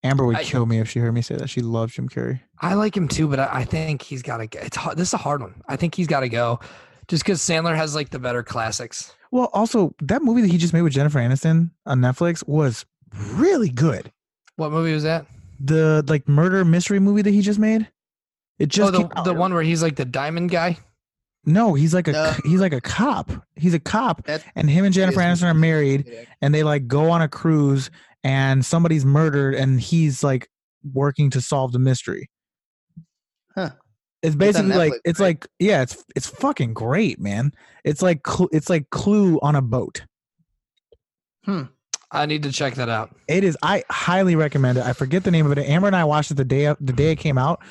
Amber 0.04 0.26
would 0.26 0.36
I- 0.36 0.44
kill 0.44 0.66
me 0.66 0.80
if 0.80 0.90
she 0.90 1.00
heard 1.00 1.14
me 1.14 1.22
say 1.22 1.36
that. 1.36 1.50
She 1.50 1.62
loves 1.62 1.94
Jim 1.94 2.10
Carrey. 2.10 2.42
I 2.60 2.74
like 2.76 2.96
him 2.96 3.08
too, 3.08 3.28
but 3.28 3.40
I, 3.40 3.50
I 3.52 3.64
think 3.66 4.02
he's 4.02 4.22
got 4.22 4.38
to. 4.38 4.66
It's 4.66 4.78
hard. 4.78 4.98
This 4.98 5.10
is 5.10 5.14
a 5.14 5.18
hard 5.18 5.42
one. 5.42 5.62
I 5.68 5.76
think 5.76 5.96
he's 5.96 6.08
got 6.08 6.22
to 6.22 6.30
go, 6.30 6.60
just 7.08 7.24
because 7.24 7.40
Sandler 7.42 7.76
has 7.76 7.96
like 7.96 8.10
the 8.10 8.20
better 8.20 8.44
classics. 8.44 9.14
Well, 9.32 9.50
also 9.54 9.96
that 10.02 10.22
movie 10.22 10.42
that 10.42 10.52
he 10.52 10.58
just 10.58 10.74
made 10.74 10.82
with 10.84 10.94
Jennifer 10.94 11.20
Aniston 11.20 11.72
on 11.86 12.00
Netflix 12.00 12.48
was 12.48 12.86
really 13.34 13.70
good. 13.70 14.12
What 14.58 14.72
movie 14.72 14.94
was 14.94 15.04
that? 15.04 15.26
The 15.60 16.04
like 16.08 16.28
murder 16.28 16.64
mystery 16.66 17.00
movie 17.00 17.22
that 17.24 17.32
he 17.32 17.42
just 17.42 17.60
made. 17.60 17.88
It 18.60 18.68
just 18.68 18.94
oh, 18.94 19.10
the, 19.16 19.22
the 19.24 19.34
one 19.34 19.54
where 19.54 19.64
he's 19.64 19.82
like 19.82 19.96
the 19.96 20.06
diamond 20.06 20.52
guy. 20.52 20.78
No, 21.46 21.74
he's 21.74 21.94
like 21.94 22.08
a 22.08 22.12
No. 22.14 22.34
he's 22.46 22.62
like 22.62 22.74
a 22.74 22.80
cop. 22.82 23.32
He's 23.56 23.74
a 23.74 23.80
cop, 23.80 24.26
That 24.28 24.44
and 24.56 24.70
him 24.70 24.86
and 24.86 24.94
Jennifer 24.94 25.20
Aniston 25.20 25.50
are 25.50 25.54
married, 25.54 26.28
and 26.42 26.54
they 26.54 26.64
like 26.64 26.88
go 26.88 27.10
on 27.10 27.22
a 27.22 27.28
cruise, 27.28 27.90
and 28.24 28.66
somebody's 28.66 29.06
murdered, 29.06 29.56
and 29.56 29.80
he's 29.80 30.24
like 30.24 30.50
working 30.94 31.30
to 31.32 31.42
solve 31.42 31.72
the 31.72 31.80
mystery. 31.80 32.30
Huh. 33.56 33.72
It's 34.22 34.36
basically 34.36 34.76
like 34.76 34.94
Netflix, 34.94 35.00
it's 35.06 35.20
right? 35.20 35.26
like 35.26 35.48
yeah, 35.60 35.82
it's 35.82 36.04
it's 36.16 36.28
fucking 36.28 36.74
great, 36.74 37.20
man. 37.20 37.52
It's 37.84 38.02
like 38.02 38.26
Cl- 38.26 38.50
it's 38.54 38.70
like 38.70 38.90
Clue 38.90 39.38
on 39.42 39.56
a 39.56 39.62
boat. 39.62 40.04
Hmm. 41.44 41.64
I 42.10 42.26
need 42.26 42.44
to 42.44 42.52
check 42.52 42.76
that 42.76 42.90
out. 42.90 43.14
It 43.28 43.44
is. 43.44 43.58
I 43.64 43.84
highly 43.90 44.36
recommend 44.36 44.78
it. 44.78 44.86
I 44.86 44.94
forget 44.94 45.24
the 45.24 45.32
name 45.32 45.46
of 45.46 45.58
it. 45.58 45.68
Amber 45.68 45.88
and 45.88 45.96
I 45.96 46.04
watched 46.04 46.32
it 46.32 46.36
the 46.36 46.46
day 46.46 46.74
the 46.80 46.94
day 46.94 47.12
it 47.12 47.18
came 47.18 47.38
out. 47.38 47.62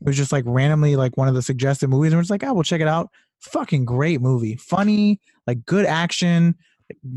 It 0.00 0.06
was 0.06 0.16
just 0.16 0.32
like 0.32 0.44
randomly 0.46 0.96
like 0.96 1.16
one 1.16 1.28
of 1.28 1.34
the 1.34 1.42
suggested 1.42 1.88
movies, 1.88 2.12
and 2.12 2.18
we're 2.18 2.22
just 2.22 2.30
like, 2.30 2.44
oh, 2.44 2.52
we'll 2.52 2.64
check 2.64 2.80
it 2.80 2.88
out. 2.88 3.08
Fucking 3.40 3.84
great 3.84 4.20
movie, 4.20 4.56
funny, 4.56 5.20
like 5.46 5.64
good 5.64 5.86
action, 5.86 6.56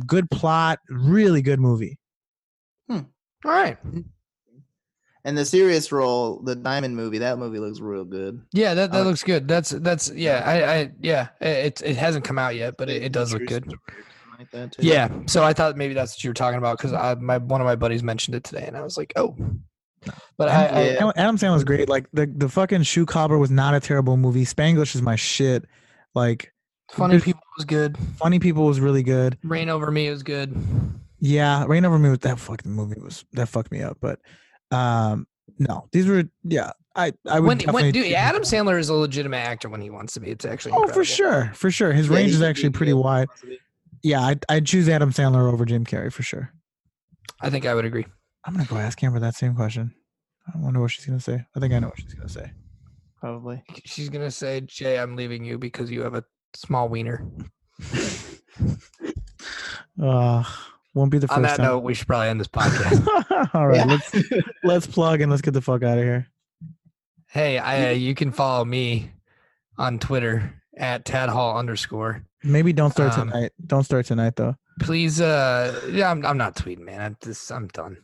good 0.05 0.29
plot, 0.29 0.79
really 0.89 1.41
good 1.41 1.59
movie. 1.59 1.97
All 3.45 3.51
right. 3.51 3.77
And 5.23 5.35
the 5.37 5.45
serious 5.45 5.91
role, 5.91 6.39
the 6.43 6.55
Diamond 6.55 6.95
movie, 6.95 7.17
that 7.19 7.39
movie 7.39 7.57
looks 7.59 7.79
real 7.79 8.05
good. 8.05 8.41
Yeah, 8.51 8.73
that, 8.75 8.91
that 8.91 9.01
Uh, 9.01 9.03
looks 9.03 9.23
good. 9.23 9.47
That's 9.47 9.71
that's 9.71 10.11
yeah. 10.11 10.43
I, 10.45 10.73
I 10.81 10.91
yeah. 11.01 11.29
It 11.41 11.81
it 11.83 11.95
hasn't 11.95 12.25
come 12.25 12.37
out 12.37 12.55
yet, 12.55 12.75
but 12.77 12.89
it, 12.89 13.01
it 13.03 13.11
does 13.11 13.33
look 13.33 13.45
good. 13.47 13.63
story 13.63 13.77
or 13.87 14.43
something 14.51 14.61
Like. 14.61 14.83
Yeah. 14.85 15.09
So 15.25 15.43
I 15.43 15.53
thought 15.53 15.77
maybe 15.77 15.95
that's 15.95 16.15
what 16.15 16.23
you 16.23 16.29
were 16.29 16.35
talking 16.35 16.59
about 16.59 16.77
because 16.77 16.93
I 16.93 17.15
my 17.15 17.39
one 17.39 17.59
of 17.59 17.65
my 17.65 17.75
buddies 17.75 18.03
mentioned 18.03 18.35
it 18.35 18.43
today, 18.43 18.65
and 18.67 18.77
I 18.77 18.81
was 18.81 18.97
like, 18.97 19.13
oh. 19.15 19.35
But 20.37 20.49
I, 20.49 20.65
I 20.67 20.83
Yeah. 20.83 20.91
Adam- 20.97 21.13
Adam 21.15 21.37
Sandler's 21.37 21.63
great. 21.63 21.89
Like 21.89 22.05
the 22.13 22.27
the 22.27 22.47
fucking 22.49 22.83
Shoe 22.83 23.07
Cobbler 23.07 23.39
was 23.39 23.49
not 23.49 23.73
a 23.73 23.79
terrible 23.79 24.17
movie. 24.17 24.45
Spanglish 24.45 24.93
is 24.93 25.01
my 25.01 25.15
shit. 25.15 25.65
Like 26.13 26.53
funny 26.91 27.19
people 27.19 27.41
was 27.57 27.65
good. 27.65 27.97
Funny 28.17 28.37
People 28.37 28.65
was 28.67 28.79
really 28.79 29.01
good. 29.01 29.39
Reign 29.43 29.69
Over 29.69 29.89
Me 29.89 30.07
was 30.11 30.21
good. 30.21 30.55
Yeah, 31.27 31.65
Reign 31.67 31.85
Over 31.85 31.97
Me 31.97 32.09
was 32.09 32.19
that 32.19 32.39
fucking 32.39 32.71
movie 32.71 33.01
was 33.01 33.25
that 33.33 33.47
fucked 33.47 33.71
me 33.71 33.81
up. 33.81 33.97
But 33.99 34.19
um 34.71 35.25
no, 35.57 35.87
these 35.91 36.05
were 36.07 36.23
yeah. 36.43 36.71
I 36.95 37.13
I 37.27 37.39
would 37.39 37.47
When 37.47 37.57
definitely 37.57 37.83
when 37.83 37.91
dude, 37.93 38.13
Adam. 38.13 38.43
Sandler 38.43 38.79
is 38.79 38.89
a 38.89 38.93
legitimate 38.93 39.37
actor 39.37 39.67
when 39.69 39.81
he 39.81 39.89
wants 39.89 40.13
to 40.13 40.19
be. 40.19 40.29
It's 40.29 40.45
actually 40.45 40.73
Oh, 40.73 40.83
incredible. 40.83 40.93
for 41.01 41.03
sure, 41.05 41.51
for 41.55 41.71
sure. 41.71 41.91
His 41.93 42.07
Yeah, 42.07 42.15
range 42.17 42.31
is 42.31 42.41
actually 42.43 42.69
pretty 42.69 42.93
wide. 42.93 43.27
Yeah, 44.03 44.21
I'd, 44.21 44.45
I'd 44.49 44.65
choose 44.67 44.87
Adam 44.87 45.11
Sandler 45.11 45.51
over 45.51 45.65
Jim 45.65 45.83
Carrey 45.83 46.13
for 46.13 46.21
sure. 46.21 46.53
I 47.41 47.49
think 47.49 47.65
I 47.65 47.73
would 47.73 47.85
agree. 47.85 48.05
I'm 48.45 48.53
gonna 48.53 48.65
go 48.67 48.77
ask 48.77 49.03
Amber 49.03 49.19
that 49.19 49.33
same 49.35 49.55
question. 49.55 49.95
I 50.47 50.57
wonder 50.59 50.79
what 50.79 50.91
she's 50.91 51.05
gonna 51.07 51.19
say. 51.19 51.43
I 51.55 51.59
think 51.59 51.73
I 51.73 51.79
know 51.79 51.87
what 51.87 51.99
she's 51.99 52.13
gonna 52.13 52.29
say. 52.29 52.51
Probably. 53.19 53.63
She's 53.85 54.09
gonna 54.09 54.29
say, 54.29 54.61
"Jay, 54.61 54.99
I'm 54.99 55.15
leaving 55.15 55.43
you 55.43 55.57
because 55.57 55.89
you 55.89 56.03
have 56.03 56.13
a 56.13 56.23
small 56.53 56.87
wiener." 56.87 57.25
Uh, 60.01 60.43
won't 60.95 61.11
be 61.11 61.19
the 61.19 61.27
first. 61.27 61.37
On 61.37 61.43
first 61.43 61.57
that 61.57 61.63
time. 61.63 61.71
note, 61.73 61.79
we 61.83 61.93
should 61.93 62.07
probably 62.07 62.29
end 62.29 62.39
this 62.39 62.47
podcast. 62.47 63.49
All 63.53 63.67
right, 63.67 63.77
Yeah. 63.77 63.85
let's 63.85 64.15
let's 64.63 64.87
plug 64.87 65.21
and 65.21 65.29
let's 65.29 65.43
get 65.43 65.51
the 65.53 65.61
fuck 65.61 65.83
out 65.83 65.97
of 65.99 66.03
here. 66.03 66.27
hey, 67.29 67.59
I, 67.59 67.89
uh, 67.89 67.91
you 67.91 68.15
can 68.15 68.31
follow 68.31 68.65
me 68.65 69.11
on 69.77 69.99
Twitter 69.99 70.53
at 70.77 71.05
Tad 71.05 71.29
Hall 71.29 71.57
underscore. 71.57 72.23
Maybe 72.43 72.73
don't 72.73 72.91
start 72.91 73.17
Um, 73.17 73.29
tonight. 73.29 73.51
Don't 73.65 73.83
start 73.83 74.05
tonight 74.07 74.35
though. 74.35 74.55
please 74.81 75.21
uh 75.21 75.79
yeah 75.89 76.11
i'm, 76.11 76.25
I'm 76.25 76.37
not 76.37 76.53
tweeting 76.57 76.79
man 76.79 76.99
i'm 76.99 77.17
just 77.23 77.49
i'm 77.49 77.67
done 77.69 77.95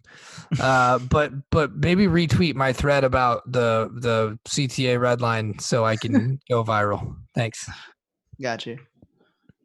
uh 0.58 1.00
but 1.10 1.34
but 1.50 1.76
maybe 1.76 2.08
retweet 2.08 2.56
my 2.56 2.72
thread 2.72 3.04
about 3.04 3.44
the 3.52 3.90
the 3.94 4.40
cta 4.48 4.98
red 4.98 5.20
line 5.20 5.60
so 5.60 5.84
i 5.84 5.98
can 5.98 6.40
go 6.50 6.64
viral 6.64 7.14
thanks 7.36 7.70
Got 8.42 8.66
you. 8.66 8.78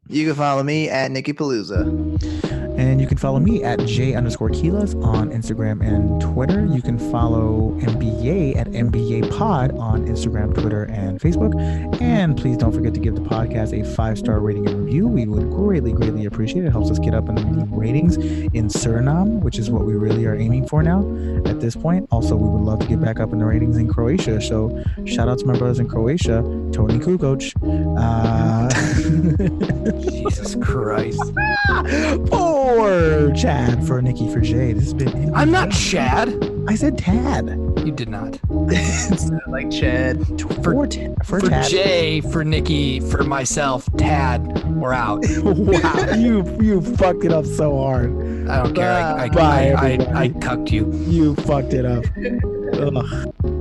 You 0.08 0.26
can 0.26 0.34
follow 0.34 0.62
me 0.64 0.88
at 0.90 1.10
Nikki 1.12 1.32
Palooza. 1.32 2.65
And 2.76 3.00
you 3.00 3.06
can 3.06 3.16
follow 3.16 3.40
me 3.40 3.64
at 3.64 3.78
J 3.86 4.14
underscore 4.14 4.50
Quiles 4.50 4.94
on 4.96 5.30
Instagram 5.30 5.80
and 5.80 6.20
Twitter. 6.20 6.66
You 6.66 6.82
can 6.82 6.98
follow 7.10 7.72
NBYay 7.80 8.56
at 8.56 8.68
NBYay 8.68 9.36
Pod 9.36 9.76
on 9.78 10.06
Instagram, 10.06 10.52
Twitter, 10.54 10.84
and 10.84 11.20
Facebook. 11.20 11.54
And 12.00 12.36
please 12.36 12.56
don't 12.56 12.72
forget 12.72 12.92
to 12.94 13.00
give 13.00 13.14
the 13.14 13.22
podcast 13.22 13.78
a 13.78 13.84
five 13.94 14.18
star 14.18 14.40
rating 14.40 14.68
and 14.68 14.84
review. 14.84 15.08
We 15.08 15.26
would 15.26 15.50
greatly, 15.50 15.92
greatly 15.92 16.26
appreciate 16.26 16.64
it. 16.64 16.66
It 16.66 16.72
helps 16.72 16.90
us 16.90 16.98
get 16.98 17.14
up 17.14 17.28
in 17.28 17.34
the 17.34 17.66
ratings 17.70 18.16
in 18.16 18.68
Suriname, 18.68 19.40
which 19.40 19.58
is 19.58 19.70
what 19.70 19.84
we 19.84 19.94
really 19.94 20.26
are 20.26 20.34
aiming 20.34 20.68
for 20.68 20.82
now 20.82 21.00
at 21.46 21.60
this 21.60 21.76
point. 21.76 22.06
Also, 22.10 22.36
we 22.36 22.48
would 22.48 22.62
love 22.62 22.80
to 22.80 22.86
get 22.86 23.00
back 23.00 23.20
up 23.20 23.32
in 23.32 23.38
the 23.38 23.46
ratings 23.46 23.76
in 23.76 23.88
Croatia. 23.88 24.40
So 24.40 24.82
shout 25.06 25.28
out 25.28 25.38
to 25.38 25.46
my 25.46 25.56
brothers 25.56 25.78
in 25.78 25.88
Croatia, 25.88 26.42
Toni 26.72 26.98
Kukoc. 26.98 27.52
Uh, 27.98 28.68
jesus 30.10 30.56
christ 30.56 31.20
for 32.66 33.32
Chad, 33.32 33.86
for 33.86 34.02
Nikki, 34.02 34.28
for 34.32 34.40
Jay. 34.40 34.72
This 34.72 34.84
has 34.84 34.94
been. 34.94 35.32
i'm 35.36 35.52
not 35.52 35.70
chad 35.70 36.28
I 36.68 36.74
said 36.74 36.98
Tad. 36.98 37.46
you 37.86 37.92
did 37.92 38.08
not 38.08 38.40
It's 38.50 39.30
like 39.46 39.70
Chad. 39.70 40.26
For, 40.64 40.88
for, 40.88 41.40
for 41.40 41.40
Tad. 41.48 41.70
jay 41.70 42.20
for 42.20 42.42
nikki 42.44 42.98
for 42.98 43.22
myself 43.22 43.88
tad 43.96 44.40
we're 44.74 44.92
out 44.92 45.24
wow, 45.42 46.14
you 46.16 46.44
you 46.60 46.80
fucked 46.96 47.24
it 47.24 47.32
up 47.32 47.46
so 47.46 47.76
hard. 47.78 48.10
i 48.48 48.60
don't 48.62 48.74
care 48.74 48.92
i, 48.92 49.24
I, 49.24 49.28
Bye, 49.28 49.42
I, 49.42 49.46
I, 49.46 49.90
everybody. 49.92 50.08
I 50.14 50.28
cucked 50.40 50.72
you 50.72 50.92
You 51.06 51.36
fucked 51.36 51.72
it 51.72 51.84
up. 51.84 52.04
Ugh. 52.74 53.55